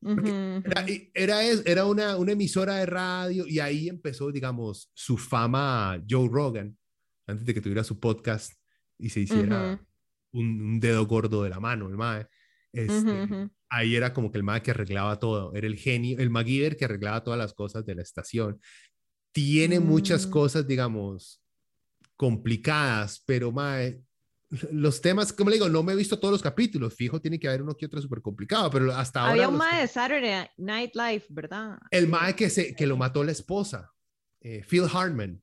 Porque 0.00 0.60
Era, 0.64 0.84
era, 1.14 1.42
era 1.64 1.84
una, 1.84 2.16
una 2.16 2.32
emisora 2.32 2.76
de 2.76 2.86
radio 2.86 3.46
y 3.46 3.60
ahí 3.60 3.88
empezó, 3.88 4.32
digamos, 4.32 4.90
su 4.94 5.16
fama 5.16 6.02
Joe 6.10 6.28
Rogan, 6.28 6.76
antes 7.28 7.46
de 7.46 7.54
que 7.54 7.60
tuviera 7.60 7.84
su 7.84 8.00
podcast 8.00 8.54
y 8.98 9.10
se 9.10 9.20
hiciera 9.20 9.74
Ujú. 9.74 9.78
un, 10.32 10.60
un 10.62 10.80
dedo 10.80 11.06
gordo 11.06 11.42
de 11.42 11.50
la 11.50 11.60
mano, 11.60 11.88
el 11.88 11.96
mae. 11.96 12.26
Este, 12.72 13.24
Ujú, 13.24 13.34
ujú. 13.34 13.50
Ahí 13.70 13.96
era 13.96 14.12
como 14.14 14.30
que 14.30 14.38
el 14.38 14.44
mae 14.44 14.62
que 14.62 14.70
arreglaba 14.70 15.18
todo, 15.18 15.54
era 15.54 15.66
el 15.66 15.76
genio, 15.76 16.18
el 16.18 16.30
MacGyver 16.30 16.76
que 16.76 16.86
arreglaba 16.86 17.22
todas 17.22 17.38
las 17.38 17.52
cosas 17.52 17.84
de 17.84 17.94
la 17.94 18.02
estación. 18.02 18.60
Tiene 19.32 19.78
muchas 19.78 20.26
Mm. 20.26 20.30
cosas, 20.30 20.66
digamos, 20.66 21.42
complicadas, 22.16 23.22
pero 23.26 23.52
mae, 23.52 24.02
los 24.72 25.00
temas, 25.02 25.32
como 25.32 25.50
le 25.50 25.56
digo, 25.56 25.68
no 25.68 25.82
me 25.82 25.92
he 25.92 25.96
visto 25.96 26.18
todos 26.18 26.32
los 26.32 26.42
capítulos, 26.42 26.94
fijo, 26.94 27.20
tiene 27.20 27.38
que 27.38 27.46
haber 27.46 27.62
uno 27.62 27.74
que 27.74 27.84
otro 27.86 28.00
súper 28.00 28.22
complicado, 28.22 28.70
pero 28.70 28.92
hasta 28.94 29.20
ahora... 29.20 29.32
Había 29.32 29.48
un 29.48 29.58
mae 29.58 29.82
de 29.82 29.86
Saturday 29.86 30.48
Night 30.56 30.94
Live, 30.94 31.26
¿verdad? 31.28 31.78
el 31.90 32.08
mae 32.08 32.34
que, 32.34 32.48
se, 32.48 32.74
que 32.74 32.86
lo 32.86 32.96
mató 32.96 33.22
la 33.22 33.32
esposa, 33.32 33.92
eh, 34.40 34.64
Phil 34.66 34.84
Hartman. 34.90 35.42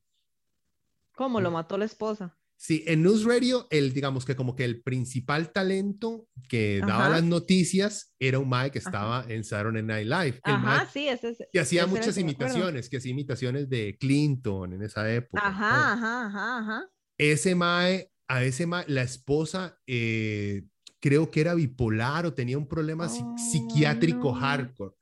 ¿Cómo 1.14 1.40
lo 1.40 1.50
mató 1.50 1.78
la 1.78 1.84
esposa? 1.86 2.35
Sí, 2.58 2.82
en 2.86 3.02
News 3.02 3.24
Radio, 3.24 3.66
el, 3.70 3.92
digamos 3.92 4.24
que 4.24 4.34
como 4.34 4.56
que 4.56 4.64
el 4.64 4.82
principal 4.82 5.52
talento 5.52 6.26
que 6.48 6.80
daba 6.80 7.04
Ajá. 7.06 7.08
las 7.10 7.24
noticias 7.24 8.14
era 8.18 8.38
un 8.38 8.48
mae 8.48 8.70
que 8.70 8.78
estaba 8.78 9.24
en 9.28 9.44
Saturday 9.44 9.82
Night 9.82 10.06
Live. 10.06 10.40
El 10.44 10.54
Ajá, 10.54 10.88
sí, 10.90 11.06
ese 11.06 11.30
es. 11.30 11.38
que 11.52 11.60
hacía 11.60 11.82
ese 11.82 11.90
muchas 11.90 12.16
imitaciones, 12.16 12.88
que 12.88 12.96
hacía 12.96 13.10
imitaciones 13.12 13.68
de 13.68 13.96
Clinton 14.00 14.72
en 14.72 14.82
esa 14.82 15.12
época. 15.12 15.42
¿no? 15.42 15.48
Ajá, 15.48 15.92
ajá, 15.92 16.26
ajá, 16.26 16.58
ajá. 16.58 16.90
Ese 17.18 17.54
mae, 17.54 18.10
a 18.26 18.42
ese 18.42 18.66
mae, 18.66 18.84
la 18.88 19.02
esposa 19.02 19.78
eh, 19.86 20.64
creo 20.98 21.30
que 21.30 21.42
era 21.42 21.54
bipolar 21.54 22.24
o 22.24 22.32
tenía 22.32 22.56
un 22.56 22.66
problema 22.68 23.06
Oh, 23.10 23.36
psiquiátrico 23.38 24.32
no. 24.32 24.40
hardcore. 24.40 24.94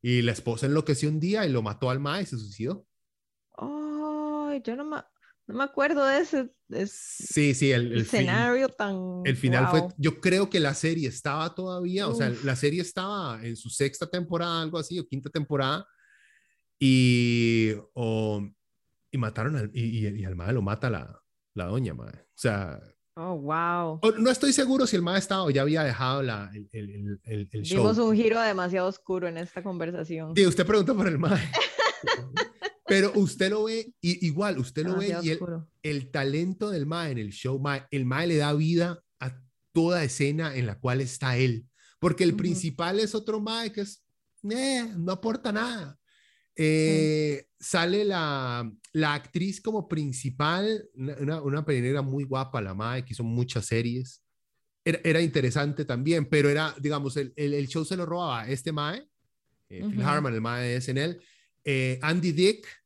Y 0.00 0.22
la 0.22 0.30
esposa 0.32 0.66
enloqueció 0.66 1.08
un 1.08 1.18
día 1.20 1.44
y 1.44 1.50
lo 1.50 1.60
mató 1.60 1.90
al 1.90 1.98
mae 2.00 2.22
y 2.22 2.26
se 2.26 2.38
suicidó. 2.38 2.86
Ay, 3.58 4.62
yo 4.64 4.76
no 4.76 4.84
me, 4.84 4.96
no 5.50 5.58
me 5.58 5.64
acuerdo 5.64 6.04
de 6.06 6.20
ese, 6.20 6.50
ese 6.70 6.86
Sí, 7.32 7.54
sí, 7.54 7.72
el, 7.72 7.92
el 7.92 8.04
fin- 8.06 8.20
escenario 8.20 8.68
tan. 8.68 9.22
El 9.24 9.36
final 9.36 9.68
fue, 9.68 9.80
wow. 9.80 9.92
yo 9.98 10.20
creo 10.20 10.48
que 10.48 10.60
la 10.60 10.74
serie 10.74 11.08
estaba 11.08 11.54
todavía, 11.54 12.08
o 12.08 12.14
sea, 12.14 12.30
Uf. 12.30 12.44
la 12.44 12.56
serie 12.56 12.80
estaba 12.82 13.44
en 13.44 13.56
su 13.56 13.68
sexta 13.70 14.06
temporada, 14.08 14.62
algo 14.62 14.78
así, 14.78 14.98
o 14.98 15.06
quinta 15.06 15.28
temporada, 15.30 15.86
y, 16.78 17.72
o, 17.94 18.42
y 19.10 19.18
mataron 19.18 19.56
al, 19.56 19.70
y, 19.74 20.06
y, 20.06 20.20
y 20.20 20.24
al 20.24 20.36
mae 20.36 20.52
lo 20.52 20.62
mata 20.62 20.88
la, 20.88 21.20
la 21.54 21.66
doña, 21.66 21.94
mae. 21.94 22.12
O 22.14 22.36
sea, 22.38 22.80
Oh, 23.16 23.34
wow. 23.36 23.98
o- 24.02 24.12
no 24.18 24.30
estoy 24.30 24.52
seguro 24.52 24.86
si 24.86 24.96
el 24.96 25.02
mae 25.02 25.18
estaba 25.18 25.42
o 25.42 25.50
ya 25.50 25.62
había 25.62 25.82
dejado 25.82 26.22
la, 26.22 26.50
el, 26.54 26.68
el, 26.72 27.18
el, 27.24 27.48
el- 27.52 27.62
show. 27.64 27.78
Dimos 27.78 27.98
un 27.98 28.14
giro 28.16 28.40
demasiado 28.40 28.88
oscuro 28.88 29.28
en 29.28 29.36
esta 29.36 29.62
conversación. 29.62 30.32
Sí, 30.34 30.46
usted 30.46 30.64
pregunta 30.64 30.94
por 30.94 31.06
el 31.08 31.18
mae. 31.18 31.38
Pero 32.90 33.12
usted 33.14 33.50
lo 33.50 33.64
ve, 33.64 33.94
y, 34.00 34.26
igual, 34.26 34.58
usted 34.58 34.84
lo 34.84 34.96
ve 34.96 35.16
y 35.22 35.30
el, 35.30 35.38
el 35.84 36.10
talento 36.10 36.70
del 36.70 36.86
Mae 36.86 37.12
en 37.12 37.18
el 37.18 37.30
show, 37.30 37.60
mae, 37.60 37.86
el 37.92 38.04
Mae 38.04 38.26
le 38.26 38.36
da 38.36 38.52
vida 38.52 39.00
a 39.20 39.40
toda 39.70 40.02
escena 40.02 40.56
en 40.56 40.66
la 40.66 40.76
cual 40.80 41.00
está 41.00 41.36
él. 41.36 41.66
Porque 42.00 42.24
el 42.24 42.34
principal 42.34 42.98
es 42.98 43.14
otro 43.14 43.40
Mae 43.40 43.70
que 43.70 43.82
es, 43.82 44.02
"Eh, 44.42 44.92
no 44.96 45.12
aporta 45.12 45.52
nada. 45.52 45.96
Eh, 46.56 47.46
Sale 47.60 48.04
la, 48.04 48.68
la 48.92 49.14
actriz 49.14 49.60
como 49.60 49.86
principal, 49.86 50.88
una, 50.94 51.42
una, 51.42 52.02
muy 52.02 52.24
guapa, 52.24 52.60
la 52.60 52.74
Mae, 52.74 53.04
que 53.04 53.12
hizo 53.12 53.22
muchas 53.22 53.66
series. 53.66 54.20
Era, 54.84 54.98
era 55.04 55.20
interesante 55.20 55.84
también, 55.84 56.26
pero 56.28 56.48
era, 56.48 56.74
digamos, 56.80 57.16
el, 57.16 57.32
el, 57.36 57.54
el 57.54 57.68
show 57.68 57.84
se 57.84 57.96
lo 57.96 58.04
robaba 58.04 58.48
este 58.48 58.72
Mae, 58.72 59.06
eh, 59.68 59.84
Phil 59.88 60.00
Ujú. 60.00 60.08
Hartman, 60.08 60.34
el 60.34 60.40
Mae 60.40 60.66
de 60.66 60.80
SNL, 60.80 61.20
eh, 61.64 61.98
Andy 62.02 62.32
Dick, 62.32 62.79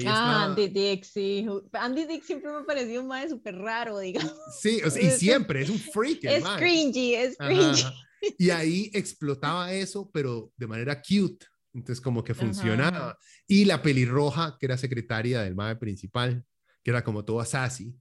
que 0.00 0.06
ahí 0.06 0.12
Ah, 0.14 0.44
Andy 0.44 0.68
Dick, 0.68 1.04
sí. 1.04 1.46
Andy 1.72 2.04
Dick 2.06 2.22
siempre 2.24 2.52
me 2.52 2.64
pareció 2.64 3.00
un 3.00 3.08
mae 3.08 3.28
súper 3.28 3.56
raro, 3.56 3.98
digamos. 3.98 4.32
Sí, 4.60 4.80
o 4.84 4.90
sea, 4.90 5.02
y 5.02 5.10
siempre 5.10 5.62
es 5.62 5.70
un 5.70 5.78
freak. 5.78 6.24
el 6.24 6.30
Es 6.34 6.42
mae. 6.44 6.58
cringy, 6.58 7.14
es 7.14 7.36
cringy. 7.36 7.80
ajá. 7.82 7.94
Y 8.38 8.50
ahí 8.50 8.90
explotaba 8.94 9.72
eso, 9.72 10.08
pero 10.12 10.52
de 10.56 10.66
manera 10.68 11.00
cute. 11.02 11.44
Entonces, 11.74 12.00
como 12.00 12.22
que 12.22 12.34
funcionaba. 12.34 12.96
Ajá. 13.10 13.18
Y 13.48 13.64
la 13.64 13.82
pelirroja, 13.82 14.56
que 14.60 14.66
era 14.66 14.76
secretaria 14.78 15.42
del 15.42 15.54
mae 15.56 15.74
principal, 15.76 16.44
que 16.84 16.90
era 16.90 17.02
como 17.02 17.24
toda 17.24 17.44
sassy. 17.44 17.94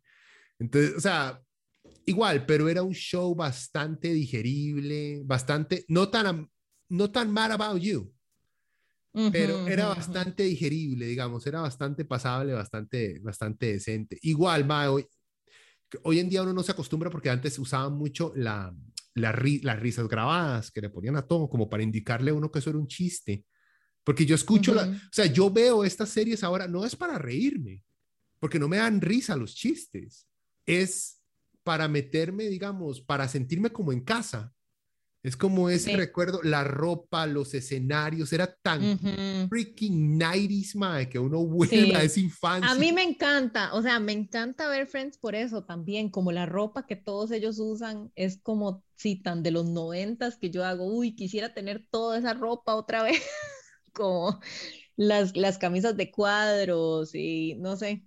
Entonces, 0.60 0.94
o 0.96 1.00
sea, 1.00 1.42
igual, 2.06 2.46
pero 2.46 2.70
era 2.70 2.84
un 2.84 2.94
show 2.94 3.34
bastante 3.34 4.14
digerible, 4.14 5.22
bastante, 5.26 5.86
no 5.88 6.10
tan, 6.10 6.50
no 6.89 7.10
tan 7.12 7.32
mad 7.32 7.54
about 7.54 7.82
you, 7.82 8.14
pero 9.32 9.55
era 9.68 9.88
bastante 9.88 10.43
digerible, 10.43 11.05
digamos, 11.05 11.45
era 11.47 11.62
bastante 11.62 12.05
pasable, 12.05 12.53
bastante, 12.53 13.20
bastante 13.20 13.74
decente. 13.74 14.18
Igual, 14.22 14.66
mae, 14.66 14.88
hoy, 14.88 15.05
hoy 16.03 16.20
en 16.20 16.30
día 16.30 16.43
uno 16.43 16.53
no 16.53 16.64
se 16.64 16.72
acostumbra 16.72 17.09
porque 17.09 17.30
antes 17.30 17.57
usaban 17.59 17.93
mucho 17.93 18.34
la, 18.36 18.74
la 19.16 19.32
ri- 19.34 19.62
las 19.64 19.80
risas 19.80 20.07
grabadas 20.07 20.72
que 20.72 20.82
le 20.82 20.89
ponían 20.89 21.16
a 21.18 21.28
todo 21.28 21.49
como 21.49 21.70
para 21.70 21.84
indicarle 21.84 22.32
a 22.32 22.34
uno 22.34 22.51
que 22.51 22.59
eso 22.59 22.70
era 22.70 22.80
un 22.80 22.88
chiste. 22.88 23.45
Porque 24.03 24.26
yo 24.26 24.34
escucho, 24.36 24.74
la, 24.74 24.84
o 24.84 25.09
sea, 25.12 25.28
yo 25.28 25.51
veo 25.51 25.84
estas 25.84 26.09
series 26.09 26.43
ahora, 26.43 26.68
no 26.68 26.86
es 26.86 26.95
para 26.95 27.20
reírme, 27.20 27.84
porque 28.39 28.57
no 28.57 28.68
me 28.68 28.78
dan 28.78 28.99
risa 28.99 29.36
los 29.36 29.53
chistes, 29.53 30.28
es 30.66 31.22
para 31.64 31.88
meterme, 31.88 32.45
digamos, 32.45 33.01
para 33.01 33.28
sentirme 33.28 33.70
como 33.70 33.91
en 33.91 34.01
casa. 34.01 34.51
Es 35.24 35.38
como 35.38 35.69
ese 35.69 35.91
Sí. 35.91 35.95
recuerdo, 35.97 36.41
la 36.43 36.63
ropa, 36.63 37.28
los 37.28 37.53
escenarios, 37.53 38.34
era 38.34 38.53
tan 38.61 38.82
Ujú. 38.93 39.47
freaking 39.49 40.17
90s, 40.17 40.76
mae, 40.76 41.09
que 41.09 41.19
uno 41.19 41.45
vuelve 41.45 41.69
Sí. 41.69 41.93
a 41.93 42.03
esa 42.03 42.19
infancia. 42.19 42.69
A 42.72 42.76
mí 42.76 42.91
me 42.91 43.03
encanta, 43.03 43.74
o 43.74 43.82
sea, 43.82 43.99
me 43.99 44.11
encanta 44.13 44.67
ver 44.69 44.88
Friends 44.88 45.17
por 45.17 45.36
eso 45.36 45.63
también, 45.63 46.09
como 46.09 46.32
la 46.32 46.45
ropa 46.45 46.86
que 46.86 46.95
todos 46.95 47.32
ellos 47.32 47.59
usan 47.59 48.11
es 48.15 48.39
como, 48.41 48.84
sí, 48.95 49.15
tan 49.22 49.43
de 49.43 49.51
los 49.51 49.65
noventas 49.67 50.38
que 50.38 50.49
yo 50.51 50.63
hago, 50.65 50.86
uy, 50.86 51.15
quisiera 51.15 51.53
tener 51.53 51.88
toda 51.89 52.17
esa 52.19 52.34
ropa 52.34 52.76
otra 52.76 53.03
vez, 53.03 53.22
como 53.93 54.39
las, 54.97 55.36
las 55.38 55.57
camisas 55.57 55.97
de 55.97 56.11
cuadros 56.11 57.15
y 57.15 57.55
no 57.59 57.76
sé, 57.78 58.05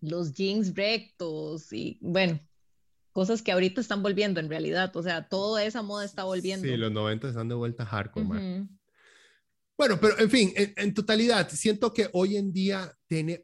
los 0.00 0.32
jeans 0.34 0.74
rectos 0.74 1.72
y 1.72 1.98
bueno, 2.02 2.40
cosas 3.16 3.40
que 3.40 3.50
ahorita 3.50 3.80
están 3.80 4.02
volviendo 4.02 4.40
en 4.40 4.50
realidad, 4.50 4.94
o 4.94 5.02
sea, 5.02 5.26
toda 5.26 5.64
esa 5.64 5.80
moda 5.80 6.04
está 6.04 6.24
volviendo. 6.24 6.68
Sí, 6.68 6.76
los 6.76 6.92
90 6.92 7.30
están 7.30 7.48
de 7.48 7.54
vuelta 7.54 7.86
hardcore, 7.86 8.26
mae. 8.26 8.60
Ujú. 8.60 8.68
Bueno, 9.78 9.98
pero 9.98 10.18
en 10.18 10.28
fin, 10.28 10.52
en, 10.54 10.92
totalidad, 10.92 11.48
siento 11.48 11.94
que 11.94 12.10
hoy 12.12 12.36
en 12.36 12.52
día, 12.52 12.92
tiene, 13.06 13.42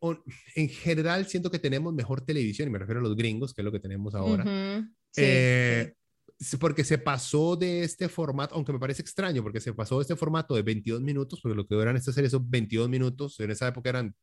en 0.57 0.69
general, 0.69 1.25
siento 1.25 1.51
que 1.51 1.59
tenemos 1.59 1.95
mejor 1.95 2.21
televisión, 2.21 2.69
y 2.69 2.71
me 2.71 2.81
refiero 2.81 3.01
a 3.01 3.03
los 3.03 3.17
gringos, 3.17 3.55
que 3.55 3.63
es 3.63 3.65
lo 3.65 3.73
que 3.73 3.81
tenemos 3.81 4.15
ahora. 4.15 4.45
Eh, 5.17 5.95
porque 6.61 6.85
se 6.85 6.99
pasó 6.99 7.57
de 7.57 7.83
este 7.83 8.11
formato, 8.11 8.55
aunque 8.55 8.75
me 8.75 8.79
parece 8.79 9.01
extraño, 9.01 9.43
porque 9.43 9.61
se 9.61 9.73
pasó 9.73 9.97
de 9.97 10.03
este 10.03 10.17
formato 10.17 10.55
de 10.55 10.61
22 10.61 11.01
minutos, 11.01 11.41
porque 11.41 11.57
lo 11.57 11.67
que 11.67 11.81
eran 11.81 11.97
estas 11.97 12.15
series 12.15 12.33
son 12.33 12.51
22 12.51 12.91
minutos, 12.91 13.41
en 13.41 13.51
esa 13.51 13.69
época 13.69 13.89
eran 13.89 14.15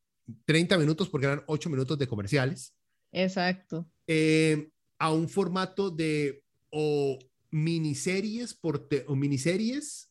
30 0.46 0.78
minutos 0.78 1.10
porque 1.10 1.26
eran 1.26 1.42
8 1.48 1.72
minutos 1.72 1.98
de 1.98 2.06
comerciales. 2.06 2.76
Exacto. 3.12 3.90
Eh, 4.06 4.70
a 5.00 5.12
un 5.12 5.28
formato 5.28 5.90
de 5.90 6.44
o 6.70 7.18
miniseries 7.50 8.54
por 8.54 8.88
o 9.08 9.16
miniseries 9.16 10.10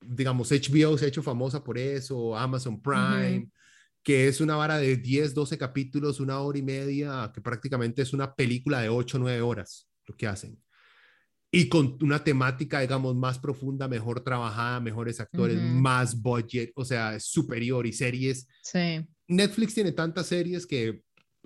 digamos, 0.00 0.50
HBO 0.50 0.96
se 0.96 1.04
ha 1.04 1.08
hecho 1.08 1.22
famosa 1.22 1.62
por 1.62 1.78
eso, 1.78 2.36
Amazon 2.36 2.80
Prime, 2.80 3.50
que 4.02 4.28
es 4.28 4.40
una 4.40 4.56
vara 4.56 4.78
de 4.78 4.96
10, 4.96 5.34
12 5.34 5.58
capítulos, 5.58 6.20
una 6.20 6.40
hora 6.40 6.58
y 6.58 6.62
media, 6.62 7.30
que 7.34 7.40
prácticamente 7.40 8.02
es 8.02 8.12
una 8.12 8.34
película 8.34 8.80
de 8.80 8.88
8, 8.88 9.18
9 9.18 9.40
horas, 9.42 9.88
lo 10.06 10.16
que 10.16 10.26
hacen. 10.26 10.58
Y 11.52 11.68
con 11.68 11.98
una 12.00 12.22
temática, 12.22 12.80
digamos, 12.80 13.16
más 13.16 13.38
profunda, 13.38 13.88
mejor 13.88 14.22
trabajada, 14.22 14.80
mejores 14.80 15.18
actores, 15.18 15.60
más 15.60 16.20
budget, 16.20 16.70
o 16.76 16.84
sea, 16.84 17.18
superior 17.18 17.86
y 17.86 17.92
series. 17.92 18.46
Sí. 18.62 19.04
Netflix 19.26 19.74
tiene 19.74 19.90
tantas 19.92 20.28
series 20.28 20.64
que 20.64 21.02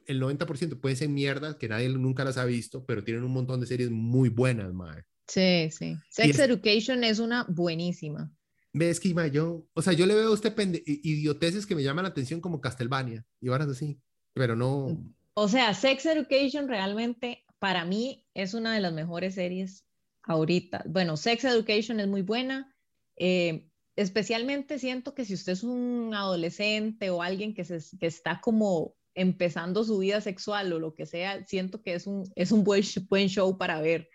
el 0.06 0.20
90% 0.20 0.80
puede 0.80 0.96
ser 0.96 1.08
mierda, 1.08 1.58
que 1.58 1.68
nadie 1.68 1.88
nunca 1.88 2.24
las 2.24 2.36
ha 2.36 2.44
visto, 2.44 2.84
pero 2.84 3.04
tienen 3.04 3.24
un 3.24 3.32
montón 3.32 3.60
de 3.60 3.66
series 3.66 3.90
muy 3.90 4.28
buenas, 4.28 4.72
madre. 4.72 5.04
Sí, 5.26 5.70
sí. 5.70 5.96
Sex 6.10 6.38
Education 6.38 7.04
es 7.04 7.18
una 7.18 7.46
buenísima. 7.48 8.30
Ves 8.72 8.98
que 8.98 9.14
yo, 9.30 9.68
o 9.72 9.82
sea, 9.82 9.92
yo 9.92 10.04
le 10.04 10.14
veo 10.14 10.28
a 10.28 10.32
usted 10.32 10.54
idioteces 10.84 11.64
que 11.64 11.76
me 11.76 11.82
llaman 11.82 12.02
la 12.02 12.08
atención 12.08 12.40
como 12.40 12.60
Castlevania 12.60 13.24
y 13.40 13.48
varas 13.48 13.68
así, 13.68 14.00
pero 14.32 14.56
no. 14.56 15.00
O 15.34 15.48
sea, 15.48 15.72
Sex 15.74 16.06
Education 16.06 16.68
realmente 16.68 17.44
para 17.60 17.84
mí 17.84 18.26
es 18.34 18.52
una 18.52 18.74
de 18.74 18.80
las 18.80 18.92
mejores 18.92 19.36
series 19.36 19.84
ahorita. 20.24 20.84
Bueno, 20.88 21.16
Sex 21.16 21.44
Education 21.44 22.00
es 22.00 22.08
muy 22.08 22.22
buena. 22.22 22.74
Eh, 23.16 23.70
especialmente 23.96 24.78
siento 24.78 25.14
que 25.14 25.24
si 25.24 25.34
usted 25.34 25.52
es 25.52 25.62
un 25.62 26.12
adolescente 26.14 27.10
o 27.10 27.22
alguien 27.22 27.54
que, 27.54 27.64
se, 27.64 27.78
que 27.98 28.06
está 28.06 28.40
como 28.40 28.96
empezando 29.14 29.84
su 29.84 29.98
vida 29.98 30.20
sexual 30.20 30.72
o 30.72 30.78
lo 30.78 30.94
que 30.94 31.06
sea, 31.06 31.44
siento 31.46 31.82
que 31.82 31.94
es 31.94 32.06
un, 32.06 32.30
es 32.34 32.52
un 32.52 32.64
buen, 32.64 32.82
buen 33.08 33.28
show 33.28 33.56
para 33.56 33.80
ver. 33.80 34.08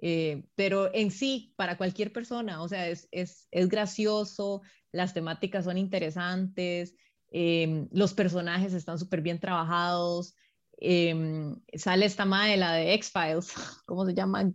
Eh, 0.00 0.44
pero 0.56 0.92
en 0.92 1.12
sí, 1.12 1.54
para 1.56 1.76
cualquier 1.76 2.12
persona, 2.12 2.60
o 2.60 2.68
sea, 2.68 2.88
es, 2.88 3.08
es, 3.12 3.46
es 3.52 3.68
gracioso, 3.68 4.62
las 4.90 5.14
temáticas 5.14 5.64
son 5.64 5.78
interesantes, 5.78 6.96
em, 7.30 7.88
los 7.92 8.12
personajes 8.12 8.72
están 8.74 8.98
súper 8.98 9.20
bien 9.22 9.38
trabajados. 9.38 10.34
Em, 10.78 11.54
sale 11.74 12.06
esta 12.06 12.24
madre, 12.24 12.56
la 12.56 12.72
de 12.72 12.94
X-Files, 12.94 13.52
¿cómo 13.86 14.04
se 14.04 14.14
llama? 14.14 14.52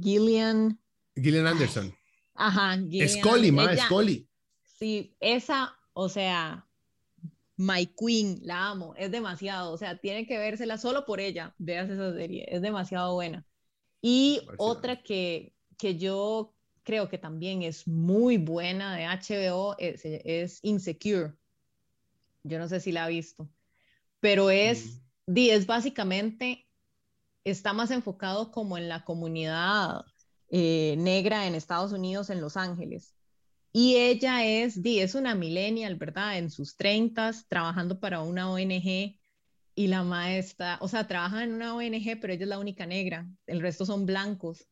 Gillian. 0.00 0.80
Gillian 1.14 1.46
Anderson. 1.46 1.94
Ajá, 2.34 2.78
Gillian. 2.78 3.08
Scully, 3.08 3.52
ma, 3.52 3.76
Scully. 3.76 4.26
Sí, 4.78 5.14
esa, 5.20 5.76
o 5.92 6.08
sea, 6.08 6.65
My 7.56 7.86
Queen, 7.86 8.38
la 8.42 8.68
amo, 8.68 8.94
es 8.96 9.10
demasiado, 9.10 9.72
o 9.72 9.78
sea, 9.78 9.98
tiene 9.98 10.26
que 10.26 10.38
vérsela 10.38 10.76
solo 10.76 11.06
por 11.06 11.20
ella, 11.20 11.54
veas 11.58 11.88
esa 11.88 12.12
serie, 12.12 12.46
es 12.48 12.60
demasiado 12.60 13.14
buena. 13.14 13.46
Y 14.02 14.42
otra 14.58 15.02
que, 15.02 15.54
que 15.78 15.96
yo 15.96 16.54
creo 16.86 17.08
que 17.08 17.18
también 17.18 17.62
es 17.62 17.88
muy 17.88 18.38
buena 18.38 18.94
de 18.94 19.06
HBO 19.06 19.74
es, 19.78 20.60
Insecure. 20.62 21.34
Yo 22.44 22.58
no 22.60 22.68
sé 22.68 22.78
si 22.78 22.92
la 22.92 23.04
ha 23.04 23.08
visto, 23.08 23.50
pero 24.20 24.50
es, 24.50 25.02
mm. 25.26 25.36
es 25.36 25.66
básicamente, 25.66 26.68
está 27.42 27.72
más 27.72 27.90
enfocado 27.90 28.52
como 28.52 28.78
en 28.78 28.88
la 28.88 29.04
comunidad 29.04 30.04
eh, 30.48 30.94
negra 30.98 31.48
en 31.48 31.56
Estados 31.56 31.90
Unidos, 31.90 32.30
en 32.30 32.40
Los 32.40 32.56
Ángeles. 32.56 33.15
Y 33.78 33.96
ella 33.96 34.42
es, 34.42 34.82
di, 34.82 35.00
es 35.00 35.14
una 35.14 35.34
millennial, 35.34 35.96
¿verdad? 35.96 36.38
En 36.38 36.50
sus 36.50 36.78
treintas, 36.78 37.46
trabajando 37.46 38.00
para 38.00 38.22
una 38.22 38.50
ONG 38.50 39.18
y 39.74 39.86
la 39.88 40.02
maestra, 40.02 40.78
o 40.80 40.88
sea, 40.88 41.06
trabaja 41.06 41.44
en 41.44 41.52
una 41.52 41.74
ONG, 41.74 42.18
pero 42.18 42.32
ella 42.32 42.44
es 42.44 42.48
la 42.48 42.58
única 42.58 42.86
negra, 42.86 43.28
el 43.46 43.60
resto 43.60 43.84
son 43.84 44.06
blancos. 44.06 44.66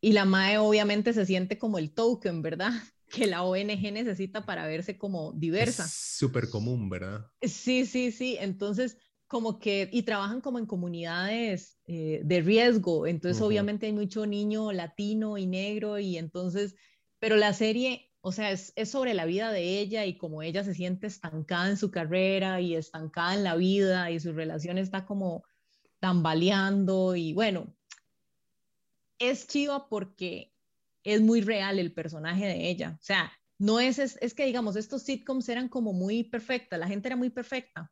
Y 0.00 0.12
la 0.12 0.24
MAE 0.24 0.56
obviamente 0.56 1.12
se 1.12 1.26
siente 1.26 1.58
como 1.58 1.76
el 1.76 1.92
token, 1.92 2.40
¿verdad? 2.40 2.72
Que 3.10 3.26
la 3.26 3.42
ONG 3.42 3.92
necesita 3.92 4.46
para 4.46 4.66
verse 4.66 4.96
como 4.96 5.34
diversa. 5.34 5.86
Súper 5.86 6.48
común, 6.48 6.88
¿verdad? 6.88 7.26
Sí, 7.42 7.84
sí, 7.84 8.12
sí. 8.12 8.38
Entonces, 8.40 8.96
como 9.26 9.58
que, 9.58 9.90
y 9.92 10.04
trabajan 10.04 10.40
como 10.40 10.58
en 10.58 10.64
comunidades 10.64 11.78
eh, 11.84 12.22
de 12.24 12.40
riesgo. 12.40 13.06
Entonces, 13.06 13.42
obviamente 13.42 13.84
hay 13.84 13.92
mucho 13.92 14.24
niño 14.24 14.72
latino 14.72 15.36
y 15.36 15.46
negro 15.46 15.98
y 15.98 16.16
entonces, 16.16 16.74
pero 17.18 17.36
la 17.36 17.52
serie 17.52 18.11
o 18.24 18.30
sea, 18.30 18.52
es, 18.52 18.72
sobre 18.86 19.14
la 19.14 19.24
vida 19.24 19.50
de 19.50 19.80
ella 19.80 20.06
y 20.06 20.16
como 20.16 20.42
ella 20.42 20.62
se 20.62 20.74
siente 20.74 21.08
estancada 21.08 21.68
en 21.68 21.76
su 21.76 21.90
carrera 21.90 22.60
y 22.60 22.76
estancada 22.76 23.34
en 23.34 23.42
la 23.42 23.56
vida 23.56 24.10
y 24.12 24.20
su 24.20 24.32
relación 24.32 24.78
está 24.78 25.04
como 25.04 25.44
tambaleando 25.98 27.16
y 27.16 27.32
bueno, 27.32 27.74
es 29.18 29.48
chiva 29.48 29.88
porque 29.88 30.54
es 31.02 31.20
muy 31.20 31.40
real 31.40 31.80
el 31.80 31.92
personaje 31.92 32.46
de 32.46 32.70
ella. 32.70 32.96
O 33.00 33.04
sea, 33.04 33.32
no 33.58 33.80
es, 33.80 33.98
es, 33.98 34.34
que 34.34 34.46
digamos, 34.46 34.76
estos 34.76 35.02
sitcoms 35.02 35.48
eran 35.48 35.68
como 35.68 35.92
muy 35.92 36.22
perfectas, 36.22 36.78
la 36.78 36.86
gente 36.86 37.08
era 37.08 37.16
muy 37.16 37.30
perfecta. 37.30 37.90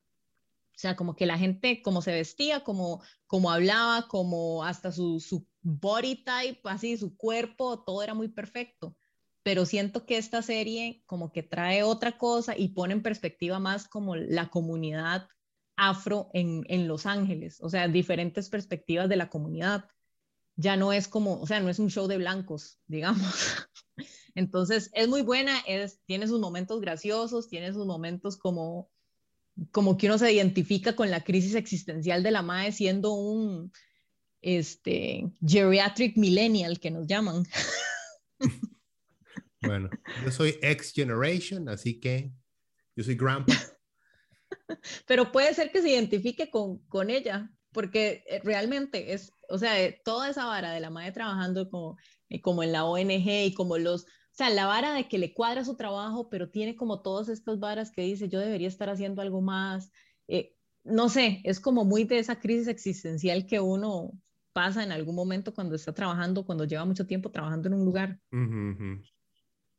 O 0.77 0.79
sea, 0.81 0.95
como 0.95 1.17
que 1.17 1.27
la 1.27 1.39
gente, 1.39 1.83
como 1.83 2.03
se 2.03 2.13
vestía, 2.13 2.63
como, 2.63 3.03
como 3.27 3.51
hablaba, 3.51 4.07
como 4.07 4.65
hasta 4.65 4.93
su, 4.93 5.19
su 5.19 5.45
body 5.61 6.25
type, 6.25 6.61
así, 6.65 6.97
su 6.97 7.17
cuerpo, 7.17 7.83
todo 7.83 8.03
era 8.03 8.15
muy 8.15 8.29
perfecto 8.29 8.97
pero 9.51 9.67
siento 9.67 10.07
que 10.07 10.17
esta 10.17 10.43
serie 10.43 11.03
como 11.07 11.33
que 11.33 11.43
trae 11.43 11.83
otra 11.83 12.17
cosa 12.19 12.57
y 12.57 12.69
pone 12.69 12.93
en 12.93 13.03
perspectiva 13.03 13.59
más 13.59 13.89
como 13.89 14.15
la 14.15 14.49
comunidad 14.49 15.27
afro 15.75 16.31
en, 16.35 16.63
en 16.69 16.87
Los 16.87 17.05
Ángeles, 17.05 17.59
o 17.61 17.69
sea, 17.69 17.89
diferentes 17.89 18.49
perspectivas 18.49 19.09
de 19.09 19.17
la 19.17 19.29
comunidad. 19.29 19.89
Ya 20.55 20.77
no 20.77 20.93
es 20.93 21.09
como, 21.09 21.41
o 21.41 21.49
sea, 21.49 21.59
no 21.59 21.69
es 21.69 21.81
un 21.81 21.91
show 21.91 22.07
de 22.07 22.19
blancos, 22.19 22.79
digamos. 22.87 23.67
Entonces, 24.37 24.89
es 24.95 25.09
muy 25.09 25.23
buena, 25.23 25.59
es, 25.67 25.99
tiene 26.05 26.29
sus 26.29 26.39
momentos 26.39 26.81
graciosos, 26.81 27.49
tiene 27.49 27.73
sus 27.73 27.87
momentos 27.87 28.37
como, 28.37 28.89
como 29.73 29.97
que 29.97 30.07
uno 30.07 30.17
se 30.17 30.33
identifica 30.33 30.95
con 30.95 31.11
la 31.11 31.25
crisis 31.25 31.57
existencial 31.57 32.23
de 32.23 32.31
la 32.31 32.43
MAE 32.43 32.71
siendo 32.71 33.15
un 33.15 33.73
este, 34.43 35.29
geriatric 35.45 36.17
millennial 36.17 36.79
que 36.79 36.93
nos 36.93 37.09
llaman. 37.09 37.43
Bueno, 39.71 39.89
yo 40.25 40.33
soy 40.33 40.59
ex 40.63 40.93
generation, 40.93 41.69
así 41.69 42.01
que 42.01 42.33
yo 42.97 43.05
soy 43.05 43.15
grandpa. 43.15 43.55
Pero 45.07 45.31
puede 45.31 45.55
ser 45.55 45.71
que 45.71 45.81
se 45.81 45.91
identifique 45.91 46.51
con, 46.51 46.79
con 46.89 47.09
ella, 47.09 47.49
porque 47.71 48.25
eh, 48.27 48.41
realmente 48.43 49.13
es, 49.13 49.33
o 49.49 49.59
sea, 49.59 49.81
eh, 49.81 50.01
toda 50.05 50.29
esa 50.29 50.47
vara 50.47 50.73
de 50.73 50.81
la 50.81 50.91
madre 50.91 51.13
trabajando 51.13 51.71
como, 51.71 51.99
eh, 52.29 52.41
como 52.41 52.65
en 52.65 52.73
la 52.73 52.85
ONG 52.85 53.47
y 53.47 53.55
como 53.55 53.79
los, 53.79 54.03
o 54.03 54.07
sea, 54.33 54.51
la 54.51 54.67
vara 54.67 54.93
de 54.93 55.07
que 55.07 55.19
le 55.19 55.35
cuadra 55.35 55.65
su 55.65 55.77
trabajo, 55.77 56.29
pero 56.29 56.51
tiene 56.51 56.75
como 56.75 57.01
todas 57.01 57.29
estas 57.29 57.61
varas 57.61 57.93
que 57.93 58.03
dice, 58.03 58.29
yo 58.29 58.41
debería 58.41 58.67
estar 58.67 58.91
haciendo 58.91 59.23
algo 59.23 59.41
más. 59.41 59.93
no 60.83 61.09
sé, 61.09 61.43
es 61.45 61.61
como 61.61 61.85
muy 61.85 62.03
de 62.03 62.19
esa 62.19 62.41
crisis 62.41 62.67
existencial 62.67 63.47
que 63.47 63.61
uno 63.61 64.19
pasa 64.53 64.83
en 64.83 64.91
algún 64.91 65.15
momento 65.15 65.55
cuando 65.55 65.77
está 65.77 65.93
trabajando, 65.93 66.45
cuando 66.45 66.65
lleva 66.65 66.85
mucho 66.85 67.07
tiempo 67.07 67.31
trabajando 67.31 67.69
en 67.69 67.75
un 67.75 67.85
lugar. 67.85 68.19
Mm, 68.31 69.03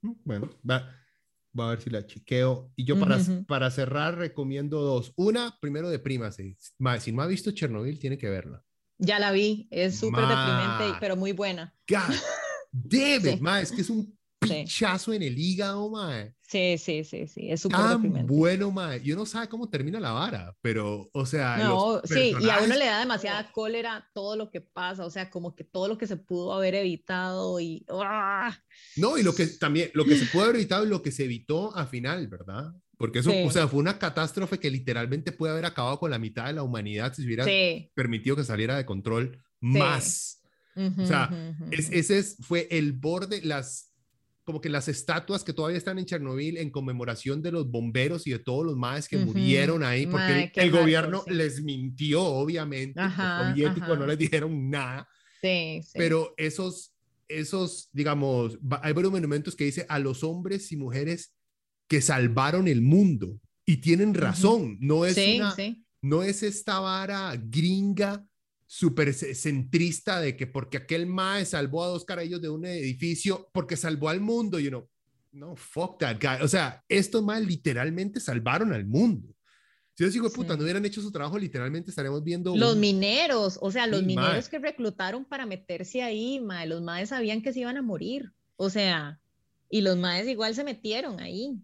bueno, 0.02 0.50
va, 0.70 0.96
va 1.58 1.68
a 1.68 1.70
ver 1.72 1.82
si 1.82 1.90
la 1.90 2.06
chiqueo. 2.06 2.72
Y 2.76 2.86
yo 2.86 3.00
para, 3.00 3.20
para 3.48 3.72
cerrar 3.72 4.18
recomiendo 4.18 4.82
dos. 4.82 5.14
Una, 5.16 5.58
primero 5.60 5.90
de 5.90 6.00
prima 6.00 6.32
Si 6.32 7.12
no 7.12 7.22
ha 7.22 7.28
visto 7.28 7.52
Chernobyl, 7.52 8.00
tiene 8.00 8.18
que 8.18 8.30
verla. 8.30 8.64
Ya 8.98 9.18
la 9.18 9.32
vi, 9.32 9.68
es 9.72 9.98
súper 9.98 10.22
deprimente, 10.22 10.98
pero 11.00 11.16
muy 11.16 11.32
buena. 11.32 11.76
God 11.90 12.14
es 13.62 13.72
que 13.72 13.82
es 13.82 13.90
un 13.90 14.18
pinchazo 14.40 15.14
en 15.14 15.24
el 15.24 15.38
hígado, 15.38 15.90
mae. 15.90 16.36
Sí, 16.52 16.78
sí, 16.78 17.06
sí, 17.06 17.28
sí, 17.28 17.50
es 17.50 17.62
súper 17.62 17.80
bueno, 18.26 18.72
mae. 18.72 19.02
Yo 19.02 19.16
no 19.16 19.26
sé 19.26 19.48
cómo 19.48 19.70
termina 19.70 20.02
la 20.02 20.12
vara, 20.12 20.54
pero, 20.60 21.10
o 21.14 21.26
sea. 21.26 21.56
No, 21.60 22.02
sí, 22.04 22.34
y 22.42 22.50
a 22.50 22.60
uno 22.60 22.76
le 22.76 22.88
da 22.88 23.00
demasiada 23.00 23.50
cólera 23.54 24.10
todo 24.14 24.36
lo 24.36 24.52
que 24.52 24.60
pasa, 24.60 25.06
o 25.06 25.10
sea, 25.10 25.30
como 25.30 25.56
que 25.56 25.64
todo 25.64 25.88
lo 25.88 25.98
que 25.98 26.08
se 26.08 26.18
pudo 26.18 26.52
haber 26.52 26.76
evitado 26.76 27.58
y. 27.62 27.86
¡ah! 27.90 28.54
No, 28.98 29.18
y 29.18 29.24
lo 29.24 29.34
que 29.34 29.48
también, 29.48 29.92
lo 29.94 30.04
que 30.04 30.18
se 30.18 30.26
pudo 30.26 30.44
haber 30.44 30.58
evitado 30.58 30.84
y 30.84 30.90
lo 30.90 31.02
que 31.02 31.14
se 31.14 31.24
evitó 31.24 31.74
al 31.74 31.88
final, 31.88 32.28
¿verdad? 32.28 32.74
Porque 32.98 33.20
eso, 33.20 33.32
o 33.46 33.50
sea, 33.50 33.70
fue 33.70 33.80
una 33.80 33.98
catástrofe 33.98 34.60
que 34.60 34.70
literalmente 34.70 35.32
puede 35.32 35.54
haber 35.54 35.66
acabado 35.66 36.00
con 36.00 36.12
la 36.12 36.20
mitad 36.20 36.48
de 36.48 36.54
la 36.54 36.64
humanidad 36.64 37.14
si 37.14 37.22
se 37.22 37.28
hubiera 37.28 37.46
permitido 37.94 38.36
que 38.36 38.44
saliera 38.44 38.76
de 38.76 38.86
control 38.86 39.42
más. 39.62 40.44
o 40.76 41.06
sea, 41.06 41.30
ese 41.72 42.18
es, 42.18 42.36
fue 42.42 42.68
el 42.72 42.92
borde, 42.92 43.42
las 43.42 43.91
como 44.52 44.60
que 44.60 44.68
las 44.68 44.90
estatuas 44.90 45.46
que 45.46 45.54
todavía 45.54 45.78
están 45.78 45.98
en 45.98 46.06
Chernobyl 46.06 46.58
en 46.58 46.72
conmemoración 46.72 47.42
de 47.42 47.54
los 47.54 47.72
bomberos 47.72 48.28
y 48.28 48.32
de 48.32 48.40
todos 48.40 48.66
los 48.66 48.76
maes 48.76 49.08
que 49.08 49.18
murieron 49.18 49.82
ahí, 49.82 50.08
porque 50.08 50.52
el, 50.56 50.72
gobierno 50.72 51.24
les 51.28 51.64
mintió, 51.64 52.22
obviamente, 52.22 53.02
los 53.02 53.14
soviéticos 53.14 53.98
no 53.98 54.06
les 54.06 54.18
dijeron 54.18 54.70
nada. 54.70 55.08
Sí, 55.42 55.80
sí. 55.84 55.94
Pero 55.94 56.34
esos, 56.36 56.94
esos, 57.30 57.90
digamos, 57.94 58.60
hay 58.82 58.92
varios 58.92 59.14
monumentos 59.14 59.56
que 59.56 59.64
dice 59.64 59.86
a 59.88 60.00
los 60.00 60.22
hombres 60.22 60.70
y 60.74 60.76
mujeres 60.76 61.34
que 61.88 62.02
salvaron 62.02 62.68
el 62.68 62.82
mundo 62.82 63.40
y 63.66 63.78
tienen 63.78 64.14
razón, 64.14 64.78
no 64.82 65.06
es 65.06 65.16
una, 65.16 65.56
no 66.02 66.24
es 66.24 66.44
esta 66.44 66.82
vara 66.82 67.34
gringa 67.42 68.28
súper 68.74 69.14
centrista 69.14 70.22
de 70.22 70.38
que 70.38 70.48
porque 70.48 70.78
aquel 70.78 71.06
mae 71.06 71.44
salvó 71.44 71.84
a 71.84 71.90
dos 71.90 72.06
carajillos 72.06 72.42
de 72.42 72.48
un 72.48 72.64
edificio, 72.64 73.50
porque 73.52 73.76
salvó 73.76 74.08
al 74.08 74.22
mundo, 74.22 74.60
you 74.60 74.70
know, 74.70 74.88
no, 75.34 75.58
fuck 75.58 76.00
that 76.00 76.16
guy. 76.22 76.42
O 76.42 76.48
sea, 76.48 76.82
estos 76.88 77.22
más 77.22 77.46
literalmente 77.46 78.22
salvaron 78.22 78.72
al 78.72 78.86
mundo. 78.86 79.28
Si 79.94 80.06
yo 80.06 80.10
digo, 80.10 80.30
puta, 80.32 80.56
no 80.56 80.64
hubieran 80.64 80.86
hecho 80.86 81.02
su 81.02 81.12
trabajo, 81.12 81.38
literalmente 81.38 81.90
estaremos 81.90 82.24
viendo. 82.24 82.56
Los 82.56 82.78
mineros, 82.78 83.60
o 83.62 83.72
sea, 83.72 83.88
los 83.88 84.04
mineros 84.04 84.48
que 84.48 84.58
reclutaron 84.58 85.26
para 85.26 85.46
meterse 85.46 86.02
ahí, 86.02 86.40
mae, 86.40 86.66
los 86.66 86.82
maes 86.82 87.10
sabían 87.10 87.42
que 87.42 87.52
se 87.52 87.60
iban 87.60 87.76
a 87.76 87.82
morir. 87.82 88.32
O 88.56 88.70
sea, 88.70 89.20
y 89.70 89.82
los 89.82 89.98
maes 89.98 90.30
igual 90.30 90.56
se 90.56 90.64
metieron 90.64 91.20
ahí 91.20 91.62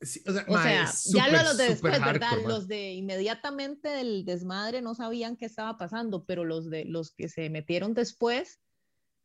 o 0.00 0.32
sea, 0.32 0.90
ya 1.12 1.42
los 1.42 1.56
de 1.58 1.68
después, 1.68 2.00
¿verdad? 2.00 2.38
Los 2.46 2.68
de 2.68 2.92
inmediatamente 2.92 3.88
del 3.90 4.24
desmadre 4.24 4.80
no 4.80 4.94
sabían 4.94 5.36
qué 5.36 5.44
estaba 5.44 5.76
pasando, 5.76 6.24
pero 6.24 6.44
los 6.44 6.70
de 6.70 6.86
los 6.86 7.10
que 7.10 7.28
se 7.28 7.50
metieron 7.50 7.92
después, 7.92 8.60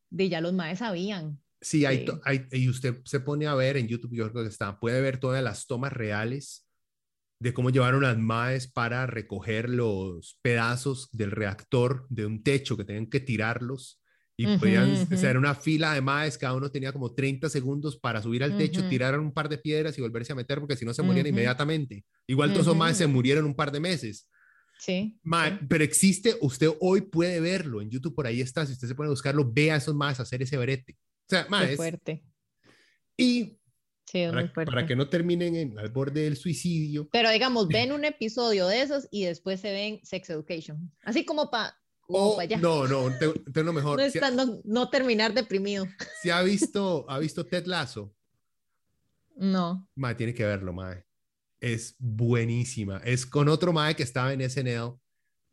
de 0.09 0.27
ya 0.27 0.41
los 0.41 0.53
maes 0.53 0.79
sabían. 0.79 1.41
Sí, 1.61 1.85
hay, 1.85 2.05
hay, 2.25 2.45
y 2.51 2.69
usted 2.69 3.01
se 3.05 3.21
pone 3.21 3.47
a 3.47 3.55
ver 3.55 3.77
en 3.77 3.87
YouTube, 3.87 4.13
yo 4.13 4.29
creo 4.31 4.43
que 4.43 4.49
está, 4.49 4.79
puede 4.79 5.01
ver 5.01 5.19
todas 5.19 5.41
las 5.41 5.65
tomas 5.65 5.93
reales 5.93 6.67
de 7.39 7.53
cómo 7.53 7.69
llevaron 7.69 8.03
las 8.03 8.17
maes 8.17 8.67
para 8.67 9.07
recoger 9.07 9.69
los 9.69 10.37
pedazos 10.41 11.09
del 11.11 11.31
reactor 11.31 12.05
de 12.09 12.25
un 12.25 12.43
techo 12.43 12.77
que 12.77 12.85
tenían 12.85 13.09
que 13.09 13.19
tirarlos 13.19 14.01
y 14.37 14.57
podían, 14.57 15.07
ser 15.17 15.37
una 15.37 15.55
fila 15.55 15.93
de 15.93 16.01
maes, 16.01 16.37
cada 16.37 16.55
uno 16.55 16.69
tenía 16.69 16.91
como 16.91 17.13
30 17.13 17.49
segundos 17.49 17.97
para 17.97 18.21
subir 18.21 18.43
al 18.43 18.57
techo, 18.57 18.87
tirar 18.89 19.17
un 19.19 19.31
par 19.31 19.47
de 19.47 19.57
piedras 19.57 19.97
y 19.97 20.01
volverse 20.01 20.33
a 20.33 20.35
meter 20.35 20.59
porque 20.59 20.75
si 20.75 20.83
no 20.83 20.93
se 20.93 21.03
morían 21.03 21.27
inmediatamente. 21.27 22.03
Igual 22.27 22.51
todos 22.51 22.65
esos 22.65 22.75
maes 22.75 22.97
se 22.97 23.07
murieron 23.07 23.45
un 23.45 23.55
par 23.55 23.71
de 23.71 23.79
meses. 23.79 24.27
Sí, 24.77 25.17
Pero 25.69 25.83
existe, 25.83 26.35
usted 26.41 26.69
hoy 26.81 27.01
puede 27.01 27.39
verlo 27.39 27.81
en 27.81 27.89
YouTube, 27.89 28.13
por 28.13 28.27
ahí 28.27 28.41
está, 28.41 28.65
si 28.65 28.73
usted 28.73 28.89
se 28.89 28.95
pone 28.95 29.07
a 29.07 29.11
buscarlo, 29.11 29.49
vea 29.51 29.75
a 29.75 29.77
esos 29.77 29.95
maes 29.95 30.19
hacer 30.19 30.41
ese 30.41 30.57
brete. 30.57 30.97
O 30.97 31.29
sea, 31.29 31.47
maes. 31.49 31.77
fuerte. 31.77 32.23
Y 33.17 33.57
para, 34.11 34.53
para, 34.53 34.85
que 34.85 34.95
no 34.95 35.09
terminen 35.09 35.55
en, 35.55 35.79
al 35.79 35.89
borde 35.89 36.21
del 36.21 36.37
suicidio. 36.37 37.09
Pero 37.11 37.29
digamos, 37.31 37.67
ven 37.69 37.91
un 37.91 38.05
episodio 38.05 38.67
de 38.67 38.81
esos 38.81 39.07
y 39.11 39.25
después 39.25 39.59
se 39.61 39.71
ven 39.71 39.99
Sex 40.03 40.29
Education. 40.29 40.91
Así 41.03 41.25
como 41.25 41.49
para 41.49 41.77
Oh, 42.07 42.39
no, 42.59 42.87
no, 42.87 43.11
tengo 43.51 43.73
mejor. 43.73 43.99
No, 44.33 44.61
no, 44.63 44.89
terminar 44.89 45.33
deprimido. 45.33 45.87
¿Si 46.21 46.29
ha 46.29 46.41
visto, 46.43 47.05
ha 47.09 47.17
visto 47.17 47.45
Ted 47.45 47.65
Lasso? 47.65 48.13
No. 49.35 49.89
Mae, 49.95 50.15
tiene 50.15 50.33
que 50.33 50.45
verlo, 50.45 50.71
mae. 50.71 51.03
Es 51.59 51.95
buenísima. 51.97 52.97
Es 53.03 53.25
con 53.25 53.49
otro 53.49 53.73
mae 53.73 53.95
que 53.95 54.03
estaba 54.03 54.33
en 54.33 54.47
SNL, 54.47 54.99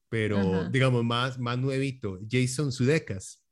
pero 0.08 0.68
digamos 0.68 1.02
más, 1.04 1.38
más 1.38 1.58
nuevito, 1.58 2.18
Jason 2.30 2.70
Sudekas. 2.70 3.42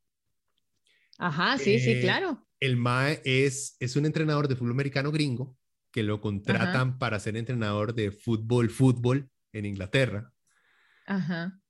Ajá, 1.16 1.59
sí, 1.59 1.78
sí, 1.81 1.93
eh, 1.93 2.01
claro. 2.01 2.47
El 2.60 2.77
mae 2.77 3.22
es, 3.24 3.77
es 3.81 3.97
un 3.97 4.05
entrenador 4.05 4.47
de 4.47 4.56
fútbol 4.56 4.72
americano 4.72 5.10
gringo 5.10 5.56
que 5.90 6.02
lo 6.02 6.20
contratan 6.20 6.98
para 6.98 7.18
ser 7.18 7.36
entrenador 7.36 7.94
de 7.94 8.10
fútbol, 8.10 8.70
fútbol 8.70 9.31
en 9.52 9.66
Inglaterra. 9.66 10.32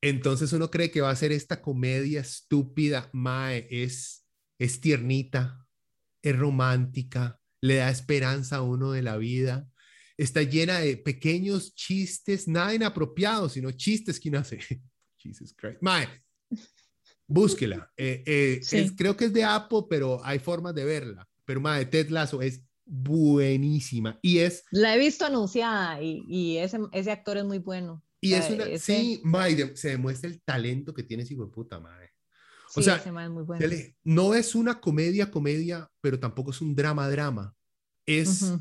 Entonces 0.01 0.53
uno 0.53 0.71
cree 0.71 0.91
que 0.91 1.01
va 1.01 1.11
a 1.11 1.17
ser 1.17 1.33
esta 1.33 1.63
comedia 1.63 2.21
estúpida, 2.21 3.09
Mae, 3.13 3.67
es, 3.71 4.27
es 4.59 4.81
tiernita, 4.81 5.67
es 6.23 6.39
romántica, 6.39 7.41
le 7.63 7.77
da 7.77 7.91
esperanza 7.91 8.57
a 8.57 8.63
uno 8.63 8.93
de 8.93 9.03
la 9.03 9.17
vida, 9.17 9.67
está 10.17 10.43
llena 10.43 10.81
de 10.81 10.97
pequeños 10.97 11.75
chistes, 11.75 12.49
nada 12.49 12.75
inapropiados, 12.75 13.53
sino 13.53 13.71
chistes 13.73 14.21
que 14.21 14.29
uno 14.29 14.41
hace. 14.41 14.59
Jesus 15.17 15.55
Christ. 15.55 15.79
Mae, 15.81 16.09
búsquela. 17.27 17.91
Eh, 17.97 18.23
eh, 18.27 18.91
creo 18.97 19.17
que 19.17 19.27
es 19.27 19.33
de 19.33 19.45
Apple, 19.45 19.85
pero 19.89 20.25
hay 20.25 20.39
formas 20.39 20.75
de 20.75 20.85
verla. 20.85 21.27
Pero 21.45 21.61
Mae, 21.61 21.87
Ted 21.87 22.11
Lasso 22.11 22.43
es 22.43 22.63
buenísima 22.85 24.19
y 24.23 24.39
es... 24.39 24.65
La 24.71 24.95
he 24.95 24.99
visto 24.99 25.25
anunciada 25.25 26.03
y, 26.03 26.25
y 26.27 26.57
ese, 26.59 26.79
ese 26.93 27.11
actor 27.11 27.37
es 27.37 27.45
muy 27.45 27.59
bueno. 27.59 28.03
Y 28.21 28.35
es 28.35 28.51
una, 28.51 28.67
sí, 28.79 29.23
se 29.75 29.89
demuestra 29.89 30.29
el 30.29 30.43
talento 30.43 30.93
que 30.93 31.03
tiene 31.03 31.23
ese 31.23 31.35
hijo 31.35 31.47
de 31.47 31.53
puta, 31.53 31.81
madre. 31.81 32.13
O 32.77 32.83
sea, 32.83 33.03
no 34.05 34.35
es 34.35 34.55
una 34.55 34.81
comedia, 34.81 35.31
comedia, 35.31 35.91
pero 36.01 36.21
tampoco 36.21 36.51
es 36.51 36.61
un 36.61 36.75
drama, 36.75 37.09
drama. 37.09 37.55
Es, 38.07 38.53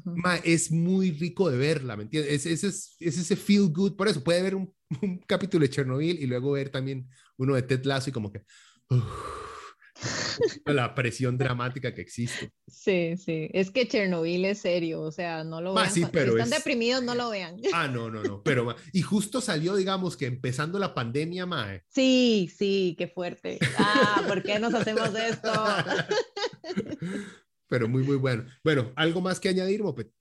es 0.44 0.72
muy 0.72 1.12
rico 1.12 1.50
de 1.50 1.58
verla, 1.58 1.98
¿me 1.98 2.04
entiendes? 2.04 2.46
Es, 2.46 2.64
es, 2.64 2.96
es, 3.00 3.18
ese 3.18 3.36
feel 3.36 3.70
good, 3.70 3.96
por 3.96 4.08
eso 4.08 4.24
puede 4.24 4.44
ver 4.44 4.56
un, 4.56 4.72
un, 5.02 5.18
capítulo 5.20 5.64
de 5.64 5.72
Chernobyl 5.72 6.22
y 6.22 6.28
luego 6.28 6.52
ver 6.52 6.70
también 6.70 7.10
uno 7.38 7.56
de 7.56 7.64
Ted 7.64 7.84
Lasso 7.86 8.10
y 8.10 8.14
como 8.14 8.32
que 8.32 8.44
la 10.66 10.96
presión 10.96 11.38
dramática 11.38 11.94
que 11.94 12.02
existe. 12.02 12.52
Sí, 12.68 13.16
sí, 13.18 13.50
es 13.54 13.72
que 13.72 13.88
Chernobyl 13.88 14.46
es 14.46 14.60
serio, 14.60 15.02
o 15.02 15.12
sea, 15.12 15.44
no 15.44 15.62
lo 15.62 15.74
vean. 15.74 15.92
si 15.92 16.04
están 16.04 16.50
deprimidos, 16.50 17.04
no 17.04 17.16
lo 17.16 17.30
vean. 17.30 17.58
Ah, 17.74 17.88
no, 17.88 18.10
no, 18.10 18.24
no, 18.24 18.44
pero 18.44 18.76
y 18.94 19.02
justo 19.02 19.42
salió, 19.42 19.76
digamos, 19.76 20.18
que 20.18 20.26
empezando 20.26 20.80
la 20.80 20.94
pandemia, 20.94 21.46
Mae. 21.46 21.84
Sí, 21.88 22.52
sí, 22.56 22.96
qué 22.98 23.08
fuerte. 23.08 23.60
Ah, 23.78 24.24
¿por 24.28 24.44
qué 24.44 24.60
nos 24.60 24.74
hacemos 24.74 25.14
esto? 25.16 25.52
pero 27.68 27.88
muy, 27.88 28.04
muy 28.04 28.18
bueno. 28.18 28.46
Bueno, 28.64 28.92
¿algo 28.96 29.22
más 29.22 29.40
que 29.40 29.50
añadir, 29.50 29.84
Mopet? 29.84 30.12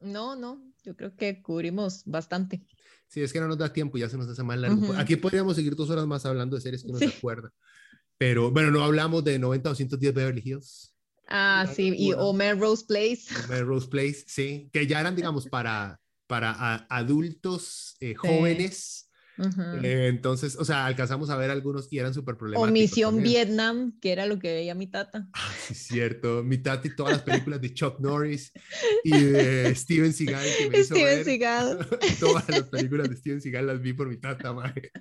No, 0.00 0.36
no, 0.36 0.62
yo 0.82 0.96
creo 0.96 1.14
que 1.16 1.42
cubrimos 1.42 2.02
bastante. 2.06 2.64
Sí, 3.08 3.22
es 3.22 3.32
que 3.32 3.40
no 3.40 3.48
nos 3.48 3.58
da 3.58 3.72
tiempo, 3.72 3.98
ya 3.98 4.08
se 4.08 4.16
nos 4.16 4.28
hace 4.28 4.42
más 4.42 4.58
largo. 4.58 4.94
Aquí 4.94 5.16
podríamos 5.16 5.54
seguir 5.54 5.76
dos 5.76 5.90
horas 5.90 6.06
más 6.06 6.24
hablando 6.24 6.56
de 6.56 6.62
series 6.62 6.82
que 6.82 6.92
no 6.92 6.98
se 6.98 7.08
acuerdan. 7.08 7.52
Pero 8.22 8.52
bueno, 8.52 8.70
no 8.70 8.84
hablamos 8.84 9.24
de 9.24 9.36
90 9.36 9.70
o 9.70 9.74
110 9.74 10.14
Beverly 10.14 10.42
Hills. 10.44 10.94
Ah, 11.26 11.66
sí, 11.74 11.92
y 11.98 12.12
Omer 12.12 12.56
Rose 12.56 12.84
Place. 12.86 13.22
Omer 13.48 13.66
Rose 13.66 13.88
Place, 13.88 14.22
sí, 14.28 14.70
que 14.72 14.86
ya 14.86 15.00
eran, 15.00 15.16
digamos, 15.16 15.48
para, 15.48 16.00
para 16.28 16.86
adultos 16.88 17.96
eh, 17.98 18.14
jóvenes. 18.14 19.10
Eh, 19.82 20.06
entonces, 20.08 20.54
o 20.56 20.64
sea, 20.64 20.86
alcanzamos 20.86 21.30
a 21.30 21.36
ver 21.36 21.50
algunos 21.50 21.92
y 21.92 21.98
eran 21.98 22.14
súper 22.14 22.36
problemáticos. 22.36 22.68
O 22.68 22.72
Misión 22.72 23.22
Vietnam, 23.24 23.98
que 24.00 24.12
era 24.12 24.26
lo 24.26 24.38
que 24.38 24.52
veía 24.52 24.76
mi 24.76 24.86
tata. 24.86 25.26
Ah, 25.32 25.52
sí, 25.66 25.74
cierto. 25.74 26.44
Mi 26.44 26.58
tata 26.58 26.86
y 26.86 26.94
todas 26.94 27.14
las 27.14 27.22
películas 27.22 27.60
de 27.60 27.74
Chuck 27.74 27.98
Norris 27.98 28.52
y 29.02 29.10
de 29.18 29.74
Steven 29.74 30.12
Seagal 30.12 30.46
que 30.58 30.70
me 30.70 30.78
hizo 30.78 30.94
Steven 30.94 31.24
Seagal. 31.24 31.88
todas 32.20 32.48
las 32.48 32.62
películas 32.68 33.10
de 33.10 33.16
Steven 33.16 33.40
Seagal 33.40 33.66
las 33.66 33.80
vi 33.80 33.94
por 33.94 34.08
mi 34.08 34.18
tata, 34.18 34.52
madre. 34.52 34.92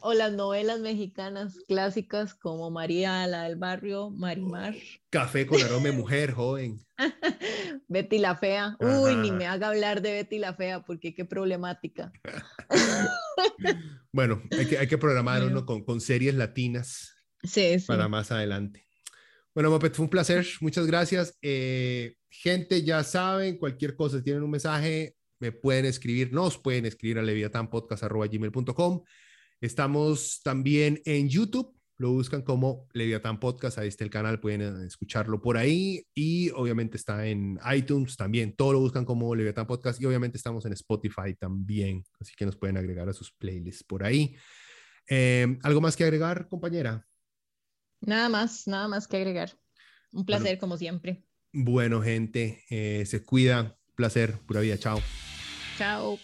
O 0.00 0.14
las 0.14 0.32
novelas 0.32 0.80
mexicanas 0.80 1.58
clásicas 1.68 2.34
como 2.34 2.70
María, 2.70 3.26
la 3.26 3.44
del 3.44 3.56
barrio, 3.56 4.10
Marimar. 4.10 4.74
Café 5.10 5.46
con 5.46 5.62
aroma 5.62 5.88
de 5.88 5.92
mujer, 5.92 6.32
joven. 6.32 6.80
Betty 7.88 8.18
la 8.18 8.36
Fea. 8.36 8.76
Uy, 8.80 9.16
ni 9.16 9.32
me 9.32 9.46
haga 9.46 9.68
hablar 9.68 10.02
de 10.02 10.12
Betty 10.12 10.38
la 10.38 10.54
Fea 10.54 10.82
porque 10.82 11.14
qué 11.14 11.24
problemática. 11.24 12.12
bueno, 14.12 14.42
hay 14.50 14.66
que, 14.66 14.78
hay 14.78 14.86
que 14.86 14.98
programar 14.98 15.42
uno 15.44 15.66
con, 15.66 15.84
con 15.84 16.00
series 16.00 16.34
latinas 16.34 17.14
sí, 17.42 17.78
sí. 17.78 17.86
para 17.86 18.08
más 18.08 18.30
adelante. 18.30 18.86
Bueno, 19.54 19.70
Mopet, 19.70 19.94
fue 19.94 20.04
un 20.04 20.10
placer. 20.10 20.46
Muchas 20.60 20.86
gracias. 20.86 21.36
Eh, 21.42 22.16
gente, 22.30 22.82
ya 22.84 23.02
saben, 23.02 23.58
cualquier 23.58 23.96
cosa, 23.96 24.18
si 24.18 24.24
tienen 24.24 24.42
un 24.42 24.50
mensaje, 24.50 25.16
me 25.40 25.52
pueden 25.52 25.86
escribir, 25.86 26.32
nos 26.32 26.58
pueden 26.58 26.86
escribir 26.86 27.18
a 27.18 27.22
leviatanpodcast.com. 27.22 29.02
Estamos 29.60 30.40
también 30.42 31.02
en 31.04 31.28
YouTube, 31.28 31.76
lo 31.98 32.12
buscan 32.12 32.40
como 32.40 32.88
Leviatán 32.94 33.38
Podcast, 33.38 33.78
ahí 33.78 33.88
está 33.88 34.04
el 34.04 34.10
canal, 34.10 34.40
pueden 34.40 34.62
eh, 34.62 34.86
escucharlo 34.86 35.42
por 35.42 35.58
ahí 35.58 36.02
y 36.14 36.48
obviamente 36.50 36.96
está 36.96 37.26
en 37.26 37.60
iTunes 37.74 38.16
también, 38.16 38.56
todo 38.56 38.72
lo 38.72 38.80
buscan 38.80 39.04
como 39.04 39.34
Leviatán 39.34 39.66
Podcast 39.66 40.00
y 40.00 40.06
obviamente 40.06 40.38
estamos 40.38 40.64
en 40.64 40.72
Spotify 40.72 41.34
también, 41.38 42.02
así 42.18 42.32
que 42.36 42.46
nos 42.46 42.56
pueden 42.56 42.78
agregar 42.78 43.08
a 43.08 43.12
sus 43.12 43.32
playlists 43.32 43.84
por 43.84 44.02
ahí. 44.02 44.34
Em, 45.06 45.58
¿Algo 45.62 45.80
más 45.82 45.94
que 45.94 46.04
agregar, 46.04 46.48
compañera? 46.48 47.06
Nada 48.00 48.30
más, 48.30 48.66
nada 48.66 48.88
más 48.88 49.06
que 49.06 49.18
agregar. 49.18 49.50
Un 50.12 50.24
placer 50.24 50.58
como 50.58 50.76
siempre. 50.76 51.22
Bueno, 51.52 52.00
gente, 52.00 52.64
eh, 52.70 53.04
se 53.06 53.22
cuida. 53.22 53.76
Placer, 53.94 54.38
pura 54.46 54.60
vida. 54.60 54.78
Chao. 54.78 55.02
Chao. 55.76 56.18